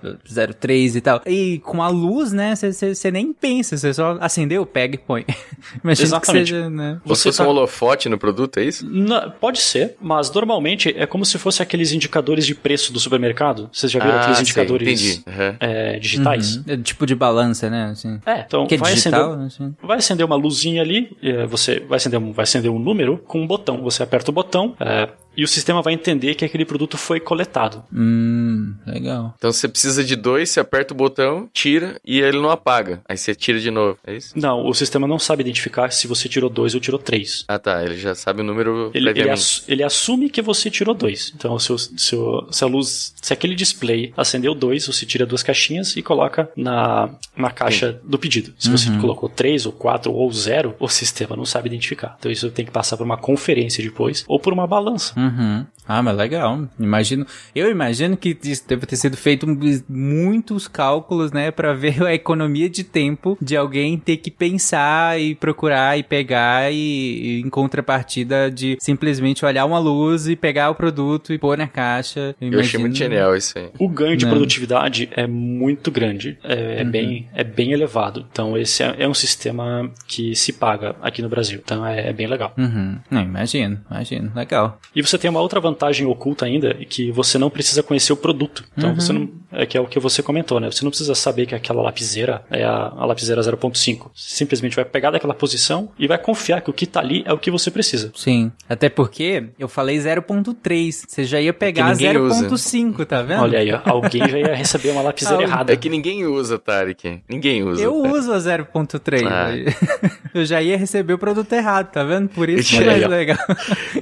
03 0.60 0.95
e 0.95 1.02
tal. 1.02 1.22
E 1.26 1.60
com 1.60 1.82
a 1.82 1.88
luz, 1.89 2.32
né? 2.32 2.54
Você- 2.56 3.12
nem 3.12 3.34
pensa, 3.34 3.76
você 3.78 3.93
só 3.93 4.18
acendeu, 4.22 4.66
pega 4.66 4.95
e 4.95 4.97
põe. 4.97 5.26
imagino 5.84 6.08
Exatamente. 6.08 6.43
que 6.45 6.49
seja, 6.56 6.70
né? 6.70 6.99
Você 7.06 7.24
fosse 7.24 7.38
tá- 7.38 7.43
um 7.43 7.47
holofote 7.49 8.10
no 8.10 8.18
produto, 8.18 8.58
é 8.58 8.64
isso? 8.64 8.88
Na- 8.89 9.30
pode 9.30 9.60
ser, 9.60 9.95
mas 10.02 10.32
normalmente 10.32 10.93
é 10.97 11.06
como 11.06 11.26
se 11.26 11.38
fosse 11.38 11.62
aqueles 11.62 11.91
indicadores 11.91 12.45
de 12.45 12.56
preço 12.56 12.93
do 12.93 12.99
supermercado. 12.99 13.70
Vocês 13.72 13.91
já 13.91 13.99
viram 13.99 14.18
aqueles 14.18 14.38
sei, 14.38 14.43
indicadores. 14.43 15.24
Aham. 15.28 15.56
é, 15.60 15.99
digitais? 15.99 16.56
Uhum. 16.58 16.64
É 16.68 16.78
tipo 16.78 17.06
de 17.06 17.16
balança, 17.16 17.70
né? 17.70 17.89
Assim. 17.91 18.20
É, 18.26 18.39
então 18.41 18.66
Que 18.68 18.76
é 18.76 18.78
vai 18.78 18.93
digital, 18.93 19.32
acender, 19.34 19.47
assim. 19.47 19.76
vai 19.82 19.97
acender 19.97 20.26
uma 20.26 20.36
luzinha 20.36 20.82
ali, 20.82 21.16
é, 21.22 21.45
você 21.45 21.80
vai 21.82 21.97
acender, 21.97 22.20
um, 22.20 22.32
vai 22.32 22.43
acender 22.43 22.72
um 22.72 22.80
número 22.80 23.18
com 23.28 23.41
um 23.41 23.47
botão. 23.47 23.82
Você 23.84 24.04
aperta 24.04 24.32
o 24.32 24.34
botão 24.34 24.76
é, 24.80 25.10
e 25.36 25.44
o 25.44 25.48
sistema 25.48 25.82
vai 25.82 25.94
entender 25.94 26.36
que 26.36 26.44
aquele 26.46 26.66
produto 26.66 26.98
foi 26.98 27.20
coletado. 27.20 27.84
Hum, 27.94 28.74
legal. 28.86 29.34
Então 29.38 29.52
você 29.52 29.68
precisa 29.68 30.04
de 30.04 30.16
dois, 30.16 30.50
você 30.50 30.60
aperta 30.60 30.94
o 30.94 30.98
botão, 30.98 31.50
tira 31.54 32.00
e 32.06 32.20
ele 32.20 32.40
não 32.40 32.50
apaga. 32.50 33.02
Aí 33.08 33.18
você 33.18 33.34
tira 33.34 33.60
de 33.60 33.72
novo, 33.72 33.98
é 34.06 34.16
isso? 34.16 34.38
Não, 34.38 34.66
o 34.68 34.74
sistema 34.74 35.08
não 35.08 35.20
sabe 35.20 35.42
identificar 35.42 35.92
se 35.92 36.08
você 36.08 36.28
tirou 36.28 36.50
dois 36.50 36.74
ou 36.76 36.80
tirou 36.82 37.00
três. 37.00 37.46
Ah 37.48 37.60
tá, 37.60 37.84
ele 37.84 37.98
já 37.98 38.14
sabe 38.16 38.42
o 38.42 38.44
número 38.44 38.92
Ele, 38.94 39.10
ele, 39.10 39.30
assu- 39.30 39.64
ele 39.68 39.84
assume 39.84 40.30
que 40.30 40.42
você 40.42 40.70
tirou 40.70 40.94
dois. 40.94 41.32
Então, 41.36 41.58
se, 41.60 41.72
o- 41.72 41.78
se, 41.78 42.16
o- 42.16 42.48
se 42.52 42.64
a 42.64 42.68
luz, 42.68 43.14
se 43.22 43.34
aquele 43.34 43.56
display 43.56 44.14
acendeu 44.18 44.54
dois, 44.54 44.88
você 44.88 45.06
tira 45.06 45.26
duas 45.26 45.44
caixinhas 45.44 45.96
e 45.96 46.02
coloca 46.02 46.50
na, 46.56 47.10
na 47.36 47.52
caixa 47.52 48.00
do 48.04 48.18
pedido. 48.20 48.54
Se 48.58 48.70
você 48.70 48.90
colocou 49.00 49.30
três 49.30 49.66
ou 49.66 49.72
quatro 49.72 50.12
ou 50.12 50.32
zero, 50.32 50.76
o 50.80 50.88
sistema 50.88 51.36
não 51.36 51.46
sabe 51.46 51.68
identificar. 51.68 52.16
Então, 52.20 52.32
isso 52.32 52.50
tem 52.52 52.66
que 52.66 52.72
passar 52.72 52.98
por 52.98 53.04
uma 53.04 53.18
conferência 53.18 53.84
depois 53.84 54.24
ou 54.28 54.40
por 54.40 54.52
uma 54.54 54.68
balança. 54.68 55.14
Uhum. 55.18 55.20
mhm 55.22 55.67
Ah, 55.88 56.02
mas 56.02 56.16
legal. 56.16 56.68
Imagino. 56.80 57.26
Eu 57.56 57.70
imagino 57.70 58.16
que 58.16 58.38
isso 58.44 58.64
deve 58.68 58.86
ter 58.86 58.96
sido 58.96 59.18
feito 59.18 59.48
muitos 59.90 60.68
cálculos, 60.68 61.32
né, 61.32 61.52
Pra 61.52 61.74
ver 61.74 62.02
a 62.06 62.14
economia 62.14 62.70
de 62.70 62.84
tempo 62.84 63.38
de 63.42 63.58
alguém 63.58 63.98
ter 63.98 64.18
que 64.18 64.32
pensar 64.32 65.20
e 65.20 65.36
procurar 65.36 65.98
e 65.98 66.04
pegar 66.04 66.72
e, 66.72 66.76
e 66.78 67.42
em 67.42 67.50
contrapartida 67.50 68.50
de 68.50 68.78
simplesmente 68.80 69.46
olhar 69.46 69.66
uma 69.66 69.80
luz 69.80 70.28
e 70.28 70.36
pegar 70.36 70.70
o 70.70 70.76
produto 70.76 71.34
e 71.34 71.38
pôr 71.38 71.58
na 71.58 71.68
caixa. 71.68 72.36
Eu 72.40 72.60
achei 72.60 72.80
muito 72.80 72.96
genial 72.96 73.36
isso 73.36 73.58
aí. 73.58 73.70
O 73.80 73.90
ganho 73.90 74.16
de 74.16 74.26
Não. 74.26 74.32
produtividade 74.32 75.10
é 75.12 75.28
muito 75.28 75.92
grande, 75.92 76.38
é, 76.44 76.82
é 76.82 76.84
bem, 76.84 77.28
é 77.34 77.44
bem 77.44 77.72
elevado. 77.72 78.26
Então, 78.32 78.58
esse 78.58 78.84
é, 78.84 78.96
é 79.00 79.08
um 79.08 79.14
sistema 79.14 79.92
que 80.08 80.36
se 80.36 80.54
paga 80.54 80.96
aqui 81.02 81.22
no 81.22 81.30
Brasil. 81.30 81.60
Então, 81.64 81.86
é, 81.86 82.10
é 82.10 82.14
bem 82.14 82.28
legal. 82.28 82.54
Uhum. 82.58 82.98
Não, 83.10 83.22
imagino, 83.22 83.80
imagino. 83.90 84.32
Legal. 84.36 84.80
E 84.96 85.02
você 85.02 85.18
tem 85.18 85.30
uma 85.30 85.42
outra 85.42 85.60
vantagem 85.60 85.70
oculta 86.07 86.45
ainda, 86.45 86.74
que 86.74 87.11
você 87.11 87.38
não 87.38 87.49
precisa 87.49 87.84
conhecer 87.84 88.13
o 88.13 88.17
produto. 88.17 88.63
Então, 88.78 88.95
você 88.95 89.13
não, 89.13 89.30
é 89.51 89.65
que 89.65 89.78
é 89.78 89.82
o 89.82 89.88
que 89.88 89.99
você 89.99 90.24
comentou, 90.24 90.59
né? 90.59 90.69
Você 90.72 90.84
não 90.84 90.91
precisa 90.91 91.13
saber 91.15 91.45
que 91.45 91.55
aquela 91.55 91.82
lapiseira 91.82 92.43
é 92.49 92.63
a, 92.63 92.93
a 92.95 93.05
lapiseira 93.05 93.41
0.5. 93.41 94.11
Você 94.13 94.36
simplesmente 94.36 94.76
vai 94.76 94.86
pegar 94.86 95.11
daquela 95.11 95.34
posição 95.34 95.89
e 95.97 96.07
vai 96.07 96.17
confiar 96.17 96.61
que 96.61 96.69
o 96.69 96.74
que 96.74 96.86
tá 96.86 96.99
ali 96.99 97.24
é 97.26 97.34
o 97.34 97.38
que 97.38 97.51
você 97.51 97.69
precisa. 97.72 98.11
Sim. 98.15 98.51
Até 98.67 98.89
porque 98.89 99.45
eu 99.59 99.67
falei 99.67 99.97
0.3. 99.97 101.03
Você 101.07 101.24
já 101.24 101.39
ia 101.41 101.53
pegar 101.53 101.91
usa. 101.91 102.01
0.5, 102.01 103.05
tá 103.05 103.22
vendo? 103.22 103.41
Olha 103.41 103.59
aí, 103.59 103.72
ó, 103.72 103.82
alguém 103.86 104.28
já 104.28 104.39
ia 104.39 104.55
receber 104.55 104.89
uma 104.91 105.01
lapiseira 105.01 105.41
Ah, 105.41 105.43
errada. 105.43 105.74
É 105.74 105.76
que 105.76 105.89
ninguém 105.89 106.26
usa, 106.26 106.59
Tarek. 106.59 107.22
Ninguém 107.28 107.63
usa. 107.63 107.82
Eu 107.82 108.01
Tarek. 108.01 108.17
uso 108.17 108.34
a 108.34 108.38
0.3. 108.38 109.28
Ah. 109.28 109.51
Eu 110.34 110.45
já 110.45 110.61
ia 110.61 110.78
receber 110.78 111.13
o 111.13 111.17
produto 111.17 111.51
errado, 111.51 111.91
tá 111.91 112.03
vendo? 112.03 112.30
Por 112.30 112.47
isso 112.47 112.69
que 112.69 112.82
é 112.82 112.86
mais 112.86 113.07
legal. 113.07 113.38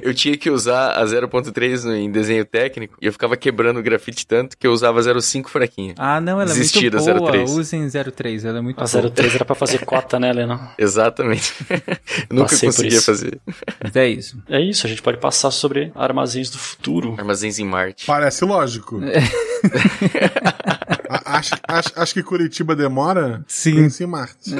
Eu 0.00 0.14
tinha 0.14 0.36
que 0.36 0.48
usar 0.48 0.92
a 0.92 1.04
0.3 1.04 1.59
no- 1.84 1.94
em 1.94 2.10
desenho 2.10 2.44
técnico 2.44 2.96
e 3.00 3.06
eu 3.06 3.12
ficava 3.12 3.36
quebrando 3.36 3.78
o 3.78 3.82
grafite 3.82 4.26
tanto 4.26 4.56
que 4.58 4.66
eu 4.66 4.72
usava 4.72 5.00
0.5 5.00 5.48
fraquinha. 5.48 5.94
Ah, 5.98 6.20
não, 6.20 6.40
ela 6.40 6.46
Desisti 6.46 6.86
é 6.86 6.90
muito 6.90 7.04
boa. 7.04 7.30
03. 7.32 7.50
Usem 7.50 7.88
03, 7.88 8.44
ela 8.44 8.58
é 8.58 8.60
muito 8.60 8.78
A 8.82 8.86
boa. 8.86 9.10
03 9.10 9.34
era 9.34 9.44
pra 9.44 9.54
fazer 9.54 9.84
cota, 9.84 10.18
né, 10.18 10.32
Lena? 10.32 10.70
Exatamente. 10.78 11.52
Eu 11.70 11.76
Nunca 12.36 12.56
conseguia 12.58 13.00
fazer. 13.02 13.38
Mas 13.82 13.94
é 13.96 14.08
isso. 14.08 14.42
É 14.48 14.60
isso, 14.60 14.86
a 14.86 14.88
gente 14.90 15.02
pode 15.02 15.18
passar 15.18 15.50
sobre 15.50 15.92
armazéns 15.94 16.50
do 16.50 16.58
futuro. 16.58 17.14
Armazéns 17.18 17.58
em 17.58 17.64
Marte. 17.64 18.06
Parece 18.06 18.44
lógico. 18.44 19.00
A- 21.08 21.38
acho, 21.38 21.54
acho, 21.66 21.92
acho 21.96 22.14
que 22.14 22.22
Curitiba 22.22 22.76
demora. 22.76 23.44
Sim. 23.46 23.74
Pense 23.74 24.02
em 24.04 24.06
Marte. 24.06 24.50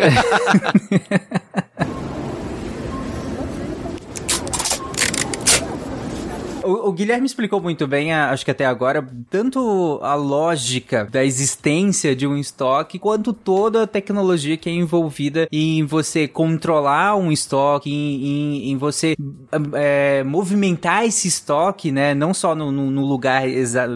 O, 6.62 6.88
o 6.88 6.92
Guilherme 6.92 7.26
explicou 7.26 7.60
muito 7.60 7.86
bem, 7.86 8.12
acho 8.12 8.44
que 8.44 8.50
até 8.50 8.66
agora, 8.66 9.06
tanto 9.30 9.98
a 10.02 10.14
lógica 10.14 11.08
da 11.10 11.24
existência 11.24 12.14
de 12.14 12.26
um 12.26 12.36
estoque, 12.36 12.98
quanto 12.98 13.32
toda 13.32 13.84
a 13.84 13.86
tecnologia 13.86 14.56
que 14.56 14.68
é 14.68 14.72
envolvida 14.72 15.48
em 15.50 15.84
você 15.84 16.28
controlar 16.28 17.16
um 17.16 17.32
estoque, 17.32 17.90
em, 17.90 18.24
em- 18.26 18.70
em 18.72 18.76
você 18.76 19.16
é, 19.74 20.22
movimentar 20.24 21.04
esse 21.06 21.28
estoque, 21.28 21.90
né? 21.90 22.14
Não 22.14 22.34
só 22.34 22.54
no, 22.54 22.70
no- 22.70 22.90
no 22.90 23.06
lugar 23.06 23.42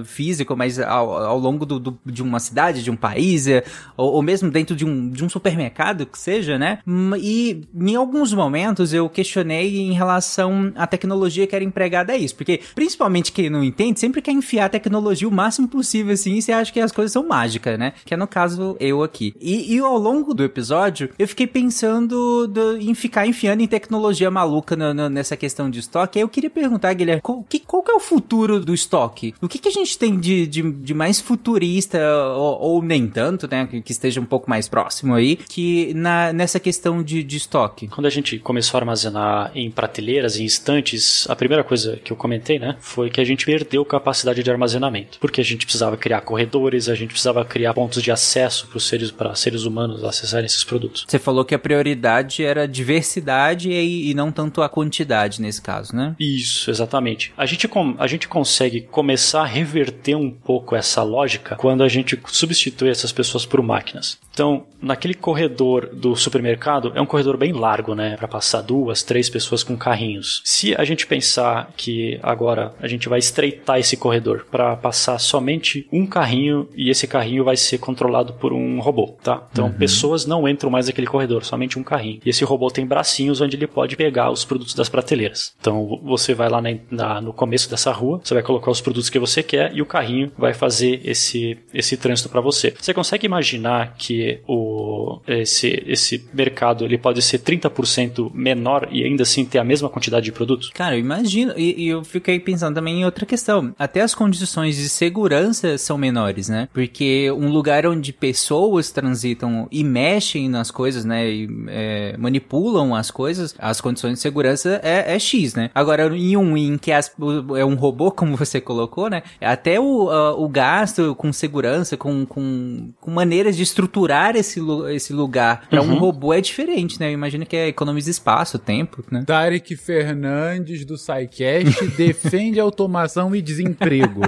físico, 0.05 0.57
mas 0.57 0.79
ao, 0.81 1.13
ao 1.13 1.39
longo 1.39 1.67
do- 1.67 1.79
do- 1.79 1.99
de 2.07 2.23
uma 2.23 2.41
cidade, 2.41 2.83
de 2.83 2.91
um 2.91 2.97
país, 2.97 3.47
é, 3.47 3.63
ou, 3.97 4.15
ou 4.15 4.23
mesmo 4.23 4.51
dentro 4.51 4.75
de 4.75 4.85
um, 4.87 5.11
de 5.11 5.25
um 5.25 5.29
supermercado, 5.29 6.07
que 6.07 6.19
seja, 6.19 6.59
né? 6.59 6.79
Hum, 6.87 7.13
E 7.17 7.63
em 7.79 7.95
alguns 7.95 8.33
momentos 8.33 8.93
eu 8.95 9.09
questionei 9.09 9.77
em 9.81 9.93
relação 9.93 10.73
à 10.77 10.87
tecnologia 10.87 11.47
que 11.47 11.55
era 11.55 11.65
empregada 11.65 12.13
a 12.13 12.17
isso, 12.17 12.35
porque 12.35 12.54
Porque, 12.59 12.75
principalmente 12.75 13.33
quem 13.33 13.51
não 13.51 13.65
entende, 13.65 13.99
sempre 13.99 14.23
quer 14.23 14.33
enfiar 14.33 14.67
a 14.67 14.69
tecnologia 14.69 15.29
o 15.29 15.33
máximo 15.33 15.69
possível, 15.69 16.13
assim, 16.13 16.35
e 16.35 16.43
você 16.43 16.53
acha 16.53 16.73
que 16.73 16.81
as 16.81 16.93
coisas 16.93 17.13
são 17.13 17.27
mágicas, 17.27 17.79
né? 17.79 17.93
Que 18.05 18.15
é 18.15 18.17
no 18.17 18.27
caso 18.27 18.77
eu 18.79 19.03
aqui. 19.03 19.35
E, 19.41 19.75
e 19.75 19.79
ao 19.79 19.99
longo 19.99 20.35
do 20.35 20.45
episódio, 20.45 21.11
eu 21.19 21.27
fiquei 21.27 21.47
pensando 21.47 22.47
do, 22.47 22.77
em 22.77 22.95
ficar 22.95 23.27
enfiando 23.27 23.63
em 23.63 23.67
tecnologia 23.67 24.31
maluca 24.31 24.77
no, 24.77 24.95
no, 24.95 25.09
nessa 25.09 25.37
questão 25.37 25.71
de 25.71 25.81
estoque. 25.81 26.19
Aí 26.19 26.23
eu 26.23 26.29
queria 26.29 26.51
perguntar, 26.51 26.93
Guilherme, 26.93 27.23
qual 27.23 27.45
que, 27.49 27.59
qual 27.59 27.83
que 27.83 27.91
é 27.91 27.95
o 27.95 28.01
futuro 28.01 28.61
do 28.61 28.75
estoque? 28.75 29.35
O 29.41 29.49
que, 29.49 29.59
que 29.59 29.69
a 29.69 29.73
gente 29.73 29.99
tem 29.99 30.19
de, 30.19 30.47
de, 30.47 30.63
de 30.73 30.95
mais 30.95 31.21
futurista, 31.21 31.99
ou, 32.37 32.61
ou, 32.61 32.83
nem 32.83 33.07
tanto, 33.07 33.49
né? 33.51 33.67
Que, 33.67 33.81
que, 33.81 33.93
esteja 33.93 34.21
um 34.21 34.25
pouco 34.25 34.51
mais 34.51 34.69
próximo 34.69 35.15
aí, 35.15 35.37
que 35.37 35.95
na, 35.95 36.33
nessa 36.33 36.61
questão 36.61 37.03
de, 37.03 37.23
de 37.23 37.37
estoque? 37.37 37.89
Quando 37.89 38.07
a 38.07 38.11
gente 38.11 38.39
começou 38.39 38.79
a 38.79 38.81
armazenar 38.81 39.53
em 39.55 39.71
prateleiras, 39.71 40.39
em 40.39 40.45
estantes, 40.45 41.27
a 41.29 41.37
primeira 41.37 41.65
coisa 41.65 41.99
que 42.03 42.13
eu 42.13 42.17
comentei, 42.17 42.44
né? 42.59 42.77
Foi 42.81 43.11
que 43.11 43.21
a 43.21 43.25
gente 43.25 43.47
perdeu 43.47 43.85
capacidade 43.85 44.43
de 44.43 44.51
armazenamento. 44.51 45.19
Porque 45.19 45.41
a 45.41 45.45
gente 45.45 45.65
precisava 45.65 45.97
criar 45.97 46.21
corredores, 46.21 46.89
a 46.89 46.95
gente 46.95 47.11
precisava 47.11 47.45
criar 47.45 47.75
pontos 47.75 48.03
de 48.03 48.11
acesso 48.11 48.67
para 48.69 48.79
os 48.79 48.87
seres, 48.87 49.11
para 49.11 49.35
seres 49.35 49.65
humanos 49.65 50.05
acessarem 50.05 50.47
esses 50.47 50.65
produtos. 50.65 51.05
Você 51.09 51.19
falou 51.19 51.45
que 51.45 51.55
a 51.55 51.59
prioridade 51.59 52.45
era 52.45 52.67
diversidade 52.67 53.71
e, 53.71 54.11
e 54.11 54.15
não 54.15 54.31
tanto 54.31 54.63
a 54.63 54.69
quantidade 54.69 55.41
nesse 55.41 55.61
caso, 55.61 55.95
né? 55.95 56.15
Isso, 56.19 56.71
exatamente. 56.71 57.33
A 57.37 57.47
gente, 57.47 57.69
a 57.99 58.07
gente 58.07 58.29
consegue 58.29 58.83
começar 58.83 59.43
a 59.43 59.47
reverter 59.47 60.15
um 60.15 60.31
pouco 60.31 60.77
essa 60.77 61.03
lógica 61.03 61.57
quando 61.57 61.83
a 61.83 61.89
gente 61.89 62.21
substitui 62.27 62.91
essas 62.91 63.13
pessoas 63.13 63.47
por 63.47 63.63
máquinas. 63.63 64.19
Então, 64.33 64.67
naquele 64.83 65.15
corredor 65.15 65.89
do 65.93 66.17
supermercado, 66.17 66.93
é 66.95 67.01
um 67.01 67.07
corredor 67.07 67.37
bem 67.37 67.53
largo, 67.53 67.95
né? 67.95 68.17
Para 68.17 68.29
passar 68.29 68.63
duas, 68.63 69.03
três 69.03 69.31
pessoas 69.31 69.63
com 69.63 69.77
carrinhos. 69.77 70.43
Se 70.45 70.75
a 70.75 70.85
gente 70.85 71.07
pensar 71.07 71.73
que 71.77 72.19
agora 72.35 72.75
a 72.81 72.89
gente 72.89 73.09
vai 73.09 73.19
estreitar 73.19 73.79
esse 73.79 73.97
corredor 73.97 74.47
para 74.51 74.77
passar 74.77 75.19
somente 75.19 75.87
um 75.93 76.07
carrinho 76.07 76.69
e 76.77 76.91
esse 76.91 77.07
carrinho 77.07 77.45
vai 77.45 77.57
ser 77.57 77.79
controlado 77.79 78.35
por 78.35 78.53
um 78.53 78.81
robô, 78.81 79.17
tá? 79.23 79.47
Então, 79.53 79.67
uhum. 79.67 79.73
pessoas 79.73 80.27
não 80.27 80.49
entram 80.49 80.71
mais 80.71 80.87
naquele 80.87 81.07
corredor, 81.07 81.45
somente 81.45 81.79
um 81.79 81.83
carrinho. 81.83 82.21
E 82.25 82.31
esse 82.31 82.45
robô 82.45 82.69
tem 82.71 82.87
bracinhos 82.87 83.41
onde 83.41 83.57
ele 83.57 83.67
pode 83.67 83.97
pegar 83.97 84.31
os 84.31 84.45
produtos 84.45 84.75
das 84.75 84.89
prateleiras. 84.89 85.55
Então, 85.61 86.01
você 86.03 86.35
vai 86.35 86.49
lá 86.49 86.61
na, 86.61 86.71
na, 86.91 87.21
no 87.21 87.33
começo 87.33 87.71
dessa 87.71 87.91
rua, 87.93 88.21
você 88.23 88.35
vai 88.35 88.43
colocar 88.43 88.71
os 88.71 88.81
produtos 88.81 89.09
que 89.09 89.19
você 89.19 89.43
quer 89.43 89.73
e 89.75 89.81
o 89.81 89.87
carrinho 89.87 90.31
vai 90.37 90.53
fazer 90.53 91.01
esse, 91.05 91.59
esse 91.73 91.97
trânsito 91.97 92.29
para 92.29 92.41
você. 92.41 92.75
Você 92.79 92.93
consegue 92.93 93.27
imaginar 93.27 93.95
que 93.97 94.41
o, 94.47 95.21
esse, 95.27 95.83
esse 95.87 96.29
mercado 96.33 96.85
ele 96.85 96.99
pode 96.99 97.23
ser 97.23 97.39
30% 97.39 98.31
menor 98.35 98.89
e 98.91 99.05
ainda 99.05 99.23
assim 99.23 99.45
ter 99.45 99.59
a 99.59 99.65
mesma 99.65 99.89
quantidade 99.89 100.25
de 100.25 100.33
produtos? 100.33 100.71
Cara, 100.71 100.97
eu 100.97 101.01
imagino. 101.01 101.55
E, 101.57 101.85
e, 101.85 101.89
eu 101.89 102.03
fiquei 102.25 102.41
pensando 102.41 102.75
também 102.75 103.01
em 103.01 103.05
outra 103.05 103.27
questão. 103.27 103.75
Até 103.79 104.01
as 104.01 104.15
condições 104.15 104.77
de 104.77 104.89
segurança 104.89 105.77
são 105.77 105.99
menores, 105.99 106.49
né? 106.49 106.69
Porque 106.73 107.31
um 107.31 107.51
lugar 107.51 107.87
onde 107.87 108.13
pessoas 108.13 108.91
transitam 108.91 109.69
e 109.71 109.85
mexem 109.85 110.49
nas 110.49 110.71
coisas, 110.71 111.05
né? 111.05 111.29
E 111.29 111.49
é, 111.69 112.17
manipulam 112.17 112.95
as 112.95 113.11
coisas, 113.11 113.55
as 113.59 113.81
condições 113.81 114.15
de 114.15 114.21
segurança 114.21 114.81
é, 114.83 115.15
é 115.15 115.19
X, 115.19 115.55
né? 115.55 115.71
Agora, 115.75 116.17
em 116.17 116.37
um 116.37 116.57
em 116.57 116.79
que 116.79 116.91
as, 116.91 117.13
é 117.57 117.65
um 117.65 117.75
robô, 117.75 118.11
como 118.15 118.37
você 118.37 118.61
colocou, 118.61 119.11
né? 119.11 119.23
Até 119.41 119.79
o, 119.79 120.07
uh, 120.07 120.43
o 120.43 120.49
gasto 120.49 121.15
com 121.17 121.33
segurança, 121.33 121.97
com, 121.97 122.25
com, 122.25 122.91
com 123.01 123.11
maneiras 123.11 123.57
de 123.57 123.63
estruturar 123.63 124.35
esse, 124.35 124.61
esse 124.91 125.13
lugar 125.13 125.67
para 125.69 125.83
uhum. 125.83 125.93
um 125.93 125.99
robô 125.99 126.33
é 126.33 126.41
diferente, 126.41 126.99
né? 126.99 127.09
Eu 127.09 127.13
imagino 127.13 127.45
que 127.45 127.57
é 127.57 127.69
economiza 127.69 128.11
espaço, 128.11 128.59
tempo, 128.59 129.05
né? 129.11 129.25
Tarek 129.27 129.77
Fernandes 129.77 130.87
do 130.87 130.97
SciCast 130.97 131.89
defende 132.15 132.61
automação 132.61 133.35
e 133.35 133.43
desemprego. 133.43 134.23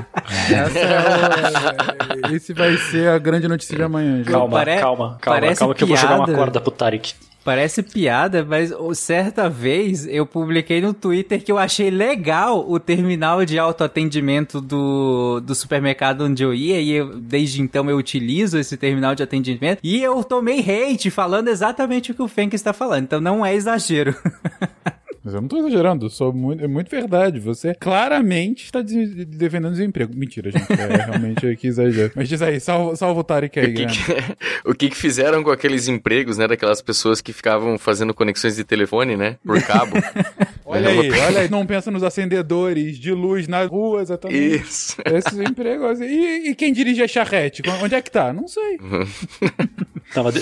Essa 0.50 0.78
é, 0.78 2.34
esse 2.34 2.52
vai 2.52 2.76
ser 2.76 3.08
a 3.08 3.18
grande 3.18 3.46
notícia 3.48 3.76
de 3.76 3.82
amanhã. 3.82 4.22
Calma, 4.24 4.58
Pare... 4.58 4.78
calma, 4.78 5.18
calma, 5.20 5.54
calma 5.54 5.74
que 5.74 5.84
eu 5.84 5.88
vou 5.88 5.96
jogar 5.96 6.16
uma 6.16 6.32
corda 6.32 6.60
pro 6.60 6.70
Tarek. 6.70 7.14
Parece 7.44 7.80
piada, 7.80 8.44
mas 8.44 8.72
certa 8.98 9.48
vez 9.48 10.04
eu 10.04 10.26
publiquei 10.26 10.80
no 10.80 10.92
Twitter 10.92 11.40
que 11.40 11.52
eu 11.52 11.58
achei 11.58 11.90
legal 11.90 12.68
o 12.68 12.80
terminal 12.80 13.44
de 13.44 13.56
autoatendimento 13.56 14.60
do, 14.60 15.38
do 15.38 15.54
supermercado 15.54 16.24
onde 16.24 16.42
eu 16.42 16.52
ia, 16.52 16.80
e 16.80 16.90
eu, 16.90 17.20
desde 17.20 17.62
então 17.62 17.88
eu 17.88 17.96
utilizo 17.96 18.58
esse 18.58 18.76
terminal 18.76 19.14
de 19.14 19.22
atendimento, 19.22 19.78
e 19.80 20.02
eu 20.02 20.24
tomei 20.24 20.58
hate 20.58 21.08
falando 21.08 21.46
exatamente 21.46 22.10
o 22.10 22.14
que 22.16 22.22
o 22.22 22.26
Fenk 22.26 22.52
está 22.52 22.72
falando, 22.72 23.04
então 23.04 23.20
não 23.20 23.46
é 23.46 23.54
exagero. 23.54 24.12
Mas 25.26 25.34
eu 25.34 25.40
não 25.40 25.48
tô 25.48 25.58
exagerando, 25.58 26.08
sou 26.08 26.32
muito, 26.32 26.62
é 26.62 26.68
muito 26.68 26.88
verdade. 26.88 27.40
Você 27.40 27.74
claramente 27.74 28.66
está 28.66 28.80
de, 28.80 29.24
defendendo 29.24 29.72
desemprego. 29.72 30.16
Mentira, 30.16 30.52
gente. 30.52 30.72
É 30.72 31.04
realmente 31.04 31.44
aqui 31.48 31.66
exagero. 31.66 32.12
Mas 32.14 32.28
diz 32.28 32.40
aí, 32.40 32.60
salva, 32.60 32.94
salva 32.94 33.20
o 33.22 33.24
Tarek 33.24 33.58
aí, 33.58 33.72
o 33.72 33.74
que, 33.74 33.86
que, 33.86 34.68
o 34.70 34.74
que, 34.74 34.88
que 34.90 34.96
fizeram 34.96 35.42
com 35.42 35.50
aqueles 35.50 35.88
empregos, 35.88 36.38
né? 36.38 36.46
Daquelas 36.46 36.80
pessoas 36.80 37.20
que 37.20 37.32
ficavam 37.32 37.76
fazendo 37.76 38.14
conexões 38.14 38.54
de 38.54 38.62
telefone, 38.62 39.16
né? 39.16 39.36
Por 39.44 39.60
cabo. 39.64 39.96
olha 40.64 40.90
aí, 40.90 41.10
olha 41.10 41.40
aí. 41.40 41.50
Não 41.50 41.66
pensa 41.66 41.90
nos 41.90 42.04
acendedores 42.04 42.96
de 42.96 43.10
luz 43.10 43.48
nas 43.48 43.68
ruas, 43.68 44.02
exatamente. 44.02 44.62
Isso. 44.62 44.96
Esses 45.04 45.40
empregos. 45.40 46.00
E, 46.00 46.50
e 46.50 46.54
quem 46.54 46.72
dirige 46.72 47.02
a 47.02 47.08
charrete? 47.08 47.62
Onde 47.82 47.96
é 47.96 48.00
que 48.00 48.12
tá? 48.12 48.32
Não 48.32 48.46
sei. 48.46 48.78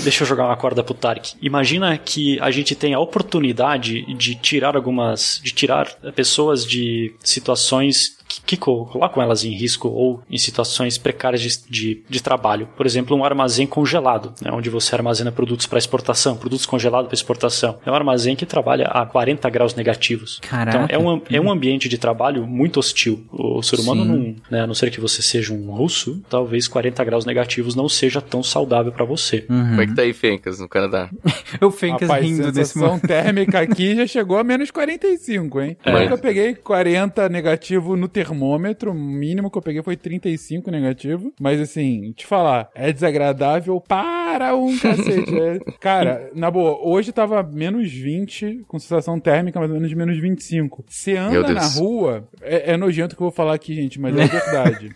Deixa 0.02 0.22
eu 0.22 0.28
jogar 0.28 0.44
uma 0.44 0.56
corda 0.56 0.82
pro 0.84 0.94
Tarek. 0.94 1.34
Imagina 1.42 1.96
que 1.98 2.38
a 2.40 2.50
gente 2.50 2.74
tem 2.74 2.94
a 2.94 3.00
oportunidade 3.00 4.04
de 4.14 4.34
tirar 4.36 4.76
algumas. 4.76 5.40
de 5.42 5.52
tirar 5.52 5.86
pessoas 6.14 6.64
de 6.66 7.14
situações 7.22 8.18
que 8.44 8.56
colocam 8.56 9.22
elas 9.22 9.44
em 9.44 9.50
risco 9.50 9.88
ou 9.88 10.22
em 10.30 10.38
situações 10.38 10.98
precárias 10.98 11.40
de, 11.40 11.70
de, 11.70 12.02
de 12.08 12.22
trabalho. 12.22 12.68
Por 12.76 12.86
exemplo, 12.86 13.16
um 13.16 13.24
armazém 13.24 13.66
congelado, 13.66 14.34
né, 14.40 14.50
onde 14.52 14.70
você 14.70 14.94
armazena 14.94 15.32
produtos 15.32 15.66
para 15.66 15.78
exportação, 15.78 16.36
produtos 16.36 16.66
congelados 16.66 17.08
para 17.08 17.14
exportação. 17.14 17.78
É 17.84 17.90
um 17.90 17.94
armazém 17.94 18.36
que 18.36 18.46
trabalha 18.46 18.86
a 18.86 19.06
40 19.06 19.48
graus 19.50 19.74
negativos. 19.74 20.38
Caraca. 20.40 20.84
Então 20.84 20.86
é 20.88 20.98
um, 20.98 21.22
é 21.30 21.40
um 21.40 21.50
ambiente 21.50 21.88
de 21.88 21.98
trabalho 21.98 22.46
muito 22.46 22.78
hostil. 22.78 23.24
O 23.32 23.62
ser 23.62 23.80
humano 23.80 24.04
não, 24.04 24.36
né, 24.50 24.62
a 24.62 24.66
não 24.66 24.74
ser 24.74 24.90
que 24.90 25.00
você 25.00 25.22
seja 25.22 25.52
um 25.52 25.70
russo, 25.70 26.22
talvez 26.28 26.68
40 26.68 27.02
graus 27.04 27.24
negativos 27.24 27.74
não 27.74 27.88
seja 27.88 28.20
tão 28.20 28.42
saudável 28.42 28.92
para 28.92 29.04
você. 29.04 29.46
Uhum. 29.48 29.70
Como 29.70 29.80
é 29.80 29.86
que 29.86 29.94
tá 29.94 30.02
aí, 30.02 30.12
Fencas, 30.12 30.58
no 30.58 30.68
Canadá? 30.68 31.10
o 31.60 31.70
Fencas 31.70 32.08
Rapaz, 32.08 32.24
rindo 32.24 32.52
desse 32.52 32.78
momento. 32.78 33.06
térmica 33.06 33.60
aqui 33.60 33.96
já 33.96 34.06
chegou 34.06 34.38
a 34.38 34.44
menos 34.44 34.70
45, 34.70 35.60
hein? 35.60 35.76
É. 35.84 36.12
Eu 36.12 36.18
peguei 36.18 36.54
40 36.54 37.28
negativo 37.28 37.96
no 37.96 38.08
termômetro 38.08 38.23
termômetro, 38.24 38.92
o 38.92 38.94
mínimo 38.94 39.50
que 39.50 39.58
eu 39.58 39.62
peguei 39.62 39.82
foi 39.82 39.96
35 39.96 40.70
negativo. 40.70 41.32
Mas 41.38 41.60
assim, 41.60 42.12
te 42.12 42.26
falar, 42.26 42.70
é 42.74 42.92
desagradável 42.92 43.80
para 43.80 44.56
um 44.56 44.76
cacete. 44.78 45.38
É... 45.38 45.58
Cara, 45.78 46.30
na 46.34 46.50
boa, 46.50 46.78
hoje 46.82 47.12
tava 47.12 47.42
menos 47.42 47.92
20, 47.92 48.64
com 48.66 48.78
sensação 48.78 49.20
térmica 49.20 49.58
mais 49.58 49.70
ou 49.70 49.76
menos 49.76 49.90
de 49.90 49.96
menos 49.96 50.18
25. 50.18 50.84
Você 50.88 51.16
anda 51.16 51.52
na 51.52 51.66
rua, 51.66 52.26
é, 52.40 52.72
é, 52.72 52.76
nojento 52.76 53.14
que 53.14 53.22
eu 53.22 53.26
vou 53.26 53.32
falar 53.32 53.54
aqui, 53.54 53.74
gente, 53.74 54.00
mas 54.00 54.16
é 54.16 54.26
verdade. 54.26 54.90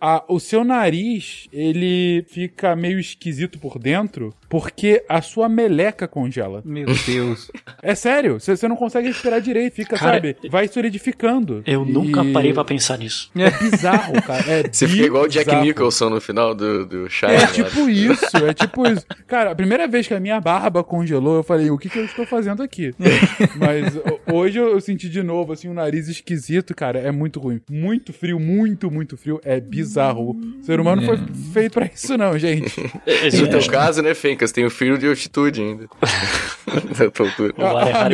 a, 0.00 0.24
o 0.28 0.38
seu 0.38 0.62
nariz, 0.62 1.48
ele 1.52 2.24
fica 2.28 2.76
meio 2.76 2.98
esquisito 2.98 3.58
por 3.58 3.78
dentro, 3.78 4.34
porque 4.48 5.04
a 5.08 5.20
sua 5.20 5.48
meleca 5.48 6.08
congela. 6.08 6.62
Meu 6.64 6.86
Deus. 7.06 7.50
É 7.82 7.94
sério, 7.94 8.38
você 8.40 8.66
não 8.68 8.76
consegue 8.76 9.08
respirar 9.08 9.40
direito, 9.40 9.74
fica, 9.74 9.96
Cara, 9.96 10.14
sabe, 10.14 10.36
vai 10.50 10.68
solidificando. 10.68 11.62
Eu 11.66 11.84
e... 11.86 11.92
nunca 11.92 12.24
parei 12.32 12.52
pra 12.52 12.64
pensar 12.64 12.98
nisso. 12.98 13.30
É 13.36 13.50
bizarro, 13.50 14.22
cara. 14.22 14.44
É 14.50 14.62
Você 14.72 14.86
fica 14.86 15.06
igual 15.06 15.24
o 15.24 15.28
Jack 15.28 15.54
Nicholson 15.56 16.10
no 16.10 16.20
final 16.20 16.54
do, 16.54 16.86
do 16.86 17.08
Shine. 17.08 17.32
É 17.32 17.46
tipo 17.46 17.88
isso, 17.88 18.36
é 18.36 18.54
tipo 18.54 18.86
isso. 18.86 19.04
Cara, 19.26 19.52
a 19.52 19.54
primeira 19.54 19.86
vez 19.86 20.06
que 20.06 20.14
a 20.14 20.20
minha 20.20 20.40
barba 20.40 20.82
congelou, 20.82 21.36
eu 21.36 21.42
falei, 21.42 21.70
o 21.70 21.78
que, 21.78 21.88
que 21.88 21.98
eu 21.98 22.04
estou 22.04 22.26
fazendo 22.26 22.62
aqui? 22.62 22.94
Mas 23.56 23.94
hoje 24.32 24.58
eu 24.58 24.80
senti 24.80 25.08
de 25.08 25.22
novo, 25.22 25.52
assim, 25.52 25.68
um 25.68 25.74
nariz 25.74 26.08
esquisito, 26.08 26.74
cara, 26.74 26.98
é 26.98 27.10
muito 27.10 27.40
ruim. 27.40 27.60
Muito 27.70 28.12
frio, 28.12 28.38
muito, 28.38 28.90
muito 28.90 29.16
frio. 29.16 29.40
É 29.44 29.60
bizarro. 29.60 30.30
O 30.30 30.62
ser 30.62 30.80
humano 30.80 31.02
é. 31.02 31.06
foi 31.06 31.18
feito 31.52 31.72
pra 31.72 31.86
isso 31.86 32.16
não, 32.16 32.38
gente. 32.38 32.80
É, 33.06 33.30
no 33.36 33.48
teu 33.48 33.66
caso, 33.66 34.02
né, 34.02 34.14
Fencas, 34.38 34.52
tem 34.52 34.64
o 34.64 34.70
frio 34.70 34.96
de 34.96 35.08
altitude 35.08 35.60
ainda. 35.60 35.88
da 36.96 37.10
tua 37.10 37.26
altura. 37.26 37.54
Ah, 37.58 38.08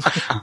ah, 0.00 0.42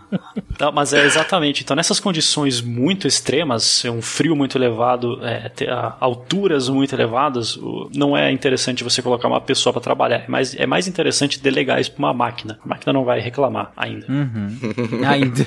tá, 0.57 0.71
mas 0.71 0.93
é 0.93 1.05
exatamente. 1.05 1.63
Então, 1.63 1.75
nessas 1.75 1.99
condições 1.99 2.61
muito 2.61 3.07
extremas, 3.07 3.83
um 3.85 4.01
frio 4.01 4.35
muito 4.35 4.57
elevado, 4.57 5.19
é, 5.25 5.51
alturas 5.99 6.69
muito 6.69 6.95
elevadas, 6.95 7.59
não 7.93 8.15
é 8.15 8.31
interessante 8.31 8.83
você 8.83 9.01
colocar 9.01 9.27
uma 9.27 9.41
pessoa 9.41 9.73
para 9.73 9.81
trabalhar. 9.81 10.23
É 10.23 10.27
mais, 10.27 10.55
é 10.55 10.65
mais 10.65 10.87
interessante 10.87 11.39
delegar 11.39 11.81
isso 11.81 11.91
para 11.91 11.99
uma 11.99 12.13
máquina. 12.13 12.59
A 12.63 12.67
máquina 12.67 12.93
não 12.93 13.03
vai 13.03 13.19
reclamar 13.19 13.71
ainda. 13.75 14.05
Uhum. 14.07 15.01
ainda. 15.05 15.45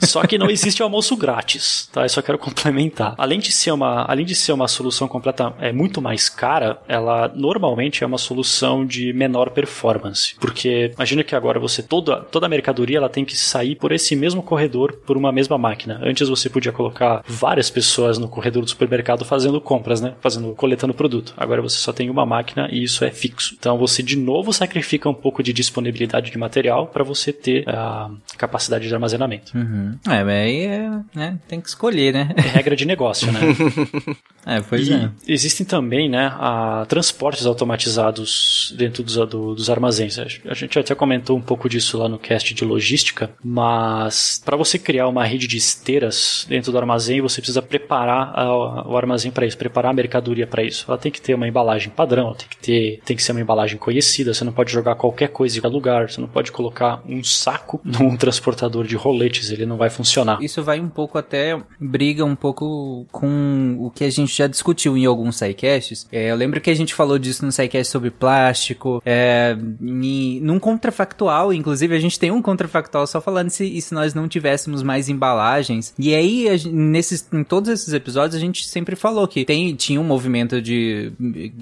Só 0.00 0.22
que 0.26 0.38
não 0.38 0.50
existe 0.50 0.82
almoço 0.82 1.16
grátis, 1.16 1.88
tá? 1.92 2.02
Eu 2.02 2.08
só 2.08 2.22
quero 2.22 2.38
complementar. 2.38 3.14
Além 3.18 3.38
de 3.38 3.52
ser 3.52 3.72
uma, 3.72 4.04
além 4.08 4.24
de 4.24 4.34
ser 4.34 4.52
uma 4.52 4.68
solução 4.68 5.06
completa, 5.06 5.54
é 5.60 5.72
muito 5.72 6.00
mais 6.00 6.28
cara, 6.28 6.80
ela 6.88 7.30
normalmente 7.34 8.02
é 8.02 8.06
uma 8.06 8.15
solução 8.18 8.84
de 8.84 9.12
menor 9.12 9.50
performance, 9.50 10.34
porque 10.40 10.92
imagina 10.94 11.24
que 11.24 11.34
agora 11.34 11.58
você 11.58 11.82
toda 11.82 12.16
toda 12.20 12.46
a 12.46 12.48
mercadoria 12.48 12.98
ela 12.98 13.08
tem 13.08 13.24
que 13.24 13.36
sair 13.36 13.76
por 13.76 13.92
esse 13.92 14.14
mesmo 14.16 14.42
corredor 14.42 14.98
por 15.06 15.16
uma 15.16 15.32
mesma 15.32 15.58
máquina. 15.58 16.00
Antes 16.02 16.28
você 16.28 16.48
podia 16.48 16.72
colocar 16.72 17.22
várias 17.26 17.70
pessoas 17.70 18.18
no 18.18 18.28
corredor 18.28 18.62
do 18.62 18.68
supermercado 18.68 19.24
fazendo 19.24 19.60
compras, 19.60 20.00
né? 20.00 20.14
Fazendo, 20.20 20.54
coletando 20.54 20.94
produto. 20.94 21.34
Agora 21.36 21.62
você 21.62 21.78
só 21.78 21.92
tem 21.92 22.10
uma 22.10 22.26
máquina 22.26 22.68
e 22.70 22.82
isso 22.82 23.04
é 23.04 23.10
fixo. 23.10 23.54
Então 23.58 23.78
você 23.78 24.02
de 24.02 24.16
novo 24.16 24.52
sacrifica 24.52 25.08
um 25.08 25.14
pouco 25.14 25.42
de 25.42 25.52
disponibilidade 25.52 26.30
de 26.30 26.38
material 26.38 26.86
para 26.86 27.04
você 27.04 27.32
ter 27.32 27.68
a 27.68 28.10
capacidade 28.36 28.88
de 28.88 28.94
armazenamento. 28.94 29.56
Uhum. 29.56 29.98
É, 30.06 30.24
mas 30.24 30.28
aí 30.28 30.60
é, 30.66 30.90
né, 31.14 31.38
tem 31.48 31.60
que 31.60 31.68
escolher, 31.68 32.12
né? 32.12 32.34
É 32.36 32.40
regra 32.40 32.76
de 32.76 32.84
negócio, 32.84 33.30
né? 33.32 33.40
é, 34.46 34.60
pois 34.60 34.88
e 34.88 34.92
é. 34.92 35.10
Existem 35.26 35.66
também, 35.66 36.08
né, 36.08 36.32
a, 36.38 36.84
transportes 36.88 37.46
automatizados 37.46 38.05
dentro 38.76 39.02
dos, 39.02 39.16
do, 39.16 39.54
dos 39.54 39.70
armazéns. 39.70 40.18
A 40.18 40.54
gente 40.54 40.78
até 40.78 40.94
comentou 40.94 41.36
um 41.36 41.40
pouco 41.40 41.68
disso 41.68 41.98
lá 41.98 42.08
no 42.08 42.18
cast 42.18 42.54
de 42.54 42.64
logística, 42.64 43.30
mas 43.42 44.40
para 44.44 44.56
você 44.56 44.78
criar 44.78 45.08
uma 45.08 45.24
rede 45.24 45.46
de 45.46 45.56
esteiras 45.56 46.46
dentro 46.48 46.72
do 46.72 46.78
armazém, 46.78 47.20
você 47.20 47.40
precisa 47.40 47.62
preparar 47.62 48.32
a, 48.34 48.88
o 48.88 48.96
armazém 48.96 49.30
para 49.30 49.46
isso, 49.46 49.58
preparar 49.58 49.90
a 49.90 49.94
mercadoria 49.94 50.46
para 50.46 50.62
isso. 50.62 50.84
Ela 50.88 50.98
tem 50.98 51.12
que 51.12 51.20
ter 51.20 51.34
uma 51.34 51.48
embalagem 51.48 51.90
padrão, 51.90 52.34
tem 52.34 52.48
que 52.48 52.56
ter, 52.56 53.00
tem 53.04 53.16
que 53.16 53.22
ser 53.22 53.32
uma 53.32 53.40
embalagem 53.40 53.78
conhecida. 53.78 54.32
Você 54.32 54.44
não 54.44 54.52
pode 54.52 54.72
jogar 54.72 54.94
qualquer 54.94 55.28
coisa 55.28 55.58
em 55.58 55.60
qualquer 55.60 55.68
lugar. 55.68 56.10
Você 56.10 56.20
não 56.20 56.28
pode 56.28 56.52
colocar 56.52 57.02
um 57.08 57.22
saco 57.22 57.80
num 57.84 58.16
transportador 58.16 58.86
de 58.86 58.96
roletes, 58.96 59.50
ele 59.50 59.66
não 59.66 59.76
vai 59.76 59.90
funcionar. 59.90 60.42
Isso 60.42 60.62
vai 60.62 60.80
um 60.80 60.88
pouco 60.88 61.18
até 61.18 61.58
briga 61.78 62.24
um 62.24 62.36
pouco 62.36 63.06
com 63.10 63.76
o 63.80 63.90
que 63.90 64.04
a 64.04 64.10
gente 64.10 64.36
já 64.36 64.46
discutiu 64.46 64.96
em 64.96 65.04
alguns 65.06 65.36
sidecasts. 65.36 66.06
É, 66.10 66.30
eu 66.30 66.36
lembro 66.36 66.60
que 66.60 66.70
a 66.70 66.74
gente 66.74 66.94
falou 66.94 67.18
disso 67.18 67.44
no 67.44 67.52
sidecast 67.52 67.90
sobre 67.96 68.10
plástico, 68.10 69.02
é, 69.04 69.56
em, 69.80 70.40
num 70.40 70.58
contrafactual, 70.58 71.52
inclusive 71.52 71.96
a 71.96 71.98
gente 71.98 72.18
tem 72.18 72.30
um 72.30 72.42
contrafactual 72.42 73.06
só 73.06 73.20
falando 73.20 73.48
se, 73.48 73.80
se 73.80 73.94
nós 73.94 74.12
não 74.12 74.28
tivéssemos 74.28 74.82
mais 74.82 75.08
embalagens. 75.08 75.94
E 75.98 76.14
aí, 76.14 76.48
a, 76.48 76.56
nesses, 76.70 77.26
em 77.32 77.42
todos 77.42 77.70
esses 77.70 77.92
episódios, 77.92 78.34
a 78.34 78.38
gente 78.38 78.66
sempre 78.66 78.94
falou 78.94 79.26
que 79.26 79.44
tem, 79.44 79.74
tinha 79.74 80.00
um 80.00 80.04
movimento 80.04 80.60
de 80.60 81.12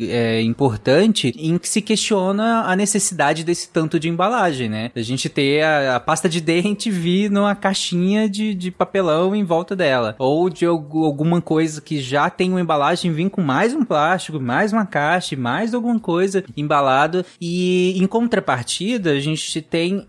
é, 0.00 0.42
importante 0.42 1.32
em 1.38 1.56
que 1.56 1.68
se 1.68 1.80
questiona 1.80 2.62
a 2.62 2.74
necessidade 2.74 3.44
desse 3.44 3.68
tanto 3.68 4.00
de 4.00 4.08
embalagem, 4.08 4.68
né? 4.68 4.90
A 4.94 5.02
gente 5.02 5.28
ter 5.28 5.62
a, 5.62 5.96
a 5.96 6.00
pasta 6.00 6.28
de 6.28 6.40
dente 6.40 6.90
vir 6.92 7.30
numa 7.30 7.54
caixinha 7.54 8.28
de, 8.28 8.54
de 8.54 8.70
papelão 8.70 9.36
em 9.36 9.44
volta 9.44 9.76
dela. 9.76 10.16
Ou 10.18 10.50
de 10.50 10.66
alguma 10.66 11.40
coisa 11.40 11.80
que 11.80 12.00
já 12.00 12.28
tem 12.28 12.50
uma 12.50 12.60
embalagem 12.60 13.12
vir 13.12 13.30
com 13.30 13.40
mais 13.40 13.72
um 13.72 13.84
plástico, 13.84 14.40
mais 14.40 14.72
uma 14.72 14.84
caixa, 14.84 15.36
mais 15.36 15.74
alguma 15.74 16.00
coisa 16.00 16.23
embalado. 16.56 17.24
E 17.40 17.94
em 17.96 18.06
contrapartida, 18.06 19.12
a 19.12 19.20
gente 19.20 19.60
tem 19.62 19.98
uh, 19.98 20.06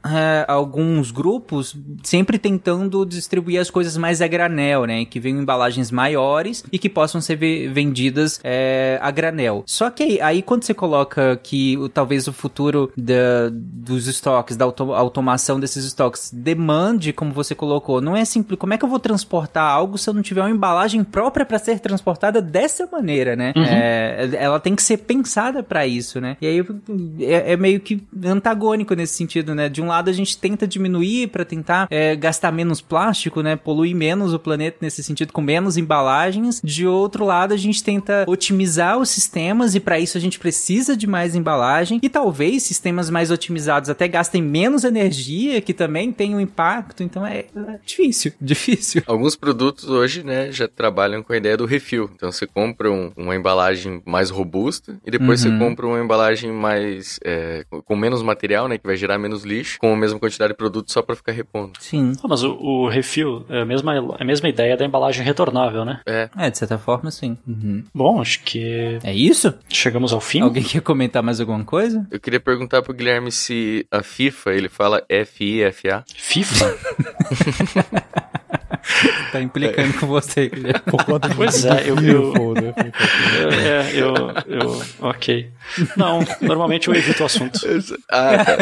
alguns 0.47 1.11
grupos 1.11 1.75
sempre 2.03 2.37
tentando 2.37 3.05
distribuir 3.05 3.59
as 3.59 3.69
coisas 3.69 3.97
mais 3.97 4.21
a 4.21 4.27
granel, 4.27 4.85
né? 4.85 5.05
Que 5.05 5.19
venham 5.19 5.41
embalagens 5.41 5.91
maiores 5.91 6.63
e 6.71 6.77
que 6.77 6.89
possam 6.89 7.21
ser 7.21 7.35
vendidas 7.35 8.39
é, 8.43 8.99
a 9.01 9.11
granel. 9.11 9.63
Só 9.65 9.89
que 9.89 10.03
aí, 10.03 10.21
aí, 10.21 10.41
quando 10.41 10.63
você 10.63 10.73
coloca 10.73 11.39
que 11.41 11.77
talvez 11.93 12.27
o 12.27 12.33
futuro 12.33 12.91
da, 12.95 13.49
dos 13.51 14.07
estoques, 14.07 14.55
da 14.55 14.65
auto, 14.65 14.93
automação 14.93 15.59
desses 15.59 15.85
estoques, 15.85 16.31
demande, 16.33 17.13
como 17.13 17.31
você 17.31 17.55
colocou, 17.55 18.01
não 18.01 18.15
é 18.15 18.25
simples. 18.25 18.59
Como 18.59 18.73
é 18.73 18.77
que 18.77 18.85
eu 18.85 18.89
vou 18.89 18.99
transportar 18.99 19.69
algo 19.69 19.97
se 19.97 20.09
eu 20.09 20.13
não 20.13 20.21
tiver 20.21 20.41
uma 20.41 20.49
embalagem 20.49 21.03
própria 21.03 21.45
para 21.45 21.59
ser 21.59 21.79
transportada 21.79 22.41
dessa 22.41 22.87
maneira, 22.91 23.35
né? 23.35 23.53
Uhum. 23.55 23.63
É, 23.63 24.29
ela 24.33 24.59
tem 24.59 24.75
que 24.75 24.83
ser 24.83 24.97
pensada 24.97 25.63
para 25.63 25.85
isso, 25.87 26.04
né? 26.13 26.37
E 26.41 26.47
aí 26.47 26.63
é, 27.19 27.53
é, 27.53 27.57
meio 27.57 27.79
que 27.79 28.01
antagônico 28.23 28.93
nesse 28.93 29.13
sentido, 29.13 29.55
né? 29.55 29.69
De 29.69 29.81
um 29.81 29.87
lado 29.87 30.09
a 30.09 30.13
gente 30.13 30.37
tenta 30.37 30.67
diminuir 30.67 31.27
para 31.27 31.45
tentar 31.45 31.87
é, 31.89 32.15
gastar 32.15 32.51
menos 32.51 32.81
plástico, 32.81 33.41
né? 33.41 33.55
Poluir 33.55 33.95
menos 33.95 34.33
o 34.33 34.39
planeta 34.39 34.77
nesse 34.81 35.03
sentido 35.03 35.33
com 35.33 35.41
menos 35.41 35.77
embalagens. 35.77 36.61
De 36.63 36.85
outro 36.85 37.25
lado 37.25 37.53
a 37.53 37.57
gente 37.57 37.83
tenta 37.83 38.25
otimizar 38.27 38.97
os 38.97 39.09
sistemas 39.09 39.75
e 39.75 39.79
para 39.79 39.99
isso 39.99 40.17
a 40.17 40.21
gente 40.21 40.39
precisa 40.39 40.95
de 40.95 41.07
mais 41.07 41.35
embalagem 41.35 41.99
e 42.01 42.09
talvez 42.09 42.63
sistemas 42.63 43.09
mais 43.09 43.31
otimizados 43.31 43.89
até 43.89 44.07
gastem 44.07 44.41
menos 44.41 44.83
energia, 44.83 45.61
que 45.61 45.73
também 45.73 46.11
tem 46.11 46.35
um 46.35 46.39
impacto. 46.39 47.03
Então 47.03 47.25
é, 47.25 47.45
é 47.55 47.79
difícil, 47.85 48.33
difícil. 48.39 49.03
Alguns 49.07 49.35
produtos 49.35 49.89
hoje, 49.89 50.23
né, 50.23 50.51
já 50.51 50.67
trabalham 50.67 51.23
com 51.23 51.33
a 51.33 51.37
ideia 51.37 51.57
do 51.57 51.65
refil. 51.65 52.09
Então 52.15 52.31
você 52.31 52.45
compra 52.45 52.91
um, 52.91 53.11
uma 53.15 53.35
embalagem 53.35 54.01
mais 54.05 54.29
robusta 54.29 54.97
e 55.05 55.11
depois 55.11 55.43
uhum. 55.43 55.51
você 55.51 55.65
compra 55.65 55.87
uma 55.95 56.03
embalagem 56.03 56.51
mais 56.51 57.19
é, 57.23 57.65
com 57.69 57.95
menos 57.95 58.21
material, 58.21 58.67
né, 58.67 58.77
que 58.77 58.85
vai 58.85 58.95
gerar 58.95 59.17
menos 59.17 59.43
lixo, 59.43 59.79
com 59.79 59.93
a 59.93 59.97
mesma 59.97 60.19
quantidade 60.19 60.53
de 60.53 60.57
produto 60.57 60.91
só 60.91 61.01
para 61.01 61.15
ficar 61.15 61.31
repondo. 61.31 61.73
Sim. 61.79 62.13
Ah, 62.23 62.27
mas 62.27 62.43
o, 62.43 62.53
o, 62.53 62.89
refil 62.89 63.45
é 63.49 63.61
a 63.61 63.65
mesma, 63.65 63.95
é 63.95 64.23
a 64.23 64.25
mesma 64.25 64.49
ideia 64.49 64.77
da 64.77 64.85
embalagem 64.85 65.23
retornável, 65.23 65.85
né? 65.85 66.01
É. 66.05 66.29
É, 66.37 66.49
de 66.49 66.57
certa 66.57 66.77
forma, 66.77 67.11
sim. 67.11 67.37
Uhum. 67.47 67.83
Bom, 67.93 68.21
acho 68.21 68.43
que. 68.43 68.99
É 69.03 69.13
isso? 69.13 69.53
Chegamos 69.69 70.13
ao 70.13 70.21
fim. 70.21 70.41
Alguém 70.41 70.63
quer 70.63 70.81
comentar 70.81 71.23
mais 71.23 71.39
alguma 71.39 71.63
coisa? 71.63 72.05
Eu 72.11 72.19
queria 72.19 72.39
perguntar 72.39 72.81
pro 72.81 72.93
Guilherme 72.93 73.31
se 73.31 73.85
a 73.91 74.03
FIFA, 74.03 74.53
ele 74.53 74.69
fala 74.69 75.03
F-I-F-A. 75.09 76.03
FIFA? 76.15 76.75
tá 79.31 79.41
implicando 79.41 79.89
é. 79.89 79.93
com 79.93 80.07
você, 80.07 80.49
Guilherme. 80.49 80.79
Por 80.81 81.03
conta 81.05 81.29
pois 81.35 81.65
é, 81.65 81.89
eu, 81.89 81.97
eu, 81.97 82.33
eu, 82.33 83.49
é, 83.51 83.91
eu, 83.93 84.13
eu, 84.47 84.81
ok. 84.99 85.49
Não, 85.97 86.19
normalmente 86.41 86.87
eu 86.87 86.95
evito 86.95 87.23
o 87.23 87.25
assunto. 87.25 87.59
Ah, 88.09 88.43
tá. 88.45 88.57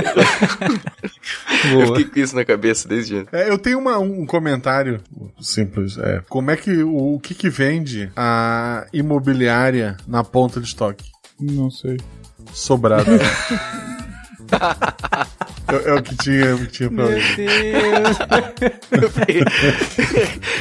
eu 1.72 1.88
fiquei 1.88 2.06
com 2.06 2.20
isso 2.20 2.36
na 2.36 2.46
cabeça 2.46 2.88
desde 2.88 3.18
antes. 3.18 3.34
É, 3.34 3.50
eu 3.50 3.58
tenho 3.58 3.80
uma, 3.80 4.00
um 4.00 4.26
comentário 4.26 5.02
simples. 5.40 5.98
É, 5.98 6.22
como 6.30 6.52
é 6.52 6.58
que 6.58 6.84
o, 6.84 7.16
o 7.16 7.20
que, 7.20 7.36
que 7.36 7.50
vende 7.50 8.12
a 8.16 8.86
imobiliária 8.94 9.98
na 10.08 10.24
ponta 10.24 10.60
de 10.60 10.68
estoque? 10.68 11.06
Não 11.40 11.70
sei. 11.70 11.98
Sobrado. 12.54 13.12
É, 15.68 15.90
é, 15.90 15.94
o 15.94 16.04
que 16.04 16.16
tinha, 16.18 16.56
o 16.56 16.60
que 16.60 16.68
tinha 16.68 16.92
pra 16.92 17.06
Meu 17.06 17.16
Deus. 17.16 18.18
eu, 18.92 19.10
fiquei, 19.10 19.44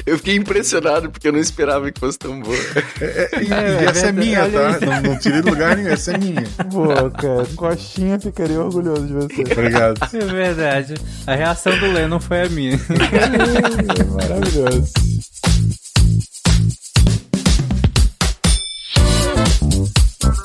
eu 0.07 0.17
fiquei 0.19 0.37
impressionado 0.37 1.11
porque 1.11 1.29
eu 1.29 1.33
não 1.33 1.41
esperava 1.41 1.91
que 1.91 1.99
fosse 1.99 2.19
tão 2.19 2.41
boa. 2.41 2.57
É, 3.01 3.05
é, 3.05 3.43
e, 3.43 3.53
é, 3.53 3.85
essa 3.85 4.07
é 4.07 4.13
minha, 4.13 4.49
tá? 4.49 4.79
Não, 4.81 5.03
não 5.11 5.19
tirei 5.19 5.43
do 5.43 5.51
lugar 5.51 5.77
nenhum, 5.77 5.89
essa 5.89 6.13
é 6.13 6.19
minha. 6.19 6.45
Boa, 6.67 7.11
cara. 7.11 7.47
Coxinha 7.57 8.19
ficaria 8.19 8.61
orgulhoso 8.61 9.07
de 9.07 9.13
você. 9.13 9.43
Obrigado. 9.53 9.99
É 10.15 10.25
verdade. 10.25 10.95
A 11.27 11.35
reação 11.35 11.77
do 11.79 11.93
Lennon 11.93 12.21
foi 12.21 12.43
a 12.43 12.49
minha. 12.49 12.75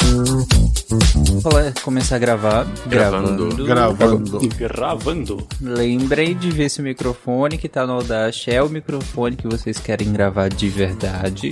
É, 0.08 0.57
maravilhoso. 0.92 1.84
começar 1.84 2.16
a 2.16 2.20
gravar. 2.20 2.68
Gravando. 2.88 3.66
Gravando. 3.66 4.40
Gravando. 4.58 5.48
Lembrem 5.62 6.38
de 6.38 6.52
ver 6.52 6.70
se 6.70 6.80
o 6.80 6.84
microfone 6.84 7.58
que 7.58 7.68
tá 7.68 7.86
no 7.86 7.94
Audacity 7.94 8.52
é 8.52 8.62
o 8.62 8.70
microfone 8.70 9.36
que 9.36 9.48
vocês 9.48 9.78
querem 9.78 10.12
gravar 10.12 10.50
de 10.50 10.70
verdade. 10.70 11.50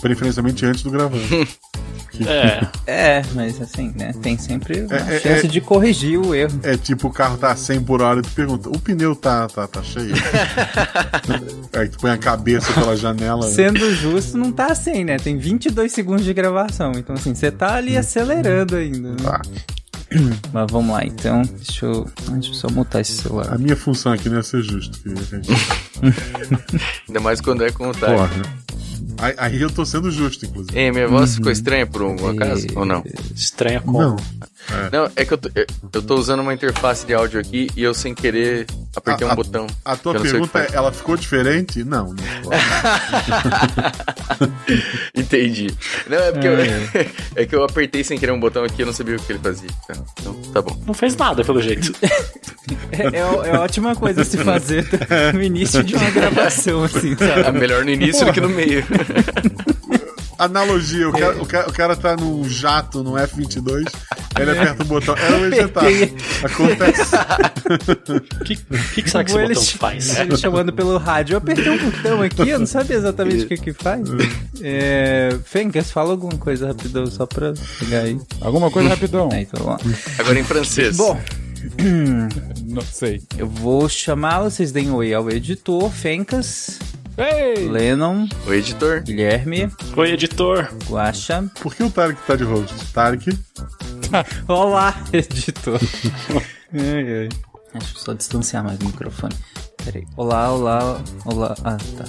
Preferencialmente 0.00 0.64
antes 0.64 0.82
do 0.82 0.90
gravando. 0.90 1.22
É. 2.26 2.66
É, 2.86 3.22
mas 3.34 3.60
assim, 3.62 3.92
né? 3.96 4.12
Tem 4.20 4.36
sempre 4.36 4.80
a 4.90 4.96
é, 4.96 5.16
é, 5.16 5.20
chance 5.20 5.46
é, 5.46 5.48
de 5.48 5.60
corrigir 5.60 6.18
o 6.18 6.34
erro. 6.34 6.58
É 6.64 6.76
tipo 6.76 7.06
o 7.06 7.12
carro 7.12 7.38
tá 7.38 7.52
a 7.52 7.56
100 7.56 7.82
por 7.82 8.02
hora 8.02 8.18
e 8.18 8.22
tu 8.22 8.30
pergunta: 8.30 8.68
o 8.68 8.78
pneu 8.80 9.14
tá, 9.14 9.46
tá, 9.46 9.68
tá 9.68 9.80
cheio? 9.80 10.12
Aí 11.72 11.88
tu 11.88 11.98
põe 11.98 12.10
a 12.10 12.18
cabeça 12.18 12.72
pela 12.72 12.96
janela. 12.96 13.46
Né? 13.46 13.52
Sendo 13.52 13.94
justo, 13.94 14.36
não 14.36 14.50
tá 14.50 14.66
a 14.66 14.74
100, 14.74 15.04
né? 15.04 15.18
Tem 15.18 15.38
22 15.38 15.92
segundos 15.92 16.24
de 16.24 16.34
gravação. 16.34 16.92
Então, 16.96 17.14
assim, 17.14 17.32
você 17.32 17.50
tá 17.50 17.76
ali 17.76 17.96
acelerando 17.96 18.74
ainda. 18.74 19.10
Né? 19.10 19.16
Tá. 19.22 19.40
Mas 20.52 20.70
vamos 20.70 20.92
lá, 20.92 21.04
então. 21.04 21.42
Deixa 21.42 21.86
eu, 21.86 22.10
deixa 22.32 22.50
eu 22.50 22.54
só 22.54 22.68
mutar 22.70 23.00
esse 23.00 23.12
celular. 23.12 23.54
A 23.54 23.58
minha 23.58 23.76
função 23.76 24.12
aqui 24.12 24.28
não 24.28 24.38
é 24.38 24.42
ser 24.42 24.62
justo. 24.62 24.98
Ainda 27.08 27.20
mais 27.20 27.40
quando 27.40 27.64
é 27.64 27.70
contar. 27.70 28.14
Porra. 28.14 28.30
Aí, 29.36 29.60
eu 29.60 29.70
tô 29.70 29.84
sendo 29.84 30.10
justo, 30.10 30.46
inclusive. 30.46 30.78
Ei, 30.78 30.90
minha 30.90 31.08
voz 31.08 31.30
uhum. 31.30 31.36
ficou 31.36 31.52
estranha 31.52 31.86
por 31.86 32.02
algum 32.02 32.28
acaso? 32.28 32.66
Ou 32.74 32.84
não? 32.84 33.04
Estranha 33.34 33.80
como? 33.80 33.98
Não. 33.98 34.16
É. 34.68 34.90
Não, 34.92 35.10
é 35.16 35.24
que 35.24 35.32
eu 35.32 35.38
tô, 35.38 35.48
eu 35.54 36.02
tô 36.02 36.14
usando 36.14 36.40
uma 36.40 36.52
interface 36.52 37.06
de 37.06 37.14
áudio 37.14 37.40
aqui 37.40 37.68
e 37.76 37.82
eu 37.82 37.94
sem 37.94 38.14
querer 38.14 38.66
apertei 38.94 39.26
a, 39.26 39.30
um 39.30 39.32
a, 39.32 39.36
botão. 39.36 39.66
A 39.84 39.96
tua 39.96 40.20
pergunta 40.20 40.58
é, 40.58 40.68
ela 40.72 40.92
ficou 40.92 41.16
diferente? 41.16 41.82
Não, 41.82 42.06
não 42.06 42.14
Entendi. 45.14 45.68
Não, 46.08 46.18
é 46.18 46.32
porque 46.32 46.46
é. 46.46 46.50
Eu, 46.50 46.56
é 47.42 47.46
que 47.46 47.54
eu 47.54 47.64
apertei 47.64 48.04
sem 48.04 48.18
querer 48.18 48.32
um 48.32 48.40
botão 48.40 48.64
aqui 48.64 48.76
e 48.78 48.82
eu 48.82 48.86
não 48.86 48.92
sabia 48.92 49.16
o 49.16 49.18
que 49.18 49.32
ele 49.32 49.40
fazia. 49.40 49.70
Então, 49.84 50.34
tá 50.52 50.62
bom. 50.62 50.78
Não 50.86 50.94
fez 50.94 51.16
nada, 51.16 51.44
pelo 51.44 51.60
jeito. 51.60 51.92
é, 52.92 53.16
é, 53.16 53.50
é 53.50 53.58
ótima 53.58 53.94
coisa 53.94 54.24
se 54.24 54.38
fazer 54.38 54.86
no 55.34 55.42
início 55.42 55.82
de 55.82 55.94
uma 55.94 56.10
gravação, 56.10 56.84
assim, 56.84 57.16
sabe? 57.16 57.40
É 57.40 57.52
melhor 57.52 57.84
no 57.84 57.90
início 57.90 58.20
Porra. 58.20 58.32
do 58.32 58.34
que 58.34 58.40
no 58.40 58.48
meio. 58.48 58.84
Analogia, 60.40 61.06
o 61.06 61.12
cara, 61.12 61.42
o, 61.42 61.46
cara, 61.46 61.68
o 61.68 61.72
cara 61.72 61.96
tá 61.96 62.16
num 62.16 62.48
jato, 62.48 63.02
no 63.04 63.18
F-22, 63.18 63.84
Ele 64.40 64.50
aperta 64.52 64.82
o 64.82 64.86
botão. 64.86 65.14
É 65.14 65.32
o 65.36 65.46
editar. 65.46 65.84
Acontece. 66.42 67.14
O 68.40 68.40
que, 68.44 68.56
que, 68.56 69.02
que 69.02 69.10
será 69.10 69.22
que 69.22 69.32
esse 69.32 69.38
Ele, 69.38 69.54
botão 69.54 69.64
faz? 69.78 70.18
ele 70.18 70.36
chamando 70.38 70.72
pelo 70.72 70.96
rádio. 70.96 71.34
Eu 71.34 71.38
apertei 71.38 71.68
um 71.68 71.90
botão 71.90 72.22
aqui, 72.22 72.48
eu 72.48 72.58
não 72.58 72.66
sabia 72.66 72.96
exatamente 72.96 73.44
o 73.44 73.48
que 73.48 73.58
que 73.58 73.72
faz. 73.74 74.08
É, 74.62 75.36
Fencas, 75.44 75.90
fala 75.90 76.12
alguma 76.12 76.38
coisa 76.38 76.68
rapidão 76.68 77.04
só 77.04 77.26
pra 77.26 77.52
pegar 77.78 77.98
aí. 77.98 78.18
Alguma 78.40 78.70
coisa 78.70 78.88
rapidão. 78.88 79.28
Aí, 79.30 79.42
então. 79.42 79.76
Agora 80.18 80.38
em 80.38 80.44
francês. 80.44 80.96
Bom, 80.96 81.20
Não 82.66 82.82
sei. 82.82 83.22
eu 83.36 83.46
vou 83.48 83.88
chamá-lo, 83.88 84.50
vocês 84.50 84.72
deem 84.72 84.90
oi 84.90 85.12
ao 85.14 85.30
editor, 85.30 85.90
Fencas, 85.90 86.78
Ei! 87.18 87.68
Lennon, 87.68 88.26
O 88.46 88.52
editor. 88.54 89.02
Guilherme, 89.02 89.68
Oi, 89.96 90.12
editor. 90.12 90.72
Guaxa. 90.88 91.50
Por 91.60 91.74
que 91.74 91.82
o 91.82 91.90
Tarek 91.90 92.18
tá 92.26 92.34
de 92.36 92.44
host? 92.44 92.74
Tarek, 92.92 93.36
Olá, 94.48 94.94
editor. 95.12 95.78
ai, 96.72 97.22
ai. 97.22 97.28
Deixa 97.72 97.94
eu 97.94 98.00
só 98.00 98.12
distanciar 98.14 98.64
mais 98.64 98.78
o 98.80 98.84
microfone. 98.86 99.34
Peraí. 99.84 100.04
Olá, 100.16 100.52
olá, 100.52 101.00
olá. 101.24 101.54
Ah, 101.62 101.76
tá. 101.96 102.04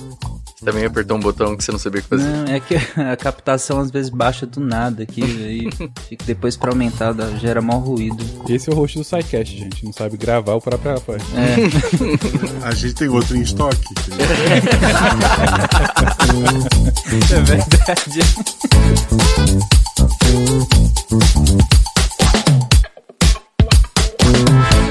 Também 0.63 0.85
apertou 0.85 1.17
um 1.17 1.19
botão 1.19 1.57
que 1.57 1.63
você 1.63 1.71
não 1.71 1.79
sabia 1.79 1.99
o 1.99 2.03
que 2.03 2.09
fazer. 2.09 2.23
Não, 2.23 2.45
é 2.53 2.59
que 2.59 2.75
a 3.01 3.17
captação 3.17 3.79
às 3.79 3.89
vezes 3.89 4.09
baixa 4.11 4.45
do 4.45 4.59
nada 4.59 5.01
aqui, 5.03 5.23
aí 5.23 5.69
fica 6.07 6.23
depois 6.25 6.55
pra 6.55 6.69
aumentar, 6.71 7.13
dá- 7.13 7.31
gera 7.31 7.61
mau 7.61 7.79
ruído. 7.79 8.23
Esse 8.47 8.69
é 8.69 8.73
o 8.73 8.75
host 8.75 8.97
do 8.99 9.03
SciCast, 9.03 9.57
gente. 9.57 9.83
Não 9.83 9.91
sabe 9.91 10.17
gravar 10.17 10.53
o 10.53 10.61
próprio 10.61 10.93
rapaz. 10.93 11.23
a 12.63 12.73
gente 12.75 12.93
tem 12.93 13.07
outro 13.09 13.35
em 13.35 13.41
estoque. 13.41 13.81
É 17.31 17.41
verdade. 17.41 18.21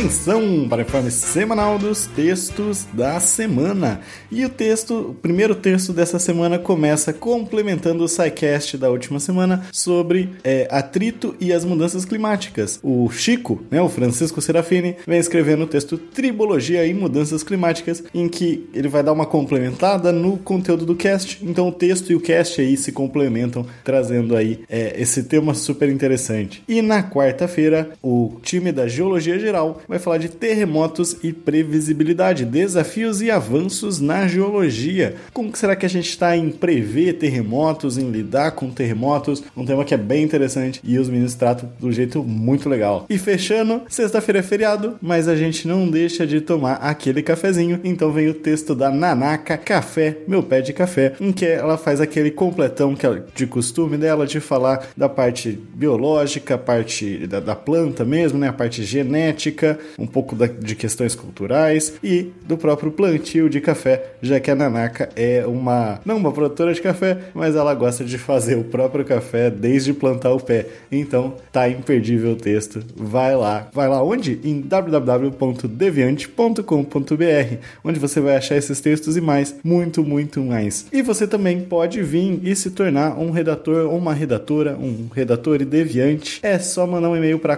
Atenção 0.00 0.66
para 0.66 0.78
o 0.78 0.80
informe 0.80 1.10
semanal 1.10 1.78
dos 1.78 2.06
textos 2.06 2.86
da 2.90 3.20
semana. 3.20 4.00
E 4.30 4.42
o 4.46 4.48
texto, 4.48 5.10
o 5.10 5.14
primeiro 5.14 5.54
texto 5.54 5.92
dessa 5.92 6.18
semana 6.18 6.58
começa 6.58 7.12
complementando 7.12 8.02
o 8.02 8.08
SciCast 8.08 8.78
da 8.78 8.88
última 8.88 9.20
semana 9.20 9.66
sobre 9.70 10.30
é, 10.42 10.66
atrito 10.70 11.36
e 11.38 11.52
as 11.52 11.66
mudanças 11.66 12.06
climáticas. 12.06 12.80
O 12.82 13.10
Chico, 13.10 13.62
né, 13.70 13.82
o 13.82 13.90
Francisco 13.90 14.40
Serafini, 14.40 14.96
vem 15.06 15.20
escrevendo 15.20 15.64
o 15.64 15.66
texto 15.66 15.98
Tribologia 15.98 16.86
e 16.86 16.94
Mudanças 16.94 17.42
Climáticas, 17.42 18.02
em 18.14 18.26
que 18.26 18.70
ele 18.72 18.88
vai 18.88 19.02
dar 19.02 19.12
uma 19.12 19.26
complementada 19.26 20.10
no 20.12 20.38
conteúdo 20.38 20.86
do 20.86 20.96
cast. 20.96 21.44
Então 21.44 21.68
o 21.68 21.72
texto 21.72 22.10
e 22.10 22.14
o 22.14 22.20
cast 22.20 22.58
aí 22.58 22.74
se 22.74 22.90
complementam, 22.90 23.66
trazendo 23.84 24.34
aí 24.34 24.60
é, 24.66 24.94
esse 24.98 25.24
tema 25.24 25.52
super 25.52 25.90
interessante. 25.90 26.62
E 26.66 26.80
na 26.80 27.02
quarta-feira, 27.02 27.90
o 28.02 28.36
time 28.42 28.72
da 28.72 28.88
Geologia 28.88 29.38
Geral 29.38 29.82
vai 29.90 29.98
falar 29.98 30.18
de 30.18 30.28
terremotos 30.28 31.16
e 31.20 31.32
previsibilidade, 31.32 32.44
desafios 32.44 33.20
e 33.20 33.28
avanços 33.28 33.98
na 33.98 34.28
geologia. 34.28 35.16
Como 35.32 35.54
será 35.56 35.74
que 35.74 35.84
a 35.84 35.88
gente 35.88 36.08
está 36.08 36.36
em 36.36 36.48
prever 36.48 37.14
terremotos, 37.14 37.98
em 37.98 38.08
lidar 38.08 38.52
com 38.52 38.70
terremotos? 38.70 39.42
Um 39.56 39.66
tema 39.66 39.84
que 39.84 39.92
é 39.92 39.96
bem 39.96 40.22
interessante 40.22 40.80
e 40.84 40.96
os 40.96 41.08
meninos 41.08 41.34
tratam 41.34 41.72
do 41.80 41.90
jeito 41.90 42.22
muito 42.22 42.68
legal. 42.68 43.04
E 43.10 43.18
fechando, 43.18 43.82
sexta-feira 43.88 44.38
é 44.38 44.42
feriado, 44.42 44.96
mas 45.02 45.26
a 45.26 45.34
gente 45.34 45.66
não 45.66 45.90
deixa 45.90 46.24
de 46.24 46.40
tomar 46.40 46.74
aquele 46.74 47.20
cafezinho. 47.20 47.80
Então 47.82 48.12
vem 48.12 48.28
o 48.28 48.34
texto 48.34 48.76
da 48.76 48.92
Nanaka 48.92 49.58
Café, 49.58 50.18
meu 50.28 50.40
pé 50.40 50.60
de 50.60 50.72
café, 50.72 51.14
em 51.20 51.32
que 51.32 51.44
ela 51.44 51.76
faz 51.76 52.00
aquele 52.00 52.30
completão 52.30 52.94
que 52.94 53.04
é 53.04 53.22
de 53.34 53.44
costume 53.44 53.96
dela 53.96 54.24
de 54.24 54.38
falar 54.38 54.86
da 54.96 55.08
parte 55.08 55.58
biológica, 55.74 56.56
parte 56.56 57.26
da, 57.26 57.40
da 57.40 57.56
planta 57.56 58.04
mesmo, 58.04 58.38
né? 58.38 58.46
A 58.46 58.52
parte 58.52 58.84
genética, 58.84 59.79
um 59.98 60.06
pouco 60.06 60.34
da- 60.36 60.46
de 60.46 60.74
questões 60.74 61.14
culturais 61.14 61.94
e 62.02 62.30
do 62.46 62.56
próprio 62.56 62.90
plantio 62.90 63.48
de 63.48 63.60
café, 63.60 64.12
já 64.22 64.38
que 64.40 64.50
a 64.50 64.54
Nanaka 64.54 65.08
é 65.16 65.44
uma, 65.46 66.00
não 66.04 66.16
uma 66.16 66.32
produtora 66.32 66.72
de 66.74 66.80
café, 66.80 67.18
mas 67.34 67.54
ela 67.56 67.74
gosta 67.74 68.04
de 68.04 68.18
fazer 68.18 68.56
o 68.56 68.64
próprio 68.64 69.04
café 69.04 69.50
desde 69.50 69.92
plantar 69.92 70.32
o 70.32 70.40
pé. 70.40 70.66
Então, 70.90 71.34
tá 71.52 71.68
imperdível 71.68 72.32
o 72.32 72.36
texto. 72.36 72.82
Vai 72.96 73.34
lá. 73.36 73.68
Vai 73.72 73.88
lá 73.88 74.02
onde? 74.02 74.38
Em 74.44 74.60
www.deviante.com.br, 74.60 77.56
onde 77.84 77.98
você 77.98 78.20
vai 78.20 78.36
achar 78.36 78.56
esses 78.56 78.80
textos 78.80 79.16
e 79.16 79.20
mais, 79.20 79.54
muito, 79.62 80.02
muito 80.04 80.40
mais. 80.42 80.86
E 80.92 81.02
você 81.02 81.26
também 81.26 81.60
pode 81.60 82.02
vir 82.02 82.40
e 82.42 82.54
se 82.54 82.70
tornar 82.70 83.18
um 83.18 83.30
redator 83.30 83.86
ou 83.90 83.96
uma 83.98 84.14
redatora, 84.14 84.76
um 84.76 85.08
redator 85.14 85.60
e 85.60 85.64
deviante. 85.64 86.40
É 86.42 86.58
só 86.58 86.86
mandar 86.86 87.10
um 87.10 87.16
e-mail 87.16 87.38
para 87.38 87.56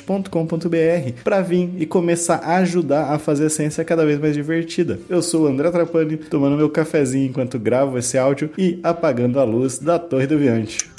contato@scicast.com.br 0.00 1.22
para 1.22 1.40
vir 1.40 1.70
e 1.78 1.86
começar 1.86 2.36
a 2.36 2.56
ajudar 2.56 3.12
a 3.12 3.18
fazer 3.18 3.46
a 3.46 3.50
ciência 3.50 3.84
cada 3.84 4.04
vez 4.04 4.18
mais 4.18 4.34
divertida. 4.34 4.98
Eu 5.08 5.22
sou 5.22 5.44
o 5.44 5.46
André 5.46 5.70
Trapani, 5.70 6.16
tomando 6.16 6.56
meu 6.56 6.70
cafezinho 6.70 7.28
enquanto 7.28 7.58
gravo 7.58 7.98
esse 7.98 8.18
áudio 8.18 8.50
e 8.56 8.78
apagando 8.82 9.38
a 9.38 9.44
luz 9.44 9.78
da 9.78 9.98
Torre 9.98 10.26
Deviante. 10.26 10.90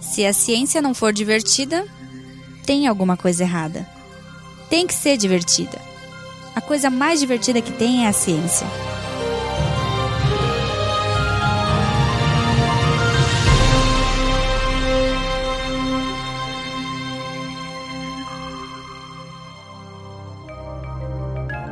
Se 0.00 0.24
a 0.24 0.32
ciência 0.32 0.80
não 0.80 0.94
for 0.94 1.12
divertida, 1.12 1.84
tem 2.64 2.86
alguma 2.86 3.16
coisa 3.16 3.42
errada. 3.42 3.86
Tem 4.70 4.86
que 4.86 4.94
ser 4.94 5.16
divertida. 5.16 5.78
A 6.54 6.60
coisa 6.60 6.88
mais 6.88 7.18
divertida 7.18 7.60
que 7.60 7.72
tem 7.72 8.04
é 8.04 8.08
a 8.08 8.12
ciência. 8.12 8.66